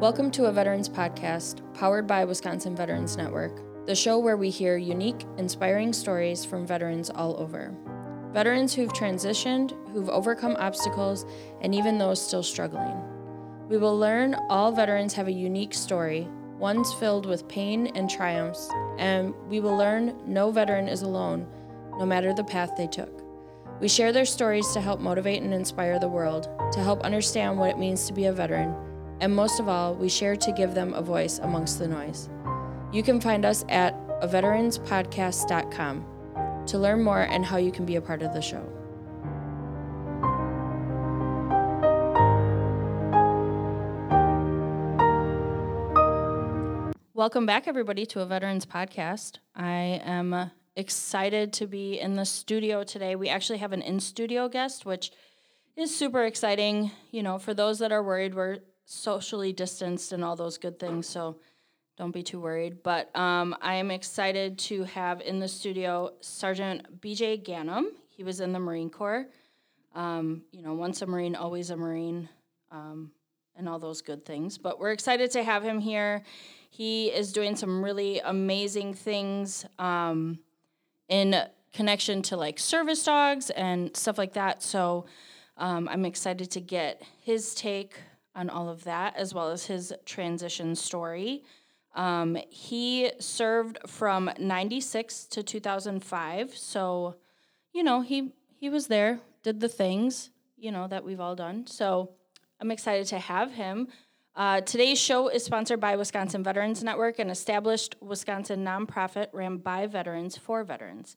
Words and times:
Welcome 0.00 0.30
to 0.30 0.44
a 0.44 0.52
Veterans 0.52 0.88
Podcast 0.88 1.60
powered 1.74 2.06
by 2.06 2.24
Wisconsin 2.24 2.76
Veterans 2.76 3.16
Network, 3.16 3.84
the 3.84 3.96
show 3.96 4.16
where 4.16 4.36
we 4.36 4.48
hear 4.48 4.76
unique, 4.76 5.24
inspiring 5.38 5.92
stories 5.92 6.44
from 6.44 6.64
veterans 6.64 7.10
all 7.10 7.36
over. 7.36 7.74
Veterans 8.32 8.72
who've 8.72 8.92
transitioned, 8.92 9.74
who've 9.92 10.08
overcome 10.08 10.54
obstacles, 10.60 11.26
and 11.62 11.74
even 11.74 11.98
those 11.98 12.24
still 12.24 12.44
struggling. 12.44 12.94
We 13.68 13.76
will 13.76 13.98
learn 13.98 14.36
all 14.48 14.70
veterans 14.70 15.14
have 15.14 15.26
a 15.26 15.32
unique 15.32 15.74
story, 15.74 16.28
one's 16.58 16.94
filled 16.94 17.26
with 17.26 17.48
pain 17.48 17.88
and 17.96 18.08
triumphs, 18.08 18.70
and 18.98 19.34
we 19.48 19.58
will 19.58 19.76
learn 19.76 20.16
no 20.24 20.52
veteran 20.52 20.86
is 20.86 21.02
alone, 21.02 21.44
no 21.98 22.06
matter 22.06 22.32
the 22.32 22.44
path 22.44 22.70
they 22.76 22.86
took. 22.86 23.20
We 23.80 23.88
share 23.88 24.12
their 24.12 24.26
stories 24.26 24.70
to 24.74 24.80
help 24.80 25.00
motivate 25.00 25.42
and 25.42 25.52
inspire 25.52 25.98
the 25.98 26.06
world, 26.06 26.48
to 26.72 26.78
help 26.78 27.02
understand 27.02 27.58
what 27.58 27.70
it 27.70 27.78
means 27.78 28.06
to 28.06 28.12
be 28.12 28.26
a 28.26 28.32
veteran 28.32 28.87
and 29.20 29.34
most 29.34 29.58
of 29.58 29.68
all, 29.68 29.94
we 29.94 30.08
share 30.08 30.36
to 30.36 30.52
give 30.52 30.74
them 30.74 30.94
a 30.94 31.02
voice 31.02 31.40
amongst 31.40 31.78
the 31.78 31.88
noise. 31.88 32.28
You 32.92 33.02
can 33.02 33.20
find 33.20 33.44
us 33.44 33.64
at 33.68 33.94
aveteranspodcast.com 34.20 36.64
to 36.66 36.78
learn 36.78 37.02
more 37.02 37.22
and 37.22 37.44
how 37.44 37.56
you 37.56 37.72
can 37.72 37.84
be 37.84 37.96
a 37.96 38.00
part 38.00 38.22
of 38.22 38.32
the 38.32 38.40
show. 38.40 38.62
Welcome 47.14 47.46
back, 47.46 47.66
everybody, 47.66 48.06
to 48.06 48.20
a 48.20 48.26
Veterans 48.26 48.64
Podcast. 48.64 49.38
I 49.56 50.00
am 50.04 50.32
uh, 50.32 50.50
excited 50.76 51.52
to 51.54 51.66
be 51.66 51.98
in 51.98 52.14
the 52.14 52.24
studio 52.24 52.84
today. 52.84 53.16
We 53.16 53.28
actually 53.28 53.58
have 53.58 53.72
an 53.72 53.82
in 53.82 53.98
studio 53.98 54.48
guest, 54.48 54.86
which 54.86 55.10
is 55.76 55.96
super 55.96 56.24
exciting. 56.24 56.92
You 57.10 57.24
know, 57.24 57.38
for 57.38 57.54
those 57.54 57.80
that 57.80 57.90
are 57.90 58.04
worried, 58.04 58.36
we're 58.36 58.58
socially 58.90 59.52
distanced 59.52 60.12
and 60.12 60.24
all 60.24 60.34
those 60.34 60.56
good 60.56 60.78
things. 60.78 61.06
So 61.06 61.36
don't 61.98 62.10
be 62.10 62.22
too 62.22 62.40
worried. 62.40 62.82
But 62.82 63.14
um, 63.14 63.54
I 63.60 63.74
am 63.74 63.90
excited 63.90 64.58
to 64.60 64.84
have 64.84 65.20
in 65.20 65.38
the 65.38 65.46
studio 65.46 66.12
Sergeant 66.20 67.00
BJ 67.02 67.44
Ganem. 67.44 67.92
He 68.08 68.24
was 68.24 68.40
in 68.40 68.52
the 68.52 68.58
Marine 68.58 68.88
Corps. 68.88 69.26
Um, 69.94 70.42
you 70.52 70.62
know, 70.62 70.72
once 70.72 71.02
a 71.02 71.06
Marine, 71.06 71.36
always 71.36 71.68
a 71.68 71.76
Marine, 71.76 72.30
um, 72.70 73.10
and 73.56 73.68
all 73.68 73.78
those 73.78 74.00
good 74.00 74.24
things. 74.24 74.56
But 74.56 74.80
we're 74.80 74.92
excited 74.92 75.30
to 75.32 75.44
have 75.44 75.62
him 75.62 75.80
here. 75.80 76.22
He 76.70 77.08
is 77.08 77.32
doing 77.32 77.56
some 77.56 77.84
really 77.84 78.20
amazing 78.20 78.94
things 78.94 79.66
um, 79.78 80.38
in 81.08 81.36
connection 81.74 82.22
to 82.22 82.36
like 82.38 82.58
service 82.58 83.04
dogs 83.04 83.50
and 83.50 83.94
stuff 83.94 84.16
like 84.16 84.32
that. 84.32 84.62
So 84.62 85.04
um, 85.58 85.88
I'm 85.88 86.06
excited 86.06 86.50
to 86.52 86.60
get 86.60 87.02
his 87.20 87.54
take 87.54 87.94
on 88.38 88.48
all 88.48 88.68
of 88.68 88.84
that, 88.84 89.16
as 89.16 89.34
well 89.34 89.50
as 89.50 89.66
his 89.66 89.92
transition 90.06 90.76
story. 90.76 91.42
Um, 91.96 92.38
he 92.48 93.10
served 93.18 93.78
from 93.86 94.30
96 94.38 95.24
to 95.26 95.42
2005. 95.42 96.56
So, 96.56 97.16
you 97.72 97.82
know, 97.82 98.00
he, 98.00 98.32
he 98.54 98.70
was 98.70 98.86
there, 98.86 99.18
did 99.42 99.58
the 99.58 99.68
things, 99.68 100.30
you 100.56 100.70
know, 100.70 100.86
that 100.86 101.04
we've 101.04 101.18
all 101.18 101.34
done. 101.34 101.66
So 101.66 102.12
I'm 102.60 102.70
excited 102.70 103.08
to 103.08 103.18
have 103.18 103.52
him. 103.52 103.88
Uh, 104.36 104.60
today's 104.60 105.00
show 105.00 105.26
is 105.26 105.44
sponsored 105.44 105.80
by 105.80 105.96
Wisconsin 105.96 106.44
Veterans 106.44 106.84
Network, 106.84 107.18
an 107.18 107.30
established 107.30 107.96
Wisconsin 108.00 108.64
nonprofit 108.64 109.26
ran 109.32 109.56
by 109.56 109.88
veterans 109.88 110.38
for 110.38 110.62
veterans. 110.62 111.16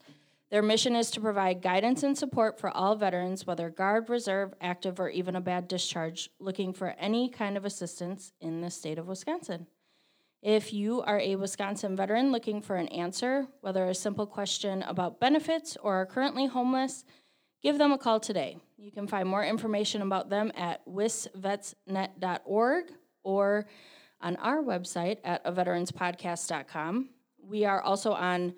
Their 0.51 0.61
mission 0.61 0.95
is 0.97 1.09
to 1.11 1.21
provide 1.21 1.61
guidance 1.61 2.03
and 2.03 2.17
support 2.17 2.59
for 2.59 2.69
all 2.69 2.95
veterans, 2.95 3.47
whether 3.47 3.69
Guard, 3.69 4.09
Reserve, 4.09 4.53
active, 4.59 4.99
or 4.99 5.07
even 5.09 5.37
a 5.37 5.41
bad 5.41 5.69
discharge, 5.69 6.29
looking 6.39 6.73
for 6.73 6.89
any 6.99 7.29
kind 7.29 7.55
of 7.55 7.63
assistance 7.63 8.33
in 8.41 8.59
the 8.59 8.69
state 8.69 8.99
of 8.99 9.07
Wisconsin. 9.07 9.67
If 10.41 10.73
you 10.73 11.03
are 11.03 11.21
a 11.21 11.37
Wisconsin 11.37 11.95
veteran 11.95 12.33
looking 12.33 12.61
for 12.61 12.75
an 12.75 12.89
answer, 12.89 13.47
whether 13.61 13.85
a 13.85 13.95
simple 13.95 14.25
question 14.25 14.83
about 14.83 15.21
benefits 15.21 15.77
or 15.81 16.01
are 16.01 16.05
currently 16.05 16.47
homeless, 16.47 17.05
give 17.63 17.77
them 17.77 17.93
a 17.93 17.97
call 17.97 18.19
today. 18.19 18.57
You 18.77 18.91
can 18.91 19.07
find 19.07 19.29
more 19.29 19.45
information 19.45 20.01
about 20.01 20.29
them 20.29 20.51
at 20.57 20.85
wisvetsnet.org 20.85 22.83
or 23.23 23.67
on 24.19 24.35
our 24.35 24.61
website 24.61 25.19
at 25.23 25.45
aveteranspodcast.com. 25.45 27.09
We 27.41 27.63
are 27.63 27.81
also 27.81 28.11
on 28.11 28.53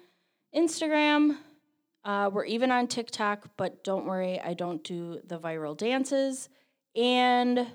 Instagram, 0.55 1.37
uh, 2.05 2.29
we're 2.31 2.45
even 2.45 2.71
on 2.71 2.87
TikTok, 2.87 3.49
but 3.57 3.83
don't 3.83 4.05
worry, 4.05 4.39
I 4.39 4.53
don't 4.53 4.83
do 4.83 5.19
the 5.25 5.39
viral 5.39 5.77
dances. 5.77 6.49
And 6.95 7.67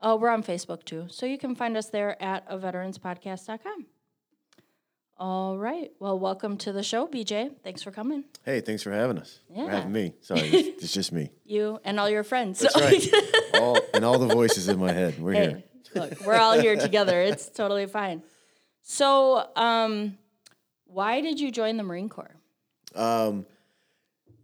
oh, 0.00 0.16
we're 0.16 0.30
on 0.30 0.42
Facebook 0.42 0.84
too. 0.84 1.06
So 1.10 1.26
you 1.26 1.38
can 1.38 1.54
find 1.54 1.76
us 1.76 1.88
there 1.90 2.20
at 2.22 2.44
a 2.48 2.56
veteranspodcast.com. 2.58 3.86
All 5.18 5.58
right. 5.58 5.90
Well, 5.98 6.18
welcome 6.18 6.56
to 6.58 6.72
the 6.72 6.82
show, 6.82 7.06
BJ. 7.06 7.50
Thanks 7.62 7.82
for 7.82 7.90
coming. 7.90 8.24
Hey, 8.42 8.62
thanks 8.62 8.82
for 8.82 8.90
having 8.90 9.18
us. 9.18 9.40
Yeah. 9.50 9.66
For 9.66 9.70
having 9.70 9.92
me. 9.92 10.14
Sorry, 10.22 10.40
it's, 10.44 10.84
it's 10.84 10.92
just 10.94 11.12
me. 11.12 11.30
You 11.44 11.78
and 11.84 12.00
all 12.00 12.08
your 12.08 12.24
friends. 12.24 12.60
That's 12.60 12.74
right. 12.80 13.06
all, 13.60 13.78
and 13.92 14.02
all 14.02 14.18
the 14.18 14.28
voices 14.34 14.68
in 14.68 14.78
my 14.78 14.92
head. 14.92 15.18
We're 15.20 15.32
hey, 15.34 15.48
here. 15.48 15.62
look, 15.94 16.20
we're 16.24 16.36
all 16.36 16.58
here 16.58 16.74
together. 16.80 17.20
It's 17.20 17.50
totally 17.50 17.84
fine. 17.84 18.22
So, 18.80 19.46
um, 19.56 20.16
why 20.86 21.20
did 21.20 21.38
you 21.38 21.50
join 21.50 21.76
the 21.76 21.82
Marine 21.82 22.08
Corps? 22.08 22.39
Um, 22.94 23.46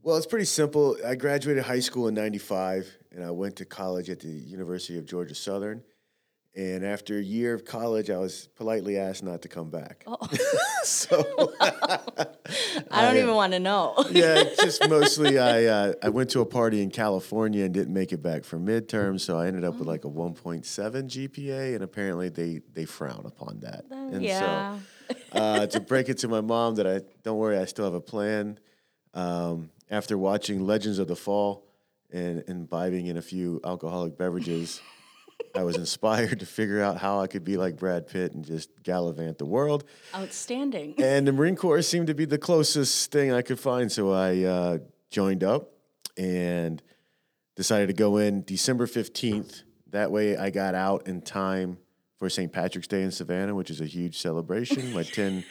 well, 0.03 0.17
it's 0.17 0.27
pretty 0.27 0.45
simple. 0.45 0.97
I 1.05 1.17
graduated 1.17 1.65
high 1.65 1.81
school 1.81 2.09
in 2.09 2.15
95 2.15 2.91
and 3.11 3.25
I 3.25 3.31
went 3.31 3.57
to 3.57 3.65
college 3.65 4.09
at 4.09 4.21
the 4.21 4.29
University 4.29 4.99
of 4.99 5.07
Georgia 5.07 5.35
Southern. 5.35 5.83
And 6.55 6.87
after 6.87 7.19
a 7.19 7.23
year 7.23 7.53
of 7.53 7.67
college, 7.67 8.09
I 8.09 8.17
was 8.17 8.49
politely 8.57 8.97
asked 8.97 9.23
not 9.23 9.43
to 9.43 9.49
come 9.49 9.69
back. 9.69 10.05
Oh. 10.07 10.17
so 10.85 11.53
I 11.61 12.29
don't 13.03 13.17
I, 13.17 13.19
even 13.19 13.35
want 13.35 13.53
to 13.53 13.59
know. 13.59 13.95
yeah, 14.11 14.43
just 14.63 14.89
mostly 14.89 15.39
I 15.39 15.65
uh, 15.65 15.93
I 16.03 16.09
went 16.09 16.31
to 16.31 16.41
a 16.41 16.47
party 16.47 16.83
in 16.83 16.91
California 16.91 17.65
and 17.65 17.75
didn't 17.75 17.93
make 17.93 18.11
it 18.11 18.23
back 18.23 18.45
for 18.45 18.59
midterm, 18.59 19.21
so 19.21 19.39
I 19.39 19.49
ended 19.49 19.65
up 19.65 19.75
with 19.75 19.87
like 19.87 20.07
a 20.07 20.09
1.7 20.09 20.65
GPA, 20.65 21.75
and 21.75 21.85
apparently 21.85 22.31
they 22.31 22.63
they 22.73 22.87
frown 22.87 23.25
upon 23.27 23.61
that. 23.61 23.85
And 23.91 24.23
yeah. 24.23 24.79
so 24.79 24.83
uh, 25.33 25.67
to 25.67 25.81
break 25.81 26.09
it 26.09 26.19
to 26.19 26.29
my 26.29 26.41
mom 26.41 26.77
that 26.77 26.87
I 26.87 27.01
don't 27.23 27.39
worry, 27.39 27.59
I 27.59 27.65
still 27.65 27.85
have 27.85 27.95
a 27.95 28.01
plan. 28.01 28.59
Um, 29.15 29.71
after 29.91 30.19
watching 30.19 30.67
Legends 30.67 30.99
of 30.99 31.09
the 31.09 31.17
Fall 31.17 31.67
and 32.13 32.45
imbibing 32.49 33.07
in 33.07 33.17
a 33.17 33.23
few 33.23 33.61
alcoholic 33.65 34.17
beverages. 34.17 34.81
I 35.55 35.65
was 35.65 35.77
inspired 35.77 36.41
to 36.41 36.47
figure 36.47 36.83
out 36.83 36.99
how 36.99 37.21
I 37.21 37.27
could 37.27 37.45
be 37.45 37.57
like 37.57 37.77
Brad 37.77 38.07
Pitt 38.07 38.33
and 38.33 38.45
just 38.45 38.71
gallivant 38.83 39.39
the 39.39 39.47
world. 39.47 39.85
Outstanding. 40.15 40.95
And 41.03 41.27
the 41.27 41.33
Marine 41.33 41.57
Corps 41.57 41.83
seemed 41.83 42.07
to 42.09 42.15
be 42.15 42.25
the 42.25 42.39
closest 42.39 43.11
thing 43.11 43.33
I 43.33 43.43
could 43.43 43.59
find. 43.59 43.91
So 43.91 44.13
I 44.13 44.43
uh, 44.43 44.79
joined 45.11 45.45
up 45.45 45.73
and 46.17 46.83
decided 47.55 47.89
to 47.89 47.93
go 47.95 48.19
in 48.19 48.45
December 48.45 48.87
15th. 48.87 49.63
That 49.91 50.11
way 50.11 50.37
I 50.37 50.51
got 50.51 50.75
out 50.75 51.07
in 51.07 51.23
time 51.23 51.79
for 52.19 52.31
St. 52.31 52.53
Patrick's 52.53 52.89
Day 52.89 53.03
in 53.03 53.11
Savannah, 53.11 53.55
which 53.55 53.71
is 53.71 53.81
a 53.81 53.87
huge 53.87 54.19
celebration. 54.19 54.93
My 54.93 55.03
10 55.05 55.45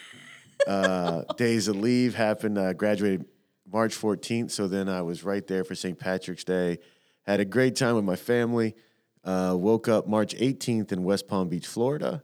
uh, 0.68 1.22
days 1.36 1.68
of 1.68 1.76
leave 1.76 2.16
happened. 2.16 2.60
I 2.60 2.74
graduated 2.74 3.26
March 3.72 3.96
14th. 3.96 4.52
So 4.52 4.68
then 4.68 4.90
I 4.90 5.02
was 5.02 5.24
right 5.24 5.46
there 5.46 5.64
for 5.64 5.76
St. 5.76 5.98
Patrick's 5.98 6.44
Day. 6.44 6.80
Had 7.24 7.40
a 7.40 7.46
great 7.46 7.76
time 7.76 7.96
with 7.96 8.06
my 8.06 8.16
family. 8.16 8.76
Uh, 9.24 9.56
woke 9.58 9.88
up 9.88 10.08
March 10.08 10.36
18th 10.36 10.92
in 10.92 11.04
West 11.04 11.28
Palm 11.28 11.50
Beach, 11.50 11.66
Florida, 11.66 12.24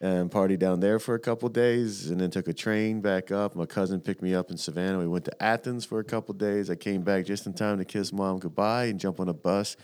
and 0.00 0.32
partied 0.32 0.58
down 0.58 0.80
there 0.80 0.98
for 0.98 1.14
a 1.14 1.18
couple 1.20 1.48
days, 1.48 2.10
and 2.10 2.20
then 2.20 2.28
took 2.28 2.48
a 2.48 2.52
train 2.52 3.00
back 3.00 3.30
up. 3.30 3.54
My 3.54 3.66
cousin 3.66 4.00
picked 4.00 4.20
me 4.20 4.34
up 4.34 4.50
in 4.50 4.56
Savannah. 4.56 4.98
We 4.98 5.06
went 5.06 5.26
to 5.26 5.42
Athens 5.42 5.84
for 5.84 6.00
a 6.00 6.04
couple 6.04 6.34
days. 6.34 6.68
I 6.68 6.74
came 6.74 7.02
back 7.02 7.24
just 7.24 7.46
in 7.46 7.52
time 7.52 7.78
to 7.78 7.84
kiss 7.84 8.12
mom 8.12 8.40
goodbye 8.40 8.86
and 8.86 8.98
jump 8.98 9.20
on 9.20 9.28
a 9.28 9.32
bus 9.32 9.76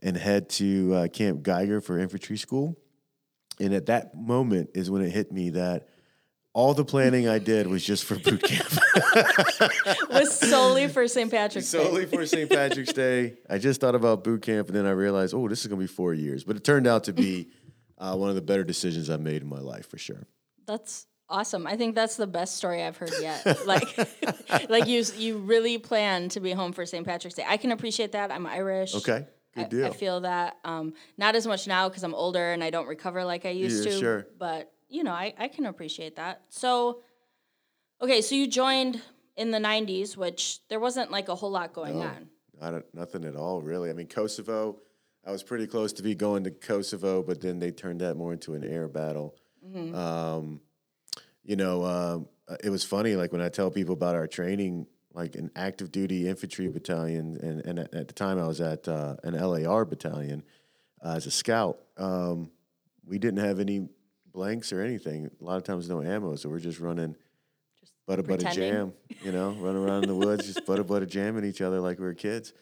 and 0.00 0.16
head 0.16 0.48
to 0.50 0.94
uh, 0.94 1.08
Camp 1.08 1.42
Geiger 1.42 1.80
for 1.80 1.98
infantry 1.98 2.36
school. 2.36 2.76
And 3.60 3.74
at 3.74 3.86
that 3.86 4.14
moment 4.16 4.70
is 4.74 4.90
when 4.90 5.02
it 5.02 5.10
hit 5.10 5.32
me 5.32 5.50
that 5.50 5.88
all 6.56 6.72
the 6.72 6.86
planning 6.86 7.28
I 7.28 7.38
did 7.38 7.66
was 7.66 7.84
just 7.84 8.04
for 8.04 8.18
boot 8.18 8.42
camp. 8.42 8.66
was 10.10 10.38
solely 10.38 10.88
for 10.88 11.06
St. 11.06 11.30
Patrick's 11.30 11.70
Day. 11.70 11.84
solely 11.84 12.06
for 12.06 12.24
St. 12.24 12.48
Patrick's 12.48 12.94
Day. 12.94 13.34
I 13.48 13.58
just 13.58 13.78
thought 13.78 13.94
about 13.94 14.24
boot 14.24 14.40
camp, 14.40 14.68
and 14.68 14.76
then 14.76 14.86
I 14.86 14.92
realized, 14.92 15.34
oh, 15.34 15.48
this 15.48 15.60
is 15.60 15.66
going 15.66 15.78
to 15.78 15.82
be 15.82 15.92
four 15.92 16.14
years. 16.14 16.44
But 16.44 16.56
it 16.56 16.64
turned 16.64 16.86
out 16.86 17.04
to 17.04 17.12
be 17.12 17.50
uh, 17.98 18.16
one 18.16 18.30
of 18.30 18.36
the 18.36 18.40
better 18.40 18.64
decisions 18.64 19.10
I 19.10 19.18
made 19.18 19.42
in 19.42 19.48
my 19.48 19.58
life 19.58 19.86
for 19.90 19.98
sure. 19.98 20.26
That's 20.66 21.06
awesome. 21.28 21.66
I 21.66 21.76
think 21.76 21.94
that's 21.94 22.16
the 22.16 22.26
best 22.26 22.56
story 22.56 22.82
I've 22.82 22.96
heard 22.96 23.12
yet. 23.20 23.66
like, 23.66 23.98
like 24.70 24.86
you, 24.86 25.04
you 25.18 25.36
really 25.36 25.76
plan 25.76 26.30
to 26.30 26.40
be 26.40 26.52
home 26.52 26.72
for 26.72 26.86
St. 26.86 27.06
Patrick's 27.06 27.36
Day. 27.36 27.44
I 27.46 27.58
can 27.58 27.70
appreciate 27.70 28.12
that. 28.12 28.32
I'm 28.32 28.46
Irish. 28.46 28.94
Okay, 28.94 29.26
good 29.56 29.64
I, 29.66 29.68
deal. 29.68 29.86
I 29.86 29.90
feel 29.90 30.20
that. 30.20 30.56
Um, 30.64 30.94
not 31.18 31.34
as 31.34 31.46
much 31.46 31.66
now 31.66 31.88
because 31.88 32.02
I'm 32.04 32.14
older 32.14 32.52
and 32.52 32.62
I 32.62 32.70
don't 32.70 32.86
recover 32.86 33.24
like 33.24 33.44
I 33.46 33.50
used 33.50 33.84
Yeah, 33.84 33.90
to. 33.92 33.98
sure. 33.98 34.26
But 34.38 34.72
you 34.88 35.02
know, 35.02 35.12
I, 35.12 35.34
I 35.38 35.48
can 35.48 35.66
appreciate 35.66 36.16
that. 36.16 36.42
So, 36.48 37.02
okay, 38.00 38.20
so 38.20 38.34
you 38.34 38.46
joined 38.46 39.00
in 39.36 39.50
the 39.50 39.58
'90s, 39.58 40.16
which 40.16 40.60
there 40.68 40.78
wasn't 40.80 41.10
like 41.10 41.28
a 41.28 41.34
whole 41.34 41.50
lot 41.50 41.72
going 41.72 41.98
No. 41.98 42.06
on. 42.06 42.28
Not 42.60 42.82
nothing 42.94 43.24
at 43.24 43.36
all, 43.36 43.60
really. 43.60 43.90
I 43.90 43.92
mean, 43.92 44.06
Kosovo. 44.06 44.78
I 45.26 45.32
was 45.32 45.42
pretty 45.42 45.66
close 45.66 45.92
to 45.94 46.02
be 46.04 46.14
going 46.14 46.44
to 46.44 46.52
Kosovo, 46.52 47.20
but 47.22 47.40
then 47.40 47.58
they 47.58 47.72
turned 47.72 48.00
that 48.00 48.16
more 48.16 48.32
into 48.32 48.54
an 48.54 48.62
air 48.62 48.86
battle. 48.88 49.34
Hmm. 49.72 49.92
Um, 49.94 50.60
you 51.42 51.56
know, 51.56 51.84
um, 51.84 52.28
uh, 52.48 52.56
it 52.62 52.70
was 52.70 52.84
funny. 52.84 53.16
Like 53.16 53.32
when 53.32 53.42
I 53.42 53.48
tell 53.48 53.70
people 53.70 53.94
about 53.94 54.14
our 54.14 54.28
training, 54.28 54.86
like 55.16 55.34
an 55.34 55.50
active 55.56 55.90
duty 55.90 56.28
infantry 56.28 56.68
battalion, 56.68 57.38
and, 57.42 57.60
and 57.64 57.78
at, 57.78 58.06
the 58.06 58.12
time 58.12 58.38
I 58.38 58.46
was 58.46 58.60
at 58.60 58.86
uh, 58.86 59.16
an 59.24 59.34
LAR 59.34 59.86
battalion 59.86 60.44
uh, 61.02 61.14
as 61.16 61.24
a 61.24 61.30
scout. 61.30 61.78
Um, 61.96 62.50
we 63.06 63.18
didn't 63.18 63.42
have 63.42 63.58
any 63.58 63.88
blanks 64.30 64.74
or 64.74 64.82
anything. 64.82 65.30
A 65.40 65.44
lot 65.44 65.56
of 65.56 65.64
times, 65.64 65.88
no 65.88 66.02
ammo, 66.02 66.36
so 66.36 66.50
we're 66.50 66.60
just 66.60 66.80
running 66.80 67.16
butter 68.06 68.22
butter 68.22 68.44
pretending. 68.44 68.72
jam. 68.72 68.92
You 69.22 69.32
know, 69.32 69.52
running 69.52 69.82
around 69.82 70.02
in 70.02 70.10
the 70.10 70.14
woods, 70.14 70.46
just 70.46 70.66
butter 70.66 70.84
butter 70.84 71.06
jamming 71.06 71.46
each 71.46 71.62
other 71.62 71.80
like 71.80 71.98
we 71.98 72.04
were 72.04 72.14
kids. 72.14 72.52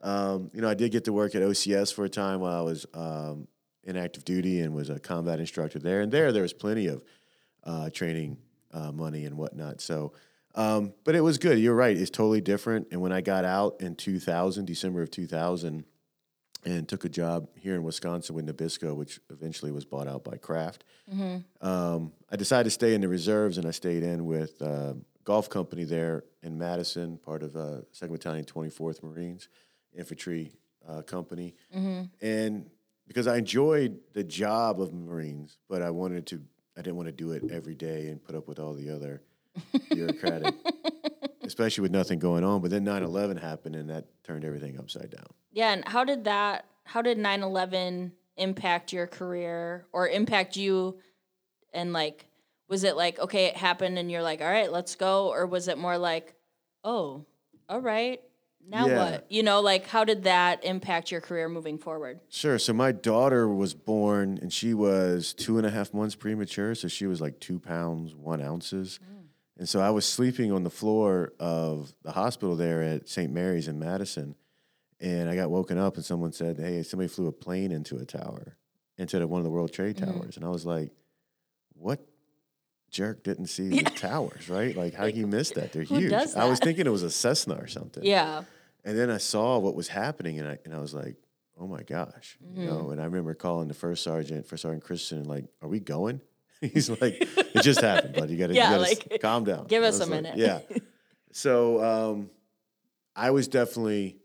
Um, 0.00 0.50
you 0.54 0.62
know, 0.62 0.68
I 0.70 0.74
did 0.74 0.90
get 0.92 1.04
to 1.04 1.12
work 1.12 1.34
at 1.34 1.42
OCS 1.42 1.92
for 1.92 2.06
a 2.06 2.08
time 2.08 2.40
while 2.40 2.58
I 2.58 2.62
was 2.62 2.86
um, 2.94 3.48
in 3.84 3.98
active 3.98 4.24
duty 4.24 4.60
and 4.60 4.74
was 4.74 4.88
a 4.88 4.98
combat 4.98 5.40
instructor 5.40 5.78
there. 5.78 6.00
And 6.00 6.10
there, 6.10 6.32
there 6.32 6.42
was 6.42 6.54
plenty 6.54 6.86
of 6.86 7.04
uh, 7.64 7.90
training 7.90 8.38
uh, 8.72 8.92
money 8.92 9.26
and 9.26 9.36
whatnot. 9.36 9.82
So, 9.82 10.12
um, 10.54 10.92
but 11.04 11.14
it 11.14 11.20
was 11.20 11.38
good. 11.38 11.58
You're 11.58 11.74
right. 11.74 11.96
It's 11.96 12.10
totally 12.10 12.40
different. 12.40 12.88
And 12.90 13.00
when 13.00 13.12
I 13.12 13.20
got 13.20 13.44
out 13.44 13.76
in 13.80 13.94
2000, 13.94 14.64
December 14.64 15.02
of 15.02 15.10
2000, 15.10 15.84
and 16.64 16.88
took 16.88 17.04
a 17.04 17.08
job 17.08 17.48
here 17.56 17.76
in 17.76 17.84
Wisconsin 17.84 18.34
with 18.34 18.44
Nabisco, 18.46 18.94
which 18.94 19.20
eventually 19.30 19.70
was 19.70 19.84
bought 19.84 20.08
out 20.08 20.24
by 20.24 20.36
Kraft. 20.36 20.82
Um, 21.60 22.12
I 22.30 22.36
decided 22.36 22.64
to 22.64 22.70
stay 22.70 22.94
in 22.94 23.00
the 23.00 23.08
reserves, 23.08 23.58
and 23.58 23.66
I 23.66 23.70
stayed 23.70 24.02
in 24.02 24.26
with 24.26 24.60
uh, 24.60 24.94
golf 25.24 25.48
company 25.48 25.84
there 25.84 26.24
in 26.42 26.58
Madison, 26.58 27.16
part 27.18 27.42
of 27.44 27.54
uh, 27.56 27.82
Second 27.92 28.14
Battalion, 28.14 28.44
Twenty 28.44 28.70
Fourth 28.70 29.02
Marines 29.04 29.48
Infantry 29.96 30.52
uh, 30.86 31.02
Company, 31.02 31.54
and 32.20 32.68
because 33.06 33.26
I 33.28 33.36
enjoyed 33.38 34.00
the 34.12 34.24
job 34.24 34.80
of 34.80 34.92
Marines, 34.92 35.58
but 35.68 35.80
I 35.80 35.90
wanted 35.90 36.26
to, 36.26 36.42
I 36.76 36.82
didn't 36.82 36.96
want 36.96 37.06
to 37.06 37.12
do 37.12 37.30
it 37.32 37.44
every 37.50 37.74
day 37.76 38.08
and 38.08 38.22
put 38.22 38.34
up 38.34 38.48
with 38.48 38.58
all 38.58 38.74
the 38.74 38.90
other 38.90 39.22
bureaucratic, 39.90 40.54
especially 41.42 41.82
with 41.82 41.92
nothing 41.92 42.18
going 42.18 42.44
on. 42.44 42.60
But 42.60 42.70
then 42.70 42.84
9-11 42.84 43.40
happened, 43.40 43.76
and 43.76 43.90
that 43.90 44.06
turned 44.24 44.44
everything 44.44 44.78
upside 44.78 45.10
down. 45.10 45.26
Yeah, 45.52 45.72
and 45.72 45.86
how 45.86 46.04
did 46.04 46.24
that 46.24 46.64
how 46.84 47.02
did 47.02 47.18
9/11 47.18 48.12
impact 48.36 48.92
your 48.92 49.06
career 49.06 49.86
or 49.92 50.08
impact 50.08 50.56
you 50.56 50.98
and 51.74 51.92
like 51.92 52.26
was 52.68 52.84
it 52.84 52.96
like 52.96 53.18
okay, 53.18 53.46
it 53.46 53.56
happened 53.56 53.98
and 53.98 54.10
you're 54.10 54.22
like, 54.22 54.40
"All 54.40 54.50
right, 54.50 54.70
let's 54.70 54.94
go," 54.94 55.28
or 55.28 55.46
was 55.46 55.68
it 55.68 55.78
more 55.78 55.96
like, 55.98 56.34
"Oh, 56.84 57.24
all 57.68 57.80
right. 57.80 58.20
Now 58.66 58.86
Yeah. 58.86 59.10
what?" 59.12 59.26
You 59.30 59.42
know, 59.42 59.60
like 59.60 59.86
how 59.86 60.04
did 60.04 60.24
that 60.24 60.64
impact 60.64 61.10
your 61.10 61.22
career 61.22 61.48
moving 61.48 61.78
forward? 61.78 62.20
Sure. 62.28 62.58
So 62.58 62.72
my 62.74 62.92
daughter 62.92 63.48
was 63.48 63.72
born, 63.74 64.38
and 64.40 64.52
she 64.52 64.74
was 64.74 65.32
two 65.32 65.56
and 65.56 65.66
a 65.66 65.70
half 65.70 65.94
months 65.94 66.14
premature. 66.14 66.74
So 66.74 66.88
she 66.88 67.06
was 67.06 67.20
like 67.22 67.40
two 67.40 67.58
pounds 67.58 68.14
one 68.14 68.42
ounces, 68.42 69.00
mm. 69.02 69.17
And 69.58 69.68
so 69.68 69.80
I 69.80 69.90
was 69.90 70.06
sleeping 70.06 70.52
on 70.52 70.62
the 70.64 70.70
floor 70.70 71.32
of 71.40 71.92
the 72.02 72.12
hospital 72.12 72.56
there 72.56 72.82
at 72.82 73.08
St. 73.08 73.32
Mary's 73.32 73.68
in 73.68 73.78
Madison, 73.78 74.34
and 75.00 75.28
I 75.28 75.34
got 75.36 75.50
woken 75.50 75.78
up, 75.78 75.96
and 75.96 76.04
someone 76.04 76.32
said, 76.32 76.58
"Hey, 76.58 76.82
somebody 76.82 77.08
flew 77.08 77.26
a 77.26 77.32
plane 77.32 77.72
into 77.72 77.96
a 77.98 78.04
tower, 78.04 78.56
into 78.96 79.24
one 79.26 79.40
of 79.40 79.44
the 79.44 79.50
World 79.50 79.72
Trade 79.72 79.96
Towers," 79.96 80.36
and 80.36 80.44
I 80.44 80.48
was 80.48 80.64
like, 80.66 80.92
"What?" 81.74 82.00
Jerk 82.90 83.22
didn't 83.22 83.46
see 83.48 83.68
the 83.84 83.90
towers, 83.90 84.48
right? 84.48 84.74
Like, 84.74 84.94
how 84.94 85.04
you 85.04 85.26
miss 85.26 85.50
that? 85.50 85.72
They're 85.72 85.82
huge. 85.82 86.10
does 86.10 86.34
I 86.34 86.46
was 86.46 86.58
thinking 86.58 86.86
it 86.86 86.90
was 86.90 87.02
a 87.02 87.10
Cessna 87.10 87.54
or 87.56 87.66
something. 87.66 88.02
Yeah. 88.02 88.44
And 88.84 88.96
then 88.96 89.10
I 89.10 89.18
saw 89.18 89.58
what 89.58 89.74
was 89.74 89.88
happening, 89.88 90.38
and 90.38 90.48
I 90.48 90.58
and 90.64 90.74
I 90.74 90.78
was 90.78 90.94
like, 90.94 91.16
"Oh 91.58 91.66
my 91.66 91.82
gosh!" 91.82 92.38
You 92.40 92.48
Mm-hmm. 92.48 92.66
know. 92.66 92.90
And 92.90 93.00
I 93.00 93.04
remember 93.04 93.34
calling 93.34 93.68
the 93.68 93.74
first 93.74 94.02
sergeant, 94.02 94.46
First 94.46 94.62
Sergeant 94.62 94.82
Christian, 94.84 95.18
and 95.18 95.26
like, 95.26 95.44
"Are 95.60 95.68
we 95.68 95.80
going?" 95.80 96.20
He's 96.72 96.88
like, 96.90 97.16
"It 97.20 97.62
just 97.62 97.80
happened, 97.80 98.14
bud. 98.14 98.30
You 98.30 98.36
got 98.36 98.48
to 98.48 98.54
Yeah, 98.54 98.76
like, 98.76 99.06
like, 99.10 99.20
calm 99.20 99.44
down. 99.44 99.66
give 99.66 99.82
us 99.82 99.96
a 99.98 100.00
like, 100.00 100.10
minute. 100.10 100.36
yeah. 100.36 100.60
So 101.30 101.84
um, 101.84 102.30
I 103.14 103.30
was 103.30 103.48
definitely. 103.48 104.16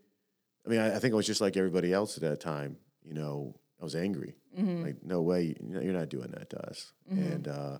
I 0.66 0.70
mean, 0.70 0.80
I, 0.80 0.96
I 0.96 0.98
think 0.98 1.12
I 1.12 1.16
was 1.16 1.26
just 1.26 1.40
like 1.42 1.56
everybody 1.56 1.92
else 1.92 2.16
at 2.16 2.22
that 2.22 2.40
time. 2.40 2.76
You 3.04 3.12
know, 3.14 3.54
I 3.80 3.84
was 3.84 3.94
angry. 3.94 4.34
Mm-hmm. 4.58 4.82
Like, 4.84 4.96
no 5.04 5.20
way, 5.20 5.54
you're 5.68 5.92
not 5.92 6.08
doing 6.08 6.30
that 6.30 6.48
to 6.50 6.66
us. 6.68 6.92
And 7.10 7.46
uh, 7.46 7.78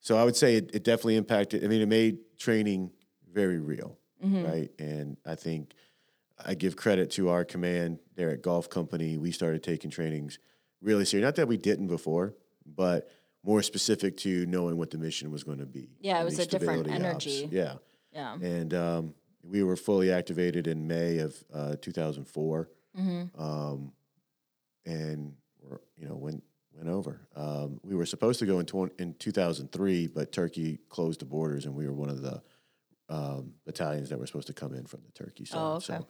so 0.00 0.18
I 0.18 0.24
would 0.24 0.36
say 0.36 0.56
it, 0.56 0.70
it 0.74 0.84
definitely 0.84 1.16
impacted. 1.16 1.64
I 1.64 1.68
mean, 1.68 1.80
it 1.80 1.88
made 1.88 2.18
training 2.38 2.90
very 3.32 3.58
real, 3.58 3.98
Mm-hmm. 4.22 4.44
right? 4.44 4.70
And 4.78 5.16
I 5.24 5.34
think 5.36 5.72
I 6.44 6.54
give 6.54 6.76
credit 6.76 7.10
to 7.12 7.30
our 7.30 7.44
command 7.44 8.00
there 8.16 8.30
at 8.30 8.42
Golf 8.42 8.68
Company. 8.68 9.16
We 9.16 9.30
started 9.32 9.62
taking 9.62 9.90
trainings 9.90 10.38
really 10.82 11.04
serious. 11.06 11.24
Not 11.24 11.36
that 11.36 11.48
we 11.48 11.56
didn't 11.56 11.86
before, 11.86 12.34
but 12.66 13.08
more 13.44 13.62
specific 13.62 14.16
to 14.18 14.46
knowing 14.46 14.76
what 14.76 14.90
the 14.90 14.98
mission 14.98 15.30
was 15.30 15.44
going 15.44 15.58
to 15.58 15.66
be. 15.66 15.90
Yeah, 16.00 16.20
it 16.20 16.24
was 16.24 16.38
a 16.38 16.46
different 16.46 16.86
ops. 16.86 16.94
energy. 16.96 17.48
Yeah. 17.50 17.74
Yeah. 18.12 18.34
And 18.34 18.74
um, 18.74 19.14
we 19.42 19.62
were 19.62 19.76
fully 19.76 20.10
activated 20.12 20.66
in 20.66 20.86
May 20.86 21.18
of 21.18 21.36
uh, 21.52 21.76
2004. 21.80 22.68
Mm-hmm. 22.98 23.40
Um, 23.42 23.92
and 24.86 25.34
you 25.96 26.08
know, 26.08 26.16
went 26.16 26.42
went 26.72 26.88
over. 26.88 27.20
Um, 27.36 27.80
we 27.82 27.94
were 27.94 28.06
supposed 28.06 28.38
to 28.38 28.46
go 28.46 28.60
in, 28.60 28.66
tw- 28.66 28.92
in 29.00 29.14
2003, 29.18 30.06
but 30.06 30.32
Turkey 30.32 30.78
closed 30.88 31.20
the 31.20 31.24
borders, 31.24 31.66
and 31.66 31.74
we 31.74 31.86
were 31.86 31.92
one 31.92 32.08
of 32.08 32.22
the 32.22 32.40
um, 33.08 33.54
battalions 33.66 34.08
that 34.10 34.18
were 34.18 34.26
supposed 34.26 34.46
to 34.46 34.52
come 34.52 34.74
in 34.74 34.86
from 34.86 35.00
the 35.04 35.12
Turkey 35.12 35.44
side. 35.44 35.58
Oh, 35.58 35.72
okay. 35.74 35.98
So 35.98 36.06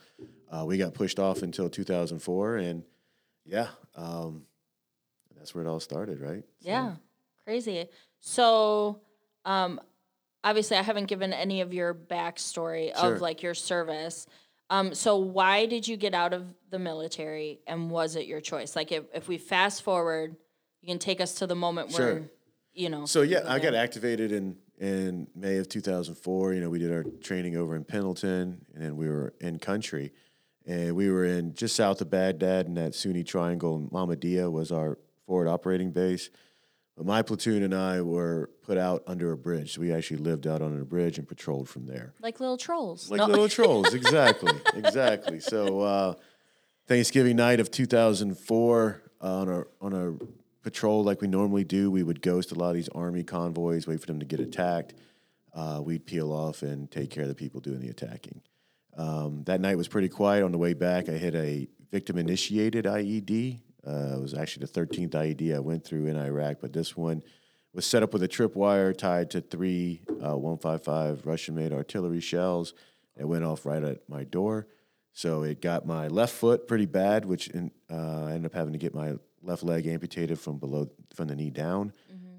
uh, 0.50 0.64
we 0.66 0.76
got 0.78 0.94
pushed 0.94 1.19
off 1.19 1.42
until 1.42 1.69
2004, 1.70 2.56
and 2.56 2.82
yeah, 3.46 3.69
um, 3.96 4.42
that's 5.36 5.54
where 5.54 5.64
it 5.64 5.69
all 5.69 5.80
started, 5.80 6.20
right? 6.20 6.44
So- 6.60 6.69
Yeah, 6.69 6.94
crazy. 7.49 7.89
So, 8.21 9.00
um, 9.47 9.81
obviously, 10.45 10.77
I 10.77 10.83
haven't 10.83 11.06
given 11.06 11.33
any 11.33 11.62
of 11.62 11.73
your 11.73 11.95
backstory 11.95 12.95
Sure. 12.95 13.15
of 13.15 13.23
like 13.23 13.43
your 13.43 13.55
service. 13.55 14.27
Um, 14.69 14.95
so 14.95 15.17
why 15.17 15.65
did 15.65 15.89
you 15.89 15.97
get 15.97 16.12
out 16.12 16.35
of 16.35 16.45
the 16.69 16.79
military, 16.79 17.61
and 17.67 17.91
was 17.91 18.17
it 18.17 18.27
your 18.27 18.43
choice? 18.43 18.77
Like, 18.77 18.93
if 18.93 19.05
if 19.15 19.29
we 19.29 19.39
fast 19.39 19.81
forward, 19.83 20.37
you 20.83 20.89
can 20.89 20.99
take 20.99 21.23
us 21.23 21.37
to 21.37 21.47
the 21.47 21.55
moment 21.55 21.91
Sure. 21.91 22.05
where, 22.06 22.31
you 22.75 22.91
know. 22.91 23.06
So 23.06 23.23
yeah, 23.23 23.45
I 23.47 23.59
got 23.61 23.75
activated 23.75 24.31
in 24.31 24.59
in 24.79 25.27
May 25.35 25.56
of 25.56 25.71
2004. 25.71 26.53
You 26.53 26.61
know, 26.61 26.69
we 26.69 26.79
did 26.79 26.93
our 26.93 27.03
training 27.03 27.56
over 27.56 27.75
in 27.75 27.85
Pendleton, 27.85 28.67
and 28.75 28.85
then 28.85 28.97
we 28.99 29.09
were 29.09 29.33
in 29.41 29.59
country, 29.59 30.12
and 30.67 30.95
we 30.95 31.11
were 31.11 31.25
in 31.25 31.55
just 31.55 31.75
south 31.75 32.02
of 32.02 32.11
Baghdad 32.11 32.67
in 32.67 32.75
that 32.75 32.95
Sunni 32.95 33.25
Triangle. 33.25 33.76
And 33.76 33.90
Mahmudiya 33.90 34.52
was 34.52 34.71
our 34.71 34.99
forward 35.25 35.49
operating 35.49 35.93
base. 35.93 36.28
My 37.02 37.23
platoon 37.23 37.62
and 37.62 37.75
I 37.75 38.02
were 38.02 38.50
put 38.62 38.76
out 38.78 39.02
under 39.07 39.33
a 39.33 39.37
bridge. 39.37 39.75
So 39.75 39.81
we 39.81 39.93
actually 39.93 40.19
lived 40.19 40.47
out 40.47 40.62
under 40.62 40.81
a 40.83 40.85
bridge 40.87 41.19
and 41.19 41.28
patrolled 41.28 41.69
from 41.69 41.87
there. 41.87 42.14
like 42.21 42.40
little 42.40 42.57
trolls. 42.57 43.11
Like 43.11 43.19
No. 43.19 43.26
little 43.26 43.49
trolls, 43.59 43.95
exactly, 43.95 44.52
exactly. 44.75 45.40
So 45.40 45.81
uh, 45.81 46.14
Thanksgiving 46.87 47.37
night 47.37 47.61
of 47.61 47.71
2004, 47.71 49.02
uh, 49.21 49.25
on 49.26 49.49
a 49.49 49.64
on 49.81 49.93
a 49.93 50.14
patrol 50.62 51.02
like 51.05 51.21
we 51.21 51.28
normally 51.28 51.64
do, 51.64 51.90
we 51.90 52.02
would 52.02 52.21
ghost 52.21 52.52
a 52.52 52.55
lot 52.55 52.71
of 52.71 52.75
these 52.75 52.88
army 52.90 53.23
convoys, 53.23 53.87
wait 53.87 54.00
for 54.00 54.07
them 54.07 54.21
to 54.21 54.26
get 54.26 54.40
attacked. 54.40 54.95
Uh, 55.55 55.81
we'd 55.83 56.05
peel 56.07 56.33
off 56.33 56.62
and 56.62 56.90
take 56.90 57.11
care 57.11 57.23
of 57.23 57.28
the 57.28 57.35
people 57.35 57.61
doing 57.61 57.81
the 57.81 57.88
attacking. 57.88 58.40
Um, 58.97 59.43
that 59.45 59.61
night 59.61 59.76
was 59.76 59.88
pretty 59.88 60.09
quiet. 60.09 60.43
On 60.45 60.52
the 60.52 60.59
way 60.59 60.73
back, 60.75 61.09
I 61.09 61.12
hit 61.12 61.35
a 61.35 61.69
victim 61.90 62.19
initiated 62.19 62.85
IED. 62.85 63.61
Uh, 63.88 64.16
it 64.16 64.21
was 64.21 64.35
actually 64.35 64.66
the 64.66 64.80
13th 64.80 65.11
IED 65.11 65.54
I 65.54 65.61
went 65.61 65.85
through 65.85 66.07
in 66.07 66.16
Iraq, 66.18 66.59
but 66.61 66.73
this 66.73 66.97
one 66.97 67.23
was 67.73 67.87
set 67.87 68.02
up 68.02 68.12
with 68.12 68.23
a 68.23 68.28
tripwire 68.28 68.97
tied 68.97 69.30
to 69.30 69.40
three 69.40 70.02
uh, 70.23 70.37
155 70.37 71.25
Russian 71.25 71.54
made 71.54 71.73
artillery 71.73 72.21
shells. 72.21 72.75
It 73.16 73.25
went 73.25 73.45
off 73.45 73.64
right 73.64 73.83
at 73.83 74.09
my 74.09 74.25
door. 74.25 74.66
So 75.12 75.42
it 75.42 75.62
got 75.62 75.87
my 75.87 76.09
left 76.09 76.35
foot 76.35 76.68
pretty 76.68 76.87
bad, 76.87 77.25
which 77.25 77.49
in, 77.49 77.71
uh, 77.90 78.26
I 78.26 78.33
ended 78.33 78.47
up 78.47 78.54
having 78.54 78.73
to 78.73 78.78
get 78.78 78.95
my 78.95 79.14
left 79.42 79.62
leg 79.62 79.87
amputated 79.87 80.38
from 80.38 80.59
below 80.59 80.90
from 81.14 81.28
the 81.28 81.35
knee 81.35 81.50
down. 81.50 81.92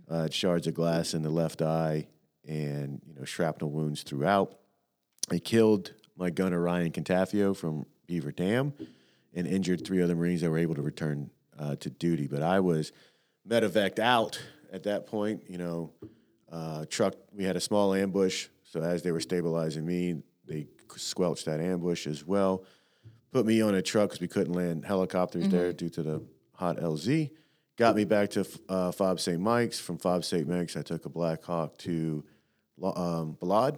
Uh, 0.10 0.29
shards 0.29 0.65
of 0.68 0.74
glass 0.74 1.13
in 1.13 1.22
the 1.22 1.29
left 1.29 1.62
eye, 1.62 2.08
and 2.48 3.01
you 3.06 3.13
know 3.15 3.25
shrapnel 3.25 3.70
wounds 3.70 4.03
throughout. 4.03 4.56
It 5.32 5.44
killed 5.44 5.94
my 6.15 6.29
gunner 6.29 6.62
Ryan 6.62 6.91
Cantafio 6.91 7.56
from 7.56 7.86
Beaver 8.08 8.32
Dam, 8.32 8.74
and 9.34 9.46
injured 9.46 9.86
three 9.86 10.01
other 10.01 10.15
Marines 10.15 10.41
that 10.41 10.50
were 10.50 10.58
able 10.58 10.75
to 10.75 10.82
return 10.82 11.29
uh, 11.60 11.75
to 11.75 11.89
duty. 11.89 12.28
But 12.28 12.42
I 12.42 12.60
was 12.60 12.92
medevaced 13.48 14.00
out 14.00 14.42
at 14.72 14.84
that 14.84 15.06
point. 15.06 15.44
You 15.48 15.58
know, 15.58 15.94
uh, 16.51 16.86
truck. 16.89 17.16
We 17.34 17.44
had 17.44 17.56
a 17.56 17.62
small 17.62 17.94
ambush, 17.94 18.48
so 18.63 18.82
as 18.82 19.04
they 19.04 19.12
were 19.12 19.20
stabilizing 19.20 19.86
me, 19.86 20.24
they 20.48 20.68
squelched 20.96 21.46
that 21.46 21.60
ambush 21.60 22.08
as 22.08 22.25
well. 22.25 22.63
Put 23.32 23.46
me 23.46 23.62
on 23.62 23.75
a 23.75 23.82
truck 23.82 24.10
because 24.10 24.22
we 24.22 24.28
couldn't 24.28 24.54
land 24.54 24.86
helicopters 24.86 25.48
there 25.50 25.72
due 25.72 25.89
to 25.89 26.01
the 26.01 26.24
hot 26.56 26.78
LZ. 26.78 27.30
Got 27.78 27.96
me 27.96 28.04
back 28.04 28.32
to 28.32 28.46
uh, 28.68 28.92
Fob 28.92 29.20
St. 29.20 29.39
Mike's. 29.39 29.80
From 29.80 29.98
Fob 30.00 30.25
St. 30.25 30.48
Mike's, 30.48 30.75
I 30.75 30.82
took 30.82 31.06
a 31.06 31.10
Black 31.10 31.44
Hawk 31.44 31.78
to 31.80 32.25
um, 32.84 33.38
Balad, 33.39 33.78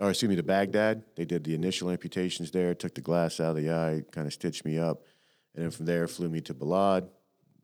or 0.00 0.10
excuse 0.10 0.28
me, 0.30 0.36
to 0.36 0.42
Baghdad. 0.42 1.04
They 1.14 1.26
did 1.26 1.44
the 1.44 1.54
initial 1.54 1.90
amputations 1.90 2.50
there, 2.50 2.74
took 2.74 2.94
the 2.94 3.02
glass 3.02 3.38
out 3.38 3.56
of 3.56 3.62
the 3.62 3.70
eye, 3.70 4.02
kind 4.10 4.26
of 4.26 4.32
stitched 4.32 4.64
me 4.64 4.78
up, 4.78 5.02
and 5.54 5.64
then 5.64 5.70
from 5.70 5.86
there 5.86 6.06
flew 6.08 6.28
me 6.28 6.40
to 6.42 6.54
Balad, 6.54 7.08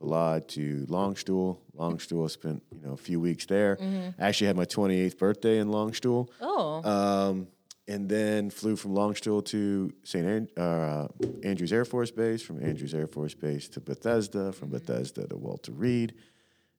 Balad 0.00 0.48
to 0.48 0.86
Landstuhl. 0.88 1.58
Landstuhl 1.76 2.30
spent 2.30 2.62
you 2.74 2.86
know 2.86 2.92
a 2.92 2.96
few 2.96 3.20
weeks 3.20 3.46
there. 3.46 3.76
Mm-hmm. 3.76 4.20
I 4.20 4.26
actually 4.28 4.48
had 4.48 4.56
my 4.56 4.64
28th 4.66 5.18
birthday 5.18 5.58
in 5.58 5.68
Landstuhl. 5.68 6.28
Oh, 6.40 6.82
Um, 6.84 7.48
and 7.88 8.08
then 8.08 8.50
flew 8.50 8.74
from 8.74 8.92
Landstuhl 8.94 9.44
to 9.46 9.92
St. 10.02 10.26
An- 10.26 10.48
uh, 10.56 11.06
Andrews 11.44 11.72
Air 11.72 11.84
Force 11.84 12.10
Base, 12.10 12.42
from 12.42 12.60
Andrews 12.60 12.92
Air 12.94 13.06
Force 13.06 13.34
Base 13.34 13.68
to 13.68 13.80
Bethesda, 13.80 14.52
from 14.52 14.70
Bethesda 14.70 15.28
to 15.28 15.36
Walter 15.36 15.70
Reed. 15.70 16.14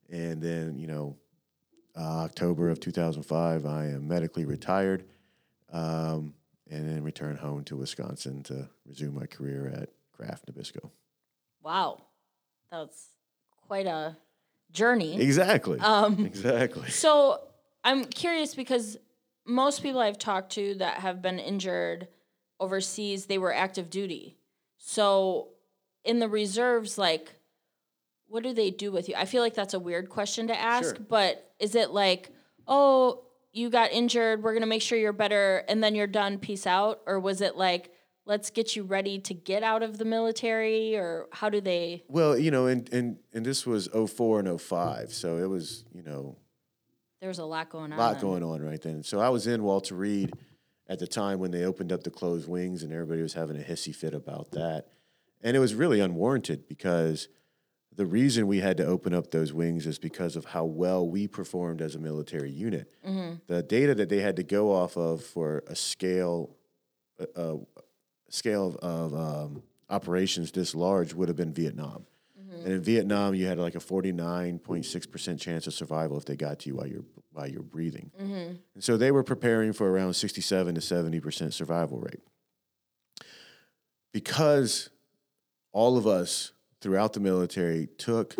And 0.09 0.41
then, 0.41 0.77
you 0.77 0.87
know, 0.87 1.15
uh, 1.97 2.23
October 2.25 2.69
of 2.69 2.81
2005, 2.81 3.65
I 3.65 3.85
am 3.85 4.05
medically 4.07 4.43
retired 4.43 5.05
um, 5.71 6.33
and 6.69 6.87
then 6.89 7.03
returned 7.03 7.39
home 7.39 7.63
to 7.65 7.77
Wisconsin 7.77 8.43
to 8.43 8.67
resume 8.85 9.15
my 9.15 9.25
career 9.27 9.71
at 9.81 9.89
Kraft 10.17 10.45
Nabisco. 10.51 10.89
wow. 11.63 12.01
That's 12.71 13.07
quite 13.67 13.85
a 13.87 14.17
journey. 14.71 15.21
Exactly. 15.21 15.79
Um, 15.79 16.25
exactly. 16.25 16.89
So 16.89 17.39
I'm 17.83 18.03
curious 18.03 18.55
because 18.55 18.97
most 19.45 19.81
people 19.81 20.01
I've 20.01 20.17
talked 20.17 20.51
to 20.53 20.73
that 20.75 20.95
have 20.99 21.21
been 21.21 21.39
injured 21.39 22.09
overseas, 22.59 23.27
they 23.27 23.37
were 23.37 23.53
active 23.53 23.89
duty. 23.89 24.35
So 24.77 25.49
in 26.03 26.19
the 26.19 26.27
reserves, 26.27 26.97
like, 26.97 27.35
what 28.27 28.43
do 28.43 28.53
they 28.53 28.69
do 28.71 28.91
with 28.91 29.07
you? 29.07 29.15
I 29.15 29.23
feel 29.23 29.41
like 29.41 29.53
that's 29.53 29.73
a 29.73 29.79
weird 29.79 30.09
question 30.09 30.47
to 30.47 30.59
ask, 30.59 30.95
Sure. 30.97 31.05
but 31.07 31.53
is 31.59 31.75
it 31.75 31.91
like, 31.91 32.31
oh, 32.67 33.23
you 33.53 33.69
got 33.69 33.93
injured, 33.93 34.43
we're 34.43 34.53
gonna 34.53 34.65
make 34.65 34.81
sure 34.81 34.97
you're 34.97 35.13
better, 35.13 35.63
and 35.69 35.81
then 35.81 35.95
you're 35.95 36.05
done, 36.07 36.37
peace 36.37 36.67
out? 36.67 36.99
Or 37.07 37.17
was 37.19 37.39
it 37.39 37.55
like, 37.55 37.91
let's 38.27 38.49
get 38.49 38.75
you 38.75 38.83
ready 38.83 39.19
to 39.19 39.33
get 39.33 39.63
out 39.63 39.81
of 39.81 39.97
the 39.97 40.05
military? 40.05 40.95
Or 40.95 41.27
how 41.31 41.49
do 41.49 41.61
they? 41.61 42.03
Well, 42.07 42.37
you 42.37 42.51
know, 42.51 42.67
and, 42.67 42.91
and, 42.93 43.17
and 43.33 43.45
this 43.45 43.65
was 43.65 43.87
04 43.87 44.39
and 44.41 44.61
05. 44.61 45.13
So 45.13 45.37
it 45.37 45.49
was, 45.49 45.85
you 45.93 46.03
know, 46.03 46.37
there 47.19 47.29
was 47.29 47.39
a 47.39 47.45
lot 47.45 47.69
going 47.69 47.91
on. 47.91 47.97
lot 47.97 48.13
then. 48.13 48.21
going 48.21 48.43
on 48.43 48.61
right 48.61 48.81
then. 48.81 49.03
So 49.03 49.19
I 49.19 49.29
was 49.29 49.47
in 49.47 49.63
Walter 49.63 49.95
Reed 49.95 50.33
at 50.87 50.99
the 50.99 51.07
time 51.07 51.39
when 51.39 51.51
they 51.51 51.63
opened 51.63 51.91
up 51.91 52.03
the 52.03 52.11
closed 52.11 52.47
wings, 52.47 52.83
and 52.83 52.93
everybody 52.93 53.21
was 53.21 53.33
having 53.33 53.57
a 53.57 53.63
hissy 53.63 53.95
fit 53.95 54.13
about 54.13 54.51
that. 54.51 54.85
And 55.41 55.55
it 55.55 55.59
was 55.59 55.73
really 55.73 55.99
unwarranted 55.99 56.67
because 56.67 57.27
the 57.95 58.05
reason 58.05 58.47
we 58.47 58.59
had 58.59 58.77
to 58.77 58.85
open 58.85 59.13
up 59.13 59.31
those 59.31 59.51
wings 59.51 59.87
is 59.87 59.97
because 59.97 60.35
of 60.35 60.45
how 60.45 60.65
well 60.65 61.07
we 61.07 61.27
performed 61.27 61.81
as 61.81 61.95
a 61.95 61.99
military 61.99 62.51
unit. 62.51 62.93
Mm-hmm. 63.05 63.35
The 63.47 63.63
data 63.63 63.95
that 63.95 64.09
they 64.09 64.19
had 64.19 64.35
to 64.35 64.43
go 64.43 64.71
off 64.71 64.95
of 64.95 65.23
for 65.23 65.63
a 65.67 65.75
scale, 65.75 66.55
a, 67.19 67.25
a 67.35 67.59
scale 68.29 68.77
of, 68.81 69.13
of 69.13 69.13
um, 69.13 69.63
operations 69.89 70.51
this 70.51 70.75
large 70.75 71.13
would 71.13 71.27
have 71.27 71.37
been 71.37 71.53
Vietnam. 71.53 72.05
And 72.63 72.73
in 72.73 72.81
Vietnam, 72.81 73.35
you 73.35 73.45
had 73.45 73.59
like 73.59 73.75
a 73.75 73.79
49.6% 73.79 75.39
chance 75.39 75.67
of 75.67 75.73
survival 75.73 76.17
if 76.17 76.25
they 76.25 76.35
got 76.35 76.59
to 76.59 76.69
you 76.69 76.75
while 76.75 76.87
you're, 76.87 77.03
while 77.31 77.47
you're 77.47 77.61
breathing. 77.61 78.11
And 78.73 78.83
so 78.83 78.97
they 78.97 79.11
were 79.11 79.23
preparing 79.23 79.73
for 79.73 79.89
around 79.89 80.13
67 80.13 80.75
to 80.75 80.81
70% 80.81 81.53
survival 81.53 81.99
rate. 81.99 82.19
Because 84.11 84.89
all 85.71 85.97
of 85.97 86.07
us 86.07 86.51
throughout 86.81 87.13
the 87.13 87.19
military 87.19 87.87
took 87.97 88.35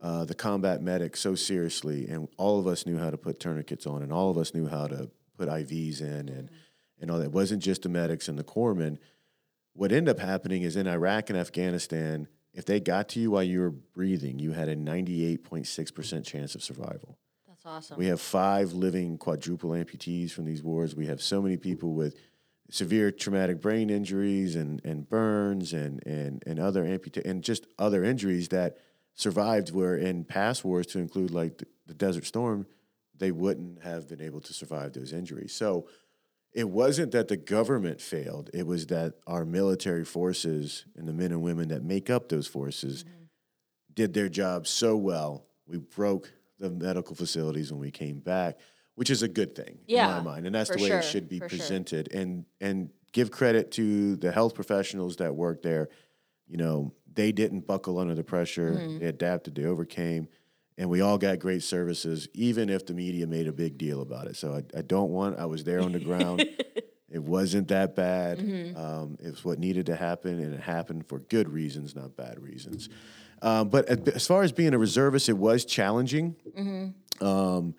uh, 0.00 0.24
the 0.24 0.34
combat 0.34 0.80
medic 0.80 1.16
so 1.16 1.34
seriously, 1.34 2.06
and 2.08 2.28
all 2.36 2.58
of 2.58 2.66
us 2.66 2.86
knew 2.86 2.96
how 2.96 3.10
to 3.10 3.18
put 3.18 3.40
tourniquets 3.40 3.86
on, 3.86 4.02
and 4.02 4.12
all 4.12 4.30
of 4.30 4.38
us 4.38 4.54
knew 4.54 4.66
how 4.66 4.86
to 4.86 5.10
put 5.36 5.48
IVs 5.48 6.00
in, 6.00 6.28
and, 6.28 6.50
and 7.00 7.10
all 7.10 7.18
that. 7.18 7.26
It 7.26 7.32
wasn't 7.32 7.62
just 7.62 7.82
the 7.82 7.88
medics 7.88 8.28
and 8.28 8.38
the 8.38 8.44
corpsmen. 8.44 8.98
What 9.78 9.92
ended 9.92 10.16
up 10.16 10.18
happening 10.18 10.62
is 10.62 10.74
in 10.74 10.88
Iraq 10.88 11.30
and 11.30 11.38
Afghanistan, 11.38 12.26
if 12.52 12.64
they 12.64 12.80
got 12.80 13.10
to 13.10 13.20
you 13.20 13.30
while 13.30 13.44
you 13.44 13.60
were 13.60 13.70
breathing, 13.70 14.40
you 14.40 14.50
had 14.50 14.68
a 14.68 14.74
98.6% 14.74 16.24
chance 16.24 16.56
of 16.56 16.64
survival. 16.64 17.16
That's 17.46 17.64
awesome. 17.64 17.96
We 17.96 18.06
have 18.06 18.20
five 18.20 18.72
living 18.72 19.18
quadruple 19.18 19.70
amputees 19.70 20.32
from 20.32 20.46
these 20.46 20.64
wars. 20.64 20.96
We 20.96 21.06
have 21.06 21.22
so 21.22 21.40
many 21.40 21.56
people 21.56 21.94
with 21.94 22.16
severe 22.68 23.12
traumatic 23.12 23.60
brain 23.60 23.88
injuries 23.88 24.56
and, 24.56 24.84
and 24.84 25.08
burns 25.08 25.72
and, 25.72 26.04
and, 26.04 26.42
and 26.44 26.58
other 26.58 26.82
amputa- 26.82 27.24
and 27.24 27.44
just 27.44 27.68
other 27.78 28.02
injuries 28.02 28.48
that 28.48 28.78
survived 29.14 29.72
where 29.72 29.94
in 29.94 30.24
past 30.24 30.64
wars 30.64 30.88
to 30.88 30.98
include 30.98 31.30
like 31.30 31.58
the, 31.58 31.66
the 31.86 31.94
Desert 31.94 32.26
Storm, 32.26 32.66
they 33.16 33.30
wouldn't 33.30 33.84
have 33.84 34.08
been 34.08 34.20
able 34.20 34.40
to 34.40 34.52
survive 34.52 34.92
those 34.94 35.12
injuries. 35.12 35.54
So 35.54 35.86
it 36.52 36.68
wasn't 36.68 37.12
that 37.12 37.28
the 37.28 37.36
government 37.36 38.00
failed. 38.00 38.50
It 38.54 38.66
was 38.66 38.86
that 38.86 39.14
our 39.26 39.44
military 39.44 40.04
forces 40.04 40.86
and 40.96 41.06
the 41.06 41.12
men 41.12 41.30
and 41.30 41.42
women 41.42 41.68
that 41.68 41.82
make 41.84 42.10
up 42.10 42.28
those 42.28 42.46
forces 42.46 43.04
did 43.92 44.14
their 44.14 44.28
job 44.28 44.66
so 44.66 44.96
well. 44.96 45.44
We 45.66 45.78
broke 45.78 46.32
the 46.58 46.70
medical 46.70 47.14
facilities 47.14 47.70
when 47.70 47.80
we 47.80 47.90
came 47.90 48.20
back, 48.20 48.58
which 48.94 49.10
is 49.10 49.22
a 49.22 49.28
good 49.28 49.54
thing 49.54 49.78
Yeah, 49.86 50.08
in 50.18 50.24
my 50.24 50.32
mind, 50.32 50.46
and 50.46 50.54
that's 50.54 50.70
the 50.70 50.80
way 50.82 50.88
sure, 50.88 50.98
it 50.98 51.04
should 51.04 51.28
be 51.28 51.38
for 51.38 51.48
sure. 51.48 51.58
presented. 51.58 52.12
And 52.12 52.44
and 52.60 52.90
give 53.12 53.30
credit 53.30 53.70
to 53.72 54.16
the 54.16 54.32
health 54.32 54.54
professionals 54.54 55.16
that 55.16 55.34
work 55.34 55.62
there. 55.62 55.88
You 56.46 56.56
know, 56.56 56.92
they 57.12 57.32
didn't 57.32 57.66
buckle 57.66 57.98
under 57.98 58.14
the 58.14 58.24
pressure. 58.24 58.72
Mm-hmm. 58.72 58.98
They 58.98 59.06
adapted. 59.06 59.54
They 59.54 59.64
overcame. 59.64 60.28
And 60.78 60.88
we 60.88 61.00
all 61.02 61.18
got 61.18 61.38
great 61.40 61.62
services, 61.64 62.28
even 62.34 62.70
if 62.70 62.86
the 62.86 62.94
media 62.94 63.26
made 63.26 63.46
a 63.48 63.52
big 63.52 63.76
deal 63.76 64.00
about 64.00 64.28
it. 64.28 64.36
So 64.36 64.54
I, 64.54 64.78
I 64.78 64.82
don't 64.82 65.10
want. 65.10 65.38
I 65.38 65.44
was 65.44 65.64
there 65.64 65.80
on 65.80 65.92
the 65.92 66.00
ground. 66.00 66.48
It 67.10 67.22
wasn't 67.22 67.68
that 67.68 67.96
bad. 67.96 68.38
Mm-hmm. 68.38 68.76
Um, 68.76 69.16
it 69.24 69.30
was 69.30 69.42
what 69.42 69.58
needed 69.58 69.86
to 69.86 69.96
happen, 69.96 70.38
and 70.40 70.52
it 70.52 70.60
happened 70.60 71.06
for 71.06 71.20
good 71.20 71.48
reasons, 71.48 71.96
not 71.96 72.14
bad 72.18 72.38
reasons. 72.38 72.90
Um, 73.40 73.70
but 73.70 73.86
as- 73.88 74.26
far 74.26 74.42
as 74.42 74.52
being 74.52 74.74
a 74.74 74.78
reservist, 74.78 75.30
it 75.30 75.38
was 75.38 75.64
challenging. 75.64 76.36
Um, 77.22 77.74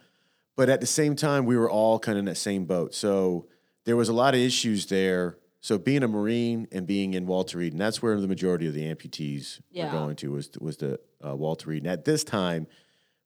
but 0.55 0.69
at 0.69 0.81
the 0.81 0.87
same 0.87 1.15
time, 1.15 1.45
we 1.45 1.55
were 1.57 1.69
all 1.69 1.99
kind 1.99 2.17
of 2.17 2.21
in 2.21 2.25
that 2.25 2.37
same 2.37 2.65
boat. 2.65 2.95
So 2.95 3.45
there 3.85 3.95
was 3.95 4.09
a 4.09 4.13
lot 4.13 4.33
of 4.33 4.39
issues 4.39 4.87
there. 4.87 5.37
So 5.61 5.77
being 5.77 6.01
a 6.01 6.07
Marine 6.07 6.67
and 6.71 6.87
being 6.87 7.13
in 7.13 7.27
Walter 7.27 7.59
Reed, 7.59 7.73
and 7.73 7.79
that's 7.81 8.01
where 8.01 8.19
the 8.19 8.27
majority 8.27 8.67
of 8.67 8.73
the 8.73 8.83
amputees 8.83 9.61
Yeah. 9.69 9.85
were 9.93 9.99
going 9.99 10.15
to 10.17 10.31
was 10.31 10.49
was 10.59 10.77
the 10.77 10.99
uh, 11.25 11.35
Walter 11.35 11.69
Reed. 11.69 11.83
And 11.83 11.91
at 11.91 12.03
this 12.05 12.23
time, 12.23 12.65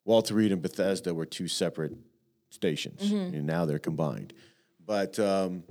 Walter 0.04 0.34
Reed 0.34 0.52
and 0.52 0.62
Bethesda 0.62 1.14
were 1.14 1.26
two 1.26 1.48
separate 1.48 1.92
stations, 2.50 3.02
and 3.10 3.46
now 3.46 3.64
they're 3.64 3.78
combined. 3.78 4.32
But 4.84 5.18
um, 5.18 5.64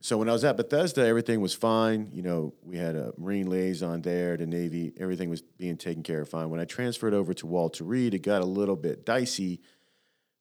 so 0.00 0.16
when 0.16 0.28
I 0.28 0.32
was 0.32 0.44
at 0.44 0.56
Bethesda, 0.56 1.04
everything 1.06 1.40
was 1.40 1.54
fine. 1.54 2.10
You 2.12 2.22
know, 2.22 2.54
we 2.62 2.76
had 2.76 2.94
a 2.96 3.12
Marine 3.18 3.50
liaison 3.50 4.00
there, 4.02 4.36
the 4.36 4.46
Navy, 4.46 4.92
everything 4.98 5.28
was 5.28 5.42
being 5.42 5.76
taken 5.76 6.02
care 6.02 6.20
of 6.22 6.28
fine. 6.28 6.50
When 6.50 6.60
I 6.60 6.64
transferred 6.64 7.14
over 7.14 7.34
to 7.34 7.46
Walter 7.46 7.84
Reed, 7.84 8.14
it 8.14 8.20
got 8.22 8.42
a 8.42 8.46
little 8.46 8.76
bit 8.76 9.04
dicey 9.04 9.60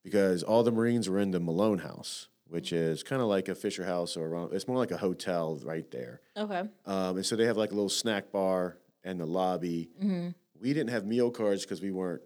because 0.03 0.43
all 0.43 0.63
the 0.63 0.71
Marines 0.71 1.09
were 1.09 1.19
in 1.19 1.31
the 1.31 1.39
Malone 1.39 1.79
House, 1.79 2.27
which 2.47 2.71
is 2.71 3.03
kind 3.03 3.21
of 3.21 3.27
like 3.27 3.49
a 3.49 3.55
Fisher 3.55 3.85
House 3.85 4.15
or 4.15 4.27
around, 4.27 4.53
it's 4.53 4.67
more 4.67 4.77
like 4.77 4.91
a 4.91 4.97
hotel 4.97 5.59
right 5.63 5.89
there. 5.91 6.21
okay. 6.37 6.63
Um, 6.85 7.17
and 7.17 7.25
so 7.25 7.35
they 7.35 7.45
have 7.45 7.57
like 7.57 7.71
a 7.71 7.75
little 7.75 7.89
snack 7.89 8.31
bar 8.31 8.77
and 9.03 9.19
the 9.19 9.25
lobby. 9.25 9.89
Mm-hmm. 10.01 10.29
We 10.61 10.73
didn't 10.73 10.91
have 10.91 11.05
meal 11.05 11.31
cards 11.31 11.63
because 11.63 11.81
we 11.81 11.91
weren't 11.91 12.21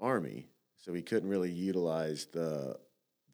Army, 0.00 0.48
so 0.76 0.92
we 0.92 1.02
couldn't 1.02 1.28
really 1.28 1.50
utilize 1.50 2.26
the 2.32 2.78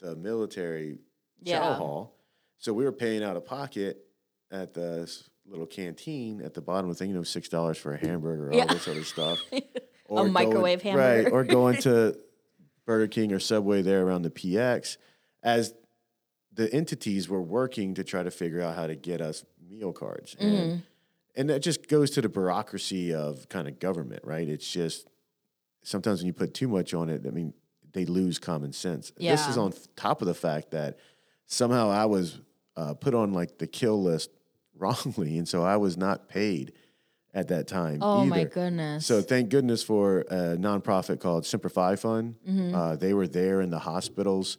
the 0.00 0.16
military 0.16 0.98
chow 1.44 1.50
Yeah. 1.52 1.74
hall. 1.74 2.16
So 2.58 2.72
we 2.72 2.84
were 2.84 2.92
paying 2.92 3.22
out 3.22 3.36
of 3.36 3.44
pocket 3.44 4.04
at 4.50 4.74
the 4.74 5.10
little 5.46 5.66
canteen 5.66 6.40
at 6.42 6.54
the 6.54 6.60
bottom 6.60 6.90
of 6.90 6.96
the 6.96 6.98
thing, 6.98 7.10
you 7.10 7.16
know, 7.16 7.22
six 7.22 7.48
dollars 7.48 7.78
for 7.78 7.94
a 7.94 7.98
hamburger, 7.98 8.50
all 8.52 8.58
Yeah. 8.58 8.66
this 8.66 8.88
other 8.88 9.04
stuff. 9.04 9.40
A 10.10 10.24
microwave 10.24 10.82
going, 10.82 10.96
right? 11.24 11.32
Or 11.32 11.42
going 11.42 11.78
to 11.82 12.18
Burger 12.84 13.06
King 13.08 13.32
or 13.32 13.38
Subway 13.38 13.80
there 13.80 14.04
around 14.04 14.22
the 14.22 14.30
PX, 14.30 14.98
as 15.42 15.72
the 16.52 16.70
entities 16.74 17.28
were 17.30 17.40
working 17.40 17.94
to 17.94 18.04
try 18.04 18.22
to 18.22 18.30
figure 18.30 18.60
out 18.60 18.74
how 18.76 18.86
to 18.86 18.94
get 18.96 19.20
us 19.22 19.44
meal 19.66 19.92
cards, 19.92 20.34
Mm-hmm. 20.34 20.44
and 20.54 20.82
and 21.34 21.48
that 21.48 21.60
just 21.62 21.88
goes 21.88 22.10
to 22.10 22.20
the 22.20 22.28
bureaucracy 22.28 23.14
of 23.14 23.48
kind 23.48 23.66
of 23.66 23.78
government, 23.78 24.22
right? 24.24 24.46
It's 24.46 24.70
just 24.70 25.06
sometimes 25.82 26.20
when 26.20 26.26
you 26.26 26.32
put 26.32 26.54
too 26.54 26.68
much 26.68 26.94
on 26.94 27.08
it, 27.08 27.22
I 27.26 27.30
mean, 27.30 27.52
they 27.92 28.04
lose 28.04 28.38
common 28.38 28.72
sense. 28.72 29.12
This 29.18 29.48
is 29.48 29.58
on 29.58 29.72
top 29.96 30.22
of 30.22 30.28
the 30.28 30.34
fact 30.34 30.70
that 30.70 30.98
somehow 31.46 31.90
I 31.90 32.06
was 32.06 32.40
uh, 32.76 32.94
put 32.94 33.14
on 33.14 33.32
like 33.32 33.58
the 33.58 33.66
kill 33.66 34.02
list 34.02 34.30
wrongly, 34.76 35.38
and 35.38 35.46
so 35.46 35.62
I 35.62 35.76
was 35.76 35.96
not 35.96 36.28
paid 36.28 36.72
at 37.34 37.48
that 37.48 37.66
time. 37.66 37.98
Oh 38.02 38.20
either. 38.20 38.30
my 38.30 38.44
goodness. 38.44 39.06
So 39.06 39.22
thank 39.22 39.50
goodness 39.50 39.82
for 39.82 40.20
a 40.20 40.56
nonprofit 40.56 41.20
called 41.20 41.46
Semper 41.46 41.68
Fi 41.68 41.96
Fund. 41.96 42.36
Mm-hmm. 42.48 42.74
Uh, 42.74 42.96
they 42.96 43.14
were 43.14 43.28
there 43.28 43.60
in 43.60 43.70
the 43.70 43.78
hospitals, 43.78 44.58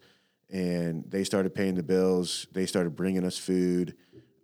and 0.50 1.03
they 1.08 1.24
started 1.24 1.53
paying 1.53 1.75
the 1.75 1.84
bills. 1.84 2.48
They 2.51 2.65
started 2.65 2.96
bringing 2.96 3.25
us 3.25 3.38
food. 3.38 3.96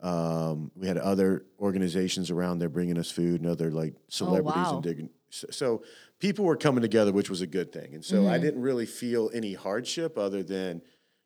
Um, 0.01 0.71
we 0.75 0.87
had 0.87 0.97
other 0.97 1.45
organizations 1.59 2.31
around 2.31 2.59
there 2.59 2.69
bringing 2.69 2.97
us 2.97 3.11
food 3.11 3.41
and 3.41 3.49
other 3.49 3.69
like 3.69 3.93
celebrities 4.07 4.63
wow. 4.63 4.75
and 4.75 4.83
digging. 4.83 5.09
So, 5.29 5.47
so 5.51 5.83
people 6.19 6.45
were 6.45 6.55
coming 6.57 6.81
together, 6.81 7.11
which 7.11 7.29
was 7.29 7.41
a 7.41 7.47
good 7.47 7.71
thing. 7.71 7.93
And 7.95 8.03
so 8.05 8.27
I 8.27 8.33
Mm-hmm. 8.33 8.43
didn't 8.43 8.61
really 8.61 8.85
feel 8.85 9.29
any 9.33 9.53
hardship 9.53 10.17
other 10.17 10.43
than 10.43 10.81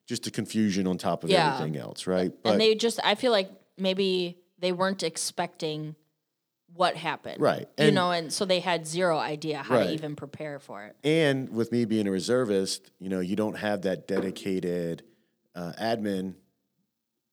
just 0.06 0.22
the 0.24 0.30
confusion 0.30 0.86
on 0.86 0.98
top 0.98 1.24
of 1.24 1.30
Yeah. 1.30 1.54
everything 1.54 1.76
else, 1.76 2.06
right? 2.06 2.32
and 2.44 2.60
they 2.60 2.74
just, 2.74 3.00
I 3.04 3.14
feel 3.14 3.32
like 3.32 3.50
maybe 3.78 4.38
they 4.58 4.70
weren't 4.72 5.02
expecting 5.02 5.96
what 6.72 6.96
happened. 6.96 7.40
Right. 7.40 7.60
you 7.78 7.86
And- 7.86 7.94
know, 7.94 8.10
and 8.10 8.32
so 8.32 8.44
they 8.44 8.60
had 8.60 8.86
zero 8.86 9.16
idea 9.18 9.58
how 9.58 9.76
Right. 9.76 9.86
to 9.88 9.92
even 9.92 10.16
prepare 10.16 10.58
for 10.58 10.84
it. 10.84 10.96
And 11.04 11.48
with 11.50 11.70
me 11.72 11.84
being 11.84 12.06
a 12.08 12.10
reservist, 12.10 12.90
you 12.98 13.08
know, 13.08 13.20
you 13.20 13.36
don't 13.36 13.56
have 13.56 13.82
that 13.82 14.06
dedicated 14.08 15.02
uh, 15.54 15.72
admin 15.80 16.34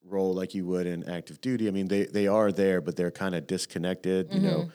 role 0.04 0.34
like 0.34 0.54
you 0.54 0.66
would 0.66 0.86
in 0.88 1.08
active 1.10 1.42
duty. 1.42 1.68
I 1.68 1.72
mean, 1.72 1.88
they 1.88 2.06
they 2.06 2.28
are 2.28 2.52
there, 2.52 2.82
but 2.82 2.96
they're 2.96 3.12
kind 3.12 3.34
of 3.36 3.48
disconnected, 3.48 4.34
you 4.34 4.40
know. 4.40 4.70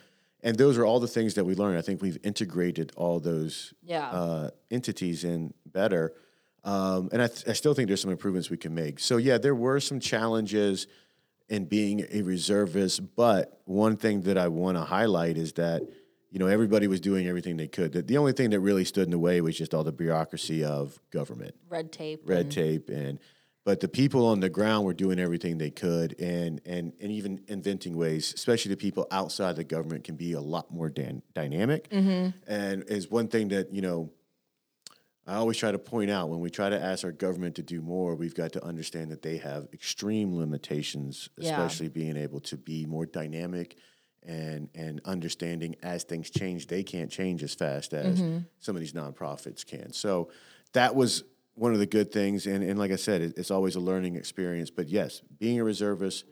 And 0.47 0.57
those 0.57 0.79
are 0.79 0.85
all 0.85 1.00
the 1.00 1.09
things 1.09 1.35
that 1.35 1.45
we 1.45 1.57
learned. 1.57 1.76
I 1.76 1.83
think 1.83 2.00
we've 2.00 2.19
integrated 2.23 2.93
all 2.95 3.19
those 3.19 3.75
Yeah. 3.83 4.09
uh, 4.09 4.50
entities 4.71 5.25
in 5.25 5.53
better. 5.67 6.12
Um, 6.62 7.09
and 7.12 7.21
I, 7.21 7.26
th- 7.26 7.49
I 7.49 7.53
still 7.53 7.75
think 7.75 7.88
there's 7.88 8.00
some 8.00 8.12
improvements 8.12 8.49
we 8.49 8.57
can 8.57 8.73
make. 8.73 9.00
So 9.00 9.17
yeah, 9.17 9.38
there 9.38 9.57
were 9.57 9.81
some 9.81 9.99
challenges 9.99 10.87
in 11.49 11.65
being 11.65 12.07
a 12.12 12.23
reservist, 12.23 13.17
but 13.17 13.61
one 13.65 13.97
thing 13.97 14.21
that 14.23 14.38
I 14.38 14.47
want 14.47 14.76
to 14.76 14.85
highlight 14.85 15.37
is 15.37 15.53
that 15.55 15.83
you 16.31 16.38
know 16.38 16.47
everybody 16.47 16.87
was 16.87 17.00
doing 17.00 17.26
everything 17.26 17.57
they 17.57 17.69
could. 17.69 17.93
The, 17.93 18.03
the 18.03 18.17
only 18.19 18.33
thing 18.33 18.50
that 18.50 18.61
really 18.61 18.85
stood 18.85 19.05
in 19.05 19.11
the 19.11 19.19
way 19.19 19.41
was 19.41 19.57
just 19.59 19.75
all 19.75 19.83
the 19.85 19.93
bureaucracy 19.93 20.62
of 20.65 20.99
government, 21.11 21.55
Red 21.69 21.91
tape. 21.93 22.23
red 22.25 22.41
and- 22.47 22.53
tape, 22.53 22.88
and 22.88 23.19
but 23.67 23.81
the 23.81 23.89
people 23.89 24.25
on 24.29 24.39
the 24.39 24.49
ground 24.49 24.87
were 24.87 24.95
doing 24.95 25.19
everything 25.19 25.59
they 25.59 25.73
could, 25.73 26.19
and 26.21 26.61
and 26.65 26.93
and 27.01 27.11
even 27.11 27.43
inventing 27.49 27.97
ways, 27.97 28.33
especially 28.33 28.71
the 28.71 28.77
people 28.77 29.09
outside 29.11 29.57
the 29.57 29.65
government, 29.65 30.05
can 30.05 30.15
be 30.15 30.33
a 30.35 30.41
lot 30.41 30.73
more 30.73 30.89
dan- 30.89 31.21
dynamic, 31.35 31.91
mm-hmm. 31.91 32.29
and 32.47 32.85
is 32.89 33.11
one 33.11 33.29
thing 33.29 33.49
that 33.49 33.75
you 33.75 33.83
know. 33.83 34.11
I 35.29 35.35
always 35.35 35.57
try 35.57 35.73
to 35.73 35.79
point 35.81 36.09
out 36.09 36.29
when 36.29 36.39
we 36.39 36.51
try 36.51 36.71
to 36.71 36.81
ask 36.81 37.05
our 37.05 37.11
government 37.11 37.57
to 37.57 37.63
do 37.63 37.81
more, 37.81 38.15
we've 38.15 38.37
got 38.37 38.53
to 38.53 38.65
understand 38.65 39.11
that 39.11 39.23
they 39.23 39.39
have 39.39 39.67
extreme 39.73 40.37
limitations, 40.37 41.29
Yeah. 41.37 41.51
especially 41.51 41.89
being 41.89 42.17
able 42.17 42.39
to 42.43 42.57
be 42.57 42.87
more 42.87 43.07
dynamic 43.07 43.77
and 44.23 44.69
and 44.77 45.01
understanding 45.05 45.75
as 45.83 46.05
things 46.05 46.31
change, 46.31 46.69
they 46.69 46.85
can't 46.85 47.11
change 47.11 47.43
as 47.43 47.55
fast 47.55 47.93
as 47.93 48.21
mm-hmm. 48.21 48.39
some 48.61 48.77
of 48.77 48.81
these 48.81 48.93
nonprofits 48.93 49.67
can. 49.67 49.93
So 49.93 50.31
that 50.75 50.95
was 50.95 51.25
one 51.57 51.73
of 51.73 51.79
the 51.79 51.87
good 51.87 52.13
things, 52.13 52.47
and 52.47 52.63
and 52.63 52.79
like 52.79 52.93
I 52.93 52.97
said, 52.97 53.21
it, 53.21 53.35
it's 53.37 53.51
always 53.51 53.75
a 53.75 53.81
learning 53.81 54.15
experience. 54.15 54.71
But 54.71 54.89
yes, 54.89 55.23
being 55.39 55.59
a 55.59 55.65
reservist 55.65 56.25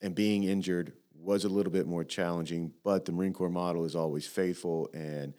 and 0.00 0.14
being 0.14 0.44
injured 0.44 0.92
was 1.14 1.44
a 1.44 1.48
little 1.48 1.72
bit 1.72 1.86
more 1.86 2.04
challenging, 2.04 2.72
but 2.84 3.04
the 3.04 3.12
Marine 3.12 3.32
Corps 3.32 3.48
model 3.48 3.84
is 3.84 3.96
always 3.96 4.26
faithful, 4.26 4.88
and 4.92 5.34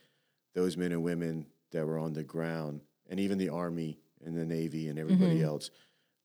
those 0.54 0.78
men 0.78 0.92
and 0.92 1.04
women 1.04 1.46
that 1.72 1.86
were 1.86 1.98
on 1.98 2.14
the 2.14 2.24
ground, 2.24 2.82
and 3.10 3.20
even 3.20 3.38
the 3.38 3.50
Army 3.50 4.00
and 4.26 4.36
the 4.36 4.46
Navy 4.46 4.88
and 4.88 4.98
everybody 4.98 5.40
else, 5.44 5.70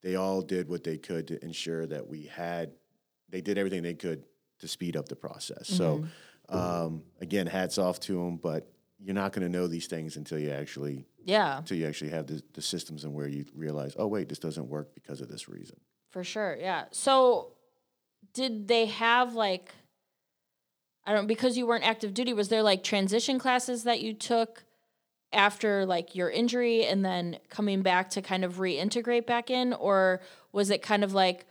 they 0.01 0.15
all 0.15 0.41
did 0.41 0.69
what 0.69 0.83
they 0.83 0.97
could 0.97 1.27
to 1.27 1.43
ensure 1.43 1.85
that 1.87 2.07
we 2.07 2.23
had, 2.23 2.71
they 3.29 3.41
did 3.41 3.57
everything 3.57 3.83
they 3.83 3.93
could 3.95 4.23
to 4.59 4.67
speed 4.67 4.95
up 4.95 5.09
the 5.09 5.15
process. 5.15 5.67
So, 5.67 6.05
um, 6.47 7.03
again, 7.19 7.45
hats 7.47 7.77
off 7.77 7.99
to 8.01 8.13
them, 8.13 8.37
but 8.37 8.71
you're 9.01 9.15
not 9.15 9.33
going 9.33 9.49
to 9.49 9.57
know 9.57 9.67
these 9.67 9.87
things 9.87 10.17
until 10.17 10.39
you 10.39 10.51
actually 10.51 11.05
Yeah, 11.25 11.57
until 11.59 11.77
you 11.77 11.87
actually 11.87 12.11
have 12.11 12.27
the, 12.27 12.41
the 12.53 12.61
systems 12.61 13.03
and 13.03 13.13
where 13.13 13.27
you 13.27 13.45
realize, 13.55 13.95
oh 13.97 14.07
wait, 14.07 14.29
this 14.29 14.39
doesn't 14.39 14.67
work 14.67 14.93
because 14.93 15.21
of 15.21 15.29
this 15.29 15.47
reason. 15.47 15.77
for 16.11 16.23
sure. 16.23 16.57
Yeah. 16.59 16.85
So 16.91 17.53
did 18.33 18.67
they 18.67 18.87
have 18.87 19.33
like 19.33 19.73
I 21.05 21.13
don't 21.13 21.27
because 21.27 21.57
you 21.57 21.65
weren't 21.65 21.85
active 21.85 22.13
duty, 22.13 22.33
was 22.33 22.49
there 22.49 22.63
like 22.63 22.83
transition 22.83 23.39
classes 23.39 23.83
that 23.83 24.01
you 24.01 24.13
took 24.13 24.63
after 25.31 25.85
like 25.85 26.15
your 26.15 26.29
injury 26.29 26.85
and 26.85 27.05
then 27.05 27.37
coming 27.49 27.81
back 27.81 28.09
to 28.11 28.21
kind 28.21 28.43
of 28.43 28.55
reintegrate 28.55 29.25
back 29.25 29.49
in 29.49 29.73
or 29.73 30.21
was 30.51 30.69
it 30.69 30.81
kind 30.81 31.03
of 31.03 31.13
like 31.13 31.45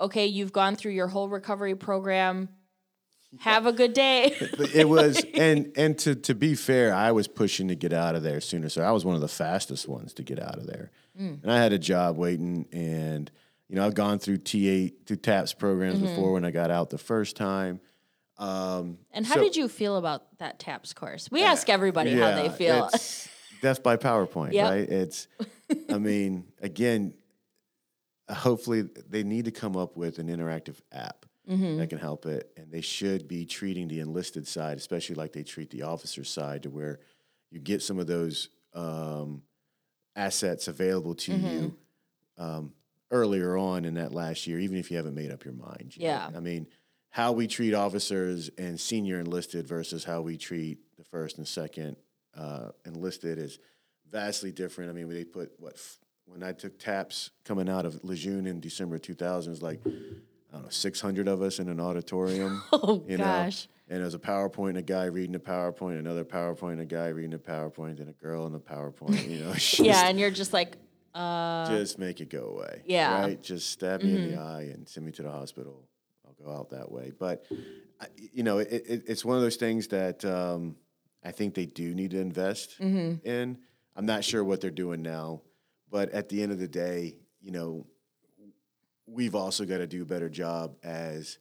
okay, 0.00 0.26
you've 0.26 0.52
gone 0.52 0.76
through 0.76 0.92
your 0.92 1.08
whole 1.08 1.28
recovery 1.28 1.74
program. 1.74 2.48
Have 3.40 3.66
a 3.66 3.72
good 3.72 3.92
day. 3.92 4.34
It 4.74 4.88
was 4.88 5.22
and 5.34 5.72
and 5.76 5.98
to 6.00 6.14
to 6.14 6.34
be 6.34 6.54
fair, 6.54 6.94
I 6.94 7.12
was 7.12 7.28
pushing 7.28 7.68
to 7.68 7.74
get 7.74 7.92
out 7.92 8.14
of 8.14 8.22
there 8.22 8.40
sooner. 8.40 8.68
So 8.68 8.82
I 8.82 8.90
was 8.92 9.04
one 9.04 9.14
of 9.14 9.20
the 9.20 9.28
fastest 9.28 9.88
ones 9.88 10.14
to 10.14 10.22
get 10.22 10.40
out 10.40 10.58
of 10.58 10.66
there. 10.66 10.90
Mm. 11.20 11.42
And 11.42 11.52
I 11.52 11.58
had 11.58 11.72
a 11.72 11.78
job 11.78 12.16
waiting 12.16 12.66
and 12.72 13.30
you 13.68 13.74
know, 13.76 13.84
I've 13.84 13.94
gone 13.94 14.18
through 14.20 14.38
T8 14.38 15.06
through 15.06 15.16
TAPS 15.16 15.52
programs 15.54 15.96
Mm-hmm. 15.98 16.06
before 16.06 16.32
when 16.32 16.44
I 16.44 16.50
got 16.52 16.70
out 16.70 16.88
the 16.90 16.98
first 16.98 17.36
time. 17.36 17.80
Um, 18.38 18.98
And 19.12 19.26
how 19.26 19.34
so- 19.34 19.40
did 19.42 19.56
you 19.56 19.66
feel 19.68 19.96
about 19.96 20.38
that 20.38 20.58
TAPS 20.60 20.92
course? 20.92 21.28
We 21.30 21.42
ask 21.42 21.68
everybody 21.68 22.12
how 22.14 22.30
they 22.40 22.48
feel. 22.48 22.88
Death 23.62 23.82
by 23.82 23.96
PowerPoint, 23.96 24.52
Yep. 24.52 24.70
right? 24.70 24.88
It's, 24.88 25.26
I 25.90 25.98
mean, 25.98 26.44
again, 26.60 27.14
hopefully 28.30 28.82
they 28.82 29.22
need 29.24 29.46
to 29.46 29.50
come 29.50 29.76
up 29.76 29.96
with 29.96 30.18
an 30.18 30.28
interactive 30.28 30.76
app 30.92 31.25
Mm-hmm. 31.48 31.76
that 31.78 31.88
can 31.90 31.98
help 31.98 32.26
it, 32.26 32.50
and 32.56 32.72
they 32.72 32.80
should 32.80 33.28
be 33.28 33.46
treating 33.46 33.86
the 33.88 34.00
enlisted 34.00 34.46
side, 34.48 34.78
especially 34.78 35.14
like 35.14 35.32
they 35.32 35.44
treat 35.44 35.70
the 35.70 35.82
officer 35.82 36.24
side, 36.24 36.64
to 36.64 36.70
where 36.70 36.98
you 37.50 37.60
get 37.60 37.82
some 37.82 37.98
of 38.00 38.06
those 38.08 38.48
um, 38.74 39.42
assets 40.14 40.68
available 40.68 41.14
to 41.14 41.32
Mm-hmm. 41.32 41.46
you 41.46 41.76
um, 42.38 42.72
earlier 43.10 43.56
on 43.56 43.84
in 43.84 43.94
that 43.94 44.12
last 44.12 44.46
year, 44.46 44.58
even 44.58 44.76
if 44.76 44.90
you 44.90 44.96
haven't 44.96 45.14
made 45.14 45.30
up 45.30 45.44
your 45.44 45.54
mind. 45.54 45.94
you 45.96 46.02
know? 46.04 46.08
Yeah. 46.10 46.30
I 46.36 46.40
mean, 46.40 46.66
how 47.10 47.32
we 47.32 47.46
treat 47.46 47.72
officers 47.74 48.50
and 48.58 48.78
senior 48.78 49.20
enlisted 49.20 49.66
versus 49.66 50.04
how 50.04 50.20
we 50.22 50.36
treat 50.36 50.78
the 50.98 51.04
first 51.04 51.38
and 51.38 51.46
second 51.46 51.96
uh, 52.36 52.70
enlisted 52.84 53.38
is 53.38 53.58
vastly 54.10 54.50
different. 54.52 54.90
I 54.90 54.92
mean, 54.94 55.08
they 55.08 55.24
put 55.24 55.52
what 55.58 55.74
f- 55.74 55.98
when 56.26 56.42
I 56.42 56.52
took 56.52 56.78
taps 56.78 57.30
coming 57.44 57.68
out 57.68 57.86
of 57.86 58.02
Lejeune 58.04 58.46
in 58.46 58.58
December 58.60 58.98
2000, 58.98 59.48
it 59.48 59.52
was 59.52 59.62
like 59.62 59.80
I 60.56 60.58
don't 60.60 60.64
know 60.64 60.70
600 60.70 61.28
of 61.28 61.42
us 61.42 61.58
in 61.58 61.68
an 61.68 61.80
auditorium. 61.80 62.62
oh 62.72 63.04
you 63.06 63.18
gosh. 63.18 63.68
know, 63.88 63.94
and 63.94 64.02
there's 64.02 64.14
a 64.14 64.18
PowerPoint, 64.18 64.76
a 64.76 64.82
guy 64.82 65.04
reading 65.04 65.36
a 65.36 65.38
PowerPoint, 65.40 65.98
another 65.98 66.24
PowerPoint, 66.24 66.80
a 66.80 66.84
guy 66.86 67.08
reading 67.08 67.34
a 67.34 67.38
PowerPoint, 67.38 68.00
and 68.00 68.08
a 68.08 68.12
girl 68.12 68.46
in 68.46 68.54
a 68.54 68.58
PowerPoint. 68.58 69.28
You 69.28 69.44
know, 69.44 69.52
just, 69.54 69.78
Yeah, 69.80 70.08
and 70.08 70.18
you're 70.18 70.30
just 70.30 70.52
like, 70.52 70.76
uh, 71.14 71.68
just 71.68 71.98
make 71.98 72.20
it 72.20 72.30
go 72.30 72.46
away. 72.46 72.82
Yeah. 72.86 73.12
Mm-hmm. 73.12 73.22
right. 73.22 73.42
Just 73.42 73.70
stab 73.70 74.02
me 74.02 74.16
in 74.16 74.30
the 74.32 74.40
eye 74.40 74.70
and 74.74 74.88
send 74.88 75.06
me 75.06 75.12
to 75.12 75.22
the 75.22 75.30
hospital. 75.30 75.88
I'll 76.26 76.34
go 76.44 76.50
out 76.52 76.70
that 76.70 76.90
way. 76.90 77.12
But 77.18 77.44
you 78.32 78.42
know, 78.42 78.58
it, 78.58 78.68
it, 78.70 79.02
it's 79.06 79.24
one 79.24 79.36
of 79.36 79.42
those 79.42 79.56
things 79.56 79.88
that 79.88 80.24
um, 80.24 80.76
I 81.24 81.30
think 81.30 81.54
they 81.54 81.66
do 81.66 81.94
need 81.94 82.10
to 82.12 82.20
invest 82.20 82.80
Mm-hmm. 82.80 83.26
in. 83.26 83.58
I'm 83.94 84.04
not 84.06 84.24
sure 84.24 84.44
what 84.44 84.60
they're 84.60 84.70
doing 84.70 85.00
now, 85.00 85.40
but 85.90 86.10
at 86.10 86.28
the 86.28 86.42
end 86.42 86.52
of 86.52 86.58
the 86.58 86.68
day, 86.68 87.16
you 87.40 87.50
know, 87.50 87.86
we've 89.06 89.34
also 89.34 89.64
got 89.64 89.78
to 89.78 89.86
do 89.86 90.02
a 90.02 90.06
better 90.06 90.28
job 90.28 90.76
as 90.82 91.38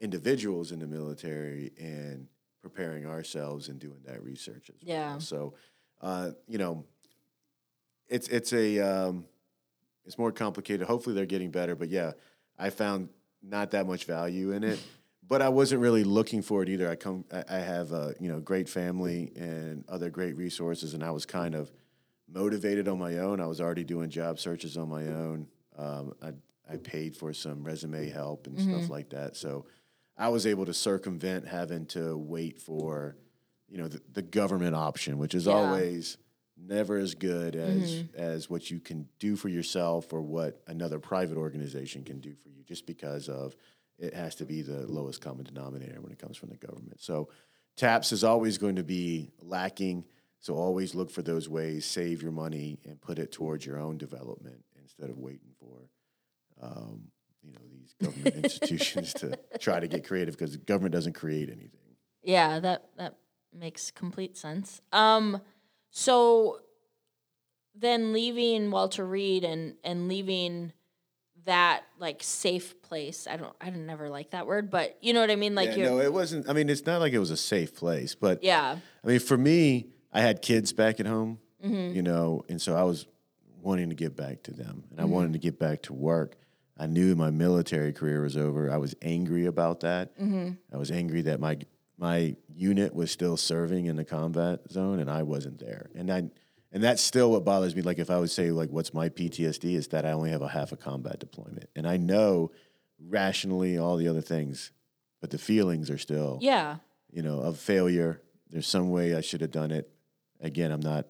individuals 0.00 0.72
in 0.72 0.78
the 0.80 0.86
military 0.86 1.72
and 1.78 2.26
preparing 2.62 3.06
ourselves 3.06 3.68
and 3.68 3.78
doing 3.78 4.00
that 4.04 4.22
research 4.22 4.70
as 4.70 4.76
Yeah. 4.82 5.10
well. 5.12 5.20
So, 5.20 5.54
uh, 6.00 6.30
you 6.48 6.58
know, 6.58 6.84
it's 8.08 8.28
it's 8.28 8.52
a 8.52 8.78
um, 8.80 9.24
it's 10.04 10.18
more 10.18 10.32
complicated. 10.32 10.86
Hopefully, 10.86 11.14
they're 11.14 11.24
getting 11.26 11.50
better. 11.50 11.74
But 11.74 11.88
yeah, 11.88 12.12
I 12.58 12.70
found 12.70 13.08
not 13.42 13.70
that 13.72 13.86
much 13.86 14.04
value 14.04 14.52
in 14.52 14.64
it. 14.64 14.78
But 15.26 15.40
I 15.40 15.48
wasn't 15.48 15.80
really 15.80 16.04
looking 16.04 16.42
for 16.42 16.62
it 16.62 16.68
either. 16.68 16.86
I 16.86 16.96
come, 16.96 17.24
I 17.48 17.56
have 17.56 17.92
a 17.92 18.14
you 18.20 18.28
know 18.28 18.40
great 18.40 18.68
family 18.68 19.32
and 19.36 19.82
other 19.88 20.10
great 20.10 20.36
resources, 20.36 20.92
and 20.92 21.02
I 21.02 21.12
was 21.12 21.24
kind 21.24 21.54
of 21.54 21.72
motivated 22.28 22.88
on 22.88 22.98
my 22.98 23.16
own. 23.16 23.40
I 23.40 23.46
was 23.46 23.58
already 23.58 23.84
doing 23.84 24.10
job 24.10 24.38
searches 24.38 24.76
on 24.76 24.90
my 24.90 25.06
own. 25.06 25.46
Um, 25.78 26.12
I 26.22 26.32
I 26.70 26.76
paid 26.76 27.16
for 27.16 27.32
some 27.32 27.62
resume 27.64 28.06
mm-hmm. 28.06 28.14
help 28.14 28.46
and 28.46 28.58
stuff 28.58 28.82
mm-hmm. 28.82 28.92
like 28.92 29.10
that. 29.10 29.36
So 29.36 29.66
I 30.16 30.28
was 30.28 30.46
able 30.46 30.66
to 30.66 30.74
circumvent 30.74 31.46
having 31.46 31.86
to 31.86 32.16
wait 32.16 32.60
for 32.60 33.16
you 33.68 33.78
know 33.78 33.88
the, 33.88 34.00
the 34.12 34.22
government 34.22 34.74
option, 34.74 35.18
which 35.18 35.34
is 35.34 35.46
Yeah. 35.46 35.52
always 35.52 36.16
never 36.56 36.96
as 36.96 37.14
good 37.14 37.56
as 37.56 37.94
mm-hmm. 37.94 38.16
as 38.16 38.48
what 38.48 38.70
you 38.70 38.78
can 38.78 39.08
do 39.18 39.36
for 39.36 39.48
yourself 39.48 40.12
or 40.12 40.22
what 40.22 40.62
another 40.68 40.98
private 41.00 41.36
organization 41.36 42.04
can 42.04 42.20
do 42.20 42.34
for 42.34 42.48
you 42.48 42.62
just 42.62 42.86
because 42.86 43.28
of 43.28 43.56
it 43.98 44.14
has 44.14 44.36
to 44.36 44.44
be 44.44 44.62
the 44.62 44.86
lowest 44.86 45.20
common 45.20 45.44
denominator 45.44 46.00
when 46.00 46.12
it 46.12 46.18
comes 46.18 46.36
from 46.36 46.50
the 46.50 46.56
government. 46.56 47.00
So 47.00 47.28
TAPS 47.76 48.12
is 48.12 48.24
always 48.24 48.58
going 48.58 48.76
to 48.76 48.84
be 48.84 49.30
lacking. 49.40 50.04
So 50.40 50.54
always 50.54 50.94
look 50.94 51.10
for 51.10 51.22
those 51.22 51.48
ways, 51.48 51.86
save 51.86 52.22
your 52.22 52.32
money 52.32 52.78
and 52.84 53.00
put 53.00 53.18
it 53.18 53.32
towards 53.32 53.64
your 53.64 53.78
own 53.78 53.98
development 53.98 54.64
instead 54.80 55.10
of 55.10 55.18
waiting 55.18 55.54
for 55.58 55.88
um, 56.64 57.02
you 57.42 57.52
know 57.52 57.60
these 57.70 57.94
government 58.02 58.36
institutions 58.44 59.12
to 59.14 59.38
try 59.60 59.78
to 59.80 59.86
get 59.88 60.06
creative 60.06 60.34
because 60.36 60.52
the 60.52 60.58
government 60.58 60.92
doesn't 60.94 61.12
create 61.12 61.48
anything. 61.48 61.96
yeah, 62.22 62.58
that 62.60 62.88
that 62.96 63.16
makes 63.52 63.90
complete 63.90 64.36
sense. 64.36 64.80
Um, 64.92 65.40
so 65.90 66.58
then 67.74 68.12
leaving 68.12 68.70
Walter 68.70 69.04
Reed 69.04 69.44
and 69.44 69.74
and 69.84 70.08
leaving 70.08 70.72
that 71.44 71.82
like 71.98 72.22
safe 72.22 72.80
place. 72.82 73.26
I 73.30 73.36
don't. 73.36 73.54
I 73.60 73.66
didn't 73.66 73.86
never 73.86 74.08
like 74.08 74.30
that 74.30 74.46
word, 74.46 74.70
but 74.70 74.96
you 75.02 75.12
know 75.12 75.20
what 75.20 75.30
I 75.30 75.36
mean. 75.36 75.54
Like 75.54 75.76
yeah, 75.76 75.84
no, 75.90 76.00
it 76.00 76.12
wasn't. 76.12 76.48
I 76.48 76.52
mean, 76.52 76.68
it's 76.70 76.86
not 76.86 77.00
like 77.00 77.12
it 77.12 77.18
was 77.18 77.30
a 77.30 77.36
safe 77.36 77.74
place, 77.74 78.14
but 78.14 78.42
yeah. 78.42 78.76
I 79.04 79.06
mean, 79.06 79.18
for 79.20 79.36
me, 79.36 79.88
I 80.12 80.20
had 80.20 80.40
kids 80.40 80.72
back 80.72 81.00
at 81.00 81.06
home, 81.06 81.38
Mm-hmm. 81.64 81.94
you 81.96 82.02
know, 82.02 82.44
and 82.48 82.60
so 82.60 82.74
I 82.76 82.82
was 82.84 83.06
wanting 83.62 83.88
to 83.88 83.94
get 83.94 84.16
back 84.16 84.42
to 84.44 84.52
them, 84.52 84.84
and 84.90 85.00
I 85.00 85.04
wanted 85.04 85.32
to 85.34 85.38
get 85.38 85.58
back 85.58 85.82
to 85.82 85.92
work. 85.94 86.36
I 86.76 86.86
knew 86.86 87.14
my 87.14 87.30
military 87.30 87.92
career 87.92 88.22
was 88.22 88.36
over. 88.36 88.70
I 88.70 88.78
was 88.78 88.94
angry 89.02 89.46
about 89.46 89.80
that. 89.80 90.18
Mm-hmm. 90.18 90.52
I 90.72 90.76
was 90.76 90.90
angry 90.90 91.22
that 91.22 91.40
my 91.40 91.58
my 91.96 92.34
unit 92.52 92.92
was 92.94 93.10
still 93.12 93.36
serving 93.36 93.86
in 93.86 93.94
the 93.96 94.04
combat 94.04 94.60
zone 94.70 94.98
and 94.98 95.08
I 95.10 95.22
wasn't 95.22 95.60
there. 95.60 95.90
And 95.94 96.10
I 96.10 96.24
and 96.72 96.82
that's 96.82 97.00
still 97.02 97.30
what 97.30 97.44
bothers 97.44 97.76
me. 97.76 97.82
Like 97.82 98.00
if 98.00 98.10
I 98.10 98.18
would 98.18 98.30
say 98.30 98.50
like 98.50 98.70
what's 98.70 98.92
my 98.92 99.08
PTSD 99.08 99.76
is 99.76 99.88
that 99.88 100.04
I 100.04 100.10
only 100.10 100.30
have 100.30 100.42
a 100.42 100.48
half 100.48 100.72
a 100.72 100.76
combat 100.76 101.20
deployment. 101.20 101.70
And 101.76 101.86
I 101.86 101.96
know 101.96 102.50
rationally 103.00 103.78
all 103.78 103.96
the 103.96 104.08
other 104.08 104.20
things, 104.20 104.72
but 105.20 105.30
the 105.30 105.38
feelings 105.38 105.90
are 105.90 105.98
still 105.98 106.38
Yeah. 106.40 106.76
you 107.12 107.22
know, 107.22 107.40
of 107.40 107.58
failure. 107.58 108.20
There's 108.50 108.66
some 108.66 108.90
way 108.90 109.14
I 109.14 109.20
should 109.20 109.40
have 109.40 109.50
done 109.52 109.70
it. 109.70 109.88
Again, 110.40 110.70
I'm 110.72 110.80
not. 110.80 111.06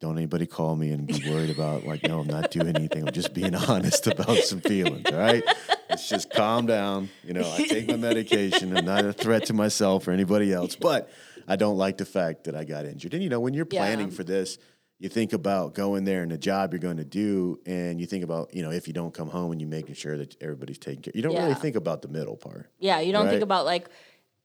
Don't 0.00 0.16
anybody 0.16 0.46
call 0.46 0.74
me 0.76 0.90
and 0.90 1.06
be 1.06 1.22
worried 1.30 1.50
about 1.50 1.84
like, 1.84 2.02
no, 2.02 2.20
I'm 2.20 2.26
not 2.26 2.50
doing 2.50 2.74
anything. 2.76 3.06
I'm 3.06 3.12
just 3.12 3.34
being 3.34 3.54
honest 3.68 4.06
about 4.06 4.36
some 4.38 4.60
feelings. 4.60 5.04
All 5.10 5.18
right, 5.18 5.44
let's 5.88 6.08
just 6.08 6.30
calm 6.30 6.66
down. 6.66 7.08
You 7.24 7.34
know, 7.34 7.52
I 7.52 7.66
take 7.66 7.88
my 7.88 7.96
medication. 7.96 8.76
I'm 8.76 8.84
not 8.84 9.04
a 9.04 9.12
threat 9.12 9.46
to 9.46 9.52
myself 9.54 10.08
or 10.08 10.12
anybody 10.12 10.52
else, 10.52 10.74
but 10.76 11.08
I 11.46 11.56
don't 11.56 11.76
like 11.76 11.98
the 11.98 12.04
fact 12.04 12.44
that 12.44 12.54
I 12.56 12.64
got 12.64 12.84
injured. 12.84 13.14
And 13.14 13.22
you 13.22 13.28
know, 13.28 13.40
when 13.40 13.54
you're 13.54 13.64
planning 13.64 14.08
Yeah. 14.08 14.14
for 14.14 14.24
this, 14.24 14.58
you 14.98 15.08
think 15.08 15.32
about 15.32 15.74
going 15.74 16.04
there 16.04 16.22
and 16.22 16.30
the 16.30 16.38
job 16.38 16.72
you're 16.72 16.78
going 16.80 16.98
to 16.98 17.04
do, 17.04 17.58
and 17.66 18.00
you 18.00 18.06
think 18.06 18.22
about 18.24 18.54
you 18.54 18.62
know 18.62 18.70
if 18.70 18.86
you 18.86 18.94
don't 18.94 19.12
come 19.12 19.28
home 19.28 19.50
and 19.52 19.60
you 19.60 19.66
making 19.66 19.94
sure 19.96 20.16
that 20.16 20.40
everybody's 20.40 20.78
taken 20.78 21.02
care. 21.02 21.12
You 21.14 21.22
don't 21.22 21.34
really 21.36 21.54
think 21.54 21.74
about 21.76 22.02
the 22.02 22.08
middle 22.08 22.36
part. 22.36 22.70
Yeah, 22.78 23.00
you 23.00 23.12
don't 23.12 23.28
think 23.28 23.42
about 23.42 23.64
like 23.64 23.88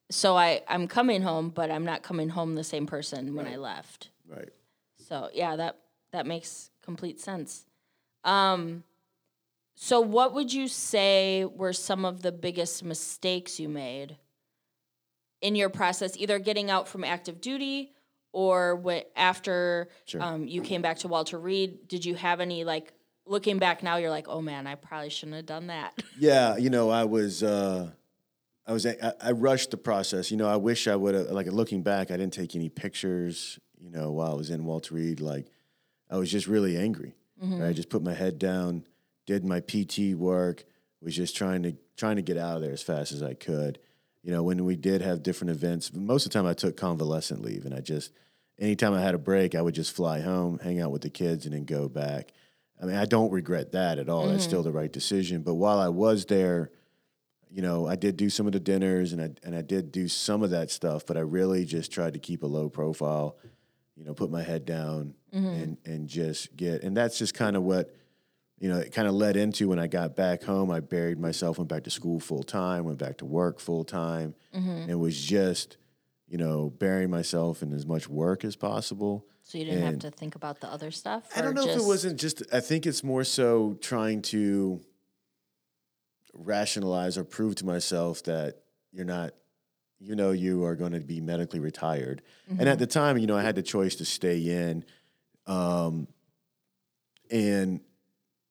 so 0.09 0.35
I 0.37 0.61
I'm 0.67 0.87
coming 0.87 1.21
home, 1.21 1.49
but 1.49 1.69
I'm 1.69 1.85
not 1.85 2.01
coming 2.01 2.29
home 2.29 2.55
the 2.55 2.63
same 2.63 2.87
person 2.87 3.35
when 3.35 3.45
I 3.47 3.57
left. 3.57 4.09
Right. 4.27 4.49
So, 5.07 5.29
yeah, 5.33 5.55
that 5.55 5.77
that 6.11 6.25
makes 6.25 6.71
complete 6.83 7.19
sense. 7.19 7.65
Um 8.23 8.83
so 9.75 10.01
what 10.01 10.33
would 10.33 10.51
you 10.51 10.67
say 10.67 11.45
were 11.45 11.73
some 11.73 12.03
of 12.03 12.21
the 12.23 12.31
biggest 12.31 12.83
mistakes 12.83 13.59
you 13.59 13.69
made 13.69 14.17
in 15.41 15.55
your 15.55 15.69
process 15.69 16.17
either 16.17 16.39
getting 16.39 16.71
out 16.71 16.87
from 16.87 17.03
active 17.03 17.39
duty 17.41 17.93
or 18.31 18.75
what 18.75 19.11
after 19.15 19.87
Sure. 20.05 20.21
um, 20.21 20.47
you 20.47 20.61
came 20.61 20.81
back 20.81 20.97
to 20.99 21.07
Walter 21.07 21.39
Reed, 21.39 21.87
did 21.87 22.03
you 22.05 22.15
have 22.15 22.39
any 22.39 22.63
like 22.63 22.93
looking 23.25 23.59
back 23.59 23.83
now 23.83 23.97
you're 23.97 24.09
like, 24.09 24.27
"Oh 24.27 24.41
man, 24.41 24.65
I 24.67 24.75
probably 24.75 25.09
shouldn't 25.09 25.35
have 25.35 25.45
done 25.45 25.67
that." 25.67 25.93
Yeah, 26.19 26.57
you 26.57 26.71
know, 26.71 26.89
I 26.89 27.03
was, 27.03 27.43
uh, 27.43 27.91
I 28.65 28.73
was, 28.73 28.87
I, 28.87 29.13
I 29.21 29.31
rushed 29.33 29.69
the 29.69 29.77
process. 29.77 30.31
You 30.31 30.37
know, 30.37 30.47
I 30.49 30.55
wish 30.55 30.87
I 30.87 30.95
would 30.95 31.13
have, 31.13 31.27
like, 31.27 31.45
looking 31.45 31.83
back, 31.83 32.09
I 32.09 32.17
didn't 32.17 32.33
take 32.33 32.55
any 32.55 32.69
pictures. 32.69 33.59
You 33.81 33.91
know, 33.91 34.11
while 34.11 34.31
I 34.31 34.35
was 34.35 34.49
in 34.49 34.65
Walter 34.65 34.95
Reed, 34.95 35.19
like, 35.19 35.47
I 36.09 36.17
was 36.17 36.31
just 36.31 36.47
really 36.47 36.77
angry. 36.77 37.15
Right? 37.39 37.47
I 37.47 37.55
mm-hmm. 37.55 37.73
just 37.73 37.89
put 37.89 38.01
my 38.01 38.13
head 38.13 38.39
down, 38.39 38.85
did 39.25 39.45
my 39.45 39.59
PT 39.59 40.15
work, 40.15 40.63
was 41.01 41.15
just 41.15 41.35
trying 41.35 41.63
to 41.63 41.75
trying 41.95 42.15
to 42.15 42.21
get 42.21 42.37
out 42.37 42.57
of 42.57 42.61
there 42.61 42.71
as 42.71 42.83
fast 42.83 43.11
as 43.11 43.23
I 43.23 43.33
could. 43.33 43.79
You 44.23 44.31
know, 44.31 44.43
when 44.43 44.65
we 44.65 44.75
did 44.75 45.01
have 45.01 45.23
different 45.23 45.51
events, 45.51 45.93
most 45.93 46.25
of 46.25 46.31
the 46.31 46.37
time 46.37 46.45
I 46.45 46.53
took 46.53 46.77
convalescent 46.77 47.41
leave, 47.41 47.65
and 47.65 47.73
I 47.73 47.79
just, 47.79 48.11
anytime 48.59 48.93
I 48.93 49.01
had 49.01 49.15
a 49.15 49.19
break, 49.19 49.55
I 49.55 49.61
would 49.61 49.73
just 49.73 49.95
fly 49.95 50.21
home, 50.21 50.59
hang 50.59 50.79
out 50.79 50.91
with 50.91 51.01
the 51.01 51.09
kids, 51.09 51.45
and 51.45 51.55
then 51.55 51.65
go 51.65 51.87
back. 51.87 52.33
I 52.81 52.85
mean, 52.85 52.95
I 52.95 53.05
don't 53.05 53.31
regret 53.31 53.71
that 53.71 53.97
at 53.97 54.09
all. 54.09 54.27
That's 54.27 54.43
still 54.43 54.59
mm-hmm. 54.59 54.69
the 54.69 54.77
right 54.77 54.91
decision. 54.91 55.41
But 55.41 55.55
while 55.55 55.79
I 55.79 55.89
was 55.89 56.25
there, 56.25 56.71
you 57.49 57.61
know, 57.61 57.87
I 57.87 57.95
did 57.95 58.17
do 58.17 58.29
some 58.29 58.45
of 58.45 58.53
the 58.53 58.59
dinners 58.59 59.13
and 59.13 59.21
I 59.21 59.29
and 59.43 59.55
I 59.55 59.61
did 59.61 59.91
do 59.91 60.07
some 60.07 60.43
of 60.43 60.49
that 60.51 60.69
stuff, 60.69 61.05
but 61.05 61.17
I 61.17 61.21
really 61.21 61.65
just 61.65 61.91
tried 61.91 62.13
to 62.13 62.19
keep 62.19 62.43
a 62.43 62.47
low 62.47 62.69
profile, 62.69 63.37
you 63.97 64.05
know, 64.05 64.13
put 64.13 64.29
my 64.29 64.43
head 64.43 64.65
down 64.65 65.15
mm-hmm. 65.33 65.47
and 65.47 65.77
and 65.85 66.07
just 66.07 66.55
get 66.55 66.83
and 66.83 66.95
that's 66.95 67.17
just 67.17 67.33
kind 67.33 67.55
of 67.55 67.63
what 67.63 67.93
you 68.59 68.69
know, 68.69 68.77
it 68.79 68.91
kind 68.91 69.07
of 69.07 69.13
led 69.13 69.37
into 69.37 69.69
when 69.69 69.79
I 69.79 69.87
got 69.87 70.15
back 70.15 70.43
home, 70.43 70.71
I 70.71 70.79
buried 70.79 71.19
myself, 71.19 71.57
went 71.59 71.69
back 71.69 71.83
to 71.83 71.91
school 71.91 72.19
full 72.19 72.43
time, 72.43 72.85
went 72.85 72.97
back 72.97 73.17
to 73.17 73.25
work 73.25 73.59
full 73.59 73.83
time, 73.83 74.33
mm-hmm. 74.55 74.89
and 74.89 74.99
was 74.99 75.19
just, 75.19 75.77
you 76.27 76.37
know, 76.37 76.71
burying 76.71 77.11
myself 77.11 77.61
in 77.61 77.71
as 77.71 77.85
much 77.85 78.09
work 78.09 78.43
as 78.43 78.55
possible. 78.55 79.27
so 79.43 79.59
you 79.59 79.65
didn't 79.65 79.83
have 79.83 79.99
to 79.99 80.11
think 80.11 80.33
about 80.33 80.59
the 80.59 80.67
other 80.67 80.89
stuff? 80.89 81.29
I 81.35 81.41
don't 81.41 81.53
know 81.53 81.67
if 81.67 81.77
it 81.77 81.85
wasn't 81.85 82.19
just. 82.19 82.41
I 82.51 82.59
think 82.59 82.87
it's 82.87 83.03
more 83.03 83.23
so 83.23 83.77
trying 83.79 84.23
to 84.23 84.81
rationalize 86.33 87.17
or 87.17 87.23
prove 87.23 87.55
to 87.55 87.65
myself 87.65 88.23
that 88.23 88.55
you're 88.91 89.05
not. 89.05 89.33
You 89.99 90.15
know, 90.15 90.31
you 90.31 90.63
are 90.65 90.75
going 90.75 90.91
to 90.91 90.99
be 90.99 91.19
medically 91.21 91.59
retired, 91.59 92.21
and 92.47 92.69
at 92.69 92.77
the 92.79 92.85
time, 92.87 93.17
you 93.17 93.25
know, 93.27 93.35
I 93.37 93.41
had 93.41 93.55
the 93.55 93.63
choice 93.63 93.95
to 93.95 94.05
stay 94.05 94.37
in, 94.39 94.85
um, 95.47 96.07
and 97.31 97.81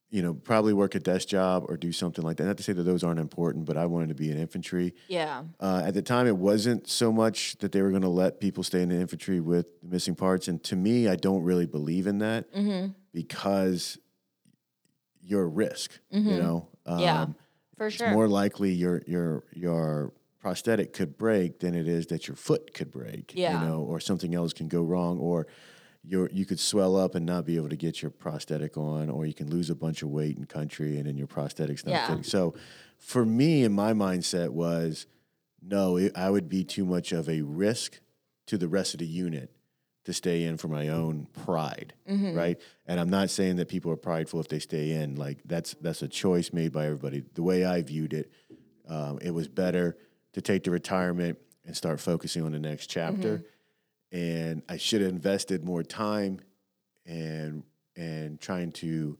you 0.09 0.22
know, 0.22 0.35
probably 0.35 0.72
work 0.72 0.94
a 0.94 1.00
desk 1.00 1.26
job 1.28 1.64
or 1.68 1.76
do 1.76 1.90
something 1.92 2.24
like 2.24 2.37
that. 2.37 2.44
Not 2.44 2.56
to 2.59 2.62
say 2.62 2.72
that 2.72 2.85
those 2.85 3.02
aren't 3.02 3.18
important, 3.18 3.64
but 3.64 3.76
I 3.76 3.87
wanted 3.87 4.09
to 4.11 4.14
be 4.14 4.30
in 4.30 4.38
infantry. 4.38 4.94
Yeah. 5.09 5.42
Uh, 5.59 5.82
at 5.85 5.94
the 5.94 6.00
time, 6.02 6.26
it 6.28 6.37
wasn't 6.37 6.88
so 6.88 7.12
much 7.12 7.56
that 7.59 7.72
they 7.72 7.82
were 7.82 7.90
going 7.90 8.02
to 8.02 8.09
let 8.09 8.40
people 8.40 8.62
stay 8.62 8.82
in 8.82 8.88
the 8.88 8.94
infantry 8.96 9.40
with 9.40 9.66
the 9.82 9.88
missing 9.88 10.14
parts, 10.14 10.48
and 10.48 10.62
to 10.64 10.76
me, 10.76 11.09
I 11.09 11.16
don't 11.16 11.42
really 11.42 11.66
believe 11.66 12.06
in 12.06 12.18
that 12.18 12.52
Mm-hmm. 12.52 12.92
because 13.12 13.98
you're 15.22 15.42
a 15.42 15.48
risk. 15.48 15.90
You 16.11 16.20
know, 16.22 16.68
um, 16.87 17.00
Yeah, 17.00 17.26
For 17.76 17.90
sure. 17.90 18.06
it's 18.09 18.14
more 18.14 18.28
likely 18.28 18.72
your 18.72 19.02
your 19.06 19.44
your 19.52 20.12
prosthetic 20.40 20.92
could 20.92 21.16
break 21.18 21.61
than 21.61 21.75
it 21.75 21.88
is 21.88 22.07
that 22.09 22.29
your 22.29 22.37
foot 22.37 22.72
could 22.75 22.90
break. 22.90 23.33
Yeah. 23.35 23.61
you 23.62 23.66
know, 23.68 23.81
or 23.81 24.01
something 24.01 24.35
else 24.35 24.53
can 24.53 24.68
go 24.68 24.83
wrong, 24.83 25.18
or 25.18 25.46
your 26.05 26.31
you 26.33 26.44
could 26.44 26.61
swell 26.61 26.94
up 26.96 27.14
and 27.14 27.27
not 27.27 27.44
be 27.44 27.57
able 27.57 27.68
to 27.68 27.77
get 27.77 28.01
your 28.03 28.11
prosthetic 28.11 28.77
on, 28.77 29.11
or 29.11 29.27
you 29.27 29.35
can 29.35 29.51
lose 29.51 29.70
a 29.70 29.75
bunch 29.75 30.03
of 30.03 30.09
weight 30.11 30.37
in 30.37 30.44
country 30.46 30.99
and 30.99 31.07
then 31.07 31.16
your 31.16 31.27
prosthetic's 31.27 31.85
not 31.85 31.92
Yeah. 31.92 32.07
fitting. 32.07 32.22
So, 32.22 32.55
for 32.99 33.25
me, 33.27 33.64
and 33.64 33.75
my 33.75 33.92
mindset 33.92 34.51
was, 34.51 35.07
no, 35.61 35.96
it, 35.96 36.12
I 36.16 36.31
would 36.31 36.49
be 36.49 36.64
too 36.64 36.85
much 36.85 37.12
of 37.12 37.29
a 37.29 37.42
risk 37.42 38.01
to 38.46 38.57
the 38.57 38.68
rest 38.68 38.94
of 38.94 39.01
the 39.01 39.07
unit 39.07 39.51
to 40.05 40.12
stay 40.12 40.44
in 40.44 40.57
for 40.57 40.68
my 40.68 40.88
own 40.88 41.27
pride, 41.33 41.92
Mm-hmm. 42.09 42.35
right? 42.35 42.61
And 42.87 43.01
I'm 43.01 43.11
not 43.11 43.29
saying 43.29 43.57
that 43.57 43.68
people 43.68 43.90
are 43.90 43.96
prideful 43.96 44.38
if 44.38 44.46
they 44.46 44.61
stay 44.61 44.92
in. 44.92 45.16
Like 45.16 45.38
that's 45.44 45.75
that's 45.81 46.03
a 46.03 46.09
choice 46.09 46.53
made 46.53 46.70
by 46.72 46.87
everybody. 46.87 47.25
The 47.35 47.42
way 47.42 47.64
I 47.64 47.83
viewed 47.83 48.12
it, 48.12 48.31
um, 48.88 49.18
it 49.20 49.33
was 49.33 49.49
better 49.49 49.96
to 50.37 50.42
take 50.42 50.64
the 50.64 50.70
retirement 50.70 51.38
and 51.64 51.75
start 51.75 51.99
focusing 51.99 52.44
on 52.44 52.53
the 52.53 52.59
next 52.59 52.88
chapter. 52.88 53.38
Mm-hmm. 54.12 54.18
And 54.18 54.62
I 54.68 54.77
should 54.77 55.01
have 55.01 55.11
invested 55.11 55.64
more 55.64 55.83
time 55.83 56.40
and 57.07 57.64
and 57.96 58.38
trying 58.38 58.72
to 58.72 59.16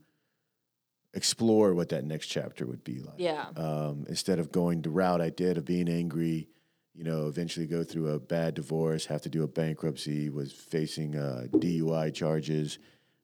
explore 1.15 1.73
what 1.73 1.89
that 1.89 2.05
next 2.05 2.27
chapter 2.27 2.67
would 2.67 2.85
be 2.85 2.99
like 2.99 3.15
yeah. 3.17 3.47
um, 3.57 4.05
instead 4.11 4.39
of 4.39 4.53
going 4.53 4.83
the 4.83 4.91
route 4.91 5.23
I 5.23 5.31
did 5.31 5.57
of 5.57 5.65
being 5.65 5.89
angry, 5.89 6.51
you 6.93 7.05
know, 7.05 7.29
eventually 7.29 7.67
go 7.67 7.83
through 7.83 8.11
a 8.11 8.21
bad 8.21 8.53
divorce, 8.53 9.07
have 9.07 9.23
to 9.23 9.31
do 9.31 9.43
a 9.43 9.49
bankruptcy, 9.49 10.29
was 10.29 10.53
facing 10.53 11.17
uh, 11.17 11.47
DUI 11.53 12.13
charges 12.13 12.79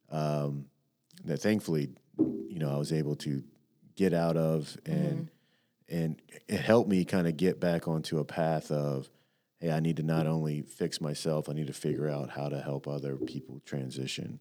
um, 0.09 0.65
that 1.27 1.43
thankfully, 1.43 1.91
you 2.19 2.59
know, 2.59 2.73
I 2.73 2.79
was 2.79 2.95
able 2.95 3.17
to 3.17 3.43
get 3.97 4.15
out 4.15 4.39
of 4.39 4.75
and 4.87 5.29
and 5.93 6.21
it 6.49 6.61
helped 6.61 6.89
me 6.89 7.05
kind 7.05 7.29
of 7.29 7.37
get 7.37 7.61
back 7.61 7.87
onto 7.87 8.19
a 8.19 8.25
path 8.25 8.71
of 8.71 9.09
hey, 9.61 9.71
I 9.71 9.79
need 9.79 9.99
to 9.99 10.03
not 10.03 10.27
only 10.27 10.63
fix 10.63 11.01
myself, 11.01 11.49
I 11.49 11.53
need 11.53 11.69
to 11.69 11.73
figure 11.73 12.09
out 12.09 12.31
how 12.31 12.49
to 12.49 12.61
help 12.61 12.89
other 12.89 13.15
people 13.15 13.61
transition 13.65 14.41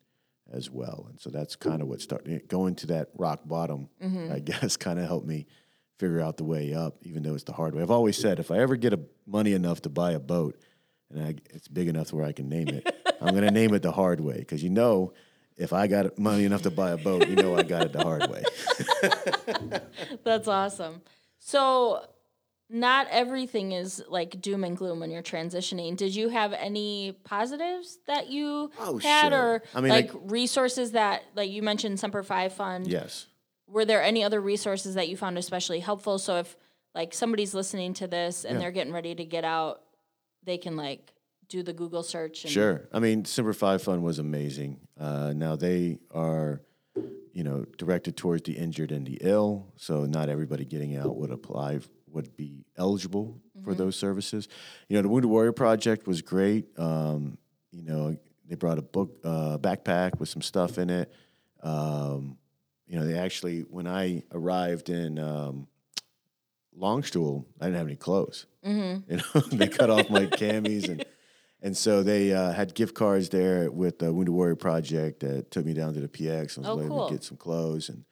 as 0.52 0.72
well. 0.72 1.06
And 1.10 1.20
so 1.20 1.30
that's 1.30 1.56
kind 1.56 1.84
of 1.84 1.88
what 1.88 2.02
started 2.02 2.48
going 2.48 2.74
to 2.76 2.88
that 2.88 3.10
rock 3.16 3.42
bottom, 3.46 3.88
mm-hmm. 4.04 4.34
I 4.34 4.40
guess, 4.40 4.78
kind 4.78 4.98
of 4.98 5.06
helped 5.06 5.28
me 5.28 5.46
figure 6.00 6.22
out 6.22 6.38
the 6.38 6.44
way 6.44 6.74
up, 6.74 6.98
even 7.04 7.22
though 7.22 7.36
it's 7.36 7.44
the 7.44 7.54
hard 7.54 7.76
way. 7.76 7.84
I've 7.84 7.92
always 7.92 8.18
said 8.18 8.40
if 8.40 8.50
I 8.50 8.58
ever 8.58 8.76
get 8.76 8.94
a, 8.94 9.00
money 9.28 9.54
enough 9.54 9.84
to 9.84 9.90
buy 9.90 10.14
a 10.14 10.20
boat 10.20 10.60
and 11.14 11.24
I, 11.24 11.36
it's 11.52 11.68
big 11.68 11.88
enough 11.88 12.12
where 12.12 12.26
I 12.26 12.32
can 12.32 12.50
name 12.50 12.70
it, 12.70 12.92
I'm 13.22 13.36
going 13.36 13.46
to 13.46 13.52
name 13.52 13.76
it 13.76 13.84
the 13.84 13.92
hard 13.92 14.20
way 14.22 14.40
because 14.40 14.64
you 14.64 14.72
know, 14.72 15.14
if 15.56 15.72
I 15.72 15.86
got 15.86 16.18
money 16.18 16.46
enough 16.46 16.64
to 16.64 16.72
buy 16.72 16.92
a 16.92 16.98
boat, 16.98 17.28
you 17.28 17.36
know 17.36 17.56
I 17.56 17.62
got 17.62 17.84
it 17.84 17.94
the 17.94 18.02
hard 18.02 18.28
way. 18.28 18.44
That's 20.24 20.48
awesome. 20.48 21.04
So, 21.44 22.06
not 22.70 23.08
everything 23.10 23.72
is 23.74 24.02
like 24.08 24.40
doom 24.40 24.64
and 24.64 24.78
gloom 24.78 25.00
when 25.00 25.10
you're 25.12 25.24
transitioning. 25.24 25.98
Did 25.98 26.16
you 26.16 26.30
have 26.30 26.54
any 26.54 27.14
positives 27.26 27.98
that 28.08 28.30
you 28.30 28.72
Oh, 28.80 28.98
had, 29.00 29.34
sure. 29.34 29.40
or 29.56 29.64
I 29.76 29.82
mean, 29.82 29.90
like 29.90 30.14
like- 30.14 30.22
resources 30.32 30.92
that, 30.92 31.24
like 31.36 31.50
you 31.50 31.64
mentioned, 31.64 32.00
Semper 32.00 32.24
Fi 32.24 32.48
Fund? 32.50 32.88
yes. 32.88 33.26
Were 33.68 33.86
there 33.86 34.04
any 34.04 34.24
other 34.24 34.40
resources 34.40 34.96
that 34.96 35.10
you 35.10 35.18
found 35.18 35.38
especially 35.38 35.80
helpful? 35.80 36.20
So, 36.20 36.38
if 36.38 36.56
like 36.94 37.14
somebody's 37.14 37.54
listening 37.56 37.94
to 37.96 38.08
this 38.08 38.46
and 38.46 38.56
Yeah. 38.56 38.60
they're 38.62 38.72
getting 38.72 38.94
ready 38.94 39.16
to 39.16 39.26
get 39.26 39.44
out, 39.44 39.82
they 40.44 40.58
can 40.58 40.76
like 40.78 41.12
do 41.50 41.64
the 41.64 41.74
Google 41.74 42.04
search. 42.04 42.44
And, 42.46 42.54
Sure. 42.54 42.88
I 42.94 43.00
mean, 43.00 43.26
Semper 43.26 43.54
Fi 43.54 43.78
Fund 43.80 44.04
was 44.04 44.20
amazing. 44.20 44.80
Uh, 45.00 45.34
now 45.36 45.56
they 45.58 45.98
are, 46.14 46.62
you 47.34 47.44
know, 47.44 47.66
directed 47.78 48.18
towards 48.18 48.44
the 48.44 48.54
injured 48.54 48.92
and 48.92 49.06
the 49.06 49.18
ill. 49.22 49.68
So 49.78 50.06
not 50.06 50.30
everybody 50.30 50.66
getting 50.66 50.96
out 50.96 51.16
would 51.16 51.32
apply, 51.32 51.80
would 52.08 52.36
be 52.36 52.66
eligible 52.78 53.40
for 53.64 53.74
those 53.74 53.96
services. 53.96 54.48
You 54.90 54.98
know, 54.98 55.04
the 55.04 55.10
Wounded 55.10 55.30
Warrior 55.30 55.54
Project 55.54 56.08
was 56.08 56.22
great. 56.22 56.68
Um, 56.78 57.38
you 57.72 57.84
know, 57.84 58.18
they 58.48 58.56
brought 58.56 58.78
a 58.78 58.82
book, 58.82 59.18
uh, 59.24 59.58
backpack 59.58 60.20
with 60.20 60.30
some 60.30 60.42
stuff 60.42 60.78
in 60.78 60.90
it. 60.90 61.14
Um, 61.64 62.38
you 62.86 63.00
know, 63.00 63.06
they 63.06 63.18
actually, 63.18 63.62
when 63.62 63.88
I 63.88 64.24
arrived 64.34 64.90
in 64.90 65.18
um, 65.20 65.68
Landstuhl, 66.78 67.46
I 67.60 67.66
didn't 67.66 67.78
have 67.78 67.88
any 67.88 67.96
clothes. 67.96 68.48
Mm-hmm. 68.66 69.12
You 69.12 69.18
know, 69.18 69.42
they 69.58 69.68
cut 69.68 69.90
off 69.90 70.10
my 70.10 70.26
camis 70.26 70.90
and 70.90 71.06
and 71.62 71.76
so 71.78 72.04
they 72.04 72.34
uh, 72.34 72.52
had 72.52 72.74
gift 72.74 72.96
cards 72.96 73.30
there 73.30 73.70
with 73.72 74.00
the 74.00 74.12
Wounded 74.12 74.34
Warrior 74.34 74.56
Project 74.56 75.20
that 75.22 75.52
took 75.52 75.66
me 75.66 75.74
down 75.74 75.94
to 75.94 76.00
the 76.02 76.08
PX. 76.08 76.58
I 76.58 76.62
was 76.62 76.70
Oh, 76.70 76.80
able 76.84 76.88
cool. 76.98 77.08
to 77.08 77.14
get 77.14 77.24
some 77.24 77.38
clothes 77.38 77.90
and 77.90 78.04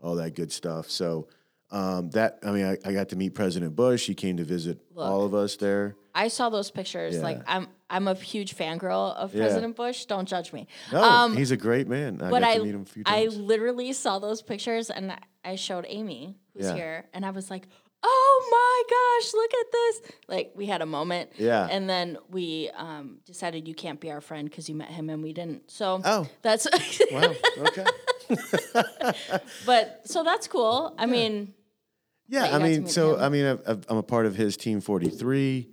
all 0.00 0.14
that 0.16 0.34
good 0.34 0.52
stuff. 0.52 0.90
So 0.90 1.28
um, 1.70 2.10
that 2.10 2.38
I 2.44 2.50
mean, 2.52 2.64
I, 2.66 2.76
I 2.84 2.92
got 2.92 3.08
to 3.10 3.16
meet 3.16 3.34
President 3.34 3.74
Bush. 3.74 4.06
He 4.06 4.14
came 4.14 4.36
to 4.36 4.44
visit 4.44 4.78
all 4.96 5.24
of 5.24 5.34
us 5.34 5.56
there. 5.56 5.96
I 6.14 6.28
saw 6.28 6.50
those 6.50 6.70
pictures. 6.70 7.18
Like 7.22 7.40
I'm 7.46 7.68
I'm 7.88 8.06
a 8.08 8.14
huge 8.14 8.54
fangirl 8.54 9.14
of 9.16 9.34
Yeah. 9.34 9.44
President 9.44 9.76
Bush. 9.76 10.04
Don't 10.04 10.28
judge 10.28 10.52
me. 10.52 10.66
No, 10.92 11.02
Um, 11.02 11.36
he's 11.36 11.50
a 11.50 11.56
great 11.56 11.88
man. 11.88 12.20
I 12.20 12.30
but 12.30 12.40
got 12.40 12.50
I 12.50 12.56
to 12.58 12.64
meet 12.64 12.74
him 12.74 12.82
a 12.82 12.84
few 12.84 13.02
I 13.06 13.24
literally 13.26 13.92
saw 13.94 14.18
those 14.18 14.42
pictures 14.42 14.90
and 14.90 15.12
I- 15.12 15.18
I 15.44 15.56
showed 15.56 15.86
Amy 15.88 16.36
who's 16.54 16.66
Yeah. 16.66 16.74
here 16.74 17.04
and 17.14 17.24
I 17.26 17.30
was 17.30 17.50
like, 17.50 17.66
"Oh 18.02 18.48
my 18.50 18.82
gosh, 19.22 19.34
look 19.34 19.50
at 19.54 19.72
this!" 19.72 20.00
Like 20.28 20.52
we 20.54 20.66
had 20.66 20.82
a 20.82 20.86
moment. 20.86 21.30
Yeah. 21.38 21.68
And 21.70 21.88
then 21.88 22.18
we 22.30 22.70
um, 22.76 23.18
decided 23.26 23.68
you 23.68 23.74
can't 23.74 24.00
be 24.00 24.10
our 24.10 24.20
friend 24.20 24.48
because 24.48 24.68
you 24.68 24.74
met 24.74 24.88
him 24.88 25.08
and 25.10 25.22
we 25.22 25.32
didn't. 25.32 25.70
So 25.70 26.00
Oh. 26.04 26.28
that's 26.42 26.66
wow. 27.12 27.32
Okay. 27.58 27.84
but 29.66 30.00
so 30.04 30.22
that's 30.24 30.48
cool. 30.48 30.94
I 30.98 31.06
mean, 31.06 31.54
Yeah, 32.28 32.54
I 32.54 32.58
mean, 32.58 32.86
so 32.86 33.14
him. 33.16 33.22
I 33.22 33.28
mean, 33.28 33.46
I've, 33.46 33.62
I've, 33.66 33.86
I'm 33.88 33.96
a 33.98 34.02
part 34.02 34.26
of 34.26 34.34
his 34.36 34.56
team 34.56 34.80
43. 34.80 35.68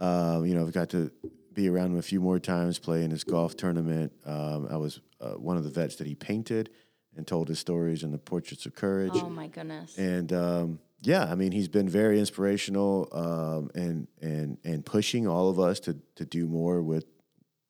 Um, 0.00 0.46
you 0.46 0.54
know, 0.54 0.62
I've 0.66 0.72
got 0.72 0.90
to 0.90 1.10
be 1.52 1.68
around 1.68 1.92
him 1.92 1.98
a 1.98 2.02
few 2.02 2.20
more 2.20 2.38
times, 2.38 2.78
play 2.78 3.04
in 3.04 3.10
his 3.10 3.24
golf 3.24 3.56
tournament. 3.56 4.12
Um, 4.24 4.66
I 4.70 4.76
was 4.76 5.00
uh, 5.20 5.32
one 5.32 5.56
of 5.56 5.64
the 5.64 5.70
vets 5.70 5.96
that 5.96 6.06
he 6.06 6.14
painted 6.14 6.70
and 7.16 7.26
told 7.26 7.48
his 7.48 7.58
stories 7.58 8.02
in 8.02 8.12
the 8.12 8.18
Portraits 8.18 8.66
of 8.66 8.74
Courage. 8.74 9.12
oh 9.14 9.28
my 9.28 9.48
goodness. 9.48 9.98
And 9.98 10.32
um, 10.32 10.78
yeah, 11.02 11.24
I 11.24 11.34
mean, 11.34 11.52
he's 11.52 11.68
been 11.68 11.88
very 11.88 12.18
inspirational 12.18 13.08
um, 13.12 13.70
and 13.74 14.08
and 14.20 14.58
and 14.64 14.84
pushing 14.84 15.26
all 15.26 15.48
of 15.48 15.58
us 15.58 15.80
to 15.80 15.96
to 16.16 16.24
do 16.24 16.46
more 16.46 16.82
with 16.82 17.06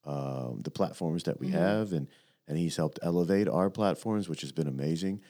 um, 0.04 0.60
the 0.62 0.70
platforms 0.70 1.24
that 1.24 1.38
we 1.38 1.48
Mm-hmm. 1.48 1.56
have, 1.58 1.92
and 1.92 2.08
and 2.48 2.58
he's 2.58 2.76
helped 2.76 2.98
elevate 3.02 3.48
our 3.48 3.70
platforms, 3.70 4.28
which 4.28 4.40
has 4.40 4.52
been 4.52 4.66
amazing. 4.66 5.20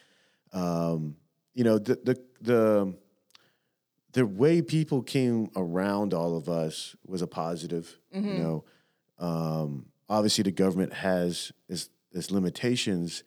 Um, 0.52 1.16
you 1.54 1.64
know, 1.64 1.78
the 1.78 1.98
the 2.02 2.20
the 2.40 2.94
the 4.12 4.26
way 4.26 4.62
people 4.62 5.02
came 5.02 5.50
around 5.54 6.14
all 6.14 6.36
of 6.36 6.48
us 6.48 6.96
was 7.06 7.22
a 7.22 7.26
positive. 7.26 7.98
Mm-hmm. 8.14 8.28
You 8.28 8.38
know, 8.38 8.64
um, 9.18 9.86
obviously 10.08 10.42
the 10.42 10.50
government 10.50 10.92
has 10.92 11.52
its, 11.68 11.90
its 12.12 12.30
limitations 12.30 13.22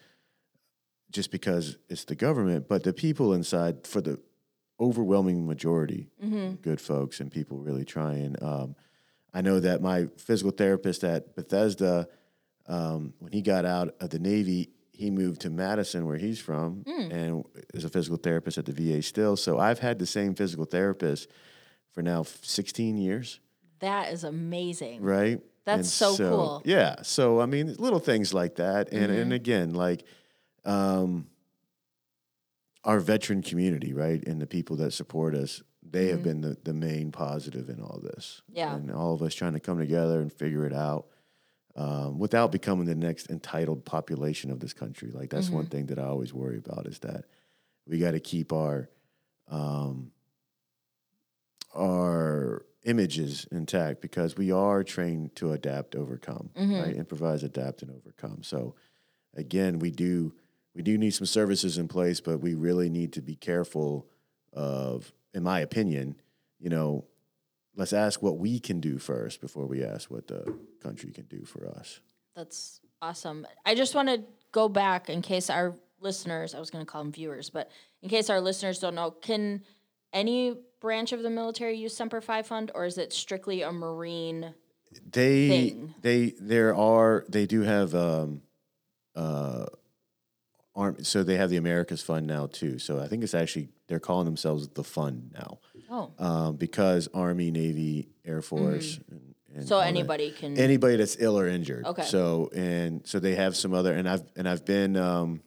just 1.10 1.32
because 1.32 1.78
it's 1.90 2.06
the 2.06 2.16
government, 2.16 2.68
but 2.68 2.84
the 2.84 2.92
people 2.92 3.34
inside, 3.34 3.86
for 3.88 4.02
the 4.02 4.20
overwhelming 4.84 5.48
majority, 5.48 6.10
good 6.62 6.82
folks 6.82 7.20
and 7.20 7.32
people 7.32 7.58
really 7.58 7.86
trying. 7.86 8.36
Um, 8.42 8.76
I 9.34 9.42
know 9.42 9.60
that 9.60 9.82
my 9.82 10.08
physical 10.18 10.52
therapist 10.52 11.04
at 11.04 11.36
Bethesda, 11.36 12.08
um, 12.68 13.14
when 13.20 13.32
he 13.32 13.42
got 13.42 13.66
out 13.66 13.96
of 14.00 14.10
the 14.10 14.20
Navy, 14.20 14.70
he 14.92 15.10
moved 15.10 15.42
to 15.42 15.50
Madison, 15.50 16.06
where 16.06 16.18
he's 16.18 16.40
from, 16.40 16.84
and 16.86 17.44
is 17.74 17.84
a 17.84 17.90
physical 17.90 18.18
therapist 18.18 18.58
at 18.58 18.66
the 18.66 18.72
VA 18.74 19.02
still. 19.02 19.36
So 19.36 19.58
I've 19.58 19.80
had 19.80 19.98
the 19.98 20.06
same 20.06 20.36
physical 20.36 20.66
therapist 20.66 21.30
for 21.92 22.02
now 22.02 22.24
16 22.24 22.98
years, 22.98 23.40
that 23.80 24.12
is 24.14 24.24
amazing. 24.24 25.02
right? 25.02 25.40
That's 25.66 25.78
And 25.78 25.86
so 25.88 26.18
cool. 26.18 26.60
Mm-hmm. 26.60 26.70
Yeah. 26.70 26.96
So 27.04 27.40
I 27.40 27.46
mean, 27.46 27.74
little 27.80 28.00
things 28.00 28.34
like 28.34 28.56
that, 28.56 28.92
and 28.92 29.12
and 29.12 29.32
again, 29.34 29.74
like 29.74 30.04
um, 30.66 31.28
our 32.84 33.00
veteran 33.00 33.42
community, 33.42 33.94
right, 33.94 34.22
and 34.28 34.42
the 34.42 34.48
people 34.48 34.76
that 34.78 34.92
support 34.92 35.36
us, 35.36 35.62
they 35.82 36.08
have 36.08 36.22
been 36.24 36.42
the, 36.42 36.58
the 36.64 36.74
main 36.74 37.12
positive 37.12 37.70
in 37.70 37.80
all 37.82 38.00
this. 38.04 38.42
Mm-hmm. 38.50 38.58
Yeah. 38.58 38.76
and 38.76 38.92
all 38.92 39.14
of 39.14 39.22
us 39.22 39.34
trying 39.34 39.54
to 39.54 39.60
come 39.60 39.78
together 39.80 40.20
and 40.22 40.32
figure 40.32 40.66
it 40.66 40.74
out. 40.74 41.08
Um, 41.76 42.20
without 42.20 42.52
becoming 42.52 42.86
the 42.86 42.94
next 42.94 43.32
entitled 43.32 43.84
population 43.84 44.52
of 44.52 44.60
this 44.60 44.74
country, 44.74 45.10
like 45.12 45.30
that's 45.32 45.50
one 45.50 45.64
Mm-hmm. 45.66 45.72
thing 45.72 45.86
that 45.88 45.98
I 46.00 46.04
always 46.04 46.32
worry 46.34 46.58
about 46.60 46.86
is 46.86 47.00
that 47.00 47.26
we 47.88 47.98
got 47.98 48.12
to 48.12 48.20
keep 48.20 48.54
our 48.54 48.90
um, 49.50 50.12
our 51.76 52.66
images 52.84 53.48
intact 53.52 54.02
because 54.02 54.36
we 54.38 54.52
are 54.52 54.84
trained 54.84 55.36
to 55.38 55.52
adapt, 55.54 55.96
overcome, 55.96 56.50
Mm-hmm. 56.56 56.80
right? 56.82 56.96
Improvise, 56.96 57.44
adapt, 57.44 57.82
and 57.82 57.92
overcome. 57.92 58.44
So 58.44 58.76
again, 59.36 59.80
we 59.80 59.90
do 59.92 60.34
we 60.76 60.82
do 60.82 60.98
need 60.98 61.12
some 61.12 61.26
services 61.26 61.78
in 61.78 61.88
place, 61.88 62.20
but 62.20 62.40
we 62.40 62.56
really 62.56 62.90
need 62.90 63.14
to 63.14 63.22
be 63.22 63.36
careful 63.36 64.08
of, 64.52 65.14
in 65.34 65.44
my 65.44 65.60
opinion, 65.60 66.16
you 66.60 66.70
know, 66.70 67.06
let's 67.76 67.94
ask 67.94 68.22
what 68.22 68.38
we 68.38 68.60
can 68.60 68.80
do 68.80 68.98
first 68.98 69.42
before 69.42 69.66
we 69.66 69.84
ask 69.84 70.10
what 70.10 70.28
the 70.28 70.58
country 70.82 71.12
can 71.12 71.26
do 71.26 71.44
for 71.46 71.68
us. 71.68 72.00
That's 72.36 72.80
awesome. 73.02 73.46
I 73.66 73.76
just 73.76 73.96
want 73.96 74.10
to 74.10 74.24
go 74.52 74.70
back 74.70 75.10
in 75.10 75.22
case 75.22 75.50
our 75.50 75.76
listeners, 76.00 76.56
I 76.56 76.60
was 76.60 76.70
going 76.70 76.86
to 76.86 76.92
call 76.92 77.04
them 77.04 77.12
viewers, 77.12 77.50
but 77.50 77.72
in 78.02 78.10
case 78.10 78.30
our 78.30 78.42
listeners 78.42 78.80
don't 78.80 78.96
know, 78.96 79.12
can 79.12 79.64
any 80.12 80.56
branch 80.80 81.12
of 81.12 81.24
the 81.24 81.30
military 81.30 81.78
use 81.78 81.96
Semper 81.96 82.22
Fi 82.22 82.42
fund 82.42 82.72
or 82.76 82.86
is 82.86 82.98
it 82.98 83.14
strictly 83.14 83.62
a 83.62 83.72
Marine? 83.72 84.54
They 85.12 85.50
thing. 85.50 85.96
they 86.02 86.34
there 86.40 86.76
are 86.76 87.26
they 87.28 87.48
do 87.48 87.62
have 87.62 87.96
um 87.96 88.44
uh 89.16 89.66
arm 90.76 91.04
so 91.04 91.24
they 91.24 91.38
have 91.38 91.50
the 91.50 91.58
Americas 91.58 92.02
Fund 92.02 92.28
now 92.28 92.48
too. 92.48 92.80
So 92.80 93.00
I 93.00 93.08
think 93.08 93.24
it's 93.24 93.34
actually 93.34 93.70
they're 93.88 94.00
calling 94.00 94.26
themselves 94.26 94.68
the 94.70 94.84
fund 94.84 95.32
now. 95.34 95.60
Oh, 95.90 96.12
Um, 96.18 96.56
because 96.56 97.08
Army, 97.14 97.52
Navy, 97.52 98.10
Air 98.26 98.42
Force 98.42 99.00
and, 99.12 99.36
and 99.54 99.68
so 99.68 99.76
all 99.76 99.82
that. 99.82 99.88
anybody 99.88 100.32
can. 100.32 100.58
anybody 100.58 100.96
that's 100.96 101.16
ill 101.20 101.38
or 101.38 101.48
injured. 101.48 101.86
Okay. 101.86 102.04
So 102.04 102.50
and 102.56 103.06
so 103.06 103.20
they 103.20 103.36
have 103.36 103.56
some 103.56 103.74
other 103.74 103.94
and 103.94 104.10
I've 104.10 104.24
and 104.36 104.50
I've 104.50 104.66
been 104.66 104.98
um 104.98 105.42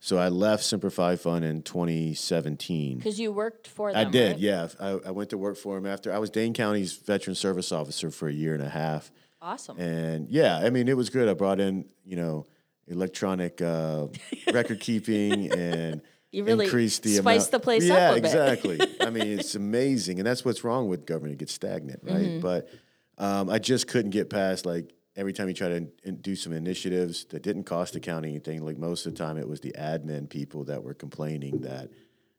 so 0.00 0.16
I 0.18 0.28
left 0.28 0.62
Semper 0.64 0.90
Fi 0.90 1.16
Fund 1.16 1.44
in 1.44 1.62
2017. 1.62 2.98
Because 2.98 3.18
you 3.18 3.32
worked 3.32 3.66
for 3.66 3.92
them. 3.92 4.06
I 4.06 4.10
did, 4.10 4.32
right? 4.32 4.38
yeah. 4.38 4.68
I, 4.80 4.88
I 5.06 5.10
went 5.10 5.30
to 5.30 5.38
work 5.38 5.56
for 5.56 5.76
him 5.76 5.86
after 5.86 6.12
I 6.12 6.18
was 6.18 6.30
Dane 6.30 6.54
County's 6.54 6.92
veteran 6.96 7.34
service 7.34 7.72
officer 7.72 8.10
for 8.10 8.28
a 8.28 8.32
year 8.32 8.54
and 8.54 8.62
a 8.62 8.68
half. 8.68 9.10
Awesome. 9.42 9.78
And 9.78 10.28
yeah, 10.28 10.58
I 10.58 10.70
mean, 10.70 10.88
it 10.88 10.96
was 10.96 11.10
good. 11.10 11.28
I 11.28 11.34
brought 11.34 11.60
in, 11.60 11.84
you 12.04 12.16
know, 12.16 12.46
electronic 12.88 13.60
uh, 13.62 14.06
record 14.52 14.80
keeping 14.80 15.52
and 15.58 16.00
You 16.30 16.44
really 16.44 16.64
increased 16.66 17.02
the 17.02 17.14
spiced 17.16 17.48
amount. 17.48 17.50
the 17.52 17.60
place 17.60 17.84
yeah, 17.84 18.08
up 18.10 18.14
bit. 18.16 18.24
exactly. 18.24 18.78
I 19.00 19.10
mean, 19.10 19.26
it's 19.38 19.54
amazing, 19.54 20.18
and 20.18 20.26
that's 20.26 20.44
what's 20.44 20.64
wrong 20.64 20.88
with 20.88 21.06
government. 21.06 21.34
It 21.34 21.38
gets 21.38 21.52
stagnant, 21.52 22.00
right? 22.02 22.14
Mm-hmm. 22.16 22.40
But 22.40 22.68
um, 23.18 23.48
I 23.50 23.58
just 23.58 23.86
couldn't 23.88 24.10
get 24.10 24.30
past 24.30 24.66
like 24.66 24.92
every 25.16 25.32
time 25.32 25.48
you 25.48 25.54
try 25.54 25.68
to 25.68 25.76
in, 25.76 25.90
in- 26.04 26.16
do 26.20 26.36
some 26.36 26.52
initiatives 26.52 27.24
that 27.26 27.42
didn't 27.42 27.64
cost 27.64 27.92
the 27.94 28.00
county 28.00 28.28
anything. 28.28 28.64
Like 28.64 28.78
most 28.78 29.06
of 29.06 29.14
the 29.14 29.18
time, 29.18 29.36
it 29.38 29.48
was 29.48 29.60
the 29.60 29.72
admin 29.78 30.28
people 30.28 30.64
that 30.64 30.82
were 30.82 30.94
complaining 30.94 31.60
that 31.62 31.90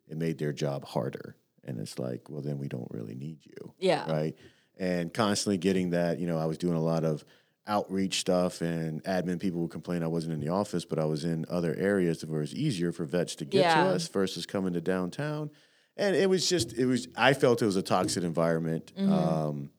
it 0.07 0.17
made 0.17 0.37
their 0.39 0.53
job 0.53 0.85
harder, 0.85 1.35
and 1.65 1.79
it's 1.79 1.99
like, 1.99 2.29
well, 2.29 2.41
then 2.41 2.57
we 2.57 2.67
don't 2.67 2.87
really 2.91 3.15
need 3.15 3.39
you 3.45 3.73
Yeah. 3.79 4.09
right? 4.11 4.35
And 4.77 5.13
constantly 5.13 5.57
getting 5.57 5.89
that, 5.89 6.19
you 6.19 6.25
know, 6.27 6.37
I 6.39 6.45
was 6.45 6.57
doing 6.57 6.75
a 6.75 6.81
lot 6.81 7.03
of 7.03 7.25
outreach 7.69 8.19
stuff, 8.19 8.61
and 8.61 9.01
admin 9.05 9.39
people 9.39 9.61
would 9.61 9.71
complain 9.71 10.03
I 10.03 10.07
wasn't 10.07 10.33
in 10.33 10.39
the 10.41 10.49
office, 10.49 10.83
but 10.83 10.99
I 10.99 11.05
was 11.05 11.23
in 11.23 11.45
other 11.49 11.73
areas 11.75 12.25
where 12.25 12.39
it 12.39 12.41
was 12.41 12.55
easier 12.55 12.91
for 12.91 13.05
vets 13.05 13.35
to 13.35 13.45
get 13.45 13.61
Yeah. 13.61 13.73
to 13.75 13.95
us 13.95 14.07
versus 14.09 14.45
coming 14.45 14.73
to 14.73 14.81
downtown. 14.81 15.51
And 15.95 16.15
it 16.15 16.29
was 16.29 16.49
just, 16.49 16.73
it 16.73 16.85
was, 16.85 17.07
I 17.15 17.33
felt 17.33 17.61
it 17.61 17.65
was 17.65 17.75
a 17.75 17.81
toxic 17.81 18.23
environment, 18.23 18.91
um, 18.97 19.69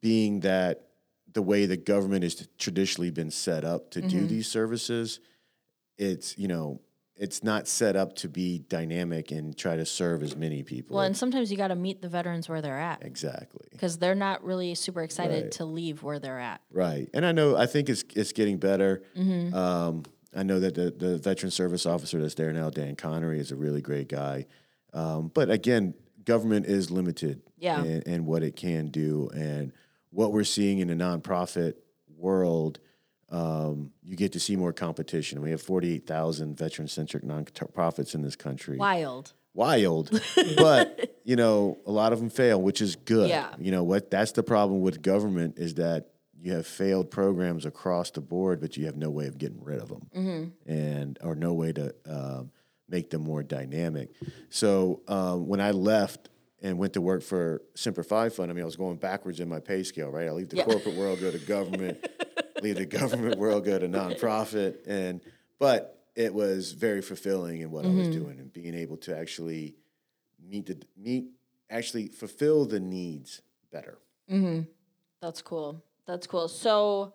being 0.00 0.40
that 0.40 0.88
the 1.32 1.42
way 1.42 1.66
the 1.66 1.76
government 1.76 2.22
has 2.22 2.48
traditionally 2.58 3.10
been 3.10 3.30
set 3.30 3.64
up 3.64 3.90
to 3.92 4.00
do 4.02 4.26
these 4.26 4.46
services, 4.48 5.20
it's, 5.98 6.36
you 6.38 6.48
know, 6.48 6.80
it's 7.18 7.42
not 7.42 7.66
set 7.66 7.96
up 7.96 8.14
to 8.16 8.28
be 8.28 8.58
dynamic 8.68 9.30
and 9.30 9.56
try 9.56 9.74
to 9.76 9.86
serve 9.86 10.22
as 10.22 10.36
many 10.36 10.62
people. 10.62 10.96
Well, 10.96 11.04
and 11.06 11.16
sometimes 11.16 11.50
you 11.50 11.56
got 11.56 11.68
to 11.68 11.74
meet 11.74 12.02
the 12.02 12.08
veterans 12.08 12.48
where 12.48 12.60
they're 12.60 12.78
at 12.78 13.02
exactly. 13.04 13.66
because 13.72 13.98
they're 13.98 14.14
not 14.14 14.44
really 14.44 14.74
super 14.74 15.02
excited 15.02 15.44
Right. 15.44 15.52
to 15.52 15.64
leave 15.64 16.02
where 16.02 16.18
they're 16.18 16.38
at. 16.38 16.60
Right, 16.70 17.08
and 17.14 17.24
I 17.24 17.32
know 17.32 17.56
I 17.56 17.66
think 17.66 17.88
it's 17.88 18.04
it's 18.14 18.32
getting 18.32 18.58
better. 18.58 19.02
Mm-hmm. 19.16 19.54
Um, 19.54 20.02
I 20.34 20.42
know 20.42 20.60
that 20.60 20.74
the 20.74 20.90
the 20.90 21.16
veteran 21.18 21.50
service 21.50 21.86
officer 21.86 22.20
that's 22.20 22.34
there 22.34 22.52
now, 22.52 22.68
Dan 22.70 22.96
Connery, 22.96 23.40
is 23.40 23.50
a 23.50 23.56
really 23.56 23.80
great 23.80 24.08
guy. 24.08 24.46
Um, 24.92 25.30
but 25.32 25.50
again, 25.50 25.94
government 26.24 26.66
is 26.66 26.90
limited 26.90 27.40
Yeah. 27.58 27.82
in, 27.82 28.02
in 28.02 28.26
what 28.26 28.42
it 28.42 28.56
can 28.56 28.88
do, 28.88 29.30
and 29.34 29.72
what 30.10 30.32
we're 30.32 30.44
seeing 30.44 30.80
in 30.80 30.88
the 30.88 30.94
nonprofit 30.94 31.74
world. 32.16 32.78
Um, 33.30 33.90
you 34.04 34.16
get 34.16 34.32
to 34.32 34.40
see 34.40 34.54
more 34.56 34.72
competition. 34.72 35.40
We 35.40 35.50
have 35.50 35.60
forty 35.62 35.94
eight 35.94 36.06
thousand 36.06 36.56
veteran 36.56 36.88
centric 36.88 37.24
nonprofits 37.24 38.14
in 38.14 38.22
this 38.22 38.36
country 38.36 38.76
Wild. 38.76 39.32
wild, 39.54 40.10
but 40.56 41.18
you 41.24 41.34
know, 41.36 41.78
a 41.86 41.90
lot 41.90 42.12
of 42.12 42.20
them 42.20 42.30
fail, 42.30 42.60
which 42.62 42.80
is 42.80 42.94
good. 42.96 43.28
Yeah. 43.28 43.48
You 43.58 43.72
know 43.72 43.82
what? 43.82 44.10
That's 44.10 44.32
the 44.32 44.42
problem 44.44 44.80
with 44.80 45.02
government 45.02 45.58
is 45.58 45.74
that 45.74 46.10
you 46.38 46.52
have 46.52 46.66
failed 46.66 47.10
programs 47.10 47.66
across 47.66 48.10
the 48.12 48.20
board, 48.20 48.60
but 48.60 48.76
you 48.76 48.86
have 48.86 48.96
no 48.96 49.10
way 49.10 49.26
of 49.26 49.38
getting 49.38 49.62
rid 49.64 49.80
of 49.80 49.88
them, 49.88 50.06
Mm-hmm. 50.16 50.70
and 50.70 51.18
or 51.22 51.34
no 51.34 51.52
way 51.54 51.72
to 51.72 51.92
um, 52.08 52.52
make 52.88 53.10
them 53.10 53.22
more 53.22 53.42
dynamic. 53.42 54.10
So 54.50 55.00
um, 55.08 55.48
when 55.48 55.60
I 55.60 55.72
left 55.72 56.28
and 56.62 56.78
went 56.78 56.92
to 56.92 57.00
work 57.00 57.22
for 57.24 57.62
Semper 57.74 58.04
Fi 58.04 58.28
Fund, 58.28 58.52
I 58.52 58.54
mean, 58.54 58.62
I 58.62 58.66
was 58.66 58.76
going 58.76 58.96
backwards 58.98 59.40
in 59.40 59.48
my 59.48 59.58
pay 59.58 59.82
scale, 59.82 60.10
right? 60.10 60.28
I 60.28 60.30
leave 60.30 60.48
the 60.50 60.58
Yeah. 60.58 60.64
corporate 60.64 60.94
world, 60.94 61.18
go 61.20 61.30
to 61.32 61.38
government, 61.38 62.06
leave 62.62 62.76
the 62.76 62.86
government 62.86 63.38
world, 63.38 63.64
go 63.64 63.78
to 63.78 63.88
nonprofit, 63.88 64.78
and 64.86 65.20
but 65.58 65.92
it 66.14 66.32
was 66.34 66.72
very 66.72 67.02
fulfilling 67.02 67.60
in 67.60 67.70
what 67.70 67.84
I 67.84 67.88
Mm-hmm. 67.88 67.98
was 67.98 68.08
doing 68.08 68.38
and 68.38 68.52
being 68.52 68.74
able 68.74 68.96
to 68.98 69.16
actually 69.16 69.74
meet 70.42 70.66
the 70.66 70.78
meet 70.96 71.26
actually 71.70 72.08
fulfill 72.08 72.64
the 72.64 72.80
needs 72.80 73.42
better. 73.72 73.98
That's 75.20 75.42
cool. 75.42 75.82
That's 76.06 76.26
cool. 76.26 76.48
So 76.48 77.12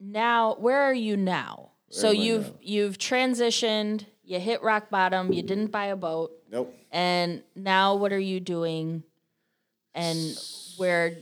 now, 0.00 0.54
where 0.58 0.80
are 0.82 0.94
you 0.94 1.16
now? 1.16 1.70
so 1.90 2.10
you've 2.10 2.46
now? 2.48 2.54
you've 2.62 2.98
transitioned. 2.98 4.06
You 4.24 4.38
hit 4.40 4.62
rock 4.62 4.88
bottom. 4.90 5.32
You 5.32 5.42
didn't 5.42 5.68
buy 5.72 5.86
a 5.86 5.96
boat, 5.96 6.32
Nope. 6.50 6.74
and 6.90 7.42
now 7.54 7.96
what 7.96 8.12
are 8.12 8.18
you 8.18 8.40
doing? 8.40 9.02
And 9.94 10.18
where 10.78 11.18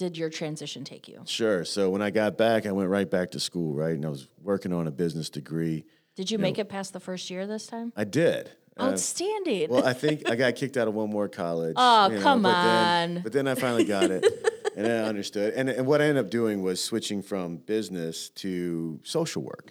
did 0.00 0.16
your 0.16 0.30
transition 0.30 0.82
take 0.82 1.08
you? 1.08 1.20
Sure. 1.26 1.62
So 1.62 1.90
when 1.90 2.00
I 2.00 2.08
got 2.08 2.38
back, 2.38 2.64
I 2.64 2.72
went 2.72 2.88
right 2.88 3.08
back 3.08 3.32
to 3.32 3.40
school, 3.40 3.74
right? 3.74 3.92
And 3.94 4.06
I 4.06 4.08
was 4.08 4.28
working 4.42 4.72
on 4.72 4.86
a 4.86 4.90
business 4.90 5.28
degree. 5.28 5.84
Did 6.16 6.30
you 6.30 6.38
make 6.38 6.58
it 6.58 6.70
past 6.70 6.94
the 6.94 7.00
first 7.00 7.28
year 7.28 7.46
this 7.46 7.66
time? 7.66 7.92
I 7.94 8.04
did. 8.04 8.50
Uh, 8.78 8.84
Outstanding. 8.92 9.68
well, 9.68 9.84
I 9.86 9.92
think 9.92 10.26
I 10.30 10.36
got 10.36 10.56
kicked 10.60 10.78
out 10.78 10.88
of 10.88 10.94
one 10.94 11.10
more 11.10 11.28
college. 11.28 11.74
Oh, 11.76 12.08
you 12.08 12.16
know, 12.16 12.22
come 12.22 12.40
but 12.42 12.62
then- 12.62 13.16
on. 13.18 13.22
but 13.22 13.32
then 13.32 13.46
I 13.46 13.54
finally 13.56 13.84
got 13.84 14.04
it, 14.10 14.24
and 14.76 14.86
I 14.86 14.90
understood. 15.06 15.52
And 15.52 15.68
and 15.68 15.86
what 15.86 16.00
I 16.00 16.04
ended 16.06 16.24
up 16.24 16.30
doing 16.30 16.62
was 16.62 16.82
switching 16.82 17.20
from 17.20 17.58
business 17.58 18.30
to 18.36 19.00
social 19.04 19.42
work. 19.42 19.70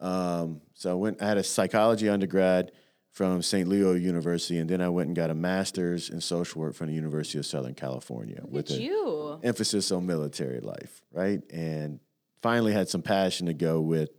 Um, 0.00 0.62
so 0.72 0.90
I 0.92 0.94
went. 0.94 1.20
I 1.22 1.26
had 1.28 1.36
a 1.36 1.44
psychology 1.44 2.08
undergrad 2.08 2.72
from 3.18 3.42
St. 3.42 3.68
Leo 3.68 3.94
University, 3.94 4.58
and 4.58 4.70
then 4.70 4.80
I 4.80 4.88
went 4.90 5.08
and 5.08 5.16
got 5.16 5.28
a 5.28 5.34
master's 5.34 6.08
in 6.08 6.20
social 6.20 6.60
work 6.60 6.76
from 6.76 6.86
the 6.86 6.92
University 6.94 7.36
of 7.36 7.46
Southern 7.46 7.74
California 7.74 8.40
with 8.44 8.70
Look 8.70 8.76
at 8.76 8.80
a 8.80 8.84
you. 8.84 9.40
emphasis 9.42 9.90
on 9.90 10.06
military 10.06 10.60
life, 10.60 11.02
right? 11.10 11.42
And 11.50 11.98
finally 12.42 12.72
had 12.72 12.88
some 12.88 13.02
passion 13.02 13.48
to 13.48 13.54
go 13.54 13.80
with 13.80 14.10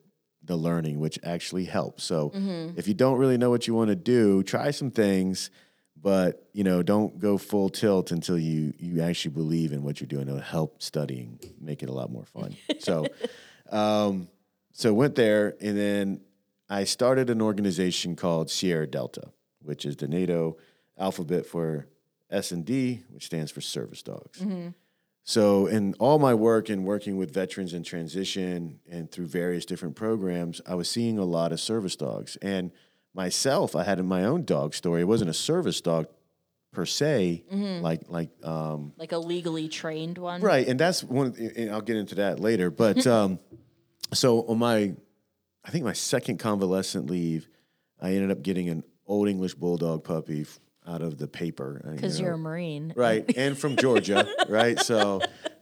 the 0.43 0.57
learning, 0.57 0.99
which 0.99 1.17
actually 1.23 1.63
helps. 1.63 2.03
So 2.03 2.33
if 2.75 2.89
you 2.89 2.93
don't 2.93 3.17
really 3.17 3.37
know 3.37 3.49
what 3.49 3.67
you 3.67 3.73
want 3.73 3.87
to 3.87 3.95
do, 3.95 4.43
try 4.43 4.71
some 4.71 4.91
things, 4.91 5.49
but 5.95 6.49
you 6.51 6.65
know, 6.65 6.83
don't 6.83 7.19
go 7.19 7.37
full 7.37 7.69
tilt 7.69 8.11
until 8.11 8.37
you 8.37 8.73
you 8.79 9.01
actually 9.01 9.31
believe 9.31 9.71
in 9.71 9.81
what 9.81 10.01
you're 10.01 10.09
doing. 10.09 10.27
It'll 10.27 10.41
help 10.41 10.81
studying 10.83 11.39
make 11.61 11.83
it 11.83 11.87
a 11.87 11.93
lot 11.93 12.11
more 12.11 12.25
fun. 12.25 12.57
so 12.79 13.05
um 13.71 14.27
so 14.73 14.93
went 14.93 15.15
there 15.15 15.55
and 15.61 15.77
then 15.77 16.21
I 16.69 16.83
started 16.83 17.29
an 17.29 17.41
organization 17.41 18.15
called 18.15 18.49
Sierra 18.49 18.85
Delta, 18.87 19.31
which 19.63 19.85
is 19.85 19.95
the 19.97 20.07
NATO 20.07 20.57
alphabet 20.97 21.45
for 21.45 21.87
S 22.29 22.51
and 22.51 22.63
D, 22.65 23.01
which 23.09 23.25
stands 23.25 23.51
for 23.51 23.61
service 23.61 24.03
dogs. 24.03 24.43
So, 25.23 25.67
in 25.67 25.93
all 25.99 26.17
my 26.17 26.33
work 26.33 26.69
and 26.69 26.85
working 26.85 27.17
with 27.17 27.31
veterans 27.33 27.73
in 27.73 27.83
transition 27.83 28.79
and 28.89 29.11
through 29.11 29.27
various 29.27 29.65
different 29.65 29.95
programs, 29.95 30.59
I 30.67 30.73
was 30.75 30.89
seeing 30.89 31.19
a 31.19 31.25
lot 31.25 31.51
of 31.51 31.59
service 31.59 31.95
dogs. 31.95 32.35
And 32.41 32.71
myself, 33.13 33.75
I 33.75 33.83
had 33.83 34.03
my 34.03 34.23
own 34.25 34.43
dog 34.45 34.73
story. 34.73 35.01
It 35.01 35.05
wasn't 35.05 35.29
a 35.29 35.33
service 35.35 35.81
dog 35.81 36.07
per 36.71 36.85
se, 36.85 37.43
like 37.51 38.01
like 38.07 38.29
um, 38.43 38.93
Like 38.97 39.11
a 39.11 39.17
legally 39.17 39.67
trained 39.69 40.17
one. 40.17 40.41
right. 40.41 40.67
And 40.67 40.79
that's 40.79 41.03
one. 41.03 41.35
And 41.55 41.71
I'll 41.71 41.81
get 41.81 41.97
into 41.97 42.15
that 42.15 42.39
later. 42.39 42.71
But 42.71 43.05
um, 43.17 43.39
so 44.13 44.41
on 44.47 44.57
my, 44.59 44.93
I 45.65 45.71
think 45.71 45.83
my 45.85 45.93
second 45.93 46.37
convalescent 46.39 47.09
leave, 47.09 47.47
I 48.01 48.11
ended 48.13 48.31
up 48.31 48.41
getting 48.41 48.69
an 48.69 48.83
old 49.05 49.27
English 49.27 49.55
bulldog 49.55 50.03
puppy 50.03 50.41
f- 50.41 50.59
out 50.87 51.01
of 51.01 51.17
the 51.17 51.27
paper 51.27 51.81
uh, 51.85 51.89
you 51.91 51.95
Because 51.97 52.19
know 52.19 52.25
you're 52.25 52.35
a 52.35 52.37
Marine. 52.37 52.93
right 52.95 53.25
and 53.37 53.57
from 53.57 53.75
georgia 53.75 54.27
right 54.49 54.79
so 54.79 55.21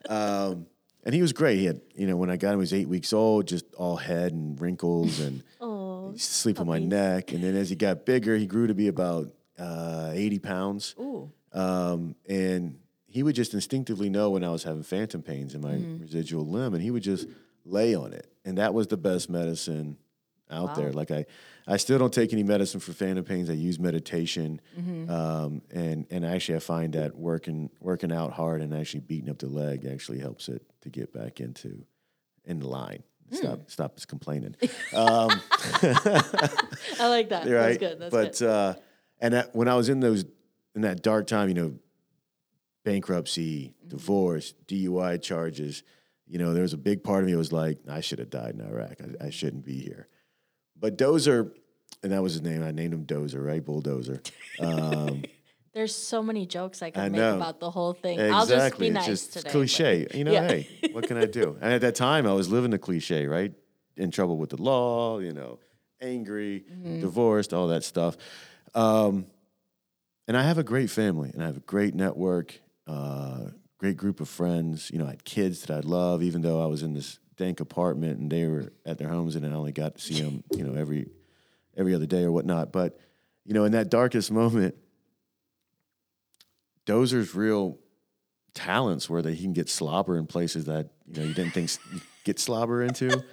um 0.09 0.67
and 1.03 1.13
he 1.15 1.21
was 1.21 1.33
great 1.33 1.57
he 1.57 1.65
had 1.65 1.81
you 1.95 2.07
know 2.07 2.15
when 2.15 2.29
i 2.29 2.37
got 2.37 2.49
him 2.53 2.59
he 2.59 2.61
was 2.61 2.73
eight 2.73 2.87
weeks 2.87 3.11
old 3.13 3.47
just 3.47 3.65
all 3.75 3.95
head 3.97 4.31
and 4.33 4.59
wrinkles 4.61 5.19
and 5.19 5.43
Oh. 5.59 6.07
he 6.07 6.13
used 6.13 6.27
to 6.29 6.33
sleep 6.35 6.59
on 6.61 6.67
my 6.67 6.79
neck 6.79 7.31
and 7.33 7.43
then 7.43 7.55
as 7.55 7.69
he 7.69 7.75
got 7.75 8.05
bigger 8.05 8.37
he 8.37 8.45
grew 8.45 8.67
to 8.67 8.73
be 8.73 8.87
about 8.89 9.33
uh 9.59 10.11
80 10.13 10.39
pounds 10.39 10.95
Ooh. 10.99 11.29
um 11.51 12.15
and 12.29 12.77
he 13.07 13.23
would 13.23 13.35
just 13.35 13.53
instinctively 13.53 14.09
know 14.09 14.29
when 14.29 14.43
i 14.45 14.49
was 14.49 14.63
having 14.63 14.83
phantom 14.83 15.21
pains 15.23 15.55
in 15.55 15.61
my 15.61 15.73
Mm-hmm. 15.73 16.01
residual 16.03 16.45
limb 16.47 16.73
and 16.73 16.83
he 16.83 16.91
would 16.91 17.03
just 17.03 17.27
lay 17.67 17.93
on 17.95 18.13
it 18.13 18.27
and 18.45 18.57
that 18.57 18.73
was 18.73 18.87
the 18.87 18.97
best 18.97 19.29
medicine 19.29 19.97
out 20.49 20.75
there 20.75 20.93
like 20.93 21.11
i 21.11 21.25
i 21.67 21.75
still 21.75 21.99
don't 21.99 22.13
take 22.13 22.31
any 22.31 22.43
medicine 22.43 22.79
for 22.79 22.93
phantom 22.93 23.23
pains 23.25 23.49
i 23.49 23.53
use 23.53 23.77
meditation 23.79 24.61
Mm-hmm. 24.79 25.09
um, 25.11 25.61
and 25.71 26.05
and 26.09 26.25
actually 26.25 26.55
I 26.55 26.59
find 26.59 26.93
that 26.93 27.15
working 27.17 27.69
working 27.81 28.11
out 28.13 28.31
hard 28.31 28.61
and 28.61 28.73
actually 28.73 29.01
beating 29.01 29.29
up 29.29 29.39
the 29.39 29.47
leg 29.47 29.85
actually 29.85 30.19
helps 30.19 30.47
it 30.47 30.61
to 30.81 30.89
get 30.89 31.11
back 31.11 31.41
into 31.41 31.83
in 32.45 32.61
line. 32.61 33.03
Hmm. 33.29 33.35
Stop 33.35 33.59
stop 33.69 33.99
complaining. 34.07 34.55
Um, 34.93 35.29
I 35.83 37.07
like 37.09 37.27
that. 37.29 37.45
right? 37.45 37.49
That's 37.49 37.77
good. 37.77 37.99
That's 37.99 38.11
but 38.11 38.39
good. 38.39 38.47
uh, 38.49 38.73
and 39.19 39.33
that, 39.33 39.55
when 39.55 39.67
I 39.67 39.75
was 39.75 39.89
in 39.89 39.99
those 39.99 40.23
in 40.75 40.81
that 40.83 41.01
dark 41.01 41.27
time, 41.27 41.49
you 41.49 41.55
know, 41.55 41.73
bankruptcy, 42.83 43.73
Mm-hmm. 43.79 43.89
divorce, 43.97 44.53
DUI 44.67 45.21
charges, 45.21 45.83
you 46.29 46.37
know, 46.39 46.53
there 46.53 46.61
was 46.63 46.73
a 46.73 46.77
big 46.77 47.03
part 47.03 47.23
of 47.23 47.29
me 47.29 47.35
was 47.35 47.51
like, 47.51 47.77
I 47.89 48.01
should 48.01 48.19
have 48.19 48.29
died 48.29 48.55
in 48.55 48.61
Iraq. 48.61 48.97
I, 49.21 49.27
I 49.27 49.29
shouldn't 49.29 49.63
be 49.65 49.79
here. 49.79 50.07
But 50.79 50.97
Dozer, 50.97 51.51
and 52.03 52.11
that 52.11 52.21
was 52.21 52.33
his 52.33 52.41
name. 52.41 52.63
I 52.63 52.71
named 52.71 52.93
him 52.93 53.05
Dozer, 53.05 53.43
right? 53.45 53.63
Bulldozer. 53.63 54.21
Um, 54.59 55.23
There's 55.73 55.93
so 55.95 56.23
many 56.23 56.45
jokes 56.47 56.81
I 56.81 56.89
can 56.89 57.11
make 57.11 57.21
about 57.21 57.59
the 57.59 57.69
whole 57.69 57.93
thing. 57.93 58.19
I'll 58.19 58.47
just 58.47 58.49
be 58.79 58.87
Exactly. 58.87 58.89
nice 58.89 59.07
it's 59.09 59.21
just 59.25 59.33
today. 59.33 59.49
cliche. 59.51 60.07
You 60.13 60.23
know, 60.23 60.31
Yeah. 60.31 60.47
hey, 60.47 60.67
what 60.91 61.05
can 61.05 61.17
I 61.17 61.25
do? 61.27 61.55
And 61.61 61.71
at 61.71 61.81
that 61.81 61.93
time, 61.95 62.25
I 62.25 62.33
was 62.33 62.49
living 62.49 62.71
the 62.71 62.79
cliche, 62.79 63.27
right? 63.27 63.53
In 63.95 64.09
trouble 64.09 64.37
with 64.37 64.49
the 64.49 64.61
law, 64.61 65.19
you 65.19 65.33
know, 65.33 65.59
angry, 66.01 66.65
Mm-hmm. 66.71 66.99
divorced, 67.01 67.53
all 67.53 67.67
that 67.67 67.83
stuff. 67.83 68.17
Um, 68.73 69.27
and 70.27 70.35
I 70.35 70.43
have 70.43 70.57
a 70.57 70.63
great 70.63 70.89
family, 70.89 71.29
and 71.33 71.41
I 71.43 71.45
have 71.45 71.57
a 71.57 71.61
great 71.61 71.93
network, 71.95 72.59
uh, 72.87 73.49
great 73.77 73.97
group 73.97 74.19
of 74.19 74.29
friends. 74.29 74.89
You 74.91 74.99
know, 74.99 75.05
I 75.05 75.11
had 75.11 75.23
kids 75.23 75.61
that 75.61 75.71
I 75.71 75.79
love, 75.79 76.23
even 76.23 76.41
though 76.41 76.61
I 76.61 76.65
was 76.65 76.83
in 76.83 76.93
this 76.93 77.19
dank 77.35 77.59
apartment 77.59 78.19
and 78.19 78.31
they 78.31 78.47
were 78.47 78.71
at 78.85 78.97
their 78.97 79.09
homes, 79.09 79.35
and 79.35 79.45
I 79.45 79.49
only 79.49 79.71
got 79.71 79.95
to 79.97 80.01
see 80.01 80.21
them, 80.21 80.43
you 80.51 80.63
know, 80.63 80.79
every 80.79 81.09
every 81.75 81.93
other 81.93 82.07
day 82.07 82.23
or 82.23 82.31
whatnot. 82.31 82.71
But 82.71 82.99
you 83.45 83.53
know, 83.53 83.63
in 83.63 83.71
that 83.73 83.89
darkest 83.89 84.31
moment, 84.31 84.75
Dozer's 86.85 87.35
real 87.35 87.77
talents 88.53 89.07
were 89.07 89.21
that 89.21 89.35
he 89.35 89.43
can 89.43 89.53
get 89.53 89.69
slobber 89.69 90.17
in 90.17 90.25
places 90.25 90.65
that 90.65 90.89
you 91.05 91.21
know 91.21 91.27
you 91.27 91.33
didn't 91.33 91.51
think 91.51 91.69
get 92.23 92.39
slobber 92.39 92.83
into. 92.83 93.23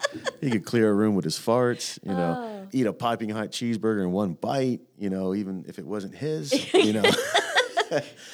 he 0.41 0.51
could 0.51 0.65
clear 0.65 0.91
a 0.91 0.95
room 0.95 1.15
with 1.15 1.25
his 1.25 1.39
farts. 1.39 1.99
You 2.03 2.13
know, 2.13 2.63
oh. 2.65 2.69
eat 2.73 2.87
a 2.87 2.93
piping 2.93 3.31
hot 3.31 3.51
cheeseburger 3.51 4.03
in 4.03 4.13
one 4.13 4.35
bite. 4.35 4.81
You 4.99 5.11
know, 5.11 5.35
even 5.35 5.65
if 5.67 5.79
it 5.79 5.87
wasn't 5.87 6.15
his. 6.15 6.53
You 6.75 6.93
know, 6.93 7.11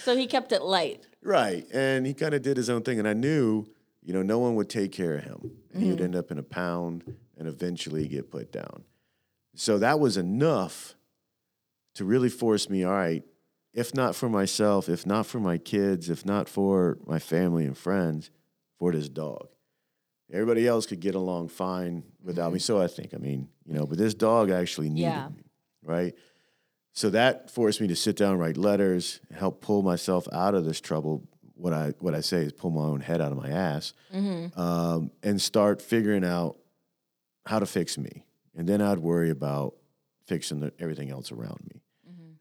So 0.04 0.16
he 0.16 0.26
kept 0.26 0.52
it 0.52 0.62
light. 0.62 1.06
Right? 1.22 1.66
And 1.72 2.06
he 2.06 2.14
kind 2.14 2.34
of 2.34 2.42
did 2.42 2.56
his 2.56 2.70
own 2.70 2.82
thing, 2.82 2.98
and 2.98 3.08
I 3.08 3.14
knew. 3.14 3.66
You 4.02 4.14
know, 4.14 4.22
no 4.22 4.38
one 4.38 4.54
would 4.54 4.70
take 4.70 4.92
care 4.92 5.16
of 5.16 5.24
him. 5.24 5.50
And 5.74 5.82
He 5.82 5.90
would 5.90 5.98
mm-hmm. 5.98 6.04
end 6.06 6.16
up 6.16 6.30
in 6.30 6.38
a 6.38 6.42
pound 6.42 7.04
and 7.36 7.46
eventually 7.46 8.08
get 8.08 8.30
put 8.30 8.50
down. 8.50 8.84
So 9.54 9.76
that 9.76 10.00
was 10.00 10.16
enough 10.16 10.94
to 11.96 12.06
really 12.06 12.30
force 12.30 12.70
me, 12.70 12.82
all 12.82 12.92
right, 12.92 13.22
if 13.74 13.94
not 13.94 14.16
for 14.16 14.30
myself, 14.30 14.88
if 14.88 15.04
not 15.04 15.26
for 15.26 15.38
my 15.38 15.58
kids, 15.58 16.08
if 16.08 16.24
not 16.24 16.48
for 16.48 16.96
my 17.06 17.18
family 17.18 17.66
and 17.66 17.76
friends, 17.76 18.30
for 18.78 18.90
this 18.90 19.10
dog. 19.10 19.48
Everybody 20.32 20.66
else 20.66 20.86
could 20.86 21.00
get 21.00 21.14
along 21.14 21.48
fine 21.48 22.04
without 22.22 22.52
me. 22.52 22.58
Mm-hmm. 22.58 22.62
So 22.62 22.80
I 22.80 22.86
think, 22.86 23.12
I 23.12 23.18
mean, 23.18 23.48
you 23.66 23.74
know, 23.74 23.84
but 23.84 23.98
this 23.98 24.14
dog 24.14 24.50
actually 24.50 24.88
needed 24.88 25.08
Yeah. 25.08 25.28
me, 25.28 25.44
right? 25.84 26.14
So 26.92 27.10
that 27.10 27.50
forced 27.50 27.80
me 27.80 27.86
to 27.88 27.96
sit 27.96 28.16
down, 28.16 28.38
write 28.38 28.56
letters, 28.56 29.20
help 29.34 29.60
pull 29.60 29.82
myself 29.82 30.26
out 30.32 30.54
of 30.54 30.64
this 30.64 30.80
trouble. 30.80 31.22
What 31.54 31.72
I 31.72 31.92
what 31.98 32.14
I 32.14 32.20
say 32.20 32.38
is 32.38 32.52
pull 32.52 32.70
my 32.70 32.82
own 32.82 33.00
head 33.00 33.20
out 33.20 33.32
of 33.32 33.38
my 33.38 33.50
ass, 33.50 33.92
um, 34.56 35.10
and 35.22 35.40
start 35.40 35.82
figuring 35.82 36.24
out 36.24 36.56
how 37.46 37.58
to 37.58 37.66
fix 37.66 37.98
me. 37.98 38.24
And 38.56 38.68
then 38.68 38.80
I'd 38.80 38.98
worry 38.98 39.30
about 39.30 39.74
fixing 40.26 40.60
the, 40.60 40.72
everything 40.78 41.10
else 41.10 41.30
around 41.32 41.60
me. 41.72 41.80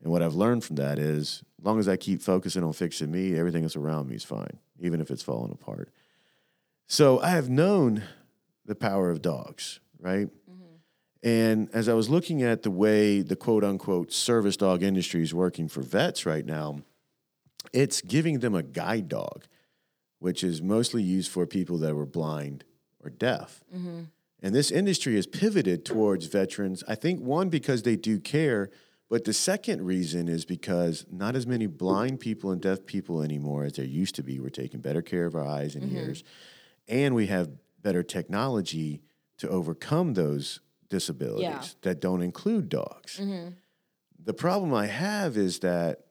And 0.02 0.12
what 0.12 0.22
I've 0.24 0.36
learned 0.36 0.64
from 0.64 0.78
that 0.78 0.98
is, 0.98 1.44
as 1.60 1.66
long 1.66 1.80
as 1.80 1.90
I 1.90 1.98
keep 1.98 2.22
focusing 2.22 2.64
on 2.64 2.72
fixing 2.74 3.12
me, 3.12 3.38
everything 3.38 3.64
else 3.64 3.76
around 3.76 4.08
me 4.10 4.16
is 4.16 4.24
fine, 4.24 4.60
even 4.80 5.02
if 5.02 5.12
it's 5.12 5.24
falling 5.24 5.52
apart. 5.52 5.90
So 6.88 7.20
I 7.20 7.30
have 7.32 7.50
known 7.50 8.04
the 8.66 8.76
power 8.76 9.10
of 9.10 9.22
dogs, 9.22 9.80
right? 10.00 10.30
And 11.22 11.70
as 11.74 11.90
I 11.90 11.94
was 11.94 12.10
looking 12.10 12.44
at 12.44 12.64
the 12.64 12.72
way 12.72 13.22
the 13.22 13.36
quote 13.36 13.64
unquote 13.64 14.14
service 14.14 14.56
dog 14.58 14.84
industry 14.84 15.22
is 15.22 15.34
working 15.34 15.68
for 15.68 15.82
vets 15.82 16.26
right 16.26 16.46
now, 16.46 16.82
it's 17.74 18.02
giving 18.02 18.40
them 18.40 18.56
a 18.56 18.64
guide 18.64 19.10
dog, 19.10 19.46
which 20.20 20.44
is 20.44 20.62
mostly 20.62 21.04
used 21.04 21.30
for 21.30 21.46
people 21.46 21.78
that 21.80 21.94
were 21.96 22.06
blind 22.06 22.64
or 23.04 23.10
deaf. 23.10 23.64
Mm-hmm. 23.76 24.04
And 24.42 24.56
this 24.56 24.72
industry 24.72 25.16
has 25.16 25.28
pivoted 25.28 25.84
towards 25.84 26.28
veterans. 26.28 26.84
I 26.88 26.96
think 26.96 27.20
one 27.20 27.50
because 27.50 27.84
they 27.84 27.98
do 27.98 28.20
care, 28.20 28.70
But 29.10 29.26
the 29.26 29.34
second 29.34 29.86
reason 29.86 30.30
is 30.30 30.46
because 30.46 31.06
not 31.12 31.36
as 31.36 31.48
many 31.48 31.66
blind 31.66 32.20
people 32.20 32.52
and 32.52 32.62
deaf 32.62 32.86
people 32.86 33.24
anymore 33.24 33.64
as 33.66 33.74
there 33.74 33.86
used 33.86 34.16
to 34.16 34.24
be. 34.24 34.40
We're 34.40 34.50
taking 34.50 34.82
better 34.82 35.02
care 35.02 35.26
of 35.26 35.36
our 35.36 35.46
eyes 35.46 35.76
and 35.76 35.86
mm-hmm. 35.86 35.98
ears, 35.98 36.24
and 36.88 37.16
we 37.16 37.26
have 37.28 37.50
better 37.82 38.04
technology 38.04 39.02
to 39.40 39.50
overcome 39.50 40.14
those 40.14 40.60
disabilities 40.90 41.44
Yeah. 41.44 41.64
that 41.82 42.02
don't 42.02 42.22
include 42.22 42.70
dogs. 42.70 43.18
Mm-hmm. 43.18 43.50
The 44.24 44.34
problem 44.34 44.74
I 44.74 44.88
have 44.88 45.38
is 45.38 45.60
that 45.60 46.06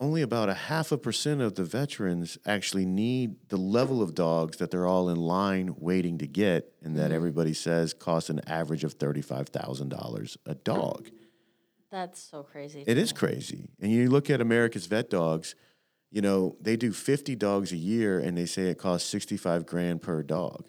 only 0.00 0.22
about 0.22 0.48
a 0.48 0.54
half 0.54 0.90
a 0.90 0.98
percent 0.98 1.40
of 1.40 1.54
the 1.54 1.62
veterans 1.62 2.36
actually 2.44 2.84
need 2.84 3.36
the 3.50 3.56
level 3.56 4.02
of 4.02 4.14
dogs 4.14 4.56
that 4.56 4.72
they're 4.72 4.86
all 4.86 5.08
in 5.08 5.16
line 5.16 5.74
waiting 5.78 6.18
to 6.18 6.26
get, 6.26 6.72
and 6.82 6.96
that 6.96 7.04
mm-hmm. 7.04 7.14
everybody 7.14 7.52
says 7.52 7.94
costs 7.94 8.28
an 8.28 8.40
average 8.48 8.82
of 8.82 8.98
$35,000 8.98 10.36
a 10.46 10.54
dog. 10.56 11.08
That's 11.92 12.20
so 12.20 12.42
crazy. 12.42 12.82
It 12.86 12.98
is 12.98 13.12
crazy. 13.12 13.68
And 13.80 13.92
you 13.92 14.10
look 14.10 14.28
at 14.28 14.40
America's 14.40 14.86
vet 14.86 15.08
dogs, 15.08 15.54
you 16.10 16.20
know, 16.20 16.56
they 16.60 16.76
do 16.76 16.92
50 16.92 17.36
dogs 17.36 17.70
a 17.70 17.76
year 17.76 18.18
and 18.18 18.36
they 18.36 18.46
say 18.46 18.64
it 18.64 18.78
costs 18.78 19.08
65 19.08 19.66
grand 19.66 20.02
per 20.02 20.22
dog. 20.22 20.64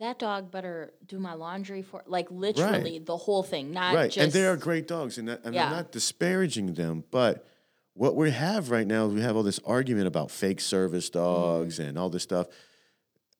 That 0.00 0.18
dog 0.18 0.50
better 0.50 0.92
do 1.06 1.18
my 1.18 1.34
laundry 1.34 1.82
for 1.82 2.02
like 2.06 2.28
literally 2.30 2.98
the 2.98 3.16
whole 3.16 3.42
thing, 3.42 3.72
not 3.72 3.94
right. 3.94 4.10
just 4.10 4.18
and 4.24 4.32
they 4.32 4.46
are 4.46 4.56
great 4.56 4.86
dogs. 4.86 5.18
And, 5.18 5.28
that, 5.28 5.44
and 5.44 5.54
Yeah. 5.54 5.66
I'm 5.66 5.72
not 5.72 5.92
disparaging 5.92 6.74
them, 6.74 7.04
but 7.10 7.46
what 7.94 8.14
we 8.14 8.30
have 8.30 8.70
right 8.70 8.86
now 8.86 9.06
is 9.06 9.14
we 9.14 9.22
have 9.22 9.34
all 9.36 9.42
this 9.42 9.60
argument 9.66 10.06
about 10.06 10.30
fake 10.30 10.60
service 10.60 11.10
dogs 11.10 11.78
Mm-hmm. 11.78 11.88
and 11.88 11.98
all 11.98 12.10
this 12.10 12.22
stuff. 12.22 12.46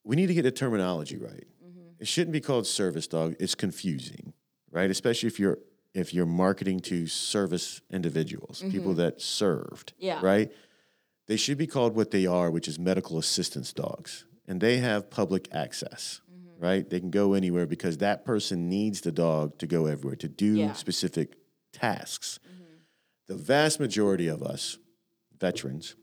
We 0.05 0.17
need 0.17 0.27
to 0.29 0.35
get 0.35 0.43
the 0.43 0.51
terminology 0.51 1.17
right. 1.17 1.47
Mm-hmm. 1.65 1.81
It 2.01 2.09
shouldn't 2.09 2.33
be 2.33 2.41
called 2.41 2.67
service 2.67 3.07
dog. 3.07 3.37
It's 3.39 3.55
confusing, 3.55 4.33
right? 4.71 4.91
Especially 4.91 5.27
if 5.29 5.39
you're 5.39 5.59
if 5.95 6.13
you're 6.15 6.27
marketing 6.27 6.81
to 6.81 7.07
service 7.07 7.81
individuals, 7.91 8.63
people 8.71 8.95
that 8.95 9.21
served, 9.21 9.93
Mm-hmm. 9.95 10.05
Yeah. 10.07 10.21
right? 10.23 10.53
They 11.27 11.37
should 11.37 11.59
be 11.59 11.67
called 11.67 11.95
what 11.95 12.11
they 12.11 12.25
are, 12.27 12.51
which 12.51 12.69
is 12.69 12.79
medical 12.79 13.19
assistance 13.19 13.73
dogs. 13.73 14.25
And 14.47 14.61
they 14.61 14.79
have 14.79 15.11
public 15.11 15.47
access, 15.53 16.21
Mm-hmm. 16.23 16.28
Right? 16.59 16.89
They 16.89 17.01
can 17.01 17.11
go 17.11 17.35
anywhere 17.35 17.67
because 17.67 17.99
that 17.99 18.25
person 18.25 18.69
needs 18.69 19.01
the 19.01 19.13
dog 19.13 19.59
to 19.59 19.67
go 19.67 19.87
everywhere 19.87 20.17
to 20.17 20.29
do 20.29 20.55
Yeah. 20.55 20.73
specific 20.73 21.37
tasks. 21.73 22.41
Mm-hmm. 22.45 22.65
The 23.29 23.37
vast 23.37 23.81
majority 23.81 24.27
of 24.29 24.43
us, 24.43 24.79
veterans, 25.39 25.95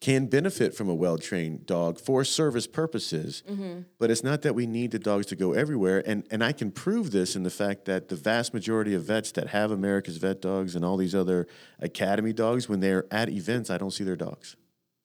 can 0.00 0.26
benefit 0.26 0.74
from 0.74 0.88
a 0.88 0.94
well 0.94 1.16
trained 1.16 1.64
dog 1.64 1.98
for 1.98 2.24
service 2.24 2.66
purposes, 2.66 3.42
mm-hmm. 3.48 3.82
but 3.98 4.10
it's 4.10 4.22
not 4.22 4.42
that 4.42 4.54
we 4.54 4.66
need 4.66 4.90
the 4.90 4.98
dogs 4.98 5.24
to 5.26 5.36
go 5.36 5.52
everywhere. 5.52 6.02
And, 6.04 6.26
and 6.30 6.44
I 6.44 6.52
can 6.52 6.70
prove 6.70 7.10
this 7.10 7.34
in 7.34 7.42
the 7.42 7.50
fact 7.50 7.86
that 7.86 8.08
the 8.08 8.16
vast 8.16 8.52
majority 8.52 8.92
of 8.92 9.04
vets 9.04 9.32
that 9.32 9.48
have 9.48 9.70
America's 9.70 10.18
vet 10.18 10.42
dogs 10.42 10.76
and 10.76 10.84
all 10.84 10.98
these 10.98 11.14
other 11.14 11.46
academy 11.78 12.34
dogs, 12.34 12.68
when 12.68 12.80
they're 12.80 13.06
at 13.10 13.30
events, 13.30 13.70
I 13.70 13.78
don't 13.78 13.92
see 13.92 14.04
their 14.04 14.16
dogs. 14.16 14.56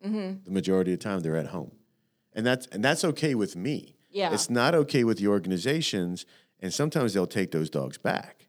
Mm-hmm. 0.06 0.44
The 0.44 0.52
majority 0.52 0.92
of 0.92 1.00
the 1.00 1.04
time, 1.04 1.22
they're 1.22 1.38
at 1.38 1.48
home. 1.48 1.72
And 2.34 2.46
that's, 2.46 2.68
and 2.68 2.84
that's 2.84 3.06
okay 3.06 3.36
with 3.36 3.56
me. 3.56 3.96
Yeah. 4.10 4.34
It's 4.34 4.50
not 4.50 4.74
okay 4.76 5.04
with 5.04 5.18
the 5.20 5.28
organizations, 5.28 6.26
and 6.60 6.74
sometimes 6.74 7.14
they'll 7.14 7.28
take 7.28 7.52
those 7.52 7.70
dogs 7.70 7.98
back. 7.98 8.48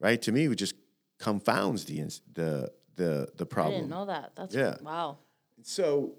Right? 0.00 0.20
To 0.22 0.32
me, 0.32 0.46
it 0.46 0.54
just 0.56 0.74
confounds 1.18 1.84
the 1.84 2.00
ins- 2.00 2.22
the 2.32 2.72
the 2.96 3.28
the 3.36 3.44
I 3.44 3.48
problem. 3.48 3.74
didn't 3.74 3.90
know 3.90 4.06
that. 4.06 4.32
That's 4.36 4.54
Yeah. 4.54 4.76
wow. 4.82 5.18
So 5.62 6.14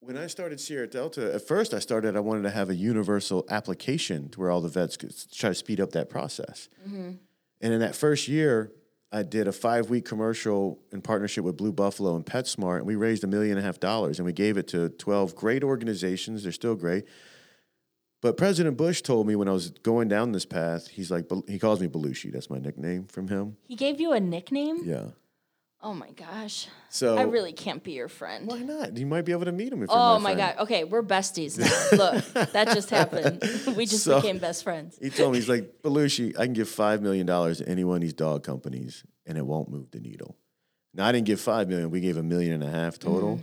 when 0.00 0.16
I 0.16 0.28
started 0.28 0.60
Sierra 0.60 0.86
Delta, 0.86 1.34
at 1.34 1.46
first 1.46 1.74
I 1.74 1.80
started, 1.80 2.16
I 2.16 2.20
wanted 2.20 2.42
to 2.42 2.50
have 2.50 2.70
a 2.70 2.74
universal 2.74 3.44
application 3.50 4.28
to 4.30 4.40
where 4.40 4.50
all 4.50 4.60
the 4.60 4.68
vets 4.68 4.96
could 4.96 5.12
try 5.32 5.50
to 5.50 5.54
speed 5.54 5.80
up 5.80 5.90
that 5.92 6.08
process. 6.08 6.68
Mm-hmm. 6.86 7.10
And 7.60 7.72
in 7.74 7.80
that 7.80 7.96
first 7.96 8.28
year, 8.28 8.70
I 9.10 9.22
did 9.22 9.48
a 9.48 9.52
five 9.52 9.88
week 9.88 10.04
commercial 10.04 10.78
in 10.92 11.00
partnership 11.00 11.44
with 11.44 11.56
Blue 11.56 11.72
Buffalo 11.72 12.14
and 12.14 12.26
PetSmart, 12.26 12.78
and 12.78 12.86
we 12.86 12.94
raised 12.94 13.24
a 13.24 13.26
million 13.26 13.52
and 13.56 13.60
a 13.60 13.62
half 13.62 13.80
dollars, 13.80 14.18
and 14.18 14.26
we 14.26 14.32
gave 14.32 14.56
it 14.58 14.68
to 14.68 14.90
12 14.90 15.34
great 15.34 15.64
organizations. 15.64 16.42
They're 16.42 16.52
still 16.52 16.74
great. 16.74 17.04
But 18.20 18.36
President 18.36 18.76
Bush 18.76 19.00
told 19.00 19.26
me 19.26 19.36
when 19.36 19.48
I 19.48 19.52
was 19.52 19.70
going 19.70 20.08
down 20.08 20.32
this 20.32 20.44
path, 20.44 20.88
he's 20.88 21.10
like, 21.10 21.30
he 21.46 21.58
calls 21.58 21.80
me 21.80 21.86
Belushi. 21.86 22.32
That's 22.32 22.50
my 22.50 22.58
nickname 22.58 23.06
from 23.06 23.28
him. 23.28 23.56
He 23.62 23.76
gave 23.76 24.00
you 24.00 24.12
a 24.12 24.20
nickname? 24.20 24.80
Yeah. 24.84 25.10
Oh 25.80 25.94
my 25.94 26.10
gosh. 26.10 26.66
So 26.88 27.16
I 27.16 27.22
really 27.22 27.52
can't 27.52 27.84
be 27.84 27.92
your 27.92 28.08
friend. 28.08 28.48
why 28.48 28.58
not? 28.60 28.96
You 28.96 29.06
might 29.06 29.22
be 29.24 29.30
able 29.32 29.44
to 29.44 29.52
meet 29.52 29.72
him 29.72 29.82
if 29.82 29.88
you're 29.90 29.96
Oh 29.96 30.18
my 30.18 30.34
my 30.34 30.34
god. 30.34 30.56
Okay, 30.60 30.82
we're 30.82 31.04
besties 31.04 31.56
now. 31.56 31.96
Look, 32.12 32.24
that 32.52 32.68
just 32.74 32.90
happened. 32.90 33.40
We 33.76 33.86
just 33.86 34.02
So- 34.04 34.16
became 34.20 34.38
best 34.38 34.64
friends. 34.64 34.98
He 35.00 35.08
told 35.10 35.32
me, 35.32 35.38
he's 35.38 35.48
like, 35.48 35.82
Belushi, 35.82 36.36
I 36.36 36.44
can 36.46 36.52
give 36.52 36.68
$5 36.68 37.00
million 37.00 37.26
to 37.28 37.64
any 37.68 37.84
one 37.84 37.96
of 37.96 38.02
these 38.02 38.12
dog 38.12 38.42
companies 38.42 39.04
and 39.24 39.38
it 39.38 39.46
won't 39.46 39.68
move 39.70 39.90
the 39.92 40.00
needle. 40.00 40.36
Now, 40.94 41.06
I 41.06 41.12
didn't 41.12 41.26
give 41.26 41.40
5 41.40 41.68
million. 41.68 41.90
We 41.90 42.00
gave 42.00 42.16
a 42.16 42.22
million 42.24 42.52
and 42.54 42.64
a 42.64 42.70
half 42.70 42.98
total, 42.98 43.36
Mm-hmm. 43.36 43.42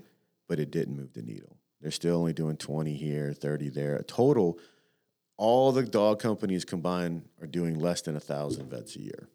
but 0.49 0.59
it 0.59 0.71
didn't 0.71 0.97
move 0.97 1.13
the 1.13 1.21
needle. 1.21 1.55
They're 1.79 1.91
still 1.91 2.17
only 2.17 2.33
doing 2.33 2.57
20 2.57 2.93
here, 2.95 3.31
30 3.33 3.69
there. 3.69 3.95
A 3.95 4.03
Total, 4.03 4.57
all 5.37 5.71
the 5.71 5.83
dog 5.83 6.19
companies 6.19 6.65
combined 6.65 7.23
are 7.39 7.47
doing 7.47 7.79
less 7.79 8.01
than 8.01 8.15
a 8.15 8.19
1,000 8.19 8.69
vets 8.69 8.95
a 8.97 9.01
year. 9.01 9.29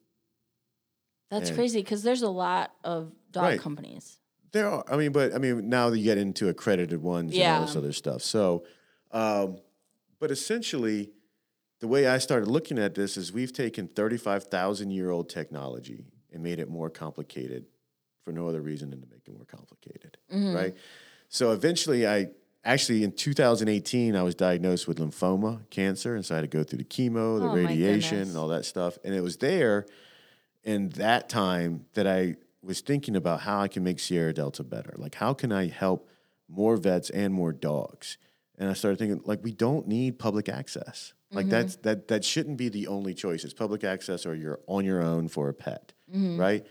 That's 1.31 1.49
And- 1.51 1.57
crazy 1.57 1.81
because 1.81 2.03
there's 2.03 2.23
a 2.23 2.29
lot 2.29 2.73
of 2.85 3.13
dog 3.31 3.45
Right. 3.45 3.61
companies. 3.61 4.19
There 4.53 4.69
are, 4.69 4.85
I 4.91 4.97
mean, 4.97 5.13
but 5.13 5.33
I 5.33 5.39
mean, 5.39 5.69
now 5.69 5.91
that 5.91 5.99
you 5.99 6.05
get 6.05 6.19
into 6.19 6.49
accredited 6.49 7.01
ones 7.03 7.33
and 7.37 7.43
all 7.43 7.61
this 7.67 7.77
other 7.77 7.93
stuff. 7.93 8.21
So, 8.23 8.65
um, 9.13 9.59
but 10.19 10.31
essentially, 10.33 11.13
the 11.79 11.87
way 11.87 12.09
I 12.09 12.19
started 12.19 12.49
looking 12.49 12.79
at 12.79 12.95
this 12.97 13.17
is 13.17 13.33
we've 13.33 13.53
taken 13.53 13.87
35,000 13.87 14.91
year 14.91 15.11
old 15.11 15.29
technology 15.29 16.05
and 16.33 16.43
made 16.43 16.59
it 16.59 16.69
more 16.69 16.91
complicated 16.91 17.67
for 18.25 18.33
no 18.33 18.49
other 18.49 18.61
reason 18.61 18.91
than 18.91 19.01
to 19.01 19.07
make 19.07 19.27
it 19.27 19.33
more 19.33 19.47
complicated, 19.47 20.19
right? 20.31 20.75
So 21.29 21.53
eventually, 21.53 22.07
I 22.07 22.31
actually 22.65 23.03
in 23.05 23.13
2018, 23.13 24.15
I 24.17 24.23
was 24.23 24.35
diagnosed 24.35 24.87
with 24.89 24.99
lymphoma 24.99 25.61
cancer, 25.71 26.15
and 26.17 26.27
so 26.27 26.35
I 26.35 26.39
had 26.39 26.51
to 26.51 26.57
go 26.59 26.65
through 26.65 26.79
the 26.79 26.85
chemo, 26.85 27.39
the 27.41 27.47
Oh, 27.49 27.55
radiation, 27.55 28.19
and 28.19 28.37
all 28.37 28.49
that 28.49 28.65
stuff. 28.65 28.99
And 29.05 29.15
it 29.15 29.23
was 29.23 29.37
there 29.39 29.87
in 30.71 30.91
that 30.91 31.29
time 31.29 31.87
that 31.95 32.07
I 32.07 32.37
was 32.63 32.81
thinking 32.81 33.17
about 33.17 33.41
how 33.41 33.61
I 33.61 33.69
can 33.69 33.83
make 33.83 33.99
Sierra 33.99 34.33
Delta 34.33 34.63
better. 34.63 34.95
Like, 34.97 35.17
how 35.17 35.35
can 35.35 35.51
I 35.51 35.67
help 35.67 36.09
more 36.49 36.77
vets 36.77 37.11
and 37.11 37.35
more 37.35 37.53
dogs? 37.53 38.19
And 38.57 38.69
I 38.69 38.75
started 38.75 38.99
thinking, 38.99 39.23
like, 39.25 39.43
we 39.43 39.53
don't 39.53 39.89
need 39.89 40.19
public 40.19 40.49
access. 40.49 41.13
Like 41.33 41.45
mm-hmm. 41.45 41.51
that's 41.51 41.77
that 41.77 42.09
that 42.09 42.25
shouldn't 42.25 42.57
be 42.57 42.69
the 42.69 42.89
only 42.89 43.15
choice. 43.15 43.45
It's 43.45 43.55
public 43.55 43.85
access 43.85 44.27
or 44.27 44.35
you're 44.35 44.59
on 44.67 44.85
your 44.85 45.01
own 45.01 45.29
for 45.29 45.49
a 45.49 45.55
pet, 45.55 45.93
mm-hmm. 46.13 46.37
right? 46.37 46.67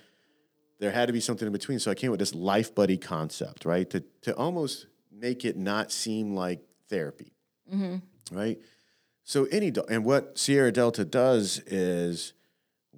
There 0.79 0.91
had 0.91 1.05
to 1.07 1.13
be 1.13 1.21
something 1.21 1.45
in 1.45 1.53
between. 1.53 1.79
So 1.79 1.91
I 1.91 1.95
came 1.95 2.11
with 2.11 2.19
this 2.19 2.35
life 2.35 2.75
buddy 2.75 2.97
concept, 2.97 3.63
right? 3.63 3.89
To 3.89 4.03
to 4.23 4.35
almost 4.35 4.87
make 5.13 5.45
it 5.45 5.55
not 5.55 5.93
seem 5.93 6.35
like 6.35 6.59
therapy, 6.89 7.31
mm-hmm. 7.73 8.37
right? 8.37 8.59
So 9.23 9.45
any 9.45 9.71
do- 9.71 9.85
and 9.89 10.03
what 10.03 10.37
Sierra 10.37 10.73
Delta 10.73 11.05
does 11.05 11.59
is 11.65 12.33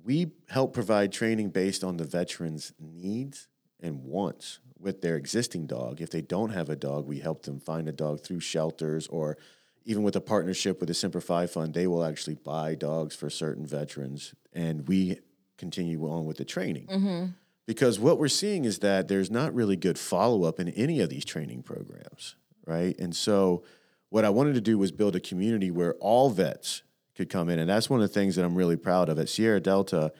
we 0.03 0.31
help 0.49 0.73
provide 0.73 1.11
training 1.11 1.49
based 1.49 1.83
on 1.83 1.97
the 1.97 2.03
veteran's 2.03 2.73
needs 2.79 3.47
and 3.79 4.03
wants 4.03 4.59
with 4.79 5.01
their 5.01 5.15
existing 5.15 5.67
dog. 5.67 6.01
If 6.01 6.09
they 6.09 6.21
don't 6.21 6.49
have 6.51 6.69
a 6.69 6.75
dog, 6.75 7.05
we 7.05 7.19
help 7.19 7.43
them 7.43 7.59
find 7.59 7.87
a 7.87 7.91
dog 7.91 8.21
through 8.21 8.39
shelters 8.39 9.07
or 9.07 9.37
even 9.85 10.03
with 10.03 10.15
a 10.15 10.21
partnership 10.21 10.79
with 10.79 10.87
the 10.87 10.93
Semper 10.93 11.21
Fi 11.21 11.47
Fund, 11.47 11.73
they 11.73 11.87
will 11.87 12.03
actually 12.03 12.35
buy 12.35 12.75
dogs 12.75 13.15
for 13.15 13.29
certain 13.29 13.65
veterans 13.65 14.33
and 14.53 14.87
we 14.87 15.19
continue 15.57 16.03
on 16.05 16.25
with 16.25 16.37
the 16.37 16.45
training. 16.45 16.87
Mm-hmm. 16.87 17.25
Because 17.65 17.99
what 17.99 18.19
we're 18.19 18.27
seeing 18.27 18.65
is 18.65 18.79
that 18.79 19.07
there's 19.07 19.31
not 19.31 19.53
really 19.53 19.75
good 19.75 19.97
follow 19.97 20.43
up 20.43 20.59
in 20.59 20.69
any 20.69 20.99
of 20.99 21.09
these 21.09 21.25
training 21.25 21.63
programs, 21.63 22.35
right? 22.65 22.99
And 22.99 23.15
so 23.15 23.63
what 24.09 24.25
I 24.25 24.29
wanted 24.29 24.55
to 24.55 24.61
do 24.61 24.77
was 24.77 24.91
build 24.91 25.15
a 25.15 25.19
community 25.19 25.71
where 25.71 25.93
all 25.95 26.29
vets 26.29 26.83
could 27.15 27.29
come 27.29 27.49
in. 27.49 27.59
And 27.59 27.69
that's 27.69 27.89
one 27.89 28.01
of 28.01 28.07
the 28.07 28.13
things 28.13 28.35
that 28.35 28.45
I'm 28.45 28.55
really 28.55 28.77
proud 28.77 29.09
of. 29.09 29.19
At 29.19 29.29
Sierra 29.29 29.59
Delta, 29.59 30.11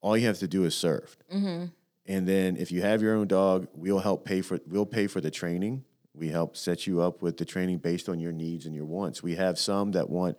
all 0.00 0.16
you 0.16 0.26
have 0.26 0.38
to 0.38 0.48
do 0.48 0.64
is 0.64 0.74
serve. 0.74 1.16
Mm-hmm. 1.32 1.66
And 2.06 2.28
then 2.28 2.56
if 2.56 2.70
you 2.70 2.82
have 2.82 3.00
your 3.00 3.14
own 3.14 3.26
dog, 3.26 3.68
we'll 3.74 4.00
help 4.00 4.24
pay 4.24 4.42
for 4.42 4.58
we'll 4.66 4.86
pay 4.86 5.06
for 5.06 5.20
the 5.20 5.30
training. 5.30 5.84
We 6.14 6.28
help 6.28 6.56
set 6.56 6.86
you 6.86 7.00
up 7.00 7.22
with 7.22 7.38
the 7.38 7.44
training 7.44 7.78
based 7.78 8.08
on 8.08 8.20
your 8.20 8.32
needs 8.32 8.66
and 8.66 8.74
your 8.74 8.84
wants. 8.84 9.22
We 9.22 9.36
have 9.36 9.58
some 9.58 9.92
that 9.92 10.10
want 10.10 10.36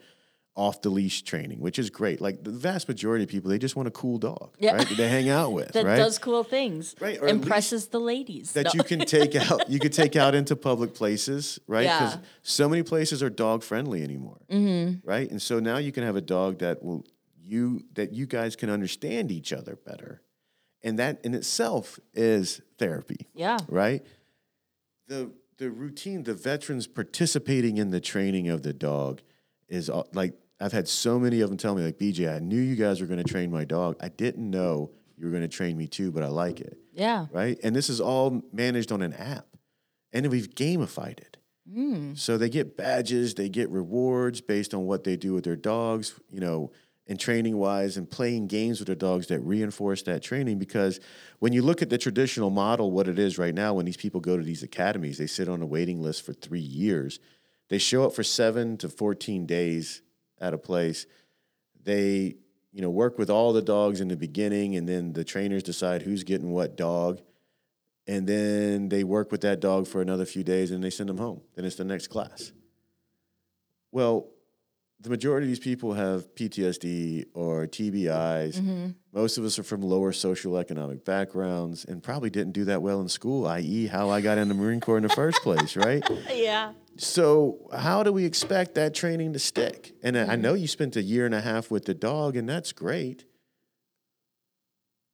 off 0.55 0.81
the 0.81 0.89
leash 0.89 1.23
training, 1.23 1.59
which 1.59 1.77
is 1.77 1.89
great. 1.89 2.21
Like 2.21 2.43
the 2.43 2.49
vast 2.51 2.87
majority 2.87 3.25
of 3.25 3.29
people, 3.29 3.49
they 3.51 3.57
just 3.57 3.75
want 3.75 3.89
a 3.89 3.91
cool 3.91 4.17
dog, 4.17 4.55
Yeah. 4.57 4.75
right? 4.75 4.87
They 4.87 5.09
hang 5.09 5.27
out 5.29 5.51
with, 5.57 5.73
That 5.73 5.85
right? 5.85 5.97
does 5.97 6.17
cool 6.17 6.45
things. 6.45 6.95
Right, 7.01 7.19
or 7.21 7.27
Impresses 7.27 7.87
the 7.87 7.99
ladies. 7.99 8.53
that 8.53 8.65
No. 8.67 8.71
you 8.75 8.83
can 8.83 8.99
take 8.99 9.35
out 9.51 9.69
you 9.69 9.79
can 9.79 9.91
take 9.91 10.15
out 10.15 10.33
into 10.33 10.55
public 10.55 10.93
places 10.93 11.59
right 11.67 11.83
because 11.83 12.15
Yeah. 12.15 12.21
so 12.41 12.69
many 12.69 12.83
places 12.83 13.21
are 13.21 13.29
dog 13.29 13.63
friendly 13.63 14.01
anymore 14.01 14.39
mm-hmm. 14.49 15.07
right 15.07 15.29
and 15.29 15.41
so 15.41 15.59
now 15.59 15.77
you 15.77 15.91
can 15.91 16.03
have 16.03 16.15
a 16.15 16.21
dog 16.21 16.59
that 16.59 16.81
will 16.83 17.05
you 17.43 17.83
that 17.93 18.13
you 18.13 18.25
guys 18.25 18.55
can 18.55 18.69
understand 18.69 19.31
each 19.31 19.51
other 19.51 19.75
better 19.75 20.21
and 20.83 20.97
that 20.99 21.19
in 21.25 21.33
itself 21.33 21.99
is 22.13 22.61
therapy 22.77 23.27
Yeah. 23.33 23.57
right 23.67 24.05
the 25.07 25.31
the 25.57 25.69
routine 25.69 26.23
the 26.23 26.33
veterans 26.33 26.87
participating 26.87 27.77
in 27.77 27.91
the 27.91 27.99
training 28.01 28.47
of 28.49 28.61
the 28.63 28.73
dog 28.73 29.21
is 29.67 29.89
like 30.13 30.33
I've 30.59 30.71
had 30.71 30.87
so 30.87 31.19
many 31.19 31.41
of 31.41 31.49
them 31.49 31.57
tell 31.57 31.75
me, 31.75 31.83
like, 31.83 31.97
BJ, 31.97 32.33
I 32.33 32.39
knew 32.39 32.59
you 32.59 32.75
guys 32.75 33.01
were 33.01 33.07
going 33.07 33.21
to 33.21 33.29
train 33.29 33.51
my 33.51 33.65
dog. 33.65 33.97
I 33.99 34.09
didn't 34.09 34.49
know 34.49 34.91
you 35.17 35.25
were 35.25 35.31
going 35.31 35.43
to 35.43 35.49
train 35.49 35.77
me 35.77 35.87
too, 35.87 36.11
but 36.11 36.23
I 36.23 36.27
like 36.27 36.61
it. 36.61 36.77
Yeah. 36.93 37.27
Right. 37.31 37.57
And 37.63 37.75
this 37.75 37.89
is 37.89 37.99
all 37.99 38.41
managed 38.53 38.91
on 38.91 39.01
an 39.01 39.13
app. 39.13 39.47
And 40.13 40.23
then 40.23 40.31
we've 40.31 40.49
gamified 40.49 41.19
it. 41.19 41.37
Mm. 41.71 42.17
So 42.17 42.37
they 42.37 42.49
get 42.49 42.77
badges, 42.77 43.33
they 43.33 43.49
get 43.49 43.69
rewards 43.69 44.39
based 44.39 44.73
on 44.73 44.85
what 44.85 45.03
they 45.03 45.17
do 45.17 45.33
with 45.33 45.43
their 45.43 45.55
dogs, 45.55 46.13
you 46.29 46.39
know, 46.39 46.71
and 47.07 47.19
training 47.19 47.57
wise 47.57 47.97
and 47.97 48.09
playing 48.09 48.47
games 48.47 48.79
with 48.79 48.87
their 48.87 48.95
dogs 48.95 49.27
that 49.27 49.39
reinforce 49.39 50.03
that 50.03 50.23
training. 50.23 50.57
Because 50.57 50.99
when 51.39 51.53
you 51.53 51.61
look 51.61 51.81
at 51.81 51.89
the 51.89 51.97
traditional 51.97 52.49
model, 52.49 52.91
what 52.91 53.07
it 53.07 53.19
is 53.19 53.37
right 53.37 53.53
now, 53.53 53.73
when 53.73 53.85
these 53.85 53.97
people 53.97 54.21
go 54.21 54.37
to 54.37 54.43
these 54.43 54.63
academies, 54.63 55.17
they 55.17 55.27
sit 55.27 55.49
on 55.49 55.61
a 55.61 55.65
waiting 55.65 56.01
list 56.01 56.25
for 56.25 56.33
three 56.33 56.59
years. 56.59 57.19
They 57.69 57.77
show 57.77 58.05
up 58.05 58.13
for 58.13 58.23
seven 58.23 58.77
to 58.77 58.89
14 58.89 59.45
days 59.45 60.01
at 60.39 60.53
a 60.53 60.57
place. 60.57 61.05
They, 61.83 62.35
you 62.71 62.81
know, 62.81 62.89
work 62.89 63.17
with 63.17 63.29
all 63.29 63.53
the 63.53 63.61
dogs 63.61 64.01
in 64.01 64.07
the 64.07 64.17
beginning, 64.17 64.75
and 64.75 64.87
then 64.87 65.13
the 65.13 65.23
trainers 65.23 65.63
decide 65.63 66.01
who's 66.01 66.23
getting 66.23 66.51
what 66.51 66.75
dog 66.75 67.21
and 68.07 68.27
then 68.27 68.89
they 68.89 69.03
work 69.03 69.31
with 69.31 69.41
that 69.41 69.59
dog 69.59 69.87
for 69.87 70.01
another 70.01 70.25
few 70.25 70.43
days 70.43 70.71
and 70.71 70.83
they 70.83 70.89
send 70.89 71.09
them 71.09 71.17
home. 71.17 71.41
Then 71.55 71.65
it's 71.65 71.75
the 71.75 71.83
next 71.83 72.07
class. 72.07 72.51
Well, 73.91 74.27
the 74.99 75.09
majority 75.09 75.45
of 75.45 75.49
these 75.49 75.59
people 75.59 75.93
have 75.93 76.33
PTSD 76.35 77.25
or 77.33 77.67
TBIs. 77.67 78.55
Mm-hmm. 78.55 78.87
Most 79.11 79.37
of 79.37 79.45
us 79.45 79.57
are 79.57 79.63
from 79.63 79.81
lower 79.81 80.11
social 80.11 80.57
economic 80.57 81.03
backgrounds 81.03 81.85
and 81.85 82.01
probably 82.01 82.29
didn't 82.29 82.53
do 82.53 82.65
that 82.65 82.81
well 82.81 83.01
in 83.01 83.09
school, 83.09 83.47
i.e., 83.47 83.87
how 83.87 84.09
I 84.09 84.21
got 84.21 84.37
in 84.37 84.47
the 84.47 84.53
Marine 84.53 84.79
Corps 84.79 84.97
in 84.97 85.03
the 85.03 85.09
first 85.09 85.41
place, 85.41 85.75
right? 85.75 86.03
Yeah. 86.33 86.73
So, 86.97 87.69
how 87.77 88.03
do 88.03 88.13
we 88.13 88.25
expect 88.25 88.75
that 88.75 88.93
training 88.93 89.33
to 89.33 89.39
stick? 89.39 89.93
And 90.01 90.17
I 90.17 90.21
I 90.21 90.25
mm-hmm. 90.25 90.41
know 90.41 90.53
you 90.53 90.67
spent 90.67 90.95
a 90.95 91.01
year 91.01 91.25
and 91.25 91.35
a 91.35 91.41
half 91.41 91.69
with 91.69 91.85
the 91.85 91.93
dog, 91.93 92.35
and 92.35 92.47
that's 92.47 92.71
great. 92.71 93.25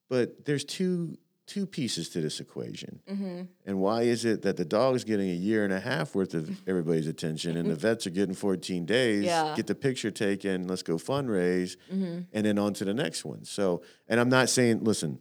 But 0.10 0.46
there's 0.46 0.64
two 0.64 1.18
two 1.48 1.66
pieces 1.66 2.08
to 2.10 2.22
this 2.22 2.40
equation. 2.40 3.02
Mm-hmm. 3.10 3.42
And 3.66 3.80
why 3.80 4.04
is 4.04 4.24
it 4.24 4.44
that 4.44 4.56
the 4.56 4.64
dog's 4.64 5.04
getting 5.04 5.30
a 5.30 5.34
year 5.34 5.66
and 5.66 5.74
a 5.74 5.80
half 5.80 6.16
worth 6.16 6.34
of 6.34 6.50
everybody's 6.68 7.08
attention, 7.08 7.58
and 7.58 7.70
the 7.70 7.76
vets 7.76 8.06
are 8.06 8.12
getting 8.12 8.36
14 8.36 8.86
days? 8.86 9.26
Yeah. 9.26 9.54
Get 9.56 9.68
the 9.68 9.76
picture 9.76 10.12
taken. 10.12 10.68
Let's 10.68 10.84
go 10.84 10.96
fundraise, 10.96 11.78
mm-hmm. 11.92 12.22
and 12.32 12.46
then 12.46 12.60
on 12.60 12.74
to 12.76 12.86
the 12.86 12.94
next 12.94 13.26
one. 13.26 13.44
So, 13.44 13.82
and 14.08 14.20
I'm 14.20 14.30
not 14.30 14.50
saying, 14.50 14.84
listen. 14.84 15.20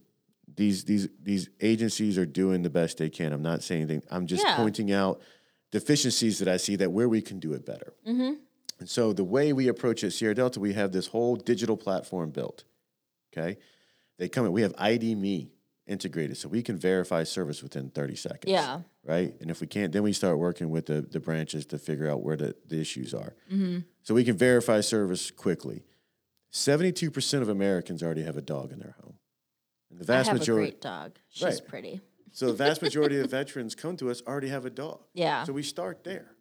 These 0.56 0.84
these 0.84 1.08
these 1.22 1.48
agencies 1.60 2.18
are 2.18 2.26
doing 2.26 2.62
the 2.62 2.70
best 2.70 2.98
they 2.98 3.08
can. 3.08 3.32
I'm 3.32 3.40
not 3.40 3.62
saying 3.62 3.82
anything. 3.82 4.02
I'm 4.10 4.26
just 4.26 4.44
Yeah. 4.44 4.56
pointing 4.56 4.92
out 4.92 5.22
deficiencies 5.70 6.38
that 6.38 6.48
I 6.48 6.56
see 6.56 6.76
that 6.76 6.90
where 6.92 7.08
we 7.08 7.22
can 7.22 7.38
do 7.38 7.52
it 7.52 7.64
better. 7.64 7.94
Mm-hmm. 8.06 8.34
And 8.80 8.88
so 8.88 9.12
the 9.12 9.24
way 9.24 9.52
we 9.52 9.68
approach 9.68 10.02
it 10.02 10.08
at 10.08 10.12
Sierra 10.14 10.34
Delta, 10.34 10.58
we 10.58 10.72
have 10.72 10.92
this 10.92 11.08
whole 11.08 11.36
digital 11.36 11.76
platform 11.76 12.30
built. 12.30 12.64
Okay. 13.32 13.58
They 14.18 14.28
come 14.28 14.46
in, 14.46 14.52
we 14.52 14.62
have 14.62 14.74
ID.me 14.78 15.50
integrated 15.86 16.36
so 16.36 16.48
we 16.48 16.62
can 16.62 16.78
verify 16.78 17.24
service 17.24 17.62
within 17.62 17.90
30 17.90 18.16
seconds. 18.16 18.52
Yeah. 18.52 18.80
Right. 19.04 19.34
And 19.40 19.50
if 19.50 19.60
we 19.60 19.66
can't, 19.66 19.92
then 19.92 20.02
we 20.02 20.12
start 20.12 20.38
working 20.38 20.70
with 20.70 20.86
the, 20.86 21.02
the 21.02 21.20
branches 21.20 21.66
to 21.66 21.78
figure 21.78 22.08
out 22.08 22.22
where 22.22 22.36
the, 22.36 22.54
the 22.66 22.80
issues 22.80 23.12
are. 23.12 23.34
Mm-hmm. 23.52 23.78
So 24.02 24.14
we 24.14 24.24
can 24.24 24.36
verify 24.36 24.80
service 24.80 25.30
quickly. 25.30 25.84
72% 26.52 27.42
of 27.42 27.48
Americans 27.48 28.02
already 28.02 28.22
have 28.22 28.36
a 28.36 28.42
dog 28.42 28.72
in 28.72 28.78
their 28.78 28.96
home. 29.02 29.14
And 29.90 29.98
the 29.98 30.04
vast 30.04 30.32
majority. 30.32 30.32
I 30.32 30.34
have 30.34 30.40
majority. 30.40 30.68
a 30.68 30.70
great 30.72 30.80
dog. 30.80 31.18
She's 31.28 31.42
Right. 31.44 31.68
pretty. 31.68 32.00
So 32.32 32.46
the 32.46 32.52
vast 32.52 32.82
majority 32.82 33.18
of 33.20 33.30
veterans 33.30 33.74
come 33.74 33.96
to 33.98 34.10
us 34.10 34.22
already 34.26 34.48
have 34.48 34.64
a 34.64 34.70
dog. 34.70 35.00
Yeah. 35.14 35.44
So 35.44 35.52
we 35.52 35.62
start 35.62 36.04
there, 36.04 36.32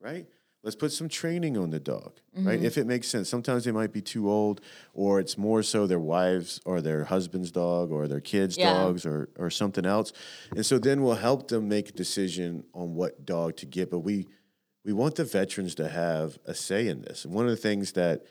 right? 0.00 0.26
Let's 0.62 0.76
put 0.76 0.92
some 0.92 1.08
training 1.08 1.56
on 1.56 1.70
the 1.70 1.80
dog, 1.80 2.20
Mm-hmm. 2.36 2.46
right? 2.46 2.62
If 2.62 2.76
it 2.76 2.86
makes 2.86 3.08
sense. 3.08 3.28
Sometimes 3.30 3.64
they 3.64 3.72
might 3.72 3.92
be 3.92 4.02
too 4.02 4.30
old, 4.30 4.60
or 4.92 5.18
it's 5.18 5.38
more 5.38 5.62
so 5.62 5.86
their 5.86 5.98
wives 5.98 6.60
or 6.66 6.82
their 6.82 7.04
husband's 7.04 7.50
dog 7.50 7.90
or 7.90 8.06
their 8.06 8.20
kids' 8.20 8.58
Yeah. 8.58 8.74
dogs 8.74 9.06
or 9.06 9.30
or 9.38 9.48
something 9.50 9.86
else. 9.86 10.12
And 10.54 10.64
so 10.66 10.78
then 10.78 11.02
we'll 11.02 11.14
help 11.14 11.48
them 11.48 11.66
make 11.68 11.88
a 11.88 11.92
decision 11.92 12.64
on 12.74 12.94
what 12.94 13.24
dog 13.24 13.56
to 13.56 13.66
get. 13.66 13.90
But 13.90 14.00
we 14.00 14.26
we 14.84 14.92
want 14.92 15.14
the 15.14 15.24
veterans 15.24 15.74
to 15.76 15.88
have 15.88 16.38
a 16.44 16.54
say 16.54 16.88
in 16.88 17.00
this. 17.02 17.24
And 17.24 17.32
one 17.34 17.46
of 17.46 17.50
the 17.50 17.56
things 17.68 17.92
that 17.92 18.26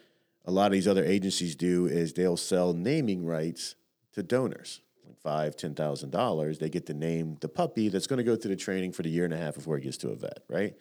a 0.46 0.52
lot 0.52 0.68
of 0.68 0.72
these 0.74 0.88
other 0.88 1.04
agencies 1.04 1.56
do 1.56 1.88
is 1.88 2.14
they'll 2.14 2.38
sell 2.38 2.74
naming 2.74 3.26
rights 3.26 3.76
to 4.14 4.22
donors. 4.24 4.82
Five, 5.24 5.58
ten 5.58 5.76
thousand 5.76 6.12
dollars, 6.12 6.60
they 6.60 6.70
get 6.70 6.86
to 6.86 6.94
name 6.94 7.38
the 7.42 7.50
puppy 7.50 7.90
that's 7.90 8.08
going 8.08 8.18
to 8.18 8.24
go 8.24 8.36
through 8.38 8.52
the 8.52 8.56
training 8.62 8.94
for 8.94 9.04
the 9.04 9.10
year 9.10 9.26
and 9.26 9.34
a 9.34 9.38
half 9.38 9.56
before 9.56 9.78
it 9.78 9.82
gets 9.82 9.98
to 9.98 10.10
a 10.10 10.16
vet, 10.16 10.40
right? 10.48 10.76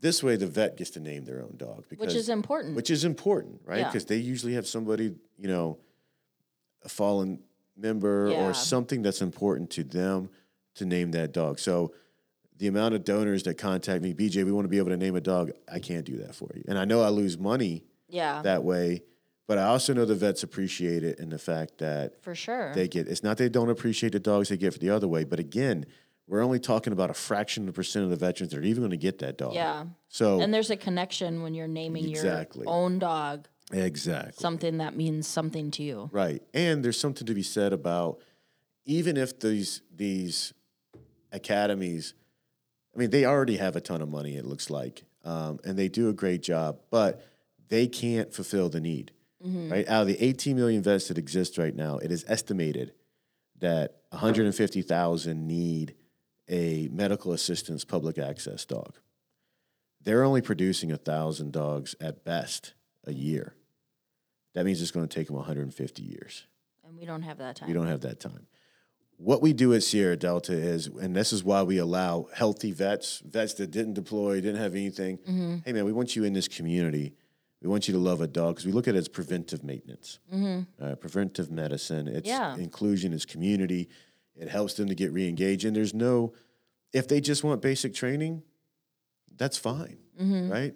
This 0.00 0.22
way, 0.22 0.36
the 0.36 0.46
vet 0.46 0.78
gets 0.78 0.90
to 0.92 1.00
name 1.00 1.26
their 1.26 1.42
own 1.42 1.54
dog 1.58 1.84
because 1.90 2.06
Which 2.06 2.16
is 2.16 2.30
important. 2.30 2.74
which 2.76 2.88
is 2.88 3.04
important, 3.04 3.60
right? 3.66 3.80
Yeah. 3.80 3.88
Because 3.88 4.06
they 4.06 4.16
usually 4.16 4.54
have 4.54 4.66
somebody, 4.66 5.14
you 5.38 5.48
know, 5.48 5.78
a 6.82 6.88
fallen 6.88 7.40
member 7.76 8.30
Yeah. 8.30 8.46
or 8.48 8.54
something 8.54 9.02
that's 9.02 9.20
important 9.20 9.68
to 9.72 9.84
them 9.84 10.30
to 10.76 10.86
name 10.86 11.10
that 11.10 11.32
dog. 11.32 11.58
So 11.58 11.92
the 12.56 12.68
amount 12.68 12.94
of 12.94 13.04
donors 13.04 13.42
that 13.42 13.58
contact 13.58 14.02
me, 14.02 14.14
BJ, 14.14 14.44
we 14.44 14.52
want 14.52 14.64
to 14.64 14.70
be 14.70 14.78
able 14.78 14.90
to 14.90 14.96
name 14.96 15.16
a 15.16 15.20
dog. 15.20 15.50
I 15.70 15.78
can't 15.78 16.06
do 16.06 16.16
that 16.18 16.34
for 16.34 16.48
you. 16.54 16.64
And 16.68 16.78
I 16.78 16.86
know 16.86 17.02
I 17.02 17.08
lose 17.10 17.36
money 17.36 17.84
yeah. 18.08 18.40
that 18.42 18.64
way, 18.64 19.02
but 19.46 19.58
I 19.58 19.64
also 19.64 19.92
know 19.94 20.04
the 20.04 20.14
vets 20.14 20.42
appreciate 20.42 21.02
it 21.02 21.18
in 21.18 21.30
the 21.30 21.38
fact 21.38 21.78
that 21.78 22.22
for 22.22 22.34
sure. 22.34 22.72
they 22.74 22.88
get 22.88 23.08
it's 23.08 23.22
not 23.22 23.36
they 23.38 23.48
don't 23.48 23.70
appreciate 23.70 24.12
the 24.12 24.20
dogs 24.20 24.48
they 24.48 24.56
get 24.56 24.72
for 24.72 24.78
the 24.78 24.90
other 24.90 25.08
way, 25.08 25.24
but 25.24 25.38
again, 25.38 25.86
we're 26.26 26.42
only 26.44 26.60
talking 26.60 26.92
about 26.92 27.10
a 27.10 27.14
fraction 27.14 27.64
of 27.64 27.66
the 27.66 27.72
percent 27.72 28.04
of 28.04 28.10
the 28.10 28.16
veterans 28.16 28.52
that 28.52 28.58
are 28.60 28.62
even 28.62 28.82
going 28.82 28.92
to 28.92 28.96
get 28.96 29.18
that 29.18 29.36
dog. 29.36 29.54
yeah. 29.54 29.84
So 30.08 30.40
And 30.40 30.54
there's 30.54 30.70
a 30.70 30.76
connection 30.76 31.42
when 31.42 31.54
you're 31.54 31.66
naming 31.68 32.08
Exactly. 32.08 32.62
your 32.64 32.72
own 32.72 32.98
dog 33.00 33.48
exactly. 33.72 34.32
something 34.40 34.78
that 34.78 34.96
means 34.96 35.26
something 35.26 35.70
to 35.72 35.82
you. 35.82 36.08
Right. 36.12 36.42
And 36.54 36.84
there's 36.84 36.98
something 37.00 37.26
to 37.26 37.34
be 37.34 37.42
said 37.42 37.72
about 37.72 38.20
even 38.84 39.16
if 39.16 39.38
these 39.40 39.82
these 39.94 40.52
academies, 41.32 42.14
I 42.94 42.98
mean, 42.98 43.10
they 43.10 43.24
already 43.24 43.56
have 43.56 43.76
a 43.76 43.80
ton 43.80 44.02
of 44.02 44.08
money, 44.08 44.36
it 44.36 44.44
looks 44.44 44.70
like, 44.70 45.04
um, 45.24 45.58
and 45.64 45.78
they 45.78 45.88
do 45.88 46.08
a 46.08 46.12
great 46.12 46.42
job, 46.42 46.78
but 46.90 47.24
they 47.68 47.86
can't 47.86 48.32
fulfill 48.32 48.68
the 48.68 48.80
need. 48.80 49.12
Right. 49.42 49.88
Out 49.88 50.02
of 50.02 50.06
the 50.08 50.22
18 50.22 50.56
million 50.56 50.82
vets 50.82 51.08
that 51.08 51.18
exist 51.18 51.56
right 51.56 51.74
now, 51.74 51.98
it 51.98 52.12
is 52.12 52.24
estimated 52.28 52.92
that 53.58 54.02
150,000 54.10 55.46
need 55.46 55.94
a 56.48 56.88
medical 56.92 57.32
assistance 57.32 57.84
public 57.84 58.18
access 58.18 58.64
dog. 58.64 58.96
They're 60.02 60.24
only 60.24 60.42
producing 60.42 60.92
a 60.92 60.96
thousand 60.96 61.52
dogs 61.52 61.94
at 62.00 62.24
best 62.24 62.74
a 63.04 63.12
year. 63.12 63.54
That 64.54 64.64
means 64.64 64.82
it's 64.82 64.90
going 64.90 65.06
to 65.06 65.14
take 65.14 65.28
them 65.28 65.36
150 65.36 66.02
years. 66.02 66.46
And 66.86 66.98
we 66.98 67.04
don't 67.04 67.22
have 67.22 67.38
that 67.38 67.56
time. 67.56 67.68
We 67.68 67.74
don't 67.74 67.86
have 67.86 68.00
that 68.00 68.18
time. 68.18 68.46
What 69.16 69.42
we 69.42 69.52
do 69.52 69.74
at 69.74 69.82
Sierra 69.82 70.16
Delta 70.16 70.54
is, 70.54 70.86
and 70.86 71.14
this 71.14 71.32
is 71.32 71.44
why 71.44 71.62
we 71.62 71.76
allow 71.76 72.28
healthy 72.34 72.72
vets, 72.72 73.22
vets 73.24 73.54
that 73.54 73.70
didn't 73.70 73.92
deploy, 73.92 74.40
didn't 74.40 74.60
have 74.60 74.74
anything. 74.74 75.18
Mm-hmm. 75.18 75.56
Hey, 75.64 75.72
man, 75.74 75.84
we 75.84 75.92
want 75.92 76.16
you 76.16 76.24
in 76.24 76.32
this 76.32 76.48
community. 76.48 77.14
We 77.62 77.68
want 77.68 77.88
you 77.88 77.92
to 77.94 78.00
love 78.00 78.20
a 78.22 78.26
dog 78.26 78.54
because 78.54 78.66
we 78.66 78.72
look 78.72 78.88
at 78.88 78.94
it 78.94 78.98
as 78.98 79.08
preventive 79.08 79.62
maintenance, 79.62 80.18
uh, 80.80 80.94
preventive 80.96 81.50
medicine. 81.50 82.08
It's 82.08 82.28
Mm-hmm. 82.28 82.58
Yeah. 82.58 82.62
inclusion, 82.64 83.12
it's 83.12 83.26
community. 83.26 83.88
It 84.34 84.48
helps 84.48 84.74
them 84.74 84.88
to 84.88 84.94
get 84.94 85.12
re-engaged. 85.12 85.64
And 85.66 85.76
there's 85.76 85.92
no, 85.92 86.32
if 86.92 87.06
they 87.06 87.20
just 87.20 87.44
want 87.44 87.60
basic 87.60 87.92
training, 87.94 88.42
that's 89.36 89.58
fine, 89.58 89.98
Mm-hmm. 90.20 90.50
right? 90.50 90.74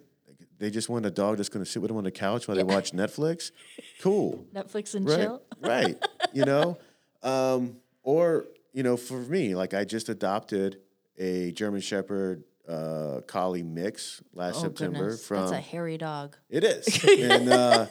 They 0.59 0.70
just 0.70 0.89
want 0.89 1.05
a 1.07 1.11
dog 1.11 1.39
that's 1.39 1.49
going 1.49 1.64
to 1.64 1.70
sit 1.70 1.80
with 1.82 1.89
them 1.89 1.97
on 1.97 2.05
the 2.05 2.11
couch 2.11 2.47
while 2.47 2.57
they 2.57 2.62
watch 2.64 2.93
Netflix. 2.93 3.51
Cool 4.03 4.45
Netflix 4.55 4.95
and 4.95 5.09
right, 5.09 5.18
chill. 5.18 5.43
right. 5.61 5.97
You 6.35 6.45
know, 6.45 6.76
um, 7.22 7.76
or 8.03 8.47
you 8.72 8.82
know, 8.82 8.97
for 8.99 9.18
me, 9.18 9.55
like 9.55 9.72
I 9.72 9.85
just 9.85 10.09
adopted 10.11 10.80
a 11.18 11.53
German 11.53 11.80
Shepherd 11.80 12.45
uh, 12.69 13.21
Collie 13.27 13.62
mix 13.62 14.23
last 14.33 14.57
Oh, 14.57 14.62
September 14.62 14.99
goodness. 14.99 15.27
from. 15.27 15.41
That's 15.41 15.53
a 15.53 15.61
hairy 15.61 15.99
dog. 15.99 16.37
it 16.49 16.65
is 16.65 17.05
and 17.09 17.49
uh, 17.49 17.87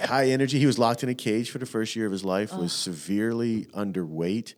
high 0.00 0.28
energy. 0.30 0.58
He 0.58 0.66
was 0.66 0.78
locked 0.78 1.02
in 1.02 1.08
a 1.08 1.14
cage 1.14 1.50
for 1.50 1.58
the 1.58 1.66
first 1.66 1.94
year 1.96 2.06
of 2.06 2.12
his 2.12 2.24
life. 2.24 2.52
Was 2.54 2.72
severely 2.72 3.66
underweight 3.66 4.54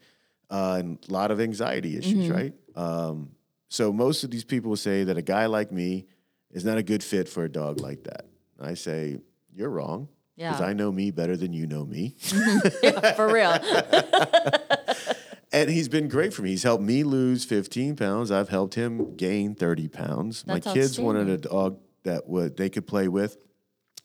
uh, 0.51 0.77
and 0.79 0.99
a 1.09 1.13
lot 1.13 1.31
of 1.31 1.41
anxiety 1.41 1.97
issues. 1.97 2.29
Mm-hmm. 2.29 2.33
Right. 2.33 2.53
Um, 2.77 3.33
so 3.69 3.93
most 3.93 4.25
of 4.25 4.31
these 4.31 4.45
people 4.45 4.75
say 4.77 5.05
that 5.05 5.17
a 5.17 5.23
guy 5.23 5.47
like 5.47 5.73
me 5.73 6.07
is 6.51 6.65
not 6.65 6.79
a 6.79 6.83
good 6.83 7.03
fit 7.03 7.29
for 7.29 7.45
a 7.45 7.49
dog 7.51 7.81
like 7.81 8.05
that. 8.05 8.27
I 8.61 8.75
say 8.75 9.19
you're 9.55 9.71
wrong 9.71 10.09
because 10.37 10.61
Yeah. 10.61 10.67
I 10.67 10.73
know 10.73 10.93
me 10.93 11.11
better 11.11 11.37
than 11.37 11.53
you 11.53 11.67
know 11.67 11.85
me. 11.85 12.15
For 13.17 13.33
real. 13.33 13.53
And 15.53 15.69
he's 15.69 15.89
been 15.89 16.09
great 16.09 16.33
for 16.33 16.43
me. 16.43 16.51
He's 16.51 16.63
helped 16.63 16.83
me 16.83 17.05
lose 17.05 17.45
15 17.45 17.97
pounds. 17.97 18.31
I've 18.31 18.49
helped 18.49 18.75
him 18.75 19.17
gain 19.17 19.55
30 19.55 19.89
pounds. 19.89 20.43
That's 20.45 20.67
My 20.67 20.73
kids 20.73 20.99
wanted 20.99 21.29
a 21.29 21.37
dog 21.37 21.79
that 22.05 22.27
would 22.29 22.57
they 22.57 22.71
could 22.71 22.87
play 22.87 23.09
with. 23.09 23.37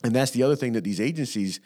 And 0.03 0.13
that's 0.13 0.31
the 0.31 0.43
other 0.43 0.55
thing 0.55 0.73
that 0.73 0.83
these 0.83 0.99
agencies 0.99 1.59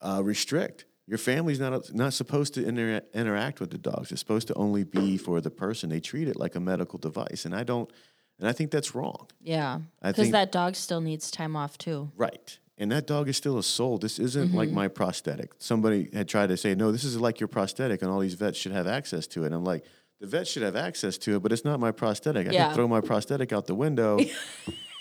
uh, 0.00 0.22
restrict. 0.24 0.86
Your 1.06 1.18
family's 1.18 1.60
not 1.60 1.94
not 1.94 2.14
supposed 2.14 2.54
to 2.54 2.66
inter- 2.66 3.02
interact 3.14 3.60
with 3.60 3.70
the 3.70 3.78
dogs. 3.78 4.10
It's 4.10 4.20
supposed 4.20 4.48
to 4.48 4.54
only 4.54 4.82
be 4.82 5.16
for 5.18 5.40
the 5.40 5.50
person. 5.50 5.90
They 5.90 6.00
treat 6.00 6.26
it 6.26 6.36
like 6.36 6.56
a 6.56 6.60
medical 6.60 6.98
device, 6.98 7.44
and 7.44 7.54
I 7.54 7.62
don't 7.62 7.90
And 8.38 8.48
I 8.48 8.52
think 8.52 8.70
that's 8.70 8.94
wrong. 8.94 9.28
Yeah. 9.40 9.80
Because 10.02 10.30
that 10.32 10.52
dog 10.52 10.74
still 10.74 11.00
needs 11.00 11.30
time 11.30 11.54
off 11.54 11.78
too. 11.78 12.10
Right. 12.16 12.58
And 12.78 12.92
that 12.92 13.06
dog 13.06 13.28
is 13.28 13.36
still 13.38 13.56
a 13.58 13.62
soul. 13.62 13.96
This 13.98 14.18
isn't 14.18 14.54
like 14.54 14.68
Mm-hmm. 14.68 14.74
my 14.76 14.88
prosthetic. 14.88 15.52
Somebody 15.58 16.10
had 16.12 16.28
tried 16.28 16.48
to 16.48 16.56
say, 16.58 16.74
no, 16.74 16.92
this 16.92 17.04
is 17.04 17.18
like 17.18 17.40
your 17.40 17.48
prosthetic, 17.48 18.02
and 18.02 18.10
all 18.10 18.18
these 18.20 18.34
vets 18.34 18.58
should 18.58 18.72
have 18.72 18.86
access 18.86 19.26
to 19.28 19.44
it. 19.44 19.46
And 19.46 19.54
I'm 19.54 19.64
like, 19.64 19.84
the 20.20 20.26
vet 20.26 20.46
should 20.46 20.62
have 20.62 20.76
access 20.76 21.16
to 21.18 21.36
it, 21.36 21.42
but 21.42 21.52
it's 21.52 21.64
not 21.64 21.80
my 21.80 21.90
prosthetic. 21.92 22.46
I 22.48 22.52
Yeah. 22.52 22.66
can 22.66 22.74
throw 22.74 22.88
my 22.88 23.00
prosthetic 23.00 23.52
out 23.52 23.66
the 23.66 23.74
window 23.74 24.18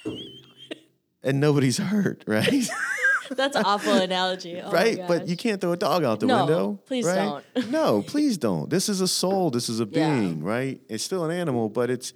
and 1.23 1.39
nobody's 1.39 1.77
hurt, 1.77 2.23
right? 2.27 2.67
That's 3.31 3.55
an 3.55 3.63
awful 3.65 3.93
analogy. 3.93 4.61
Oh 4.61 4.71
right? 4.71 4.99
But 5.07 5.27
you 5.27 5.35
can't 5.35 5.59
throw 5.59 5.71
a 5.71 5.77
dog 5.77 6.03
out 6.03 6.19
the 6.19 6.27
No, 6.27 6.37
window. 6.45 6.79
please 6.85 7.05
right? 7.05 7.41
don't. 7.55 7.71
no, 7.71 8.03
please 8.03 8.37
don't. 8.37 8.69
This 8.69 8.87
is 8.87 9.01
a 9.01 9.07
soul. 9.07 9.49
This 9.49 9.67
is 9.67 9.79
a 9.79 9.85
Yeah. 9.89 10.13
being, 10.19 10.43
right? 10.43 10.79
It's 10.87 11.03
still 11.03 11.25
an 11.25 11.31
animal, 11.31 11.69
but 11.69 11.89
it's 11.89 12.13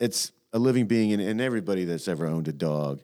it's 0.00 0.32
a 0.52 0.58
living 0.58 0.86
being, 0.86 1.12
and, 1.12 1.22
and 1.22 1.40
everybody 1.40 1.84
that's 1.84 2.08
ever 2.08 2.26
owned 2.26 2.48
a 2.48 2.52
dog 2.52 3.02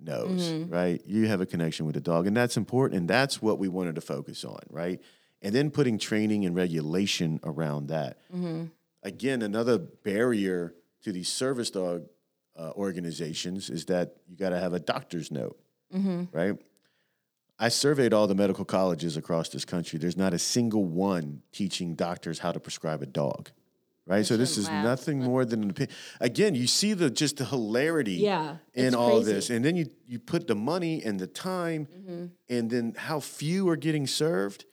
knows, 0.00 0.50
Mm-hmm. 0.50 0.72
right? 0.72 1.02
You 1.06 1.26
have 1.28 1.40
a 1.40 1.46
connection 1.46 1.86
with 1.86 1.94
the 1.94 2.00
dog, 2.00 2.26
and 2.26 2.36
that's 2.36 2.56
important, 2.56 3.00
and 3.00 3.08
that's 3.08 3.40
what 3.42 3.58
we 3.58 3.68
wanted 3.68 3.94
to 3.96 4.00
focus 4.00 4.44
on, 4.44 4.60
right? 4.70 5.00
And 5.42 5.54
then 5.54 5.70
putting 5.70 5.98
training 5.98 6.44
and 6.46 6.54
regulation 6.56 7.40
around 7.44 7.88
that. 7.88 8.18
Mm-hmm. 8.34 8.64
Again, 9.02 9.42
another 9.42 9.78
barrier 9.78 10.74
to 11.04 11.12
these 11.12 11.28
service 11.28 11.70
dog 11.70 12.06
uh, 12.58 12.72
organizations 12.74 13.70
is 13.70 13.84
that 13.86 14.16
you 14.28 14.36
got 14.36 14.50
to 14.50 14.58
have 14.58 14.72
a 14.72 14.80
doctor's 14.80 15.30
note, 15.30 15.58
Mm-hmm. 15.94 16.24
right? 16.36 16.56
I 17.60 17.70
surveyed 17.70 18.12
all 18.12 18.26
the 18.28 18.34
medical 18.36 18.64
colleges 18.64 19.16
across 19.16 19.48
this 19.48 19.64
country. 19.64 19.98
There's 19.98 20.16
not 20.16 20.32
a 20.34 20.38
single 20.38 20.84
one 20.84 21.42
teaching 21.50 21.94
doctors 21.96 22.38
how 22.40 22.52
to 22.52 22.60
prescribe 22.60 23.02
a 23.02 23.06
dog, 23.06 23.50
right? 24.08 24.26
so 24.26 24.36
this 24.36 24.56
is 24.58 24.66
laugh, 24.68 24.84
nothing 24.84 25.18
more 25.22 25.44
than 25.44 25.62
an 25.64 25.70
opinion. 25.70 25.94
Again, 26.20 26.54
you 26.54 26.66
see 26.66 26.94
the 26.94 27.10
just 27.10 27.36
the 27.36 27.44
hilarity 27.44 28.14
Yeah, 28.14 28.56
in 28.74 28.94
all 28.94 29.16
crazy. 29.20 29.32
this, 29.32 29.50
and 29.50 29.64
then 29.64 29.76
you 29.76 29.86
you 30.06 30.18
put 30.18 30.46
the 30.46 30.54
money 30.56 31.02
and 31.04 31.20
the 31.20 31.26
time, 31.28 31.86
Mm-hmm. 31.86 32.24
and 32.48 32.70
then 32.70 32.94
how 32.96 33.20
few 33.20 33.68
are 33.68 33.76
getting 33.76 34.06
served. 34.06 34.64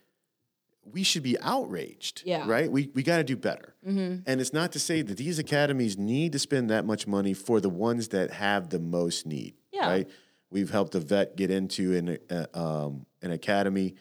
We 0.93 1.01
should 1.03 1.23
be 1.23 1.35
outraged, 1.39 2.21
Yeah. 2.25 2.41
Mm-hmm. 2.41 2.49
right? 2.51 2.71
We 2.71 2.91
we 2.93 3.01
got 3.03 3.17
to 3.17 3.23
do 3.23 3.35
better, 3.35 3.73
and 3.83 4.23
it's 4.41 4.53
not 4.53 4.71
to 4.73 4.79
say 4.79 5.01
that 5.01 5.17
these 5.17 5.39
academies 5.39 5.97
need 5.97 6.31
to 6.33 6.39
spend 6.39 6.69
that 6.69 6.85
much 6.85 7.07
money 7.07 7.33
for 7.33 7.59
the 7.59 7.69
ones 7.69 8.09
that 8.09 8.29
have 8.31 8.69
the 8.69 8.79
most 8.79 9.25
need, 9.25 9.55
Yeah. 9.71 9.87
right? 9.89 10.07
We've 10.51 10.69
helped 10.69 10.93
a 10.95 10.99
vet 10.99 11.35
get 11.35 11.49
into 11.49 11.95
an 11.95 12.17
uh, 12.29 12.45
um, 12.53 13.05
an 13.23 13.31
academy 13.31 13.95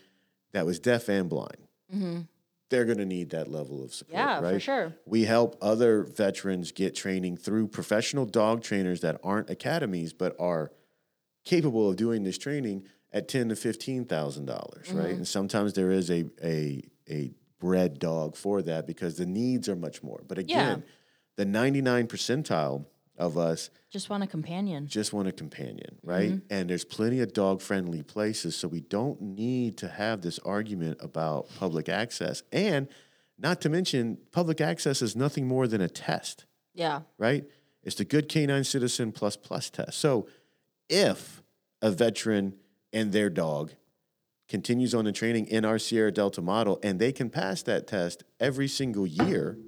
that 0.53 0.67
was 0.67 0.79
deaf 0.79 1.09
and 1.09 1.29
blind. 1.29 2.29
They're 2.71 2.85
going 2.87 2.99
to 2.99 3.05
need 3.05 3.31
that 3.31 3.49
level 3.49 3.85
of 3.85 3.93
support. 3.95 4.15
Yeah, 4.19 4.41
for 4.41 4.59
sure. 4.59 4.95
We 5.07 5.25
help 5.25 5.57
other 5.61 6.03
veterans 6.05 6.73
get 6.73 6.95
training 6.95 7.37
through 7.37 7.69
professional 7.69 8.25
dog 8.27 8.63
trainers 8.63 9.01
that 9.03 9.21
aren't 9.23 9.51
academies 9.51 10.13
but 10.13 10.35
are 10.41 10.73
capable 11.45 11.91
of 11.91 11.97
doing 11.97 12.25
this 12.25 12.39
training 12.39 12.85
at 13.13 13.29
ten 13.29 13.49
to 13.51 13.57
fifteen 13.57 14.05
thousand 14.07 14.47
dollars, 14.47 14.89
Mm-hmm. 14.89 14.99
right? 14.99 15.15
And 15.15 15.29
sometimes 15.29 15.75
there 15.75 15.91
is 15.91 16.11
a 16.11 16.25
a 16.43 16.83
a 17.09 17.33
bred 17.61 17.99
dog 17.99 18.35
for 18.37 18.61
that 18.63 18.87
because 18.87 19.17
the 19.17 19.27
needs 19.27 19.69
are 19.69 19.77
much 19.77 20.03
more. 20.03 20.23
But 20.27 20.39
again, 20.39 20.85
the 21.37 21.45
ninety 21.45 21.83
nine 21.83 22.07
percentile 22.09 22.87
of 23.17 23.39
us 23.39 23.71
Just 23.91 24.11
want 24.11 24.23
a 24.23 24.27
companion. 24.27 24.87
just 24.89 25.13
want 25.13 25.29
a 25.29 25.33
companion, 25.33 25.99
right? 26.03 26.33
Mm-hmm. 26.33 26.47
And 26.53 26.69
there's 26.71 26.85
plenty 26.85 27.21
of 27.21 27.33
dog 27.33 27.61
friendly 27.61 28.03
places, 28.03 28.57
so 28.57 28.67
we 28.69 28.81
don't 28.81 29.21
need 29.21 29.77
to 29.79 29.89
have 29.89 30.21
this 30.23 30.39
argument 30.41 30.99
about 31.01 31.49
public 31.59 31.89
access. 31.89 32.43
And 32.53 32.89
not 33.39 33.61
to 33.63 33.69
mention, 33.69 34.19
public 34.33 34.61
access 34.61 35.01
is 35.03 35.15
nothing 35.15 35.47
more 35.47 35.67
than 35.69 35.81
a 35.81 35.89
test, 35.89 36.45
Yeah. 36.75 37.03
right? 37.19 37.45
It's 37.83 37.97
the 37.97 38.05
Good 38.05 38.29
Canine 38.29 38.65
Citizen 38.65 39.13
Plus 39.13 39.37
Plus 39.37 39.71
test. 39.71 39.99
So 39.99 40.27
if 40.89 41.43
a 41.83 41.91
veteran 41.91 42.55
and 42.93 43.13
their 43.13 43.29
dog 43.31 43.73
continues 44.49 44.95
on 44.95 45.05
the 45.05 45.13
training 45.13 45.47
in 45.47 45.65
our 45.65 45.79
Sierra 45.79 46.11
Delta 46.13 46.41
model 46.43 46.79
and 46.83 46.99
they 46.99 47.13
can 47.13 47.31
pass 47.31 47.63
that 47.63 47.87
test 47.87 48.25
every 48.41 48.69
single 48.69 49.07
year, 49.07 49.59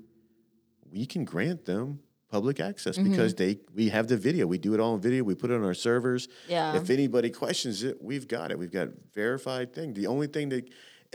we 0.91 1.07
can 1.07 1.25
grant 1.25 1.65
them 1.65 2.01
public 2.37 2.59
access 2.71 2.95
Mm-hmm. 2.97 3.11
because 3.11 3.33
they 3.43 3.53
we 3.79 3.85
have 3.97 4.07
the 4.13 4.17
video. 4.29 4.43
We 4.55 4.59
do 4.69 4.73
it 4.75 4.81
all 4.83 4.95
in 4.97 5.01
video. 5.09 5.21
We 5.33 5.35
put 5.43 5.51
it 5.51 5.55
on 5.61 5.65
our 5.71 5.75
servers. 5.89 6.23
Yeah. 6.49 6.77
If 6.81 6.91
anybody 6.99 7.31
questions 7.31 7.77
it, 7.89 7.95
we've 8.11 8.27
got 8.37 8.47
it. 8.53 8.57
We've 8.63 8.77
got 8.81 8.89
verified 9.15 9.69
thing. 9.77 9.89
The 9.95 10.07
only 10.15 10.29
thing 10.35 10.47
that 10.51 10.65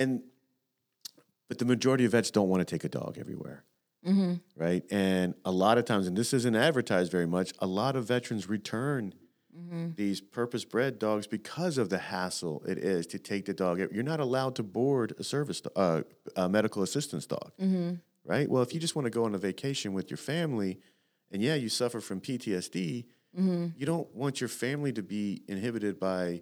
and 0.01 0.11
but 1.47 1.57
the 1.59 1.65
majority 1.65 2.05
of 2.05 2.11
vets 2.13 2.31
don't 2.31 2.49
want 2.53 2.61
to 2.65 2.69
take 2.75 2.83
a 2.85 2.89
dog 2.89 3.17
everywhere. 3.23 3.59
Mm-hmm. 4.07 4.33
Right. 4.65 4.83
And 4.89 5.27
a 5.45 5.51
lot 5.51 5.77
of 5.77 5.85
times, 5.85 6.07
and 6.07 6.15
this 6.21 6.33
isn't 6.33 6.55
advertised 6.55 7.11
very 7.11 7.27
much, 7.37 7.49
a 7.59 7.67
lot 7.67 7.95
of 7.95 8.05
veterans 8.15 8.43
return 8.49 9.13
Mm-hmm. 9.53 9.87
these 9.97 10.21
purpose 10.21 10.63
bred 10.63 10.97
dogs 10.97 11.27
because 11.27 11.77
of 11.77 11.89
the 11.89 11.97
hassle 11.97 12.63
it 12.65 12.77
is 12.77 13.05
to 13.07 13.19
take 13.19 13.43
the 13.49 13.53
dog. 13.53 13.79
You're 13.79 14.09
not 14.13 14.21
allowed 14.21 14.55
to 14.59 14.63
board 14.63 15.13
a 15.19 15.25
service, 15.25 15.61
uh, 15.75 16.03
a 16.37 16.47
medical 16.47 16.81
assistance 16.83 17.25
dog. 17.25 17.51
Mm-hmm. 17.61 17.95
Right. 18.23 18.47
Well, 18.49 18.63
if 18.63 18.73
you 18.73 18.79
just 18.79 18.95
want 18.95 19.07
to 19.07 19.09
go 19.19 19.25
on 19.25 19.35
a 19.35 19.37
vacation 19.37 19.91
with 19.91 20.09
your 20.09 20.21
family, 20.33 20.79
and 21.31 21.41
yeah, 21.41 21.55
you 21.55 21.69
suffer 21.69 21.99
from 22.01 22.21
PTSD, 22.21 23.05
Mm-hmm. 23.37 23.67
you 23.77 23.85
don't 23.85 24.13
want 24.13 24.41
your 24.41 24.49
family 24.49 24.91
to 24.91 25.01
be 25.01 25.43
inhibited 25.47 26.01
by 26.01 26.41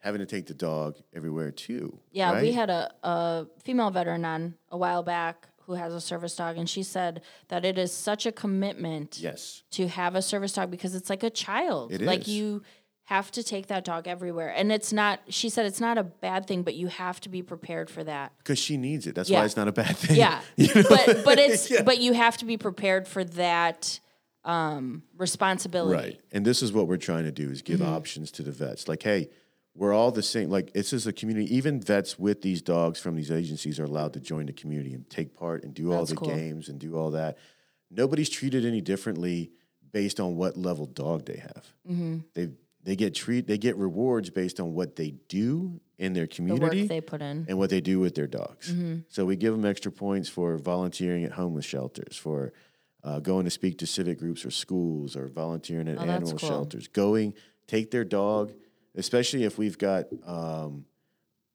having 0.00 0.18
to 0.18 0.26
take 0.26 0.46
the 0.46 0.54
dog 0.54 0.96
everywhere 1.14 1.52
too. 1.52 2.00
Yeah, 2.10 2.40
we 2.40 2.50
had 2.50 2.70
a, 2.70 2.92
a 3.04 3.46
female 3.62 3.90
veteran 3.90 4.24
on 4.24 4.54
a 4.68 4.76
while 4.76 5.04
back 5.04 5.46
who 5.66 5.74
has 5.74 5.94
a 5.94 6.00
service 6.00 6.34
dog, 6.34 6.58
and 6.58 6.68
she 6.68 6.82
said 6.82 7.22
that 7.48 7.64
it 7.64 7.78
is 7.78 7.92
such 7.92 8.26
a 8.26 8.32
commitment 8.32 9.18
yes. 9.20 9.62
to 9.70 9.86
have 9.86 10.16
a 10.16 10.22
service 10.22 10.52
dog 10.52 10.72
because 10.72 10.96
it's 10.96 11.08
like 11.08 11.22
a 11.22 11.30
child. 11.30 11.92
It 11.92 12.02
like 12.02 12.22
is. 12.22 12.28
you 12.30 12.62
have 13.04 13.30
to 13.30 13.42
take 13.42 13.68
that 13.68 13.84
dog 13.84 14.08
everywhere. 14.08 14.48
And 14.48 14.72
it's 14.72 14.92
not, 14.92 15.20
she 15.28 15.48
said 15.48 15.66
it's 15.66 15.80
not 15.80 15.98
a 15.98 16.02
bad 16.02 16.46
thing, 16.46 16.62
but 16.64 16.74
you 16.74 16.88
have 16.88 17.20
to 17.20 17.28
be 17.28 17.42
prepared 17.42 17.88
for 17.90 18.02
that. 18.02 18.32
Because 18.38 18.58
she 18.58 18.76
needs 18.76 19.06
it. 19.06 19.14
That's 19.14 19.30
Yeah. 19.30 19.38
why 19.40 19.44
it's 19.44 19.56
not 19.56 19.68
a 19.68 19.72
bad 19.72 19.96
thing. 19.96 20.16
Yeah. 20.16 20.40
You 20.56 20.74
know? 20.74 20.82
But 20.88 21.22
but 21.24 21.38
it's 21.38 21.70
Yeah. 21.70 21.82
but 21.82 21.98
you 21.98 22.12
have 22.14 22.38
to 22.38 22.44
be 22.44 22.56
prepared 22.56 23.06
for 23.06 23.22
that 23.24 24.00
um 24.44 25.02
responsibility. 25.16 25.94
Right. 26.10 26.20
And 26.32 26.44
this 26.44 26.62
is 26.62 26.72
what 26.72 26.86
we're 26.88 26.96
trying 26.98 27.24
to 27.24 27.32
do 27.32 27.50
is 27.50 27.62
give 27.62 27.80
Mm-hmm. 27.80 27.92
options 27.94 28.30
to 28.32 28.42
the 28.42 28.52
vets. 28.52 28.88
Like, 28.88 29.02
hey, 29.02 29.30
we're 29.74 29.92
all 29.94 30.10
the 30.12 30.22
same. 30.22 30.50
Like, 30.50 30.72
this 30.72 30.92
is 30.92 31.06
a 31.06 31.12
community. 31.12 31.52
Even 31.54 31.80
vets 31.80 32.18
with 32.18 32.42
these 32.42 32.62
dogs 32.62 33.00
from 33.00 33.16
these 33.16 33.30
agencies 33.30 33.80
are 33.80 33.84
allowed 33.84 34.12
to 34.12 34.20
join 34.20 34.46
the 34.46 34.52
community 34.52 34.94
and 34.94 35.08
take 35.10 35.34
part 35.34 35.64
and 35.64 35.74
do 35.74 35.92
all 35.92 36.04
the 36.04 36.14
cool. 36.14 36.28
games 36.28 36.68
and 36.68 36.78
do 36.78 36.96
all 36.96 37.10
that. 37.12 37.38
Nobody's 37.90 38.28
treated 38.30 38.64
any 38.64 38.80
differently 38.80 39.50
based 39.92 40.20
on 40.20 40.36
what 40.36 40.56
level 40.56 40.86
dog 40.86 41.24
they 41.26 41.38
have. 41.38 41.64
Mm-hmm. 41.90 42.18
They 42.34 42.48
they 42.82 42.96
get 42.96 43.14
treat 43.14 43.46
they 43.46 43.56
get 43.58 43.76
rewards 43.76 44.28
based 44.30 44.60
on 44.60 44.74
what 44.74 44.94
they 44.96 45.12
do 45.28 45.80
in 45.98 46.12
their 46.12 46.26
The 46.26 46.34
community 46.36 46.80
work 46.82 46.88
they 46.88 47.00
put 47.00 47.22
in. 47.22 47.46
and 47.48 47.56
what 47.56 47.70
they 47.70 47.80
do 47.80 47.98
with 47.98 48.14
their 48.14 48.26
dogs. 48.26 48.70
Mm-hmm. 48.70 48.98
So 49.08 49.24
we 49.24 49.36
give 49.36 49.52
them 49.56 49.64
extra 49.64 49.90
points 49.90 50.28
for 50.28 50.56
volunteering 50.58 51.24
at 51.24 51.32
homeless 51.32 51.64
shelters, 51.64 52.16
for 52.16 52.52
uh, 53.04 53.20
going 53.20 53.44
to 53.44 53.50
speak 53.50 53.78
to 53.78 53.86
civic 53.86 54.18
groups 54.18 54.44
or 54.44 54.50
schools, 54.50 55.14
or 55.14 55.28
volunteering 55.28 55.86
at 55.88 55.98
Oh, 55.98 56.02
animal 56.02 56.30
cool. 56.38 56.48
shelters. 56.48 56.88
Going, 56.88 57.34
take 57.68 57.90
their 57.90 58.04
dog, 58.04 58.52
especially 58.96 59.44
if 59.44 59.58
we've 59.58 59.76
got 59.78 60.06
um, 60.26 60.86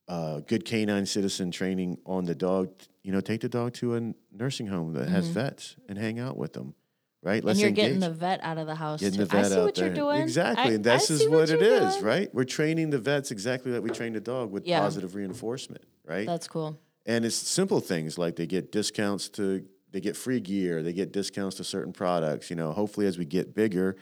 uh, 0.08 0.40
good 0.42 0.64
canine 0.66 1.06
citizen 1.06 1.52
training 1.52 1.98
on 2.06 2.26
the 2.26 2.36
dog. 2.36 2.70
You 3.04 3.12
know, 3.12 3.22
take 3.22 3.42
the 3.42 3.50
dog 3.50 3.74
to 3.76 3.96
a 3.96 4.14
nursing 4.32 4.68
home 4.68 4.94
that 4.94 5.10
has 5.10 5.28
vets 5.28 5.76
and 5.88 5.98
hang 5.98 6.20
out 6.20 6.38
with 6.38 6.54
them. 6.54 6.74
Right? 7.22 7.40
Mm-hmm. 7.42 7.50
and 7.50 7.60
you're 7.60 7.72
getting 7.72 8.00
the 8.00 8.12
vet 8.12 8.40
out 8.44 8.58
of 8.58 8.66
the 8.66 8.76
house. 8.76 9.02
Getting 9.02 9.20
the 9.20 9.26
vet 9.26 9.44
I 9.46 9.48
see 9.50 9.56
out 9.56 9.66
what 9.66 9.76
there. 9.76 9.88
you're 9.88 9.94
doing. 9.96 10.22
Exactly. 10.22 10.72
I- 10.72 10.76
and 10.76 10.84
this 10.86 11.10
is 11.12 11.28
what, 11.28 11.50
it 11.50 11.62
is, 11.62 11.96
doing. 11.96 12.06
right? 12.06 12.34
We're 12.34 12.46
training 12.46 12.92
the 12.92 12.98
vets 12.98 13.32
exactly 13.32 13.74
like 13.74 13.84
we 13.84 13.90
train 13.90 14.14
the 14.14 14.22
dog 14.22 14.52
with 14.52 14.66
Yeah. 14.66 14.80
positive 14.80 15.16
reinforcement, 15.16 15.84
right? 16.06 16.26
That's 16.26 16.48
cool. 16.48 16.80
And 17.06 17.26
it's 17.26 17.36
simple 17.36 17.82
things 17.82 18.18
like 18.18 18.38
they 18.38 18.48
get 18.48 18.72
discounts 18.72 19.28
to 19.32 19.66
they 19.92 20.02
get 20.02 20.16
free 20.16 20.40
gear, 20.40 20.84
they 20.84 20.94
get 20.94 21.12
discounts 21.12 21.58
to 21.58 21.64
certain 21.64 21.94
products. 21.94 22.50
You 22.50 22.56
know, 22.56 22.72
hopefully 22.72 23.08
as 23.08 23.18
we 23.18 23.26
get 23.26 23.56
bigger, 23.56 23.96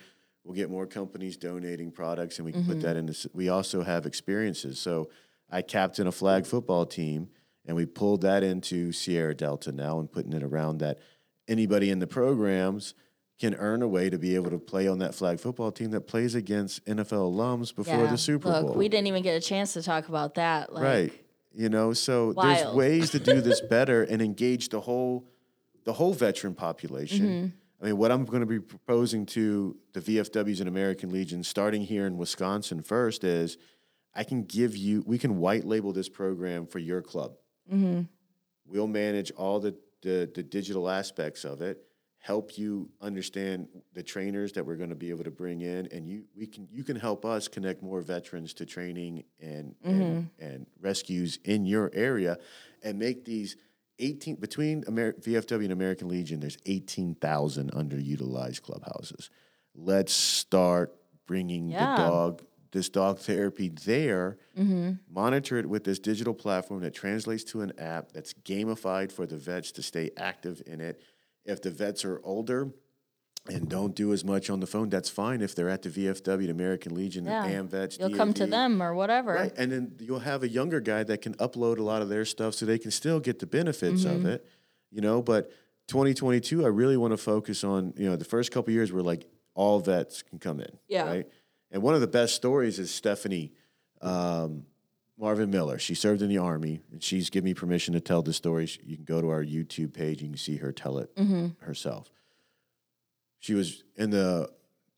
we'll 0.44 0.54
get 0.54 0.70
more 0.70 0.86
companies 0.86 1.36
donating 1.36 1.90
products 1.90 2.38
and 2.38 2.46
we 2.46 2.52
can 2.52 2.64
put 2.64 2.78
mm-hmm. 2.78 2.80
that 2.82 2.96
into 2.96 3.30
we 3.32 3.48
also 3.48 3.82
have 3.82 4.06
experiences. 4.06 4.78
So 4.78 5.10
I 5.50 5.62
captain 5.62 6.06
a 6.06 6.12
flag 6.12 6.46
football 6.46 6.86
team 6.86 7.28
and 7.66 7.76
we 7.76 7.86
pulled 7.86 8.22
that 8.22 8.42
into 8.42 8.92
Sierra 8.92 9.34
Delta 9.34 9.72
now 9.72 9.98
and 10.00 10.10
putting 10.10 10.32
it 10.32 10.42
around 10.42 10.78
that 10.78 10.98
anybody 11.46 11.90
in 11.90 11.98
the 11.98 12.06
programs 12.06 12.94
can 13.38 13.54
earn 13.54 13.82
a 13.82 13.88
way 13.88 14.10
to 14.10 14.18
be 14.18 14.34
able 14.34 14.50
to 14.50 14.58
play 14.58 14.88
on 14.88 14.98
that 14.98 15.14
flag 15.14 15.38
football 15.38 15.70
team 15.70 15.92
that 15.92 16.02
plays 16.02 16.34
against 16.34 16.84
NFL 16.86 17.32
alums 17.32 17.74
before 17.74 18.04
Yeah. 18.04 18.10
the 18.10 18.18
Super 18.18 18.48
Look, 18.48 18.66
Bowl. 18.66 18.74
we 18.74 18.88
didn't 18.88 19.06
even 19.06 19.22
get 19.22 19.36
a 19.36 19.40
chance 19.40 19.74
to 19.74 19.82
talk 19.82 20.08
about 20.08 20.34
that. 20.34 20.72
Like, 20.72 20.82
right 20.82 21.12
you 21.54 21.68
know 21.68 21.92
so 21.92 22.32
there's 22.32 22.72
ways 22.74 23.10
to 23.10 23.18
do 23.18 23.40
this 23.40 23.60
better 23.70 24.02
and 24.04 24.22
engage 24.22 24.68
the 24.68 24.80
whole 24.80 25.26
the 25.84 25.92
whole 25.94 26.12
veteran 26.14 26.54
population 26.54 27.26
Mm-hmm. 27.26 27.46
i 27.82 27.86
mean 27.86 27.96
what 27.98 28.10
i'm 28.10 28.24
going 28.24 28.40
to 28.40 28.46
be 28.46 28.60
proposing 28.60 29.26
to 29.26 29.76
the 29.92 30.00
vfws 30.00 30.60
and 30.60 30.68
american 30.68 31.10
legion 31.10 31.42
starting 31.42 31.82
here 31.82 32.06
in 32.06 32.16
wisconsin 32.18 32.82
first 32.82 33.24
is 33.24 33.56
i 34.14 34.24
can 34.24 34.42
give 34.44 34.76
you 34.76 35.02
we 35.06 35.18
can 35.18 35.38
white 35.38 35.64
label 35.64 35.92
this 35.92 36.08
program 36.08 36.66
for 36.66 36.78
your 36.78 37.02
club 37.02 37.32
Mm-hmm. 37.72 38.02
we'll 38.66 38.86
manage 38.86 39.30
all 39.32 39.60
the, 39.60 39.74
the 40.02 40.30
the 40.34 40.42
digital 40.42 40.88
aspects 40.88 41.44
of 41.44 41.60
it 41.60 41.76
help 42.20 42.58
you 42.58 42.90
understand 43.00 43.68
the 43.94 44.02
trainers 44.02 44.52
that 44.52 44.64
we're 44.66 44.74
going 44.76 44.88
to 44.90 44.96
be 44.96 45.10
able 45.10 45.22
to 45.24 45.30
bring 45.30 45.60
in 45.60 45.86
and 45.92 46.08
you 46.08 46.24
we 46.36 46.46
can 46.46 46.66
you 46.70 46.82
can 46.82 46.96
help 46.96 47.24
us 47.24 47.46
connect 47.46 47.82
more 47.82 48.00
veterans 48.00 48.52
to 48.54 48.64
training 48.66 49.22
and 49.40 49.74
and, 49.84 50.30
and 50.40 50.66
rescues 50.80 51.38
in 51.44 51.64
your 51.64 51.90
area 51.94 52.36
and 52.82 52.98
make 52.98 53.24
these 53.24 53.56
18 53.98 54.36
between 54.36 54.84
Amer- 54.88 55.14
VFW 55.14 55.64
and 55.64 55.72
American 55.72 56.08
Legion 56.08 56.40
there's 56.40 56.58
18,000 56.66 57.72
underutilized 57.72 58.62
clubhouses. 58.62 59.30
Let's 59.74 60.12
start 60.12 60.94
bringing 61.26 61.68
Yeah. 61.70 61.96
the 61.96 62.02
dog 62.02 62.42
this 62.70 62.90
dog 62.90 63.18
therapy 63.18 63.70
there. 63.70 64.36
Mm-hmm. 64.56 64.92
Monitor 65.10 65.56
it 65.58 65.66
with 65.66 65.84
this 65.84 65.98
digital 65.98 66.34
platform 66.34 66.80
that 66.82 66.92
translates 66.94 67.42
to 67.44 67.62
an 67.62 67.72
app 67.78 68.12
that's 68.12 68.34
gamified 68.34 69.10
for 69.10 69.24
the 69.26 69.38
vets 69.38 69.72
to 69.72 69.82
stay 69.82 70.10
active 70.18 70.62
in 70.66 70.82
it. 70.82 71.00
If 71.46 71.62
the 71.62 71.70
vets 71.70 72.04
are 72.04 72.20
older 72.24 72.70
and 73.50 73.68
don't 73.68 73.94
do 73.94 74.12
as 74.12 74.24
much 74.24 74.50
on 74.50 74.60
the 74.60 74.66
phone 74.66 74.88
that's 74.88 75.08
fine 75.08 75.40
if 75.40 75.54
they're 75.54 75.68
at 75.68 75.82
the 75.82 75.88
vfw 75.88 76.38
the 76.38 76.50
american 76.50 76.94
legion 76.94 77.24
Yeah. 77.24 77.44
AMVETS, 77.46 77.98
You'll 77.98 78.16
come 78.16 78.32
to 78.34 78.46
them 78.46 78.82
or 78.82 78.94
whatever. 78.94 79.34
Right. 79.34 79.52
And 79.56 79.72
then 79.72 79.92
you'll 80.00 80.18
have 80.20 80.42
a 80.42 80.48
younger 80.48 80.80
guy 80.80 81.02
that 81.04 81.22
can 81.22 81.34
upload 81.34 81.78
a 81.78 81.82
lot 81.82 82.02
of 82.02 82.08
their 82.08 82.24
stuff 82.24 82.54
so 82.54 82.66
they 82.66 82.78
can 82.78 82.90
still 82.90 83.20
get 83.20 83.38
the 83.38 83.46
benefits 83.46 84.04
Mm-hmm. 84.04 84.16
of 84.16 84.26
it, 84.26 84.46
you 84.90 85.00
know. 85.00 85.22
But 85.22 85.50
2022, 85.88 86.64
I 86.64 86.68
really 86.68 86.96
want 86.96 87.12
to 87.12 87.16
focus 87.16 87.64
on, 87.64 87.94
you 87.96 88.08
know, 88.10 88.16
the 88.16 88.24
first 88.24 88.50
couple 88.52 88.72
years 88.72 88.92
where 88.92 89.02
like 89.02 89.26
all 89.54 89.80
vets 89.80 90.22
can 90.22 90.38
come 90.38 90.60
in. 90.60 90.78
Yeah. 90.88 91.06
Right. 91.06 91.26
And 91.70 91.82
one 91.82 91.94
of 91.94 92.00
the 92.00 92.06
best 92.06 92.34
stories 92.34 92.78
is 92.78 92.90
Stephanie 92.94 93.52
um, 94.00 94.64
Marvin 95.18 95.50
Miller. 95.50 95.78
She 95.78 95.94
served 95.94 96.22
in 96.22 96.28
the 96.28 96.38
Army 96.38 96.80
and 96.92 97.02
she's 97.02 97.30
given 97.30 97.46
me 97.46 97.54
permission 97.54 97.94
to 97.94 98.00
tell 98.00 98.22
the 98.22 98.32
story. 98.32 98.68
You 98.84 98.96
can 98.96 99.04
go 99.04 99.20
to 99.20 99.28
our 99.30 99.42
YouTube 99.44 99.92
page, 99.92 100.20
and 100.20 100.28
you 100.28 100.34
can 100.34 100.36
see 100.38 100.56
her 100.56 100.72
tell 100.72 100.98
it 100.98 101.14
Mm-hmm. 101.16 101.64
herself. 101.64 102.10
She 103.38 103.54
was 103.54 103.84
in 103.96 104.10
the 104.10 104.50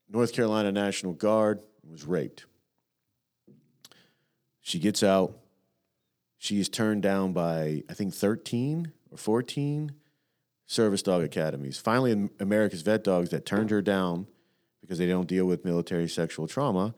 North 0.08 0.32
Carolina 0.32 0.72
National 0.72 1.12
Guard, 1.12 1.60
was 1.88 2.04
raped. 2.04 2.46
She 4.60 4.78
gets 4.78 5.02
out. 5.02 5.36
She 6.38 6.58
is 6.58 6.68
turned 6.68 7.02
down 7.02 7.32
by, 7.32 7.82
I 7.88 7.94
think, 7.94 8.14
13 8.14 8.92
or 9.10 9.18
14 9.18 9.92
service 10.66 11.02
dog 11.02 11.22
academies. 11.22 11.78
Finally, 11.78 12.12
in 12.12 12.30
America's 12.40 12.82
Vet 12.82 13.04
Dogs 13.04 13.30
that 13.30 13.44
turned 13.44 13.70
her 13.70 13.82
down 13.82 14.26
because 14.80 14.98
they 14.98 15.06
don't 15.06 15.26
deal 15.26 15.44
with 15.44 15.64
military 15.64 16.08
sexual 16.08 16.46
trauma 16.46 16.94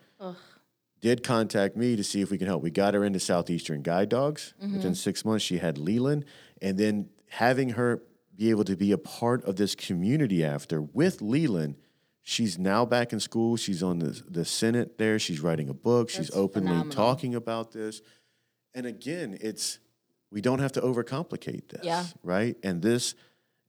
did 1.03 1.25
contact 1.25 1.77
me 1.77 1.97
to 1.97 2.05
see 2.05 2.23
if 2.23 2.31
we 2.31 2.39
can 2.39 2.47
help. 2.47 2.63
We 2.63 2.71
got 2.71 2.95
her 2.95 3.05
into 3.05 3.21
Southeastern 3.21 3.83
Guide 3.83 4.09
Dogs. 4.09 4.55
Mm-hmm. 4.63 4.77
Within 4.77 4.95
six 4.95 5.25
months, 5.25 5.45
she 5.45 5.59
had 5.59 5.77
Leland. 5.77 6.25
And 6.63 6.79
then 6.79 7.11
having 7.29 7.71
her 7.71 8.01
be 8.37 8.51
able 8.51 8.65
to 8.65 8.77
be 8.77 8.93
a 8.93 8.99
part 8.99 9.45
of 9.45 9.57
this 9.57 9.75
community 9.75 10.45
after 10.45 10.81
with 10.81 11.21
Leland, 11.23 11.77
she's 12.23 12.59
now 12.59 12.85
back 12.85 13.13
in 13.13 13.21
school. 13.21 13.57
She's 13.57 13.83
on 13.83 13.99
the, 13.99 14.23
the 14.29 14.45
Senate 14.45 14.99
there. 14.99 15.19
She's 15.19 15.41
writing 15.41 15.69
a 15.69 15.75
book. 15.75 16.09
she's 16.11 16.31
openly 16.35 16.69
phenomenal. 16.69 16.95
talking 16.95 17.35
about 17.35 17.73
this. 17.73 18.01
And 18.75 18.87
again, 18.87 19.37
it's 19.41 19.79
we 20.31 20.41
don't 20.41 20.61
have 20.61 20.73
to 20.73 20.81
overcomplicate 20.81 21.69
this. 21.69 21.85
Yeah. 21.85 22.05
Right. 22.23 22.57
And 22.63 22.81
this 22.81 23.15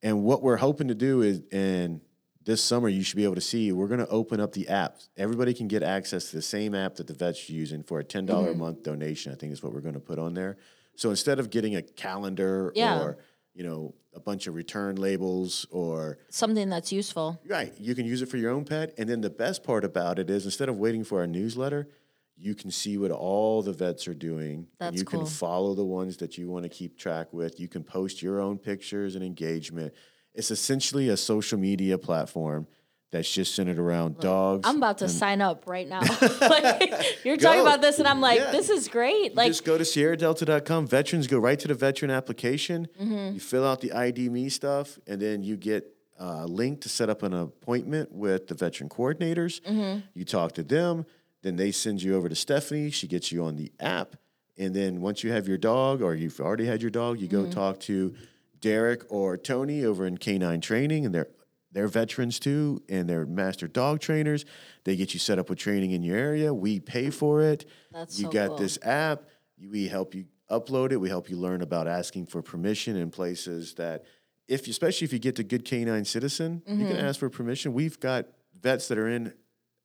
and 0.01 0.23
what 0.23 0.41
we're 0.41 0.57
hoping 0.57 0.87
to 0.87 0.95
do 0.95 1.21
is 1.21 1.41
and 1.51 1.99
this 2.45 2.61
summer 2.63 2.87
you 2.89 3.03
should 3.03 3.15
be 3.17 3.23
able 3.25 3.35
to 3.35 3.41
see 3.41 3.71
we're 3.71 3.87
going 3.87 3.99
to 3.99 4.07
open 4.07 4.39
up 4.39 4.53
the 4.53 4.69
app. 4.69 4.97
Everybody 5.17 5.53
can 5.53 5.67
get 5.67 5.83
access 5.83 6.29
to 6.29 6.35
the 6.37 6.41
same 6.41 6.73
app 6.73 6.95
that 6.95 7.07
the 7.07 7.13
vets 7.13 7.49
are 7.49 7.53
using 7.53 7.83
for 7.83 7.99
a 7.99 8.03
$10 8.03 8.27
Mm-hmm. 8.27 8.49
a 8.49 8.53
month 8.53 8.83
donation. 8.83 9.31
I 9.33 9.35
think 9.35 9.51
is 9.51 9.61
what 9.61 9.73
we're 9.73 9.81
going 9.81 9.93
to 9.95 9.99
put 9.99 10.19
on 10.19 10.33
there. 10.35 10.57
So 10.95 11.09
instead 11.09 11.39
of 11.39 11.49
getting 11.49 11.75
a 11.75 11.81
calendar 11.81 12.71
Yeah. 12.75 12.99
or, 13.01 13.17
you 13.53 13.63
know, 13.63 13.93
a 14.15 14.19
bunch 14.19 14.47
of 14.47 14.55
return 14.55 14.95
labels 14.95 15.65
or 15.71 16.17
Something 16.29 16.69
that's 16.69 16.91
useful. 16.91 17.41
Right. 17.47 17.73
You 17.79 17.95
can 17.95 18.05
use 18.05 18.21
it 18.21 18.29
for 18.29 18.37
your 18.37 18.51
own 18.51 18.65
pet. 18.65 18.93
And 18.97 19.09
then 19.09 19.21
the 19.21 19.29
best 19.29 19.63
part 19.63 19.83
about 19.85 20.19
it 20.19 20.29
is 20.29 20.45
instead 20.45 20.69
of 20.69 20.77
waiting 20.77 21.03
for 21.03 21.19
our 21.19 21.27
newsletter, 21.27 21.87
you 22.35 22.55
can 22.55 22.71
see 22.71 22.97
what 22.97 23.11
all 23.11 23.61
the 23.61 23.73
vets 23.73 24.07
are 24.07 24.13
doing. 24.13 24.67
That's 24.79 24.89
and 24.89 24.99
you 24.99 25.05
cool. 25.05 25.21
can 25.21 25.29
follow 25.29 25.75
the 25.75 25.85
ones 25.85 26.17
that 26.17 26.37
you 26.37 26.49
want 26.49 26.63
to 26.63 26.69
keep 26.69 26.97
track 26.97 27.31
with. 27.31 27.59
You 27.59 27.67
can 27.67 27.83
post 27.83 28.21
your 28.21 28.39
own 28.39 28.57
pictures 28.57 29.15
and 29.15 29.23
engagement. 29.23 29.93
It's 30.33 30.49
essentially 30.49 31.09
a 31.09 31.17
social 31.17 31.59
media 31.59 31.97
platform 31.97 32.67
that's 33.13 33.31
just 33.31 33.55
centered 33.55 33.79
around 33.79 34.19
dogs. 34.19 34.67
I'm 34.67 34.75
about 34.77 34.97
to 34.97 35.07
sign 35.07 35.39
up 35.41 35.63
right 35.67 35.87
now. 35.87 36.01
like, 36.41 37.23
you're 37.23 37.37
talking 37.37 37.61
about 37.61 37.79
this, 37.81 37.99
and 37.99 38.07
I'm 38.07 38.19
like, 38.19 38.39
Yeah. 38.39 38.51
this 38.51 38.69
is 38.69 38.89
great. 38.89 39.31
You 39.31 39.35
Like, 39.35 39.47
just 39.47 39.63
go 39.63 39.77
to 39.77 39.83
sierradelta.com. 39.85 40.87
Veterans 40.87 41.27
go 41.27 41.39
right 41.39 41.59
to 41.59 41.67
the 41.67 41.73
veteran 41.75 42.11
application. 42.11 42.87
Mm-hmm. 43.01 43.35
You 43.35 43.39
fill 43.39 43.65
out 43.65 43.79
the 43.81 43.93
ID.me 43.93 44.49
stuff, 44.49 44.99
and 45.07 45.21
then 45.21 45.43
you 45.43 45.55
get 45.55 45.85
a 46.19 46.45
link 46.47 46.81
to 46.81 46.89
set 46.89 47.09
up 47.09 47.23
an 47.23 47.33
appointment 47.33 48.11
with 48.11 48.47
the 48.47 48.55
veteran 48.55 48.89
coordinators. 48.89 49.61
Mm-hmm. 49.61 49.99
You 50.13 50.25
talk 50.25 50.51
to 50.53 50.63
them. 50.63 51.05
Then 51.43 51.55
they 51.55 51.71
send 51.71 52.01
you 52.01 52.15
over 52.15 52.27
to 52.29 52.35
Stephanie. 52.35 52.89
She 52.91 53.07
gets 53.07 53.31
you 53.31 53.43
on 53.43 53.55
the 53.57 53.71
app. 53.79 54.15
And 54.57 54.73
then 54.75 55.01
once 55.01 55.23
you 55.23 55.31
have 55.31 55.47
your 55.47 55.57
dog, 55.57 56.01
or 56.01 56.15
you've 56.15 56.39
already 56.39 56.65
had 56.65 56.81
your 56.81 56.91
dog, 56.91 57.19
you 57.19 57.27
Mm-hmm. 57.27 57.45
go 57.49 57.51
talk 57.51 57.79
to 57.81 58.13
Derek 58.61 59.03
or 59.09 59.35
Tony 59.37 59.83
over 59.85 60.05
in 60.05 60.17
Canine 60.17 60.61
Training, 60.61 61.05
and 61.05 61.13
they're 61.13 61.27
they're 61.73 61.87
veterans 61.87 62.39
too, 62.39 62.81
and 62.87 63.09
they're 63.09 63.25
master 63.25 63.67
dog 63.67 63.99
trainers. 63.99 64.45
They 64.85 64.95
get 64.95 65.13
you 65.13 65.19
set 65.19 65.39
up 65.39 65.49
with 65.49 65.59
training 65.59 65.91
in 65.91 66.03
your 66.03 66.17
area. 66.17 66.53
We 66.53 66.79
pay 66.79 67.09
for 67.09 67.41
it. 67.41 67.65
That's 67.91 68.17
you 68.19 68.25
so 68.25 68.31
got 68.31 68.47
cool. 68.49 68.57
this 68.57 68.77
app. 68.83 69.23
We 69.59 69.87
help 69.87 70.13
you 70.15 70.25
upload 70.51 70.91
it. 70.91 70.97
We 70.97 71.09
help 71.09 71.29
you 71.29 71.37
learn 71.37 71.61
about 71.61 71.87
asking 71.87 72.27
for 72.27 72.41
permission 72.41 72.95
in 72.95 73.09
places 73.11 73.73
that, 73.75 74.03
if 74.47 74.67
especially 74.67 75.05
if 75.05 75.13
you 75.13 75.19
get 75.19 75.35
to 75.37 75.43
good 75.43 75.65
canine 75.65 76.05
citizen, 76.05 76.61
you 76.67 76.75
Mm-hmm. 76.75 76.87
can 76.89 76.97
ask 76.97 77.19
for 77.19 77.29
permission. 77.29 77.73
We've 77.73 77.99
got 77.99 78.27
vets 78.61 78.87
that 78.89 78.97
are 78.97 79.07
in 79.07 79.33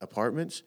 apartments 0.01 0.63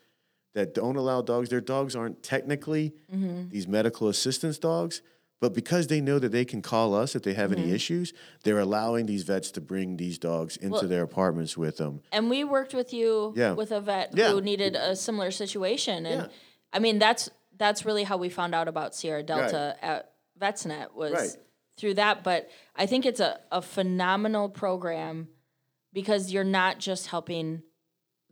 that 0.53 0.73
don't 0.73 0.95
allow 0.97 1.21
dogs. 1.21 1.49
Their 1.49 1.61
dogs 1.61 1.95
aren't 1.95 2.23
technically 2.23 2.93
Mm-hmm. 3.13 3.49
these 3.49 3.67
medical 3.67 4.07
assistance 4.07 4.57
dogs, 4.57 5.01
but 5.41 5.53
because 5.53 5.87
they 5.87 5.99
know 5.99 6.19
that 6.19 6.31
they 6.31 6.45
can 6.45 6.61
call 6.61 6.95
us 6.95 7.15
if 7.15 7.23
they 7.23 7.33
have 7.33 7.51
Mm-hmm. 7.51 7.63
any 7.63 7.71
issues, 7.73 8.13
they're 8.43 8.59
allowing 8.59 9.07
these 9.07 9.23
vets 9.23 9.51
to 9.51 9.61
bring 9.61 9.97
these 9.97 10.17
dogs 10.17 10.55
into 10.55 10.73
Well- 10.73 10.87
their 10.87 11.03
apartments 11.03 11.57
with 11.57 11.77
them. 11.77 12.01
and 12.13 12.29
we 12.29 12.43
worked 12.45 12.73
with 12.73 12.93
you 12.93 13.33
Yeah. 13.35 13.53
with 13.53 13.71
a 13.71 13.81
vet 13.81 14.15
Yeah. 14.15 14.31
who 14.31 14.39
needed 14.39 14.75
a 14.77 14.95
similar 14.95 15.31
situation, 15.31 16.05
and 16.05 16.21
Yeah. 16.21 16.27
I 16.71 16.79
mean 16.79 16.99
that's 16.99 17.29
that's 17.57 17.85
really 17.85 18.03
how 18.03 18.17
we 18.17 18.29
found 18.29 18.55
out 18.55 18.67
about 18.67 18.95
Sierra 18.95 19.21
Delta 19.21 19.75
at 19.83 20.13
VetsNet 20.39 20.93
was 20.95 21.11
Right. 21.13 21.29
through 21.77 21.93
that. 21.95 22.23
But 22.23 22.49
I 22.75 22.87
think 22.87 23.05
it's 23.05 23.19
a, 23.19 23.39
a 23.51 23.61
phenomenal 23.61 24.49
program 24.49 25.27
because 25.93 26.31
you're 26.31 26.43
not 26.43 26.79
just 26.79 27.07
helping 27.07 27.61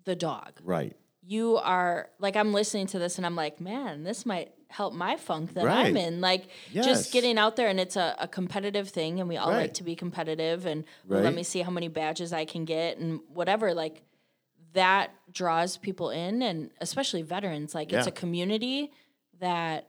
the 0.05 0.15
dog. 0.15 0.59
Right. 0.63 0.95
you 1.21 1.57
are 1.57 2.09
like 2.17 2.35
I'm 2.35 2.53
listening 2.53 2.87
to 2.87 2.97
this 2.97 3.17
and 3.17 3.25
I'm 3.25 3.35
like, 3.35 3.61
man, 3.61 4.03
this 4.03 4.25
might 4.25 4.51
help 4.69 4.93
my 4.93 5.15
funk 5.17 5.53
that 5.55 5.65
Right. 5.65 5.87
I'm 5.87 5.97
in. 5.97 6.21
Like 6.21 6.47
Yes. 6.71 6.85
just 6.85 7.11
getting 7.11 7.37
out 7.37 7.55
there 7.55 7.67
and 7.69 7.79
it's 7.79 7.95
a, 7.95 8.15
a 8.19 8.27
competitive 8.27 8.89
thing 8.89 9.19
and 9.19 9.27
we 9.27 9.35
all 9.35 9.49
like 9.51 9.73
to 9.75 9.83
be 9.83 9.95
competitive 9.95 10.65
and 10.65 10.85
well, 11.07 11.21
let 11.21 11.33
me 11.33 11.43
see 11.43 11.61
how 11.61 11.71
many 11.71 11.87
badges 11.87 12.31
I 12.33 12.45
can 12.45 12.65
get 12.65 12.97
and 12.97 13.19
whatever. 13.33 13.73
Like 13.73 14.03
that 14.73 15.11
draws 15.31 15.77
people 15.77 16.11
in 16.11 16.43
and 16.43 16.69
especially 16.79 17.23
veterans. 17.23 17.73
Like 17.73 17.91
it's 17.91 18.05
a 18.07 18.11
community 18.11 18.91
that 19.39 19.87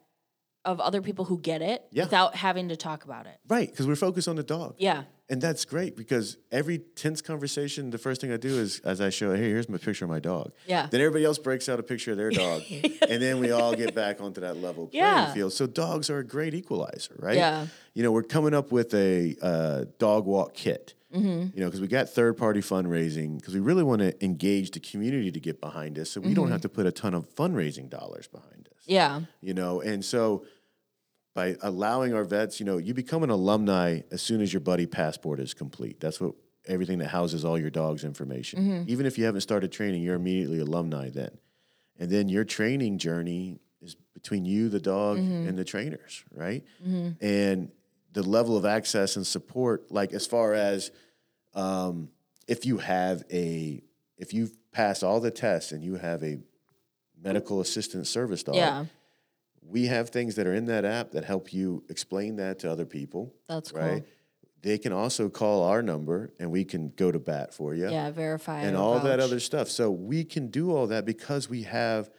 of 0.65 0.81
other 0.81 1.01
people 1.03 1.25
who 1.27 1.39
get 1.39 1.61
it 1.63 1.85
Yeah. 1.91 2.05
without 2.05 2.35
having 2.35 2.69
to 2.71 2.77
talk 2.77 3.05
about 3.05 3.27
it. 3.27 3.37
Right. 3.49 3.71
Because 3.71 3.87
we're 3.87 3.97
focused 3.97 4.29
on 4.29 4.37
the 4.37 4.43
dog. 4.43 4.77
Yeah. 4.79 5.05
And 5.31 5.41
that's 5.41 5.65
great 5.65 5.97
because 5.97 6.37
every 6.51 6.79
tense 6.79 7.23
conversation, 7.23 7.91
the 7.91 7.99
first 7.99 8.21
thing 8.21 8.33
I 8.33 8.37
do 8.37 8.59
is 8.59 8.81
as 8.81 9.01
I 9.01 9.11
show, 9.11 9.33
hey, 9.33 9.45
here's 9.49 9.69
my 9.69 9.79
picture 9.79 10.05
of 10.05 10.11
my 10.11 10.19
dog. 10.19 10.51
Yeah. 10.67 10.89
Then 10.91 11.01
everybody 11.01 11.25
else 11.25 11.39
breaks 11.39 11.69
out 11.69 11.79
a 11.79 11.85
picture 11.85 12.11
of 12.11 12.17
their 12.17 12.31
dog. 12.31 12.63
and 13.09 13.23
then 13.23 13.39
we 13.39 13.53
all 13.53 13.75
get 13.77 13.95
back 13.95 14.21
onto 14.21 14.41
that 14.41 14.57
level 14.57 14.87
playing 14.89 15.05
Yeah. 15.05 15.33
field. 15.33 15.53
So 15.53 15.69
dogs 15.69 16.11
are 16.11 16.19
a 16.19 16.25
great 16.25 16.53
equalizer, 16.55 17.15
right? 17.19 17.37
Yeah. 17.37 17.67
You 17.95 18.03
know, 18.03 18.11
we're 18.11 18.25
coming 18.25 18.55
up 18.55 18.73
with 18.73 18.93
a 18.93 19.37
uh, 19.41 19.85
dog 19.99 20.27
walk 20.27 20.53
kit. 20.55 20.95
Mm-hmm. 21.15 21.57
You 21.57 21.61
know, 21.63 21.67
because 21.67 21.81
we 21.81 21.89
got 21.89 22.09
third 22.09 22.37
party 22.37 22.61
fundraising 22.61 23.39
because 23.39 23.55
we 23.55 23.61
really 23.61 23.83
want 23.83 24.01
to 24.01 24.25
engage 24.25 24.71
the 24.73 24.79
community 24.81 25.33
to 25.33 25.41
get 25.41 25.61
behind 25.61 25.99
us, 25.99 26.09
so 26.11 26.21
we 26.21 26.35
don't 26.35 26.53
have 26.53 26.61
to 26.61 26.69
put 26.69 26.87
a 26.87 26.93
ton 26.93 27.15
of 27.15 27.29
fundraising 27.35 27.91
dollars 27.91 28.29
behind 28.29 28.69
us 28.69 28.85
Yeah. 28.87 29.23
you 29.41 29.53
know 29.53 29.81
and 29.81 30.05
so 30.05 30.45
by 31.41 31.57
allowing 31.63 32.13
our 32.13 32.25
vets 32.25 32.61
you 32.61 32.67
know 32.67 32.77
you 32.77 32.93
become 32.93 33.23
an 33.23 33.31
alumni 33.31 34.01
as 34.11 34.21
soon 34.21 34.43
as 34.43 34.53
your 34.53 34.61
buddy 34.61 34.87
passport 34.87 35.41
is 35.41 35.55
complete. 35.55 35.99
That's 35.99 36.21
what 36.21 36.35
everything 36.67 36.99
that 36.99 37.09
houses 37.09 37.47
all 37.47 37.59
your 37.59 37.71
dog's 37.71 38.05
information. 38.05 38.61
Mm-hmm. 38.61 38.91
Even 38.91 39.07
if 39.07 39.17
you 39.17 39.25
haven't 39.25 39.41
started 39.41 39.73
training 39.73 40.03
you're 40.03 40.17
immediately 40.17 40.61
alumni 40.61 41.09
then. 41.09 41.39
And 41.99 42.11
then 42.11 42.29
your 42.29 42.45
training 42.45 42.99
journey 42.99 43.59
is 43.81 43.97
between 44.13 44.45
you 44.45 44.69
the 44.69 44.81
dog 44.81 45.17
mm-hmm. 45.17 45.49
and 45.49 45.59
the 45.59 45.65
trainers 45.65 46.25
right? 46.35 46.63
Mm-hmm. 46.87 47.25
And 47.25 47.71
the 48.13 48.23
level 48.23 48.57
of 48.59 48.67
access 48.67 49.17
and 49.17 49.27
support 49.27 49.91
like 49.91 50.13
as 50.13 50.27
far 50.27 50.53
as 50.53 50.91
um, 51.55 52.11
if 52.49 52.67
you 52.67 52.79
have 52.79 53.23
a 53.33 53.83
if 54.19 54.35
you've 54.35 54.55
passed 54.73 55.03
all 55.03 55.21
the 55.21 55.31
tests 55.31 55.73
and 55.73 55.83
you 55.83 55.95
have 55.95 56.23
a 56.23 56.39
medical 57.19 57.63
assistant 57.63 58.07
service 58.07 58.43
dog 58.43 58.57
Yeah. 58.57 58.85
We 59.63 59.87
have 59.87 60.09
things 60.11 60.35
that 60.37 60.47
are 60.47 60.55
in 60.55 60.65
that 60.67 60.85
app 60.85 61.13
that 61.13 61.25
help 61.25 61.53
you 61.53 61.85
explain 61.89 62.37
that 62.37 62.59
to 62.61 62.71
other 62.71 62.87
people 62.87 63.35
That's 63.49 63.73
cool. 63.73 63.81
right 63.83 64.05
they 64.63 64.77
can 64.77 64.93
also 64.93 65.31
call 65.31 65.63
our 65.65 65.83
number 65.83 66.35
and 66.39 66.51
we 66.51 66.65
can 66.67 66.91
go 66.97 67.11
to 67.11 67.19
bat 67.19 67.55
for 67.55 67.75
you 67.75 67.89
Yeah, 67.91 68.11
verify 68.11 68.61
and 68.61 68.77
all 68.77 69.01
that 69.01 69.19
other 69.19 69.41
stuff. 69.41 69.69
So 69.71 69.91
we 69.91 70.23
can 70.23 70.49
do 70.49 70.71
all 70.77 70.87
that 70.89 71.07
because 71.07 71.49
we 71.49 71.63
have 71.63 72.11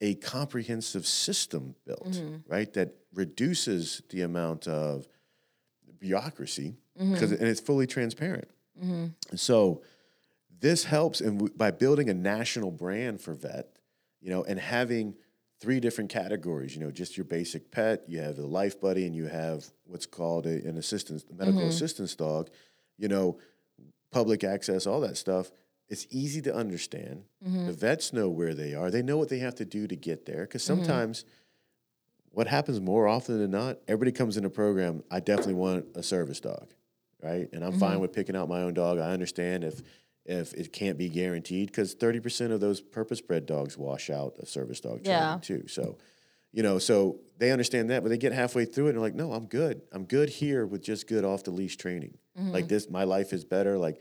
a 0.00 0.16
comprehensive 0.16 1.06
system 1.06 1.76
built, 1.86 2.10
Mm-hmm. 2.14 2.52
right? 2.52 2.72
That 2.72 2.96
reduces 3.14 4.02
the 4.10 4.22
amount 4.22 4.66
of 4.66 5.06
bureaucracy 6.00 6.76
Mm-hmm. 7.00 7.12
because 7.14 7.32
and 7.32 7.42
it's 7.48 7.60
fully 7.60 7.86
transparent. 7.88 8.48
And 8.80 9.14
so 9.36 9.82
this 10.60 10.84
helps, 10.84 11.20
and 11.20 11.56
by 11.56 11.70
building 11.70 12.08
a 12.08 12.14
national 12.14 12.70
brand 12.72 13.20
for 13.20 13.34
vet, 13.34 13.68
you 14.20 14.30
know, 14.30 14.42
and 14.44 14.58
having 14.58 15.14
three 15.64 15.80
different 15.80 16.10
categories. 16.10 16.76
You 16.76 16.82
know, 16.84 16.90
just 16.90 17.16
your 17.16 17.24
basic 17.24 17.70
pet, 17.70 18.04
you 18.06 18.20
have 18.20 18.36
the 18.36 18.46
life 18.46 18.78
buddy, 18.78 19.06
and 19.06 19.16
you 19.16 19.28
have 19.28 19.64
what's 19.86 20.04
called 20.04 20.46
a, 20.46 20.50
an 20.50 20.76
assistance, 20.76 21.24
medical 21.34 21.60
mm-hmm. 21.60 21.70
assistance 21.70 22.14
dog. 22.14 22.50
You 22.98 23.08
know, 23.08 23.38
public 24.10 24.44
access, 24.44 24.86
all 24.86 25.00
that 25.00 25.16
stuff. 25.16 25.50
It's 25.88 26.06
easy 26.10 26.42
to 26.42 26.54
understand. 26.54 27.24
The 27.40 27.48
mm-hmm. 27.48 27.72
vets 27.72 28.12
know 28.12 28.28
where 28.28 28.52
they 28.52 28.74
are. 28.74 28.90
They 28.90 29.02
know 29.02 29.16
what 29.16 29.30
they 29.30 29.38
have 29.38 29.54
to 29.56 29.64
do 29.64 29.86
to 29.86 29.96
get 29.96 30.26
there. 30.26 30.42
Because 30.42 30.62
mm-hmm. 30.62 30.84
sometimes, 30.84 31.24
what 32.30 32.46
happens 32.46 32.78
more 32.78 33.08
often 33.08 33.38
than 33.38 33.50
not, 33.50 33.78
everybody 33.88 34.12
comes 34.12 34.36
in 34.36 34.44
a 34.44 34.50
program. 34.50 35.02
I 35.10 35.20
definitely 35.20 35.54
want 35.54 35.86
a 35.94 36.02
service 36.02 36.40
dog, 36.40 36.74
right? 37.22 37.48
And 37.54 37.64
I'm 37.64 37.78
fine 37.78 38.00
with 38.00 38.12
picking 38.12 38.36
out 38.36 38.50
my 38.50 38.60
own 38.60 38.74
dog. 38.74 38.98
I 38.98 39.12
understand 39.12 39.64
if 39.64 39.80
if 40.24 40.54
it 40.54 40.72
can't 40.72 40.96
be 40.96 41.08
guaranteed 41.08 41.68
because 41.68 41.94
30% 41.94 42.50
of 42.50 42.60
those 42.60 42.80
purpose 42.80 43.20
bred 43.20 43.46
dogs 43.46 43.76
wash 43.76 44.08
out 44.10 44.34
of 44.38 44.48
service 44.48 44.80
dog 44.80 45.04
training 45.04 45.10
Yeah. 45.20 45.38
too. 45.42 45.66
So, 45.68 45.98
you 46.52 46.62
know, 46.62 46.78
so 46.78 47.20
they 47.38 47.50
understand 47.50 47.90
that, 47.90 48.02
but 48.02 48.08
they 48.08 48.16
get 48.18 48.32
halfway 48.32 48.64
through 48.64 48.86
it 48.86 48.88
and 48.90 48.96
they're 48.98 49.02
like, 49.02 49.14
no, 49.14 49.32
I'm 49.32 49.46
good. 49.46 49.82
I'm 49.92 50.04
good 50.04 50.28
here 50.30 50.64
with 50.66 50.82
just 50.82 51.06
good 51.06 51.24
off 51.24 51.44
the 51.44 51.50
leash 51.50 51.76
training. 51.76 52.16
Mm-hmm. 52.38 52.52
Like 52.52 52.68
this, 52.68 52.88
my 52.88 53.04
life 53.04 53.32
is 53.32 53.44
better. 53.44 53.76
Like 53.76 54.00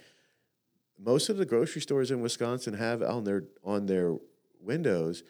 most 1.00 1.30
of 1.30 1.38
the 1.38 1.46
grocery 1.46 1.82
stores 1.82 2.12
in 2.12 2.22
Wisconsin 2.22 2.76
have 2.76 3.02
on 3.02 3.24
their 3.26 3.44
on 3.64 3.88
their 3.88 4.16
windows, 4.62 5.24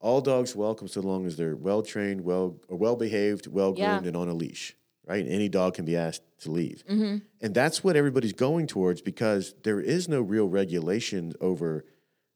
all 0.00 0.20
dogs 0.20 0.56
welcome 0.56 0.88
so 0.88 1.00
long 1.00 1.26
as 1.26 1.36
they're 1.36 1.54
well 1.54 1.82
trained, 1.82 2.22
well 2.22 2.56
or 2.68 2.76
well 2.76 2.96
behaved, 2.96 3.46
well 3.46 3.72
groomed, 3.72 4.02
Yeah. 4.02 4.08
and 4.08 4.16
on 4.16 4.28
a 4.28 4.34
leash. 4.34 4.74
Right? 5.10 5.26
Any 5.26 5.48
dog 5.48 5.74
can 5.74 5.84
be 5.84 5.96
asked 5.96 6.22
to 6.42 6.52
leave. 6.52 6.84
Mm-hmm. 6.88 7.16
And 7.40 7.52
that's 7.52 7.82
what 7.82 7.96
everybody's 7.96 8.32
going 8.32 8.68
towards 8.68 9.02
because 9.02 9.56
there 9.64 9.80
is 9.80 10.08
no 10.08 10.20
real 10.20 10.48
regulation 10.48 11.32
over, 11.40 11.84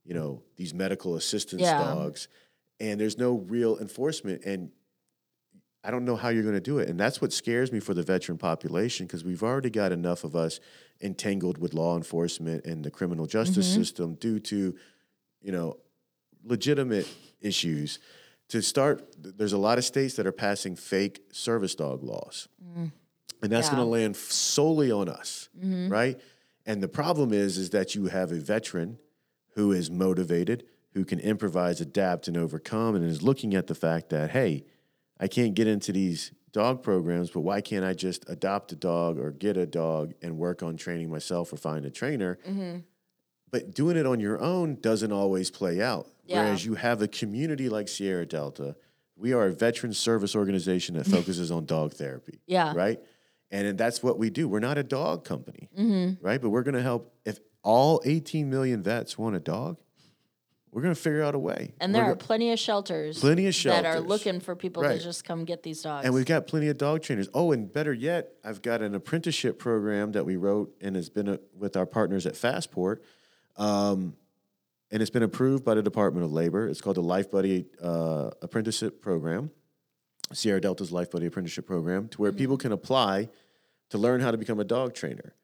you 0.05 0.13
know, 0.13 0.43
these 0.57 0.75
medical 0.75 1.15
assistance 1.15 1.63
Yeah. 1.63 1.79
dogs. 1.79 2.27
And 2.81 3.01
there's 3.01 3.17
no 3.17 3.37
real 3.37 3.79
enforcement. 3.79 4.45
And 4.45 4.73
I 5.85 5.93
don't 5.93 6.05
know 6.05 6.17
how 6.17 6.31
you're 6.31 6.43
going 6.43 6.57
to 6.57 6.61
do 6.61 6.79
it. 6.79 6.89
And 6.89 6.99
that's 6.99 7.21
what 7.21 7.33
scares 7.33 7.71
me 7.71 7.79
for 7.79 7.95
the 7.95 8.03
veteran 8.03 8.39
population 8.39 9.07
because 9.07 9.23
we've 9.23 9.45
already 9.45 9.71
got 9.71 9.93
enough 9.93 10.25
of 10.25 10.35
us 10.35 10.59
entangled 11.01 11.59
with 11.59 11.75
law 11.75 11.97
enforcement 11.97 12.65
and 12.65 12.85
the 12.85 12.91
criminal 12.91 13.29
justice 13.29 13.69
mm-hmm. 13.69 13.83
system 13.83 14.15
due 14.15 14.41
to, 14.41 14.75
you 15.41 15.53
know, 15.53 15.77
legitimate 16.43 17.07
issues. 17.41 18.01
To 18.49 18.63
start, 18.63 19.09
there's 19.19 19.53
a 19.53 19.59
lot 19.59 19.79
of 19.79 19.85
states 19.85 20.15
that 20.15 20.27
are 20.27 20.33
passing 20.33 20.77
fake 20.77 21.23
service 21.33 21.75
dog 21.75 22.03
laws. 22.03 22.49
Mm. 22.63 22.93
And 23.43 23.53
that's 23.53 23.69
Yeah. 23.69 23.77
going 23.77 23.87
to 23.87 23.91
land 23.91 24.17
solely 24.17 24.91
on 24.91 25.09
us, 25.09 25.49
mm-hmm. 25.59 25.89
right? 25.89 26.21
And 26.67 26.83
the 26.83 26.89
problem 26.89 27.33
is, 27.33 27.59
is 27.59 27.71
that 27.71 27.95
you 27.95 28.07
have 28.07 28.33
a 28.33 28.37
veteran 28.41 28.99
who 29.55 29.73
is 29.73 29.91
motivated, 29.91 30.65
who 30.93 31.05
can 31.05 31.21
improvise, 31.21 31.81
adapt, 31.81 32.29
and 32.29 32.37
overcome, 32.37 32.95
and 32.95 33.05
is 33.05 33.23
looking 33.23 33.55
at 33.55 33.67
the 33.67 33.75
fact 33.75 34.09
that, 34.11 34.31
hey, 34.31 34.65
I 35.19 35.29
can't 35.29 35.55
get 35.55 35.67
into 35.67 35.93
these 35.93 36.33
dog 36.53 36.83
programs, 36.83 37.31
but 37.31 37.41
why 37.41 37.61
can't 37.61 37.85
I 37.85 37.95
just 37.95 38.25
adopt 38.29 38.73
a 38.73 38.77
dog 38.77 39.19
or 39.19 39.31
get 39.31 39.57
a 39.57 39.67
dog 39.67 40.15
and 40.23 40.39
work 40.39 40.63
on 40.63 40.77
training 40.77 41.11
myself 41.11 41.53
or 41.53 41.57
find 41.57 41.85
a 41.85 41.91
trainer? 41.91 42.39
Mm-hmm. 42.49 42.79
But 43.55 43.73
doing 43.73 43.97
it 43.97 44.05
on 44.05 44.19
your 44.19 44.41
own 44.41 44.79
doesn't 44.81 45.13
always 45.13 45.49
play 45.49 45.81
out. 45.81 46.09
Yeah. 46.27 46.43
Whereas 46.43 46.67
you 46.67 46.75
have 46.75 47.01
a 47.03 47.07
community 47.07 47.69
like 47.69 47.87
Sierra 47.87 48.27
Delta, 48.27 48.75
we 49.15 49.33
are 49.33 49.47
a 49.47 49.53
veteran 49.53 49.93
service 49.93 50.35
organization 50.35 50.97
that 50.97 51.07
focuses 51.17 51.53
on 51.53 51.65
dog 51.65 51.93
therapy. 51.93 52.41
Yeah. 52.49 52.73
Right. 52.75 52.99
And 53.53 53.79
that's 53.79 54.03
what 54.03 54.19
we 54.19 54.29
do. 54.31 54.49
We're 54.49 54.59
not 54.59 54.77
a 54.77 54.83
dog 54.83 55.25
company, 55.25 55.69
Mm-hmm. 55.79 56.27
right? 56.27 56.43
But 56.43 56.51
we're 56.51 56.65
going 56.65 56.75
to 56.75 56.83
help. 56.83 57.15
If 57.25 57.39
all 57.63 58.03
18 58.05 58.51
million 58.51 58.83
vets 58.83 59.17
want 59.17 59.37
a 59.37 59.39
dog, 59.39 59.77
we're 60.73 60.83
going 60.83 60.93
to 60.97 61.01
figure 61.01 61.23
out 61.23 61.37
a 61.37 61.39
way. 61.39 61.75
And 61.81 61.93
We're 61.93 62.01
there 62.01 62.11
are 62.11 62.15
go- 62.17 62.25
plenty 62.27 62.51
of 62.51 62.59
shelters, 62.59 63.21
Plenty 63.21 63.47
of 63.47 63.55
shelters 63.55 63.85
that 63.85 63.89
are 63.89 64.01
looking 64.01 64.41
for 64.41 64.57
people 64.57 64.83
Right. 64.83 64.99
to 64.99 65.05
just 65.05 65.25
come 65.25 65.45
get 65.45 65.63
these 65.63 65.81
dogs. 65.83 66.05
And 66.07 66.13
we've 66.13 66.27
got 66.27 66.49
plenty 66.49 66.67
of 66.67 66.77
dog 66.79 67.03
trainers. 67.03 67.29
Oh, 67.33 67.53
and 67.53 67.73
better 67.73 67.93
yet, 67.93 68.33
I've 68.45 68.63
got 68.63 68.83
an 68.83 68.97
apprenticeship 68.97 69.61
program 69.61 70.11
that 70.11 70.27
we 70.27 70.35
wrote 70.35 70.75
and 70.81 70.97
has 70.97 71.09
been 71.09 71.29
uh 71.29 71.37
with 71.57 71.77
our 71.77 71.87
partners 71.87 72.27
at 72.27 72.35
Fastport. 72.35 72.99
Um, 73.57 74.17
and 74.91 75.01
it's 75.03 75.11
been 75.11 75.23
approved 75.23 75.65
by 75.65 75.75
the 75.75 75.83
Department 75.83 76.25
of 76.25 76.33
Labor. 76.33 76.69
It's 76.69 76.81
called 76.81 76.97
the 76.97 77.03
Life 77.03 77.31
Buddy 77.31 77.67
uh, 77.83 78.31
Apprenticeship 78.43 79.01
Program, 79.01 79.51
Sierra 80.33 80.61
Delta's 80.61 80.93
Life 80.93 81.11
Buddy 81.11 81.27
Apprenticeship 81.27 81.67
Program, 81.67 82.09
to 82.09 82.21
where 82.21 82.31
Mm-hmm. 82.31 82.39
people 82.39 82.57
can 82.57 82.73
apply 82.73 83.29
to 83.91 83.99
learn 83.99 84.21
how 84.21 84.31
to 84.31 84.37
become 84.39 84.61
a 84.61 84.65
dog 84.65 84.95
trainer. 84.95 85.35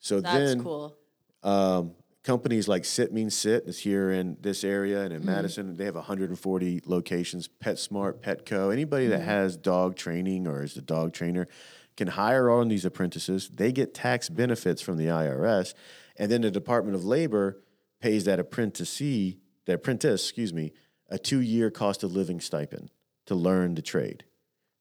So 0.00 0.20
That's 0.20 0.34
then, 0.54 0.62
cool. 0.62 0.96
um, 1.42 1.92
companies 2.22 2.68
like 2.68 2.84
Sit 2.84 3.12
Means 3.12 3.34
Sit 3.34 3.64
is 3.66 3.78
here 3.78 4.10
in 4.10 4.36
this 4.40 4.62
area 4.64 5.02
and 5.02 5.12
in 5.12 5.20
Mm-hmm. 5.22 5.30
Madison. 5.30 5.76
They 5.76 5.84
have 5.86 5.94
140 5.96 6.82
locations. 6.86 7.48
PetSmart, 7.48 8.14
Petco, 8.20 8.72
anybody 8.72 9.04
Mm-hmm. 9.06 9.18
that 9.18 9.24
has 9.24 9.56
dog 9.56 9.96
training 9.96 10.46
or 10.46 10.62
is 10.62 10.76
a 10.76 10.82
dog 10.82 11.12
trainer 11.12 11.48
can 11.96 12.08
hire 12.08 12.50
on 12.50 12.68
these 12.68 12.84
apprentices. 12.84 13.48
They 13.48 13.70
get 13.72 13.94
tax 13.94 14.28
benefits 14.28 14.82
from 14.82 14.96
the 14.96 15.06
IRS, 15.06 15.74
and 16.16 16.30
then 16.30 16.42
the 16.42 16.50
Department 16.50 16.94
of 16.96 17.04
Labor 17.04 17.60
pays 18.00 18.24
that 18.24 18.38
apprenticee, 18.38 19.38
that 19.66 19.74
apprentice, 19.74 20.22
excuse 20.24 20.52
me, 20.52 20.72
a 21.08 21.18
two-year 21.18 21.70
cost 21.70 22.02
of 22.02 22.12
living 22.12 22.40
stipend 22.40 22.90
to 23.26 23.34
learn 23.34 23.74
the 23.74 23.82
trade. 23.82 24.24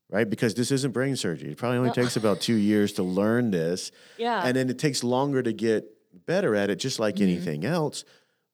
Right, 0.09 0.29
because 0.29 0.53
this 0.53 0.69
isn't 0.71 0.91
brain 0.91 1.15
surgery. 1.15 1.51
It 1.51 1.57
probably 1.57 1.79
only 1.79 1.89
takes 1.91 2.15
about 2.17 2.39
two 2.39 2.53
years 2.55 2.93
to 2.93 3.03
learn 3.03 3.49
this, 3.49 3.91
Yeah. 4.17 4.43
and 4.45 4.55
then 4.55 4.69
it 4.69 4.77
takes 4.77 5.03
longer 5.03 5.41
to 5.41 5.51
get 5.51 5.85
better 6.27 6.55
at 6.55 6.69
it, 6.69 6.75
just 6.75 6.99
like 6.99 7.15
Mm-hmm. 7.15 7.23
anything 7.23 7.65
else. 7.65 8.03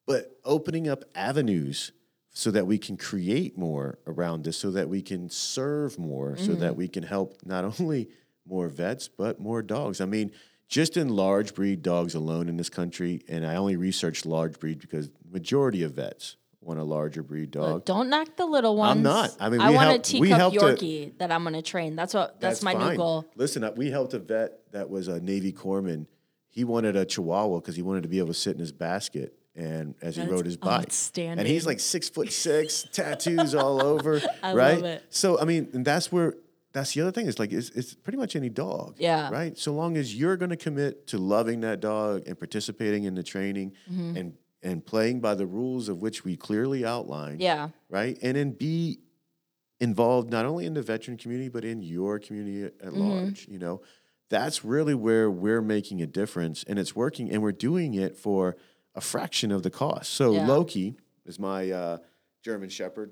But 0.08 0.40
opening 0.46 0.88
up 0.88 1.04
avenues 1.16 1.92
so 2.32 2.50
that 2.52 2.66
we 2.66 2.78
can 2.78 2.96
create 2.96 3.58
more 3.58 4.00
around 4.08 4.46
this, 4.46 4.58
so 4.58 4.72
that 4.72 4.88
we 4.88 5.02
can 5.02 5.30
serve 5.30 6.00
more, 6.00 6.38
so 6.38 6.52
Mm-hmm. 6.52 6.60
that 6.62 6.76
we 6.78 6.88
can 6.88 7.04
help 7.04 7.36
not 7.44 7.66
only 7.82 8.08
more 8.48 8.70
vets, 8.70 9.10
but 9.10 9.42
more 9.42 9.62
dogs. 9.62 10.00
I 10.00 10.06
mean, 10.06 10.32
just 10.70 10.96
in 10.96 11.10
large 11.10 11.54
breed 11.56 11.82
dogs 11.82 12.16
alone 12.16 12.48
in 12.48 12.56
this 12.56 12.70
country, 12.70 13.24
and 13.28 13.46
I 13.46 13.56
only 13.56 13.76
researched 13.76 14.26
large 14.26 14.60
breed 14.60 14.80
because 14.80 15.10
majority 15.30 15.84
of 15.84 15.94
vets 15.94 16.38
want 16.62 16.80
a 16.80 16.84
larger 16.84 17.24
breed 17.24 17.52
dog. 17.52 17.74
But 17.74 17.86
don't 17.86 18.10
knock 18.10 18.36
the 18.36 18.46
little 18.46 18.76
ones. 18.76 18.98
I'm 18.98 19.04
not. 19.04 19.36
I 19.40 19.50
mean, 19.50 19.60
I 19.60 19.70
we 19.70 19.76
want 19.76 19.90
helped- 19.90 20.08
a 20.08 20.12
teacup 20.12 20.38
helped 20.38 20.58
a- 20.58 20.60
Yorkie 20.60 21.18
that 21.18 21.32
I'm 21.32 21.44
going 21.44 21.56
to 21.56 21.62
train. 21.64 21.96
That's 21.96 22.14
what. 22.14 22.40
That's, 22.40 22.62
my 22.62 22.74
new 22.74 22.96
goal. 22.96 23.26
Listen, 23.36 23.64
uh, 23.64 23.72
we 23.76 23.90
helped 23.90 24.14
a 24.14 24.20
vet 24.20 24.60
that 24.72 24.90
was 24.90 25.08
a 25.08 25.20
Navy 25.20 25.52
corpsman. 25.52 26.06
He 26.50 26.64
wanted 26.64 26.96
a 26.96 27.06
Chihuahua 27.06 27.60
because 27.60 27.76
he 27.76 27.82
wanted 27.82 28.04
to 28.04 28.10
be 28.10 28.20
able 28.20 28.30
to 28.30 28.34
sit 28.34 28.54
in 28.54 28.60
his 28.60 28.72
basket 28.72 29.36
and 29.56 29.96
as 30.02 30.16
he 30.16 30.24
rode 30.24 30.46
his 30.46 30.58
bike. 30.58 30.92
And 31.18 31.42
he's 31.48 31.66
like 31.66 31.80
six 31.80 32.10
foot 32.10 32.32
six, 32.32 32.86
tattoos 32.92 33.56
all 33.56 33.84
over. 33.84 34.22
I 34.44 34.54
right? 34.54 34.76
love 34.76 34.86
it. 34.86 35.04
So 35.10 35.40
I 35.40 35.46
mean, 35.46 35.70
and 35.74 35.86
that's 35.86 36.12
where 36.12 36.36
that's 36.74 36.94
the 36.94 37.02
other 37.02 37.12
thing. 37.12 37.28
It's 37.28 37.40
like 37.40 37.52
it's, 37.52 37.70
it's 37.72 37.94
pretty 37.96 38.18
much 38.18 38.36
any 38.36 38.50
dog. 38.50 38.96
Yeah. 39.00 39.30
Right. 39.32 39.58
So 39.58 39.74
long 39.74 39.98
as 39.98 40.16
you're 40.16 40.38
going 40.38 40.52
to 40.52 40.58
commit 40.58 41.08
to 41.08 41.18
loving 41.18 41.62
that 41.62 41.80
dog 41.80 42.24
and 42.28 42.38
participating 42.38 43.06
in 43.06 43.16
the 43.16 43.24
training 43.24 43.74
Mm-hmm. 43.92 44.18
and 44.18 44.34
and 44.62 44.86
playing 44.86 45.22
by 45.22 45.36
the 45.36 45.46
rules 45.46 45.88
of 45.88 46.02
which 46.02 46.26
we 46.26 46.36
clearly 46.36 46.84
outlined 46.86 47.40
Yeah. 47.40 47.70
right? 47.90 48.18
And 48.22 48.36
then 48.36 48.52
be 48.52 49.00
involved 49.80 50.30
not 50.30 50.46
only 50.46 50.66
in 50.66 50.74
the 50.74 50.82
veteran 50.82 51.16
community 51.18 51.48
but 51.50 51.64
in 51.64 51.82
your 51.82 52.20
community 52.20 52.64
at 52.66 52.78
Mm-hmm. 52.80 53.00
large. 53.00 53.48
You 53.48 53.60
know, 53.60 53.82
that's 54.30 54.64
really 54.66 54.94
where 54.94 55.32
we're 55.32 55.62
making 55.62 56.02
a 56.02 56.08
difference, 56.08 56.64
and 56.68 56.78
it's 56.78 56.96
working, 56.96 57.32
and 57.32 57.42
we're 57.42 57.52
doing 57.54 57.94
it 57.96 58.16
for 58.18 58.58
a 58.96 59.02
fraction 59.02 59.52
of 59.52 59.64
the 59.64 59.70
cost. 59.72 60.12
So 60.12 60.34
Yeah. 60.34 60.46
Loki 60.48 60.98
is 61.26 61.40
my 61.40 61.72
uh, 61.72 61.98
German 62.44 62.70
Shepherd 62.70 63.12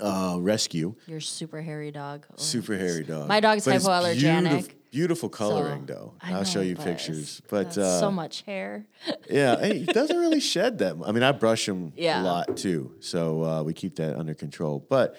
uh, 0.00 0.36
rescue, 0.40 0.94
Your 1.06 1.20
super 1.20 1.60
hairy 1.62 1.90
dog. 1.90 2.26
Oh, 2.30 2.34
super 2.36 2.76
hairy 2.76 3.04
dog. 3.04 3.28
My 3.28 3.40
dog's 3.40 3.64
But 3.64 3.76
hypoallergenic. 3.76 4.48
Beautiful, 4.50 4.74
beautiful 4.90 5.28
coloring, 5.28 5.86
so- 5.86 5.94
though. 5.94 6.14
I 6.20 6.32
I'll 6.34 6.44
show 6.44 6.60
you 6.60 6.76
pictures. 6.76 7.40
But 7.48 7.76
uh, 7.78 8.00
so 8.00 8.10
much 8.10 8.42
hair. 8.42 8.86
yeah, 9.30 9.54
and 9.58 9.72
he 9.78 9.84
doesn't 9.84 10.16
really 10.16 10.40
shed 10.40 10.78
them. 10.78 11.02
I 11.02 11.12
mean, 11.12 11.22
I 11.22 11.32
brush 11.32 11.68
him 11.68 11.92
Yeah. 11.96 12.20
a 12.20 12.24
lot 12.24 12.56
too, 12.56 12.94
so 13.00 13.42
uh, 13.44 13.62
we 13.62 13.72
keep 13.72 13.96
that 13.96 14.16
under 14.18 14.34
control. 14.34 14.84
But 14.88 15.16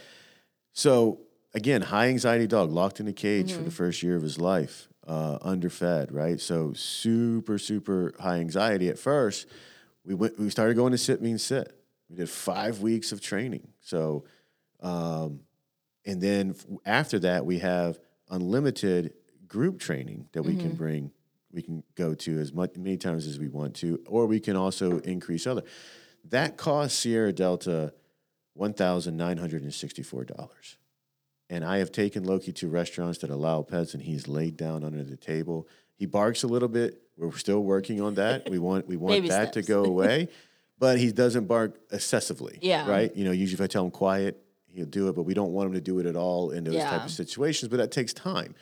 so 0.74 1.22
again, 1.54 1.82
high 1.82 2.08
anxiety 2.08 2.48
dog 2.48 2.72
locked 2.72 3.00
in 3.00 3.08
a 3.08 3.14
cage 3.14 3.50
Mm-hmm. 3.50 3.58
for 3.58 3.64
the 3.64 3.72
first 3.72 4.04
year 4.04 4.16
of 4.16 4.22
his 4.24 4.40
life, 4.40 4.88
uh, 5.08 5.38
underfed, 5.42 6.12
right? 6.12 6.40
So 6.40 6.74
super, 6.74 7.58
super 7.58 8.14
high 8.20 8.38
anxiety 8.38 8.90
at 8.90 9.00
first. 9.00 9.48
We 10.06 10.14
went. 10.14 10.40
We 10.40 10.50
started 10.50 10.76
going 10.76 10.92
to 10.92 10.98
sit 10.98 11.22
means 11.22 11.44
sit. 11.44 11.74
We 12.10 12.16
did 12.16 12.30
five 12.30 12.80
weeks 12.82 13.12
of 13.12 13.20
training. 13.20 13.68
So, 13.82 14.24
um, 14.82 15.42
and 16.06 16.22
then 16.22 16.52
f- 16.52 16.66
after 16.86 17.20
that, 17.20 17.46
we 17.46 17.60
have 17.60 18.00
unlimited 18.30 19.14
group 19.48 19.80
training 19.80 20.28
that 20.34 20.44
we 20.44 20.52
Mm-hmm. 20.54 20.62
can 20.62 20.76
bring 20.76 21.12
we 21.52 21.62
can 21.62 21.82
go 21.96 22.14
to 22.14 22.38
as 22.40 22.52
much 22.54 22.76
many 22.76 22.98
times 22.98 23.26
as 23.26 23.40
we 23.40 23.48
want 23.48 23.74
to, 23.78 24.00
or 24.06 24.26
we 24.28 24.40
can 24.40 24.56
also 24.58 25.00
increase 25.00 25.48
other. 25.48 25.64
That 26.26 26.58
costs 26.58 27.00
Sierra 27.00 27.32
Delta 27.32 27.94
one 28.54 28.74
thousand 28.74 29.16
nine 29.18 29.38
hundred 29.38 29.64
and 29.64 29.74
sixty-four 29.74 30.26
dollars. 30.26 30.78
And 31.50 31.64
I 31.64 31.78
have 31.78 31.94
taken 31.94 32.26
Loki 32.26 32.52
to 32.54 32.68
restaurants 32.68 33.20
that 33.20 33.30
allow 33.30 33.62
pets, 33.62 33.94
and 33.94 34.04
he's 34.04 34.28
laid 34.28 34.58
down 34.58 34.84
under 34.84 35.04
the 35.04 35.16
table. 35.16 35.68
He 35.96 36.06
barks 36.06 36.44
a 36.44 36.48
little 36.48 36.68
bit. 36.68 37.02
We're 37.18 37.32
still 37.38 37.62
working 37.64 38.02
on 38.02 38.16
that. 38.16 38.50
We 38.50 38.60
want 38.60 38.88
we 38.88 38.98
want 38.98 39.28
that 39.30 39.54
to 39.54 39.62
go 39.62 39.86
away, 39.86 40.28
but 40.78 41.00
he 41.00 41.12
doesn't 41.14 41.46
bark 41.46 41.80
excessively. 41.92 42.60
Yeah. 42.62 42.88
Right. 42.90 43.16
You 43.16 43.24
know, 43.24 43.32
usually 43.32 43.56
if 43.56 43.62
I 43.62 43.68
tell 43.68 43.86
him 43.86 43.92
quiet, 43.92 44.44
he'll 44.78 44.86
do 44.86 45.10
it, 45.10 45.16
but 45.16 45.24
we 45.24 45.34
don't 45.34 45.52
want 45.52 45.68
him 45.68 45.74
to 45.74 45.82
do 45.82 46.00
it 46.00 46.06
at 46.06 46.16
all 46.16 46.52
in 46.52 46.64
those 46.64 46.76
type 46.84 47.04
of 47.06 47.12
situations. 47.12 47.70
But 47.70 47.78
that 47.78 47.92
takes 47.92 48.14
time. 48.14 48.56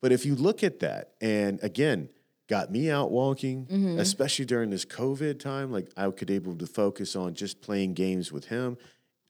But 0.00 0.12
if 0.12 0.24
you 0.26 0.34
look 0.34 0.62
at 0.62 0.80
that, 0.80 1.12
and 1.20 1.58
again, 1.62 2.08
got 2.48 2.70
me 2.70 2.90
out 2.90 3.10
walking, 3.10 3.66
Mm-hmm. 3.66 3.98
especially 3.98 4.44
during 4.44 4.70
this 4.70 4.84
COVID 4.84 5.38
time, 5.40 5.72
like 5.72 5.88
I 5.96 6.10
could 6.10 6.30
able 6.30 6.54
to 6.56 6.66
focus 6.66 7.16
on 7.16 7.34
just 7.34 7.60
playing 7.60 7.94
games 7.94 8.30
with 8.30 8.46
him. 8.46 8.76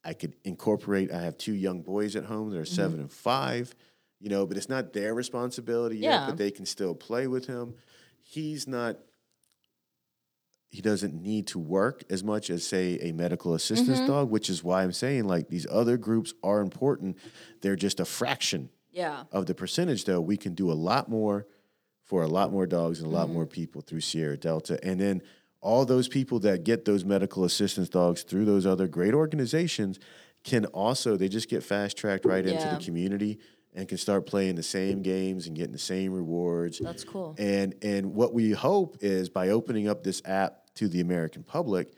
I 0.05 0.13
could 0.15 0.35
incorporate. 0.45 1.11
I 1.13 1.21
have 1.23 1.39
two 1.39 1.55
young 1.55 1.81
boys 1.81 2.17
at 2.17 2.25
home 2.25 2.51
they're 2.51 2.63
Mm-hmm. 2.63 2.75
seven 2.75 3.01
and 3.01 3.11
five, 3.13 3.75
you 4.21 4.29
know, 4.29 4.47
but 4.47 4.57
it's 4.57 4.69
not 4.69 4.93
their 4.93 5.15
responsibility 5.15 5.97
yet. 5.99 6.11
Yeah. 6.11 6.27
But 6.27 6.37
they 6.39 6.51
can 6.51 6.67
still 6.67 6.95
play 6.95 7.27
with 7.27 7.47
him. 7.47 7.75
He's 8.23 8.67
not. 8.67 8.97
He 10.75 10.83
doesn't 10.83 11.15
need 11.15 11.47
to 11.49 11.59
work 11.61 12.03
as 12.11 12.25
much 12.25 12.51
as 12.51 12.67
say 12.67 12.99
a 13.01 13.13
medical 13.13 13.55
assistance 13.55 13.99
Mm-hmm. 13.99 14.09
dog, 14.09 14.31
which 14.31 14.51
is 14.51 14.65
why 14.65 14.83
I'm 14.83 14.93
saying 14.93 15.25
like 15.35 15.49
these 15.49 15.67
other 15.71 15.97
groups 15.97 16.35
are 16.43 16.61
important. 16.61 17.17
They're 17.61 17.77
just 17.77 18.01
a 18.01 18.05
fraction 18.05 18.71
Yeah. 18.91 19.23
of 19.31 19.47
the 19.47 19.55
percentage, 19.55 20.05
though, 20.05 20.21
we 20.21 20.37
can 20.37 20.55
do 20.55 20.71
a 20.71 20.79
lot 20.91 21.09
more 21.09 21.47
for 22.03 22.23
a 22.23 22.27
lot 22.29 22.51
more 22.51 22.67
dogs 22.67 22.99
and 23.01 23.07
a 23.07 23.15
lot 23.15 23.31
more 23.31 23.47
people 23.47 23.81
through 23.83 24.01
Sierra 24.01 24.37
Delta. 24.37 24.79
And 24.83 25.01
then 25.01 25.23
all 25.61 25.85
those 25.85 26.09
people 26.09 26.41
that 26.41 26.65
get 26.65 26.85
those 26.85 27.05
medical 27.05 27.45
assistance 27.45 27.89
dogs 27.89 28.25
through 28.25 28.45
those 28.45 28.67
other 28.67 28.89
great 28.89 29.15
organizations 29.15 29.99
can 30.43 30.67
also, 30.67 31.17
they 31.17 31.29
just 31.29 31.49
get 31.49 31.63
fast 31.63 31.97
tracked 31.97 32.25
right 32.27 32.45
into 32.45 32.69
the 32.69 32.85
community 32.85 33.39
and 33.77 33.89
can 33.89 33.97
start 33.99 34.27
playing 34.27 34.57
the 34.57 34.63
same 34.63 35.03
games 35.03 35.47
and 35.47 35.57
getting 35.57 35.73
the 35.73 35.79
same 35.79 36.13
rewards. 36.13 36.81
That's 36.81 37.05
cool. 37.05 37.35
And 37.39 37.75
and 37.81 38.15
what 38.15 38.35
we 38.35 38.51
hope 38.53 38.99
is 39.01 39.29
by 39.29 39.49
opening 39.51 39.89
up 39.89 40.03
this 40.05 40.21
app 40.27 40.61
to 40.75 40.89
the 40.89 41.01
American 41.01 41.43
public, 41.43 41.95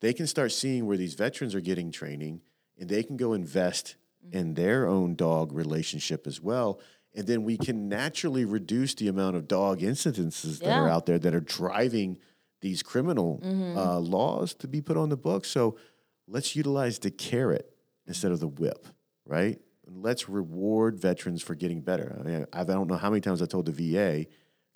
they 0.00 0.12
can 0.12 0.26
start 0.26 0.52
seeing 0.52 0.86
where 0.86 0.96
these 0.96 1.14
veterans 1.14 1.54
are 1.54 1.60
getting 1.60 1.90
training 1.90 2.40
and 2.78 2.88
they 2.88 3.02
can 3.02 3.16
go 3.16 3.32
invest 3.32 3.96
in 4.32 4.54
their 4.54 4.86
own 4.86 5.14
dog 5.14 5.52
relationship 5.52 6.26
as 6.26 6.40
well. 6.40 6.80
And 7.14 7.26
then 7.26 7.42
we 7.42 7.56
can 7.56 7.88
naturally 7.88 8.44
reduce 8.44 8.94
the 8.94 9.08
amount 9.08 9.36
of 9.36 9.48
dog 9.48 9.80
incidences 9.80 10.60
that 10.60 10.68
are 10.76 10.88
out 10.88 11.06
there 11.06 11.18
that 11.18 11.34
are 11.34 11.40
driving 11.40 12.18
these 12.60 12.82
criminal 12.82 13.40
uh, 13.76 13.98
laws 13.98 14.54
to 14.54 14.68
be 14.68 14.80
put 14.80 14.96
on 14.96 15.08
the 15.08 15.16
books. 15.16 15.48
So 15.48 15.76
let's 16.26 16.54
utilize 16.54 16.98
the 16.98 17.10
carrot 17.10 17.72
instead 18.06 18.30
of 18.32 18.40
the 18.40 18.48
whip, 18.48 18.86
right? 19.24 19.58
And 19.86 20.02
let's 20.02 20.28
reward 20.28 20.98
veterans 20.98 21.42
for 21.42 21.54
getting 21.54 21.80
better. 21.80 22.16
I 22.20 22.22
mean, 22.22 22.46
I 22.52 22.64
don't 22.64 22.88
know 22.88 22.96
how 22.96 23.10
many 23.10 23.20
times 23.20 23.40
I 23.42 23.46
told 23.46 23.66
the 23.66 23.72
VA, 23.72 24.26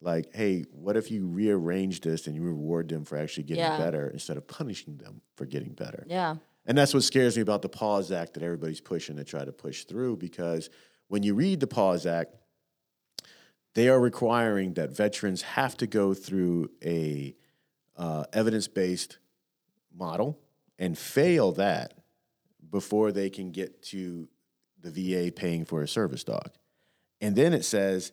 like, 0.02 0.34
hey, 0.34 0.64
what 0.72 0.96
if 0.96 1.10
you 1.10 1.26
rearrange 1.26 2.00
this 2.00 2.26
and 2.26 2.34
you 2.36 2.42
reward 2.42 2.88
them 2.88 3.04
for 3.04 3.16
actually 3.16 3.44
getting 3.44 3.62
Yeah. 3.64 3.78
better 3.78 4.08
instead 4.08 4.36
of 4.36 4.46
punishing 4.46 4.96
them 4.96 5.22
for 5.36 5.46
getting 5.46 5.72
better? 5.72 6.04
Yeah. 6.08 6.36
And 6.66 6.76
that's 6.76 6.94
what 6.94 7.02
scares 7.02 7.36
me 7.36 7.42
about 7.42 7.62
the 7.62 7.68
PAWS 7.68 8.12
Act 8.12 8.34
that 8.34 8.42
everybody's 8.42 8.80
pushing 8.80 9.16
to 9.16 9.24
try 9.24 9.44
to 9.44 9.52
push 9.52 9.84
through 9.84 10.16
because 10.16 10.70
when 11.08 11.22
you 11.22 11.34
read 11.34 11.60
the 11.60 11.66
PAWS 11.66 12.06
Act, 12.06 12.34
they 13.74 13.88
are 13.88 14.00
requiring 14.00 14.74
that 14.74 14.90
veterans 14.90 15.42
have 15.42 15.76
to 15.78 15.86
go 15.86 16.14
through 16.14 16.70
a 16.84 17.34
uh, 17.96 18.24
evidence-based 18.32 19.18
model 19.94 20.38
and 20.78 20.96
fail 20.98 21.52
that 21.52 21.94
before 22.70 23.12
they 23.12 23.30
can 23.30 23.50
get 23.50 23.82
to 23.82 24.28
the 24.80 24.90
VA 24.90 25.30
paying 25.32 25.64
for 25.64 25.82
a 25.82 25.88
service 25.88 26.24
dog. 26.24 26.50
And 27.20 27.36
then 27.36 27.52
it 27.52 27.64
says 27.64 28.12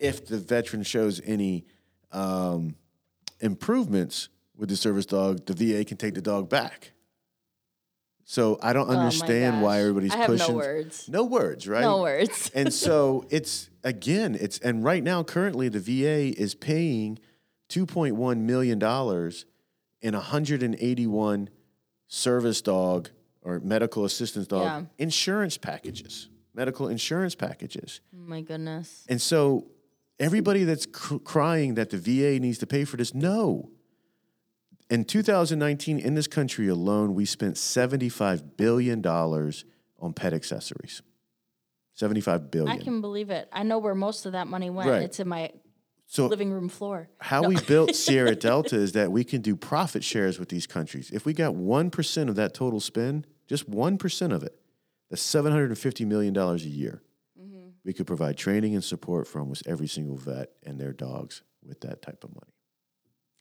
if 0.00 0.26
the 0.26 0.38
veteran 0.38 0.82
shows 0.82 1.20
any 1.24 1.64
um, 2.10 2.74
improvements 3.40 4.28
with 4.56 4.68
the 4.68 4.76
service 4.76 5.06
dog, 5.06 5.46
the 5.46 5.54
VA 5.54 5.84
can 5.84 5.96
take 5.96 6.14
the 6.14 6.22
dog 6.22 6.48
back. 6.48 6.92
So 8.24 8.58
I 8.62 8.72
don't 8.72 8.88
Oh 8.88 8.92
understand 8.92 9.60
why 9.62 9.80
everybody's 9.80 10.14
have 10.14 10.28
no 10.30 10.36
pushing. 10.36 10.54
words. 10.56 11.08
No 11.08 11.24
words, 11.24 11.66
right? 11.66 11.80
No 11.82 12.02
words. 12.02 12.50
and 12.54 12.72
so 12.72 13.24
it's 13.30 13.70
again, 13.82 14.36
it's 14.40 14.58
and 14.58 14.84
right 14.84 15.02
now 15.02 15.22
currently 15.24 15.68
the 15.68 15.80
VA 15.80 16.38
is 16.40 16.54
paying 16.54 17.18
2.1 17.70 18.38
million 18.38 18.78
dollars 18.78 19.46
in 20.00 20.14
181 20.14 21.48
service 22.06 22.62
dog 22.62 23.10
or 23.42 23.58
medical 23.60 24.04
assistance 24.04 24.46
dog 24.46 24.62
Yeah. 24.62 24.82
insurance 24.98 25.56
packages, 25.58 26.28
medical 26.54 26.88
insurance 26.88 27.34
packages. 27.34 28.00
Oh 28.14 28.28
my 28.28 28.42
goodness. 28.42 29.04
And 29.08 29.20
so 29.20 29.66
everybody 30.20 30.64
that's 30.64 30.86
cr- 30.86 31.16
crying 31.16 31.74
that 31.74 31.90
the 31.90 31.96
VA 31.96 32.38
needs 32.38 32.58
to 32.58 32.66
pay 32.66 32.84
for 32.84 32.96
this, 32.96 33.14
no. 33.14 33.70
In 34.90 35.04
2019, 35.04 35.98
in 35.98 36.14
this 36.14 36.26
country 36.26 36.68
alone, 36.68 37.14
we 37.14 37.24
spent 37.24 37.56
$75 37.56 38.56
billion 38.56 39.04
on 39.04 40.12
pet 40.14 40.32
accessories. 40.32 41.02
75 41.94 42.50
billion. 42.50 42.80
I 42.80 42.82
can 42.82 43.00
believe 43.00 43.30
it. 43.30 43.48
I 43.52 43.62
know 43.62 43.78
where 43.78 43.94
most 43.94 44.26
of 44.26 44.32
that 44.32 44.46
money 44.46 44.70
went. 44.70 44.88
Right. 44.88 45.02
It's 45.02 45.20
in 45.20 45.28
my 45.28 45.52
so 46.06 46.26
living 46.26 46.50
room 46.50 46.68
floor. 46.68 47.08
how 47.18 47.46
we 47.46 47.56
built 47.60 47.94
Sierra 47.94 48.34
Delta 48.34 48.76
is 48.76 48.92
that 48.92 49.12
we 49.12 49.22
can 49.22 49.42
do 49.42 49.54
profit 49.54 50.02
shares 50.02 50.38
with 50.38 50.48
these 50.48 50.66
countries. 50.66 51.10
If 51.12 51.24
we 51.24 51.32
got 51.32 51.54
1% 51.54 52.28
of 52.28 52.36
that 52.36 52.52
total 52.54 52.80
spend, 52.80 53.26
just 53.46 53.70
1% 53.70 54.32
of 54.32 54.42
it, 54.42 54.56
that's 55.08 55.22
$750 55.22 56.06
million 56.06 56.36
a 56.36 56.56
year. 56.56 57.02
Mm-hmm. 57.80 57.88
We 57.88 57.92
could 57.92 58.06
provide 58.06 58.36
training 58.36 58.74
and 58.74 58.84
support 58.84 59.26
for 59.26 59.40
almost 59.40 59.66
every 59.66 59.88
single 59.88 60.16
vet 60.16 60.50
and 60.64 60.78
their 60.78 60.92
dogs 60.92 61.42
with 61.66 61.80
that 61.80 62.02
type 62.02 62.24
of 62.24 62.30
money. 62.34 62.52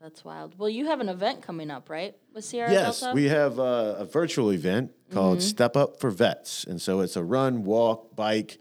That's 0.02 0.24
wild. 0.24 0.58
Well, 0.58 0.70
you 0.70 0.86
have 0.86 1.02
an 1.02 1.10
event 1.10 1.42
coming 1.42 1.70
up, 1.70 1.90
right? 1.90 2.16
With 2.34 2.46
Sierra 2.46 2.72
Yes, 2.72 3.02
Delta? 3.02 3.14
we 3.14 3.26
have 3.26 3.60
uh, 3.60 3.96
a 3.98 4.06
virtual 4.06 4.52
event 4.54 4.92
called 5.12 5.42
Step 5.42 5.76
Up 5.76 6.00
for 6.00 6.10
Vets, 6.10 6.64
and 6.64 6.82
so 6.82 7.02
it's 7.02 7.18
a 7.18 7.24
run, 7.24 7.66
walk, 7.66 8.16
bike 8.16 8.60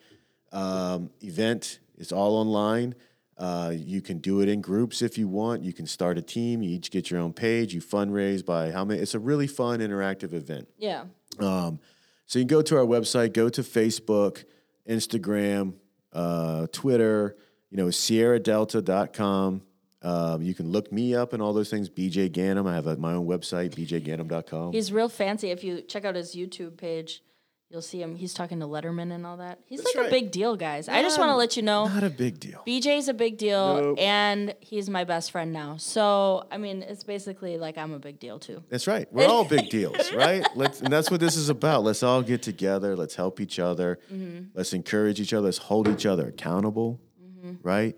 um, 0.50 1.10
event. 1.22 1.78
It's 1.96 2.10
all 2.10 2.34
online. 2.36 2.96
Uh, 3.36 3.72
you 3.72 4.00
can 4.02 4.18
do 4.18 4.40
it 4.40 4.48
in 4.48 4.60
groups 4.60 5.00
if 5.00 5.16
you 5.16 5.28
want. 5.28 5.62
You 5.62 5.72
can 5.72 5.86
start 5.86 6.18
a 6.18 6.22
team. 6.22 6.60
You 6.60 6.70
each 6.70 6.90
get 6.90 7.08
your 7.08 7.20
own 7.20 7.32
page. 7.32 7.72
You 7.72 7.80
fundraise 7.80 8.44
by 8.44 8.72
how 8.72 8.84
many. 8.84 9.00
It's 9.00 9.14
a 9.14 9.20
really 9.20 9.46
fun, 9.46 9.78
interactive 9.78 10.32
event. 10.32 10.66
yeah. 10.76 11.04
Um, 11.38 11.78
so 12.26 12.40
you 12.40 12.44
can 12.44 12.48
go 12.56 12.62
to 12.62 12.76
our 12.76 12.84
website, 12.84 13.32
go 13.32 13.48
to 13.48 13.62
Facebook, 13.62 14.44
Instagram, 14.88 15.74
uh, 16.12 16.66
Twitter, 16.72 17.36
you 17.70 17.76
know, 17.76 17.86
sierradelta.com. 17.86 19.62
Um, 20.00 20.42
you 20.42 20.54
can 20.54 20.70
look 20.70 20.92
me 20.92 21.14
up 21.14 21.32
and 21.32 21.42
all 21.42 21.52
those 21.52 21.70
things. 21.70 21.90
BJ 21.90 22.30
Ganem. 22.30 22.66
I 22.66 22.74
have 22.74 22.86
a, 22.86 22.96
my 22.96 23.14
own 23.14 23.26
website, 23.26 23.74
bjganem.com. 23.74 24.72
He's 24.72 24.92
real 24.92 25.08
fancy. 25.08 25.50
If 25.50 25.64
you 25.64 25.82
check 25.82 26.04
out 26.04 26.14
his 26.14 26.34
YouTube 26.34 26.76
page, 26.76 27.22
you'll 27.70 27.82
see 27.82 28.00
him. 28.00 28.16
He's 28.16 28.32
talking 28.34 28.60
to 28.60 28.66
Letterman 28.66 29.12
and 29.12 29.26
all 29.26 29.36
that. 29.38 29.58
He's 29.66 29.80
That's 29.82 29.94
like 29.94 30.04
right. 30.04 30.08
a 30.08 30.10
big 30.10 30.30
deal, 30.30 30.56
guys. 30.56 30.88
I 30.88 31.02
just 31.02 31.18
want 31.18 31.30
to 31.30 31.36
let 31.36 31.56
you 31.56 31.62
know. 31.62 31.86
Not 31.86 32.02
a 32.02 32.10
big 32.10 32.40
deal. 32.40 32.62
BJ's 32.66 33.08
a 33.08 33.14
big 33.14 33.36
deal, 33.38 33.76
Nope. 33.80 33.98
and 34.00 34.54
he's 34.60 34.88
my 34.88 35.04
best 35.04 35.30
friend 35.32 35.52
now. 35.52 35.76
So, 35.76 36.46
I 36.50 36.56
mean, 36.58 36.82
it's 36.82 37.04
basically 37.04 37.58
like 37.58 37.76
I'm 37.76 37.92
a 37.92 37.98
big 37.98 38.18
deal 38.18 38.38
too. 38.38 38.62
That's 38.70 38.86
right. 38.86 39.06
We're 39.12 39.26
all 39.26 39.44
big 39.44 39.68
deals, 39.68 40.12
right? 40.14 40.46
Let's, 40.54 40.80
and 40.80 40.92
that's 40.92 41.10
what 41.10 41.20
this 41.20 41.36
is 41.36 41.48
about. 41.50 41.82
Let's 41.84 42.02
all 42.02 42.22
get 42.22 42.42
together. 42.42 42.96
Let's 42.96 43.14
help 43.14 43.40
each 43.40 43.58
other. 43.58 43.98
Mm-hmm. 44.12 44.46
Let's 44.54 44.72
encourage 44.72 45.20
each 45.20 45.32
other. 45.34 45.44
Let's 45.46 45.58
hold 45.58 45.88
each 45.88 46.06
other 46.06 46.26
accountable, 46.28 47.00
Mm-hmm. 47.22 47.54
right? 47.62 47.96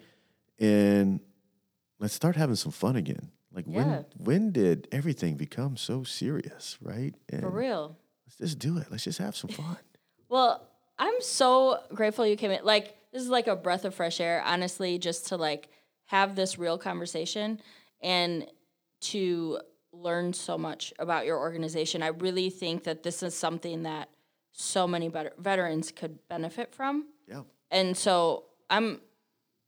And 0.59 1.21
let's 1.99 2.13
start 2.15 2.37
having 2.37 2.57
some 2.57 2.73
fun 2.73 2.97
again. 2.97 3.31
Like 3.53 3.65
Yeah. 3.67 3.73
when 3.85 4.05
when 4.19 4.53
did 4.53 4.87
everything 4.93 5.37
become 5.37 5.77
so 5.77 6.03
serious, 6.05 6.77
right? 6.83 7.15
And 7.31 7.41
For 7.43 7.51
real. 7.51 7.97
Let's 8.39 8.53
just 8.53 8.59
do 8.59 8.79
it. 8.79 8.87
Let's 8.91 9.05
just 9.05 9.19
have 9.19 9.37
some 9.37 9.51
fun. 9.51 9.77
Well, 10.29 10.65
I'm 10.97 11.21
so 11.23 11.81
grateful 11.93 12.25
you 12.25 12.37
came 12.37 12.53
in. 12.53 12.65
Like, 12.65 12.95
this 13.13 13.21
is 13.21 13.29
like 13.29 13.49
a 13.49 13.57
breath 13.57 13.85
of 13.85 13.97
fresh 13.97 14.21
air, 14.21 14.41
honestly, 14.47 14.97
just 14.97 15.27
to 15.29 15.37
like 15.37 15.69
have 16.05 16.37
this 16.37 16.57
real 16.57 16.79
conversation 16.79 17.61
and 18.01 18.47
to 19.01 19.59
learn 19.93 20.33
so 20.33 20.57
much 20.57 20.93
about 21.01 21.27
your 21.27 21.37
organization. 21.37 22.01
I 22.01 22.09
really 22.09 22.49
think 22.49 22.85
that 22.85 23.03
this 23.03 23.25
is 23.25 23.35
something 23.35 23.83
that 23.83 24.09
so 24.53 24.87
many 24.87 25.09
vet- 25.09 25.37
veterans 25.37 25.91
could 25.91 26.19
benefit 26.29 26.73
from. 26.75 27.07
Yeah. 27.27 27.43
And 27.73 27.97
so 27.97 28.45
I'm 28.69 29.01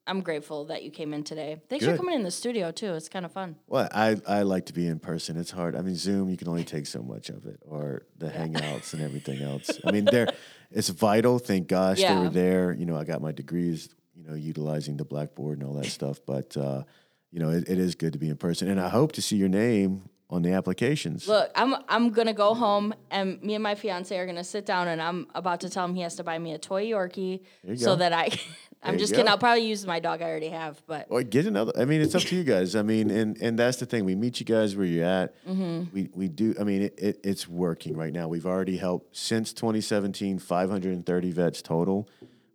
I'm 0.07 0.21
grateful 0.21 0.65
that 0.67 0.83
you 0.83 0.91
came 0.91 1.15
in 1.15 1.23
today. 1.23 1.61
Thanks 1.69 1.85
for 1.85 1.97
coming 1.97 2.17
in 2.17 2.23
the 2.25 2.31
studio 2.31 2.73
too. 2.73 2.95
It's 2.95 3.09
kind 3.09 3.25
of 3.25 3.33
fun. 3.33 3.57
Well, 3.69 3.89
I, 3.93 4.21
I 4.27 4.43
like 4.43 4.67
to 4.67 4.73
be 4.73 4.87
in 4.87 4.99
person. 4.99 5.37
It's 5.37 5.51
hard. 5.53 5.77
I 5.77 5.83
mean, 5.83 5.95
Zoom, 5.95 6.29
you 6.29 6.37
can 6.37 6.49
only 6.49 6.65
take 6.65 6.87
so 6.87 7.03
much 7.03 7.29
of 7.29 7.47
it, 7.47 7.61
or 7.63 8.03
the 8.19 8.29
hangouts 8.29 8.95
and 8.95 9.03
everything 9.03 9.43
else. 9.51 9.71
I 9.87 9.93
mean, 9.93 10.05
they're 10.05 10.29
it's 10.71 10.89
vital. 10.89 11.39
Thank 11.39 11.69
gosh 11.69 11.99
they 11.99 12.15
were 12.15 12.31
there. 12.31 12.73
You 12.73 12.87
know, 12.87 12.97
I 12.97 13.05
got 13.05 13.23
my 13.23 13.33
degrees. 13.33 13.89
You 14.15 14.29
know, 14.29 14.35
utilizing 14.35 14.97
the 14.97 15.05
blackboard 15.05 15.59
and 15.59 15.67
all 15.67 15.75
that 15.75 15.87
stuff. 15.87 16.21
But 16.27 16.57
uh, 16.57 16.83
you 17.31 17.39
know, 17.39 17.51
it, 17.51 17.69
it 17.69 17.79
is 17.79 17.95
good 17.95 18.13
to 18.13 18.19
be 18.19 18.29
in 18.29 18.37
person. 18.37 18.69
And 18.69 18.81
I 18.81 18.89
hope 18.89 19.13
to 19.13 19.23
see 19.23 19.37
your 19.37 19.49
name 19.49 20.09
on 20.33 20.41
the 20.41 20.53
applications. 20.53 21.29
Look, 21.29 21.51
I'm 21.55 21.77
I'm 21.89 22.11
gonna 22.11 22.33
go 22.33 22.55
home 22.55 22.95
and 23.11 23.41
me 23.43 23.55
and 23.55 23.63
my 23.63 23.75
fiance 23.75 24.17
are 24.17 24.27
gonna 24.27 24.43
sit 24.43 24.65
down 24.65 24.89
and 24.89 25.01
I'm 25.01 25.27
about 25.35 25.61
to 25.61 25.69
tell 25.69 25.85
him 25.85 25.95
he 25.95 26.01
has 26.01 26.17
to 26.17 26.25
buy 26.25 26.39
me 26.39 26.55
a 26.55 26.59
toy 26.59 26.87
Yorkie 26.87 27.43
so 27.77 27.95
that 27.97 28.13
I. 28.13 28.31
I'm 28.85 28.95
you 28.95 28.99
just 28.99 29.13
kidding. 29.13 29.27
go. 29.27 29.31
I'll 29.31 29.39
probably 29.39 29.65
use 29.65 29.87
my 29.87 30.01
dog 30.01 30.23
I 30.23 30.25
already 30.25 30.49
have, 30.49 30.83
but 30.89 31.07
Or 31.09 31.23
get 31.23 31.47
another. 31.47 31.73
I 31.79 31.85
mean, 31.85 32.01
it's 32.01 32.17
up 32.17 32.23
to 32.23 32.35
you 32.35 32.43
guys. 32.43 32.75
I 32.75 32.83
mean, 32.83 33.11
and 33.11 33.41
and 33.41 33.57
that's 33.57 33.77
the 33.77 33.87
thing. 33.87 34.05
We 34.05 34.17
meet 34.17 34.41
you 34.41 34.47
guys 34.47 34.75
where 34.75 34.85
you're 34.85 35.05
at. 35.05 35.37
Mm-hmm. 35.47 35.95
We 35.95 36.11
we 36.13 36.27
do. 36.27 36.57
I 36.59 36.65
mean, 36.65 36.83
it, 36.83 36.99
it, 36.99 37.21
it's 37.23 37.47
working 37.47 37.97
right 37.97 38.13
now. 38.13 38.27
We've 38.27 38.47
already 38.47 38.77
helped 38.79 39.17
since 39.17 39.53
2017, 39.53 40.41
530 40.41 41.31
vets 41.31 41.63
total. 41.63 42.09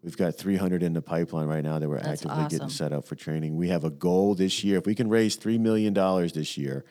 We've 0.04 0.18
got 0.18 0.36
300 0.36 0.84
in 0.84 0.92
the 0.92 1.02
pipeline 1.02 1.48
right 1.48 1.64
now 1.64 1.80
that 1.80 1.88
we're 1.88 2.00
That's 2.00 2.26
actively 2.26 2.50
getting 2.50 2.70
set 2.70 2.92
up 2.92 3.08
for 3.08 3.16
training. 3.16 3.56
We 3.56 3.70
have 3.70 3.86
a 3.86 3.90
goal 3.90 4.36
this 4.36 4.66
year. 4.66 4.80
If 4.80 4.86
we 4.86 4.96
can 4.96 5.10
raise 5.10 5.38
three 5.38 5.58
million 5.58 5.94
dollars 5.94 6.34
this 6.34 6.58
year, 6.58 6.84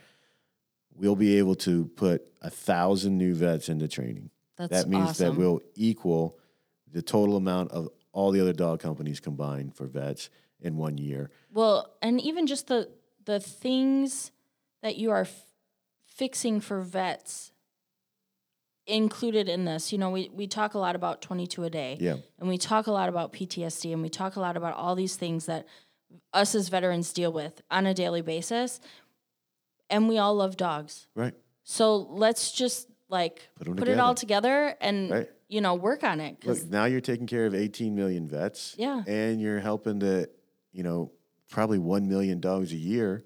we'll 0.99 1.17
be 1.17 1.39
able 1.39 1.55
to 1.55 1.87
put 1.97 2.23
a 2.43 2.51
thousand 2.51 3.19
new 3.19 3.35
vets 3.35 3.69
into 3.69 3.89
training. 3.89 4.31
that's 4.57 4.71
that 4.71 4.89
means 4.89 5.19
that 5.19 5.35
we'll 5.35 5.61
equal 5.75 6.39
the 6.93 7.03
total 7.03 7.37
amount 7.37 7.71
of 7.73 7.89
all 8.13 8.31
the 8.31 8.41
other 8.41 8.53
dog 8.53 8.81
companies 8.81 9.21
combined 9.21 9.75
for 9.75 9.87
vets 9.87 10.31
in 10.61 10.77
one 10.77 10.97
year. 10.97 11.31
Well, 11.53 11.95
and 12.01 12.21
even 12.21 12.47
just 12.47 12.69
the 12.69 12.91
the 13.25 13.41
things 13.41 14.31
that 14.83 14.97
you 14.97 15.11
are 15.11 15.23
f- 15.23 15.45
fixing 16.07 16.61
for 16.61 16.81
vets 16.81 17.53
included 18.87 19.49
in 19.49 19.65
this. 19.65 19.93
You 19.93 19.99
know, 19.99 20.11
we 20.11 20.31
we 20.33 20.47
talk 20.47 20.75
a 20.75 20.79
lot 20.79 20.97
about 20.97 21.21
22 21.21 21.65
a 21.65 21.71
day. 21.71 21.97
Yeah. 22.01 22.17
And 22.39 22.49
we 22.49 22.59
talk 22.59 22.87
a 22.87 22.93
lot 22.93 23.09
about 23.09 23.33
PTSD 23.33 23.93
and 23.93 24.03
we 24.03 24.09
talk 24.09 24.37
a 24.37 24.41
lot 24.41 24.57
about 24.57 24.75
all 24.75 24.95
these 24.95 25.17
things 25.17 25.47
that 25.47 25.67
us 26.33 26.55
as 26.55 26.69
veterans 26.69 27.13
deal 27.13 27.33
with 27.33 27.63
on 27.71 27.87
a 27.87 27.95
daily 27.95 28.23
basis. 28.23 28.81
And 29.91 30.09
we 30.09 30.19
all 30.19 30.35
love 30.35 30.57
dogs. 30.57 31.07
Right. 31.15 31.35
So 31.65 31.97
let's 31.97 32.53
just 32.53 32.89
like 33.09 33.49
Put 33.59 33.77
put 33.77 33.89
it 33.89 33.99
all 33.99 34.15
together. 34.15 34.75
and 34.81 35.11
Right. 35.11 35.31
you 35.49 35.61
know 35.61 35.75
work 35.75 36.03
on 36.05 36.21
it. 36.21 36.45
Look, 36.45 36.65
now 36.67 36.85
you're 36.87 37.01
taking 37.01 37.27
care 37.27 37.47
of 37.47 37.55
18 37.55 37.95
million 37.95 38.27
vets. 38.29 38.75
Yeah. 38.79 39.03
And 39.07 39.41
you're 39.41 39.61
helping 39.61 39.99
the, 40.01 40.29
you 40.73 40.83
know, 40.83 41.13
probably 41.51 41.79
1 41.79 42.09
million 42.09 42.41
dogs 42.41 42.73
a 42.73 42.77
year 42.77 43.25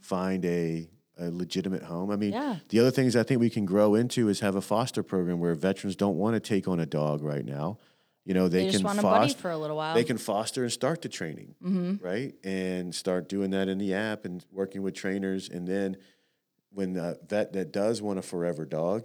find 0.00 0.44
a, 0.44 0.88
a 1.18 1.30
legitimate 1.30 1.84
home. 1.84 2.10
I 2.10 2.16
mean, 2.16 2.32
Mm-hmm. 2.32 2.42
Yeah. 2.52 2.56
the 2.70 2.80
other 2.80 2.90
things 2.90 3.14
I 3.14 3.22
think 3.22 3.40
we 3.40 3.50
can 3.50 3.64
grow 3.64 3.94
into 3.94 4.28
is 4.28 4.40
have 4.40 4.56
a 4.56 4.60
foster 4.60 5.02
program 5.04 5.38
where 5.38 5.54
veterans 5.54 5.94
don't 5.94 6.16
want 6.16 6.34
to 6.34 6.40
take 6.40 6.66
on 6.66 6.80
a 6.80 6.86
dog 6.86 7.22
right 7.22 7.44
now. 7.44 7.78
You 8.24 8.34
know, 8.34 8.46
they, 8.48 8.58
they 8.58 8.64
can 8.66 8.72
just 8.72 8.84
want 8.84 8.98
a 9.00 9.02
buddy 9.02 9.26
foster. 9.28 9.40
for 9.40 9.50
a 9.50 9.58
little 9.58 9.76
while. 9.76 9.94
they 9.94 10.04
can 10.04 10.16
foster 10.18 10.62
and 10.62 10.70
start 10.72 11.02
the 11.02 11.08
training, 11.08 11.54
Mm-hmm. 11.62 12.04
right? 12.04 12.34
And 12.44 12.94
start 12.94 13.28
doing 13.28 13.50
that 13.50 13.68
in 13.68 13.78
the 13.78 13.94
app 13.94 14.24
and 14.24 14.44
working 14.52 14.82
with 14.82 14.94
trainers. 14.94 15.48
And 15.48 15.66
then 15.66 15.96
when 16.70 16.92
the 16.92 17.18
vet 17.28 17.52
that 17.54 17.72
does 17.72 18.00
want 18.00 18.18
a 18.20 18.22
forever 18.22 18.64
dog, 18.64 19.04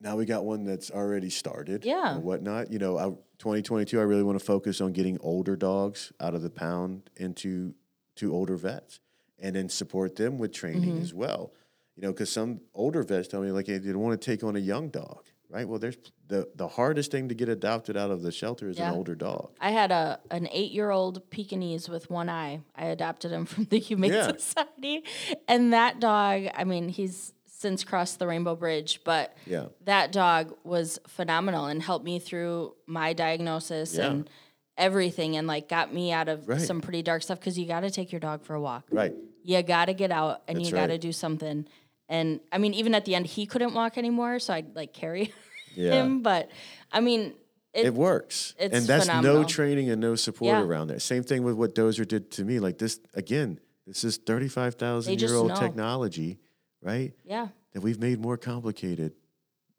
now 0.00 0.16
we 0.16 0.24
got 0.26 0.44
one 0.44 0.64
that's 0.64 0.90
already 0.90 1.30
started, 1.30 1.84
Yeah. 1.84 2.16
or 2.16 2.20
whatnot. 2.20 2.70
You 2.70 2.78
know, 2.78 2.98
I, 2.98 3.04
2022, 3.38 3.98
I 3.98 4.02
really 4.02 4.22
want 4.22 4.38
to 4.38 4.44
focus 4.44 4.80
on 4.80 4.92
getting 4.92 5.18
older 5.20 5.56
dogs 5.56 6.12
out 6.20 6.34
of 6.34 6.42
the 6.42 6.50
pound 6.50 7.10
into 7.16 7.74
to 8.16 8.32
older 8.32 8.56
vets, 8.56 9.00
and 9.38 9.56
then 9.56 9.68
support 9.68 10.16
them 10.16 10.38
with 10.38 10.52
training 10.52 10.92
Mm-hmm. 10.94 11.02
as 11.02 11.12
well. 11.12 11.52
You 11.96 12.02
know, 12.02 12.12
because 12.12 12.30
some 12.30 12.60
older 12.74 13.02
vets 13.02 13.26
tell 13.28 13.40
me 13.40 13.50
like 13.50 13.66
hey, 13.66 13.78
they 13.78 13.90
don't 13.90 14.00
want 14.02 14.20
to 14.20 14.24
take 14.24 14.44
on 14.44 14.54
a 14.54 14.60
young 14.60 14.90
dog, 14.90 15.24
right? 15.50 15.66
Well, 15.68 15.78
there's 15.78 15.96
the 16.28 16.48
the 16.54 16.68
hardest 16.68 17.10
thing 17.10 17.28
to 17.28 17.34
get 17.34 17.48
adopted 17.48 17.96
out 17.96 18.10
of 18.10 18.22
the 18.22 18.32
shelter 18.32 18.68
is 18.68 18.78
Yeah. 18.78 18.90
an 18.90 18.94
older 18.96 19.14
dog. 19.14 19.50
I 19.60 19.70
had 19.70 19.90
a 19.92 20.20
an 20.30 20.48
eight 20.52 20.72
year 20.72 20.90
old 20.90 21.28
Pekingese 21.30 21.88
with 21.88 22.10
one 22.10 22.28
eye. 22.28 22.60
I 22.74 22.86
adopted 22.86 23.30
him 23.32 23.44
from 23.52 23.64
the 23.64 23.78
Humane 23.78 24.12
Yeah. 24.12 24.32
Society, 24.36 25.04
and 25.48 25.72
that 25.72 26.00
dog. 26.00 26.44
I 26.54 26.64
mean, 26.64 26.88
he's 26.88 27.32
since 27.46 27.84
crossed 27.84 28.18
the 28.18 28.26
Rainbow 28.26 28.54
Bridge, 28.54 29.00
but 29.02 29.34
Yeah. 29.46 29.66
that 29.84 30.12
dog 30.12 30.54
was 30.62 30.98
phenomenal 31.06 31.64
and 31.66 31.82
helped 31.82 32.04
me 32.04 32.18
through 32.18 32.74
my 32.86 33.14
diagnosis 33.14 33.94
Yeah. 33.96 34.10
and 34.10 34.30
everything, 34.76 35.36
and 35.36 35.46
like 35.46 35.68
got 35.68 35.92
me 35.92 36.12
out 36.12 36.28
of 36.28 36.46
Right. 36.48 36.60
some 36.60 36.80
pretty 36.82 37.02
dark 37.02 37.22
stuff. 37.22 37.38
Because 37.40 37.58
you 37.58 37.66
got 37.66 37.80
to 37.80 37.90
take 37.90 38.12
your 38.12 38.20
dog 38.20 38.42
for 38.42 38.54
a 38.54 38.60
walk. 38.60 38.84
Right. 38.90 39.14
You 39.42 39.62
got 39.62 39.86
to 39.86 39.94
get 39.94 40.10
out 40.10 40.42
and 40.48 40.58
That's 40.58 40.68
you 40.68 40.74
got 40.74 40.86
to 40.88 40.94
right. 40.94 41.00
do 41.00 41.12
something. 41.12 41.66
And 42.08 42.40
I 42.52 42.58
mean, 42.58 42.74
even 42.74 42.94
at 42.94 43.04
the 43.04 43.14
end, 43.14 43.26
he 43.26 43.46
couldn't 43.46 43.74
walk 43.74 43.98
anymore, 43.98 44.38
so 44.38 44.54
I'd 44.54 44.74
like 44.76 44.92
carry 44.92 45.32
Yeah. 45.74 46.02
him. 46.04 46.22
But 46.22 46.50
I 46.92 47.00
mean, 47.00 47.34
it, 47.74 47.86
It 47.86 47.94
works. 47.94 48.54
it's 48.58 48.74
and 48.74 48.86
that's 48.86 49.06
no 49.22 49.44
training 49.44 49.90
and 49.90 50.00
no 50.00 50.14
support 50.14 50.56
Yeah. 50.56 50.62
around 50.62 50.88
there. 50.88 50.98
Same 51.00 51.22
thing 51.22 51.42
with 51.42 51.56
what 51.56 51.74
Dozer 51.74 52.06
did 52.06 52.30
to 52.32 52.44
me. 52.44 52.58
Like 52.60 52.78
this 52.78 53.00
again, 53.14 53.58
this 53.86 54.04
is 54.04 54.16
35,000 54.18 55.14
They 55.18 55.20
year 55.26 55.34
old 55.34 55.48
know. 55.48 55.56
technology, 55.56 56.38
right? 56.82 57.12
yeah, 57.24 57.48
That 57.72 57.82
we've 57.82 58.00
made 58.00 58.20
more 58.20 58.36
complicated 58.36 59.12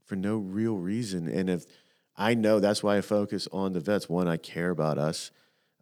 for 0.05 0.15
no 0.15 0.38
real 0.38 0.78
reason. 0.78 1.28
And 1.28 1.49
if 1.49 1.65
I 2.15 2.34
know 2.34 2.59
that's 2.59 2.82
why 2.84 2.97
I 2.97 3.01
focus 3.01 3.47
on 3.51 3.73
the 3.73 3.80
vets. 3.80 4.09
One, 4.09 4.28
I 4.28 4.38
care 4.38 4.69
about 4.69 4.97
us 4.97 5.32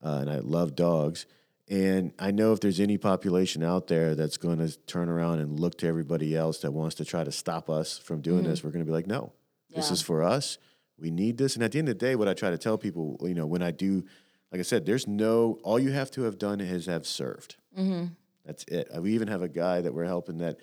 uh, 0.03 0.19
and 0.21 0.29
I 0.29 0.39
love 0.39 0.75
dogs. 0.75 1.25
And 1.67 2.13
I 2.19 2.29
know 2.31 2.53
if 2.53 2.59
there's 2.59 2.79
any 2.79 2.97
population 2.97 3.63
out 3.63 3.87
there 3.87 4.13
that's 4.13 4.37
going 4.37 4.59
to 4.59 4.77
turn 4.85 5.09
around 5.09 5.39
and 5.39 5.59
look 5.59 5.77
to 5.79 5.87
everybody 5.87 6.35
else 6.35 6.59
that 6.59 6.71
wants 6.71 6.95
to 6.95 7.05
try 7.05 7.23
to 7.23 7.31
stop 7.31 7.69
us 7.69 7.97
from 7.97 8.21
doing 8.21 8.43
this, 8.43 8.63
we're 8.63 8.69
going 8.69 8.85
to 8.85 8.89
be 8.89 8.93
like, 8.93 9.07
no, 9.07 9.33
this 9.73 9.85
Mm-hmm. 9.85 9.93
Is 9.95 10.01
for 10.01 10.21
us. 10.23 10.57
We 10.97 11.09
need 11.11 11.37
this. 11.37 11.55
And 11.55 11.63
at 11.63 11.71
the 11.71 11.79
end 11.79 11.89
of 11.89 11.97
the 11.97 12.05
day, 12.05 12.15
what 12.15 12.27
I 12.27 12.33
try 12.33 12.51
to 12.51 12.57
tell 12.57 12.77
people, 12.77 13.17
you 13.23 13.33
know, 13.33 13.47
when 13.47 13.61
I 13.63 13.71
do, 13.71 14.05
like 14.51 14.59
I 14.59 14.63
said, 14.63 14.85
there's 14.85 15.07
no, 15.07 15.59
all 15.63 15.79
you 15.79 15.91
have 15.91 16.11
to 16.11 16.21
have 16.21 16.37
done 16.37 16.61
is 16.61 16.85
have 16.85 17.05
served. 17.07 17.55
Mm-hmm. 17.77 18.05
That's 18.45 18.63
it. 18.65 18.87
We 19.01 19.13
even 19.13 19.27
have 19.27 19.41
a 19.41 19.49
guy 19.49 19.81
that 19.81 19.93
we're 19.93 20.05
helping 20.05 20.37
that 20.37 20.57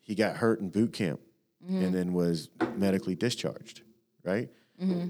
he 0.00 0.14
got 0.14 0.36
hurt 0.38 0.60
in 0.60 0.70
boot 0.70 0.92
camp 0.92 1.20
Mm-hmm. 1.64 1.82
and 1.82 1.94
then 1.94 2.12
was 2.12 2.48
medically 2.76 3.16
discharged, 3.16 3.80
right? 4.22 4.50
Mm-hmm. 4.80 5.08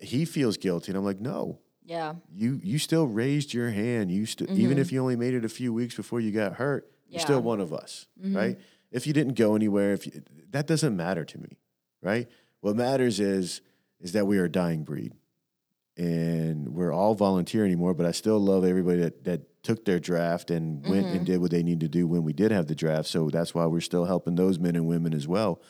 He 0.00 0.26
feels 0.26 0.58
guilty. 0.58 0.90
And 0.90 0.98
I'm 0.98 1.04
like, 1.04 1.20
no, 1.20 1.60
yeah, 1.84 2.14
you 2.34 2.60
you 2.62 2.78
still 2.78 3.06
raised 3.06 3.52
your 3.54 3.70
hand. 3.70 4.10
You 4.10 4.26
still 4.26 4.50
even 4.58 4.78
if 4.78 4.92
you 4.92 5.00
only 5.00 5.16
made 5.16 5.34
it 5.34 5.44
a 5.44 5.48
few 5.48 5.72
weeks 5.72 5.94
before 5.94 6.20
you 6.20 6.30
got 6.30 6.54
hurt, 6.54 6.90
you're 7.08 7.20
still 7.20 7.38
Mm-hmm. 7.38 7.46
One 7.46 7.60
of 7.60 7.72
us, 7.72 8.06
right? 8.22 8.58
If 8.90 9.06
you 9.06 9.12
didn't 9.12 9.34
go 9.34 9.54
anywhere, 9.56 9.92
if 9.94 10.06
you, 10.06 10.22
that 10.50 10.66
doesn't 10.66 10.96
matter 10.96 11.24
to 11.24 11.38
me, 11.38 11.58
right? 12.02 12.28
What 12.60 12.76
matters 12.76 13.20
is 13.20 13.60
is 14.00 14.12
that 14.12 14.26
we 14.26 14.38
are 14.38 14.44
a 14.44 14.50
dying 14.50 14.82
breed, 14.84 15.12
and 15.96 16.68
we're 16.74 16.92
all 16.92 17.14
volunteer 17.14 17.64
anymore. 17.64 17.94
But 17.94 18.06
I 18.06 18.12
still 18.12 18.38
love 18.38 18.64
everybody 18.64 19.00
that 19.00 19.24
that 19.24 19.62
took 19.62 19.84
their 19.84 19.98
draft 20.00 20.50
and 20.50 20.82
went 20.88 21.06
Mm-hmm. 21.06 21.16
and 21.16 21.26
did 21.26 21.40
what 21.40 21.50
they 21.52 21.62
need 21.62 21.80
to 21.80 21.88
do 21.88 22.06
when 22.06 22.24
we 22.24 22.32
did 22.32 22.50
have 22.50 22.66
the 22.66 22.74
draft. 22.74 23.06
So 23.08 23.30
that's 23.30 23.54
why 23.54 23.66
we're 23.66 23.80
still 23.80 24.04
helping 24.06 24.34
those 24.34 24.58
men 24.58 24.74
and 24.74 24.86
women 24.86 25.14
as 25.14 25.28
well. 25.28 25.60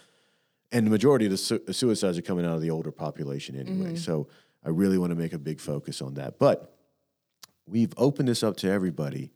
And 0.70 0.86
the 0.86 0.90
majority 0.90 1.26
of 1.26 1.30
the, 1.32 1.36
su- 1.36 1.62
suicides 1.70 2.16
are 2.16 2.22
coming 2.22 2.46
out 2.46 2.54
of 2.54 2.62
the 2.62 2.70
older 2.70 2.90
population 2.90 3.54
anyway. 3.54 3.88
Mm-hmm. 3.88 3.96
So 3.96 4.28
I 4.64 4.68
really 4.70 4.98
want 4.98 5.10
to 5.10 5.16
make 5.16 5.32
a 5.32 5.38
big 5.38 5.60
focus 5.60 6.00
on 6.02 6.14
that. 6.14 6.38
But 6.38 6.74
we've 7.66 7.92
opened 7.96 8.28
this 8.28 8.42
up 8.42 8.56
to 8.58 8.70
everybody 8.70 9.32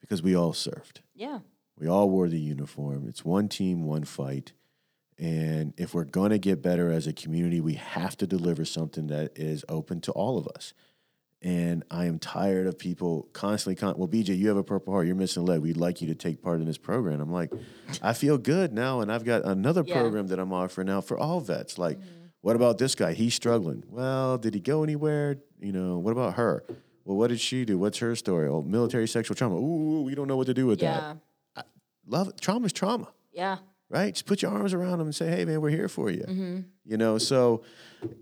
because 0.00 0.22
we 0.22 0.34
all 0.36 0.52
served. 0.52 1.00
yeah, 1.14 1.40
We 1.78 1.88
all 1.88 2.10
wore 2.10 2.28
the 2.28 2.38
uniform. 2.38 3.06
It's 3.08 3.24
one 3.24 3.48
team, 3.48 3.84
one 3.84 4.04
fight. 4.04 4.52
And 5.18 5.72
if 5.76 5.94
we're 5.94 6.04
going 6.04 6.30
to 6.30 6.38
get 6.38 6.60
better 6.62 6.90
as 6.90 7.06
a 7.06 7.12
community, 7.12 7.60
we 7.60 7.74
have 7.74 8.16
to 8.18 8.26
deliver 8.26 8.64
something 8.64 9.06
that 9.08 9.38
is 9.38 9.64
open 9.68 10.00
to 10.02 10.12
all 10.12 10.36
of 10.38 10.48
us. 10.48 10.74
And 11.40 11.84
I 11.90 12.06
am 12.06 12.18
tired 12.18 12.66
of 12.66 12.78
people 12.78 13.28
constantly, 13.34 13.76
con- 13.76 13.96
well, 13.98 14.08
BJ, 14.08 14.36
you 14.36 14.48
have 14.48 14.56
a 14.56 14.64
Purple 14.64 14.92
Heart, 14.94 15.06
you're 15.06 15.14
missing 15.14 15.42
a 15.42 15.46
leg. 15.46 15.60
We'd 15.60 15.76
like 15.76 16.00
you 16.00 16.08
to 16.08 16.14
take 16.14 16.42
part 16.42 16.58
in 16.60 16.66
this 16.66 16.78
program. 16.78 17.20
I'm 17.20 17.30
like, 17.32 17.52
I 18.02 18.14
feel 18.14 18.38
good 18.38 18.72
now. 18.72 19.00
And 19.02 19.12
I've 19.12 19.24
got 19.24 19.44
another 19.44 19.82
Yeah. 19.86 19.94
Mm-hmm. 19.94 20.02
program 20.02 20.26
that 20.28 20.38
I'm 20.38 20.52
offering 20.54 20.86
now 20.86 21.00
for 21.02 21.18
all 21.18 21.40
vets. 21.40 21.78
Like, 21.78 21.98
what 22.44 22.56
about 22.56 22.76
this 22.78 22.94
guy? 22.94 23.12
He's 23.14 23.34
struggling. 23.34 23.82
Well, 23.88 24.36
did 24.38 24.52
he 24.54 24.60
go 24.60 24.82
anywhere? 24.82 25.38
You 25.60 25.72
know, 25.72 25.98
what 25.98 26.12
about 26.12 26.34
her? 26.34 26.62
Well, 27.04 27.16
what 27.16 27.28
did 27.28 27.40
she 27.40 27.64
do? 27.64 27.78
What's 27.78 27.98
her 27.98 28.14
story? 28.16 28.48
Oh, 28.48 28.62
military 28.62 29.08
sexual 29.08 29.34
trauma. 29.34 29.56
Ooh, 29.56 30.02
we 30.02 30.14
don't 30.14 30.28
know 30.28 30.36
what 30.36 30.46
to 30.48 30.54
do 30.54 30.66
with 30.66 30.80
that 30.80 31.16
yeah, 31.56 31.62
love 32.06 32.38
trauma 32.40 32.66
is 32.66 32.72
trauma 32.72 33.08
yeah. 33.32 33.56
right 33.88 34.12
just 34.12 34.26
put 34.26 34.42
your 34.42 34.50
arms 34.50 34.74
around 34.74 34.98
them 34.98 35.06
and 35.06 35.14
say 35.14 35.26
hey 35.26 35.46
man 35.46 35.58
we're 35.62 35.70
here 35.70 35.88
for 35.88 36.10
you 36.10 36.22
Mm-hmm. 36.28 36.60
you 36.84 36.96
know 36.98 37.16
so 37.16 37.62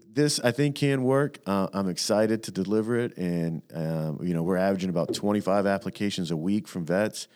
this 0.09 0.39
i 0.39 0.53
think 0.53 0.77
can 0.77 1.03
work 1.03 1.41
uh, 1.47 1.67
i'm 1.73 1.89
excited 1.89 2.45
to 2.45 2.53
deliver 2.53 2.97
it 2.97 3.17
and 3.17 3.61
um, 3.75 4.21
you 4.23 4.35
know 4.35 4.45
we're 4.45 4.57
averaging 4.57 4.89
about 4.91 5.13
25 5.15 5.67
applications 5.67 6.31
a 6.31 6.37
week 6.37 6.69
from 6.69 6.85
vets 6.87 7.27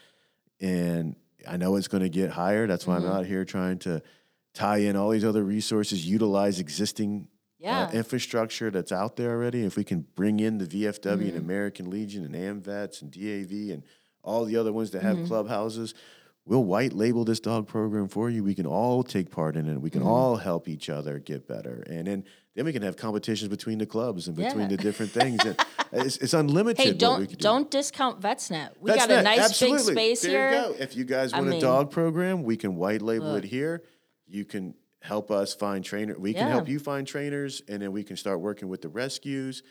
and 0.60 1.16
i 1.48 1.56
know 1.56 1.74
it's 1.74 1.88
going 1.88 2.02
to 2.04 2.08
get 2.08 2.30
higher 2.30 2.68
that's 2.68 2.86
why 2.86 2.96
Mm-hmm. 2.98 3.06
i'm 3.10 3.12
out 3.16 3.26
here 3.26 3.44
trying 3.44 3.78
to 3.80 4.00
tie 4.56 4.78
in 4.78 4.96
all 4.96 5.10
these 5.10 5.24
other 5.24 5.44
resources 5.44 6.06
utilize 6.06 6.58
existing 6.60 7.28
Yeah. 7.58 7.84
uh, 7.86 7.90
infrastructure 7.92 8.70
that's 8.70 8.92
out 8.92 9.16
there 9.16 9.30
already. 9.30 9.62
If 9.64 9.76
we 9.76 9.84
can 9.84 10.06
bring 10.14 10.40
in 10.40 10.58
the 10.58 10.66
VFW 10.66 11.00
Mm-hmm. 11.18 11.28
and 11.28 11.36
American 11.36 11.90
Legion 11.90 12.24
and 12.24 12.34
AMVETS 12.34 13.02
and 13.02 13.10
DAV 13.10 13.52
and 13.74 13.82
all 14.22 14.44
the 14.44 14.56
other 14.56 14.72
ones 14.72 14.90
that 14.92 15.02
have 15.02 15.16
Mm-hmm. 15.16 15.26
clubhouses, 15.26 15.94
we'll 16.44 16.64
white 16.64 16.92
label 16.92 17.24
this 17.24 17.40
dog 17.40 17.66
program 17.66 18.08
for 18.08 18.30
you. 18.30 18.42
We 18.44 18.54
can 18.54 18.66
all 18.66 19.02
take 19.02 19.30
part 19.30 19.56
in 19.56 19.68
it. 19.68 19.80
We 19.80 19.90
can 19.90 20.00
Mm-hmm. 20.02 20.10
all 20.10 20.36
help 20.36 20.68
each 20.68 20.88
other 20.90 21.18
get 21.18 21.46
better. 21.48 21.82
And 21.88 22.06
then 22.06 22.24
then 22.54 22.64
we 22.64 22.72
can 22.72 22.80
have 22.82 22.96
competitions 22.96 23.48
between 23.50 23.76
the 23.76 23.84
clubs 23.84 24.28
and 24.28 24.34
between 24.36 24.60
Yeah. 24.70 24.76
the 24.76 24.78
different 24.78 25.12
things. 25.20 25.44
And 25.44 25.56
it's, 25.92 26.16
it's 26.16 26.32
unlimited. 26.32 26.82
Hey, 26.86 26.92
don't 26.94 27.28
do. 27.28 27.36
don't 27.36 27.70
discount 27.70 28.20
VetsNet. 28.22 28.70
We 28.80 28.90
That's 28.92 29.06
got 29.06 29.18
a 29.18 29.22
nice 29.22 29.40
Absolutely. 29.50 29.94
big 29.94 30.16
space 30.16 30.22
there 30.22 30.50
here. 30.50 30.60
You 30.62 30.68
go. 30.68 30.74
If 30.86 30.96
you 30.96 31.04
guys 31.04 31.32
I 31.34 31.38
want 31.38 31.50
mean- 31.50 31.58
a 31.58 31.60
dog 31.60 31.90
program, 31.90 32.44
we 32.44 32.56
can 32.56 32.76
white 32.76 33.02
label 33.02 33.32
Look. 33.32 33.44
it 33.44 33.48
here. 33.48 33.82
You 34.26 34.44
can 34.44 34.74
help 35.02 35.30
us 35.30 35.54
find 35.54 35.84
trainer. 35.84 36.16
We 36.18 36.32
can 36.34 36.48
help 36.48 36.68
you 36.68 36.78
find 36.78 37.06
trainers, 37.06 37.62
and 37.68 37.80
then 37.82 37.92
we 37.92 38.02
can 38.02 38.16
start 38.16 38.40
working 38.40 38.68
with 38.68 38.82
the 38.82 38.88
rescues. 38.88 39.62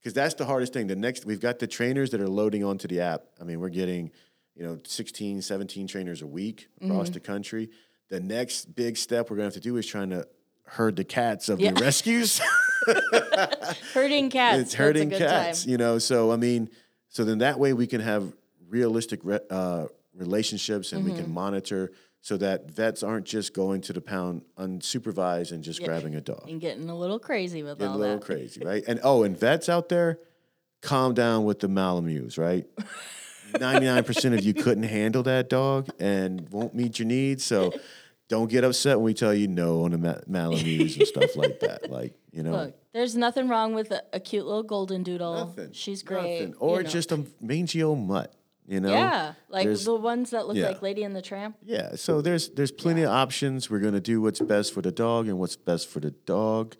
Because 0.00 0.12
that's 0.12 0.34
the 0.34 0.44
hardest 0.44 0.74
thing. 0.74 0.86
The 0.86 0.96
next, 0.96 1.24
we've 1.24 1.40
got 1.40 1.58
the 1.58 1.66
trainers 1.66 2.10
that 2.10 2.20
are 2.20 2.28
loading 2.28 2.62
onto 2.62 2.86
the 2.86 3.00
app. 3.00 3.22
I 3.40 3.44
mean, 3.44 3.58
we're 3.60 3.70
getting, 3.70 4.10
you 4.54 4.62
know, 4.62 4.78
16, 4.84 5.40
17 5.40 5.86
trainers 5.86 6.20
a 6.20 6.26
week 6.26 6.68
across 6.82 7.06
Mm-hmm. 7.06 7.14
the 7.14 7.20
country. 7.20 7.70
The 8.10 8.20
next 8.20 8.74
big 8.76 8.98
step 8.98 9.30
we're 9.30 9.36
going 9.36 9.48
to 9.50 9.54
have 9.56 9.62
to 9.62 9.66
do 9.66 9.78
is 9.78 9.86
trying 9.86 10.10
to 10.10 10.28
herd 10.66 10.96
the 10.96 11.04
cats 11.04 11.48
of 11.48 11.58
Yeah. 11.60 11.72
the 11.72 11.80
rescues. 11.80 12.38
Herding 13.94 14.28
cats. 14.28 14.60
it's 14.60 14.74
herding 14.74 15.08
cats, 15.10 15.62
Time. 15.64 15.70
you 15.70 15.78
know. 15.78 15.98
So 15.98 16.30
I 16.30 16.36
mean, 16.36 16.68
so 17.08 17.24
then 17.24 17.38
that 17.38 17.58
way 17.58 17.72
we 17.72 17.86
can 17.86 18.02
have 18.02 18.32
realistic 18.68 19.20
re- 19.22 19.40
uh, 19.50 19.86
relationships 20.14 20.92
and 20.92 21.02
we 21.04 21.12
Mm-hmm. 21.12 21.22
can 21.22 21.32
monitor 21.32 21.92
so 22.24 22.38
that 22.38 22.70
vets 22.70 23.02
aren't 23.02 23.26
just 23.26 23.52
going 23.52 23.82
to 23.82 23.92
the 23.92 24.00
pound 24.00 24.40
unsupervised 24.56 25.52
and 25.52 25.62
just 25.62 25.84
grabbing 25.84 26.14
a 26.14 26.22
dog. 26.22 26.48
And 26.48 26.58
getting 26.58 26.88
a 26.88 26.96
little 26.96 27.18
crazy 27.18 27.62
with 27.62 27.78
Getting 27.78 27.92
a 27.92 27.98
little 27.98 28.16
that. 28.16 28.24
crazy, 28.24 28.62
right? 28.64 28.82
And 28.88 28.98
oh, 29.04 29.24
and 29.24 29.38
vets 29.38 29.68
out 29.68 29.90
there, 29.90 30.18
calm 30.80 31.12
down 31.12 31.44
with 31.44 31.60
the 31.60 31.68
Malamutes, 31.68 32.38
right? 32.38 32.64
99% 33.52 34.38
of 34.38 34.42
you 34.42 34.54
couldn't 34.54 34.84
handle 34.84 35.22
that 35.24 35.50
dog 35.50 35.90
and 36.00 36.48
won't 36.48 36.74
meet 36.74 36.98
your 36.98 37.06
needs. 37.06 37.44
So 37.44 37.74
don't 38.30 38.50
get 38.50 38.64
upset 38.64 38.96
when 38.96 39.04
we 39.04 39.12
tell 39.12 39.34
you 39.34 39.46
no 39.46 39.84
on 39.84 39.90
the 39.90 39.98
ma- 39.98 40.20
Malamutes 40.26 40.96
and 40.96 41.06
stuff 41.06 41.36
like 41.36 41.60
that. 41.60 41.82
Like, 41.90 42.14
you 42.32 42.42
know, 42.42 42.52
Look, 42.52 42.74
there's 42.94 43.16
nothing 43.16 43.48
wrong 43.48 43.74
with 43.74 43.90
a, 43.90 44.02
a 44.14 44.18
cute 44.18 44.46
little 44.46 44.62
golden 44.62 45.02
doodle. 45.02 45.34
Nothing. 45.34 45.72
She's 45.72 46.02
great. 46.02 46.40
Nothing. 46.40 46.54
Or 46.58 46.78
you 46.78 46.84
know. 46.84 46.88
just 46.90 47.12
a 47.12 47.22
mangy 47.42 47.82
old 47.82 47.98
mutt, 47.98 48.34
you 48.66 48.80
know? 48.80 48.90
yeah, 48.92 49.34
like 49.48 49.64
There's- 49.64 49.84
the 49.84 49.94
ones 49.94 50.30
that 50.30 50.46
look 50.46 50.56
yeah. 50.56 50.68
like 50.68 50.82
Lady 50.82 51.02
and 51.02 51.14
the 51.14 51.22
Tramp. 51.22 51.56
Yeah. 51.62 51.96
So 51.96 52.20
there's 52.20 52.48
there's 52.50 52.72
plenty 52.72 53.02
of 53.02 53.10
options. 53.10 53.68
We're 53.70 53.80
gonna 53.80 54.00
do 54.00 54.20
what's 54.20 54.40
best 54.40 54.72
for 54.72 54.82
the 54.82 54.92
dog 54.92 55.28
and 55.28 55.38
what's 55.38 55.56
best 55.56 55.88
for 55.88 56.00
the 56.00 56.10
dog 56.12 56.74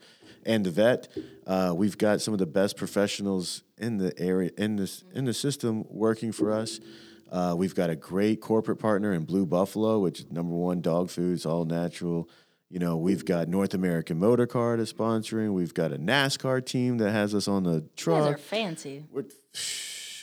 and 0.45 0.65
the 0.65 0.71
vet. 0.71 1.07
Uh, 1.47 1.73
we've 1.75 1.97
got 1.97 2.21
some 2.21 2.33
of 2.33 2.39
the 2.39 2.45
best 2.45 2.77
professionals 2.77 3.63
in 3.77 3.97
the 3.97 4.13
area 4.19 4.51
in 4.57 4.75
this 4.77 5.03
in 5.13 5.25
the 5.25 5.33
system 5.33 5.85
working 5.89 6.31
for 6.31 6.51
us. 6.51 6.79
Uh, 7.31 7.53
we've 7.57 7.75
got 7.75 7.89
a 7.89 7.95
great 7.95 8.39
corporate 8.39 8.79
partner 8.79 9.11
in 9.11 9.23
Blue 9.23 9.45
Buffalo, 9.45 9.99
which 9.99 10.19
is 10.21 10.31
number 10.31 10.53
one 10.55 10.79
dog 10.81 11.09
food 11.09 11.31
foods, 11.33 11.45
all 11.45 11.65
natural. 11.65 12.29
You 12.69 12.79
know, 12.79 12.97
we've 12.97 13.25
got 13.25 13.47
North 13.47 13.73
American 13.73 14.19
Motor 14.19 14.47
Car 14.47 14.77
that's 14.77 14.91
sponsoring. 14.93 15.53
We've 15.53 15.73
got 15.73 15.91
a 15.91 15.97
NASCAR 15.97 16.65
team 16.65 16.97
that 16.97 17.11
has 17.11 17.33
us 17.35 17.47
on 17.47 17.63
the 17.63 17.71
You 17.73 17.79
guys 17.81 17.89
truck. 17.95 18.35
are 18.35 18.37
fancy. 18.37 19.03
We're, 19.11 19.25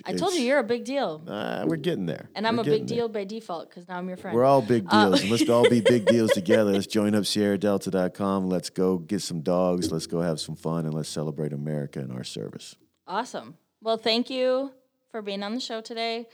I 0.05 0.15
told 0.15 0.35
you 0.35 0.41
you're 0.41 0.59
a 0.59 0.65
big 0.65 0.85
deal. 0.85 1.23
Uh, 1.27 1.65
we're 1.67 1.77
getting 1.77 2.07
there. 2.07 2.29
And 2.35 2.47
I'm 2.47 2.57
We're 2.57 2.63
a 2.63 2.65
big 2.65 2.73
getting 2.73 2.87
there. 2.87 2.97
deal 2.97 3.09
by 3.09 3.25
default 3.25 3.69
because 3.69 3.89
now 3.89 3.99
I'm 3.99 4.09
your 4.09 4.17
friend. 4.17 4.37
We're 4.37 4.45
all 4.45 4.63
big 4.63 4.87
Uh, 4.89 5.07
deals. 5.07 5.23
and 5.23 5.31
let's 5.31 5.49
all 5.49 5.69
be 5.69 5.81
big 5.81 6.07
deals 6.15 6.33
together. 6.33 6.73
Let's 6.73 6.87
join 6.87 7.15
up 7.15 7.25
SierraDelta.com. 7.25 8.49
Let's 8.49 8.71
go 8.71 8.99
get 8.99 9.23
some 9.23 9.41
dogs. 9.41 9.91
Let's 9.93 10.07
go 10.07 10.21
have 10.21 10.41
some 10.41 10.57
fun 10.57 10.85
and 10.87 10.95
let's 10.95 11.09
celebrate 11.09 11.53
America 11.53 12.01
and 12.01 12.13
our 12.13 12.25
service. 12.25 12.77
Awesome. 13.07 13.57
Well, 13.81 13.97
thank 13.97 14.31
you 14.31 14.73
for 15.11 15.23
being 15.23 15.43
on 15.43 15.55
the 15.55 15.61
show 15.61 15.81
today. 15.81 16.27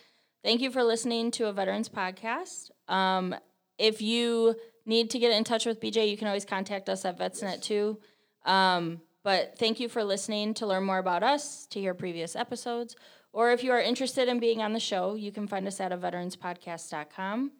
Thank 0.45 0.61
you 0.61 0.71
for 0.71 0.83
listening 0.85 1.31
to 1.33 1.47
a 1.47 1.53
Veterans 1.53 1.89
podcast. 1.89 2.71
Um, 2.89 3.35
if 3.79 4.01
you 4.01 4.55
need 4.87 5.11
to 5.11 5.19
get 5.19 5.33
in 5.33 5.45
touch 5.45 5.67
with 5.67 5.81
BJ, 5.81 6.09
you 6.11 6.17
can 6.17 6.27
always 6.29 6.45
contact 6.45 6.89
us 6.89 7.05
at 7.05 7.19
VetsNet 7.19 7.61
too. 7.63 7.99
Um, 8.45 9.01
but 9.25 9.59
thank 9.59 9.81
you 9.81 9.89
for 9.89 10.05
listening. 10.05 10.55
To 10.55 10.67
learn 10.67 10.85
more 10.85 10.99
about 10.99 11.23
us, 11.23 11.67
to 11.67 11.81
hear 11.81 11.93
previous 11.93 12.35
episodes, 12.37 12.97
or 13.33 13.53
if 13.53 13.63
you 13.63 13.73
are 13.73 13.81
interested 13.81 14.29
in 14.29 14.41
being 14.41 14.63
on 14.63 14.73
the 14.73 14.81
show, 14.81 15.15
you 15.15 15.33
can 15.33 15.47
find 15.47 15.67
us 15.67 15.81
at 15.81 15.93
a 15.93 15.97
veteranspodcast.com. 15.97 17.53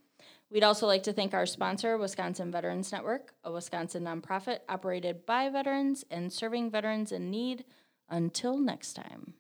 We'd 0.51 0.65
also 0.65 0.87
like 0.87 1.03
to 1.03 1.13
thank 1.13 1.35
our 1.35 1.45
sponsor, 1.45 1.99
Wisconsin 1.99 2.51
Veterans 2.51 2.91
Network, 2.91 3.35
a 3.45 3.53
Wisconsin 3.53 4.05
nonprofit 4.05 4.61
operated 4.69 5.27
by 5.27 5.51
veterans 5.51 6.05
and 6.11 6.33
serving 6.33 6.71
veterans 6.71 7.13
in 7.13 7.31
need. 7.31 7.65
Until 8.09 8.59
next 8.59 8.95
time. 8.95 9.35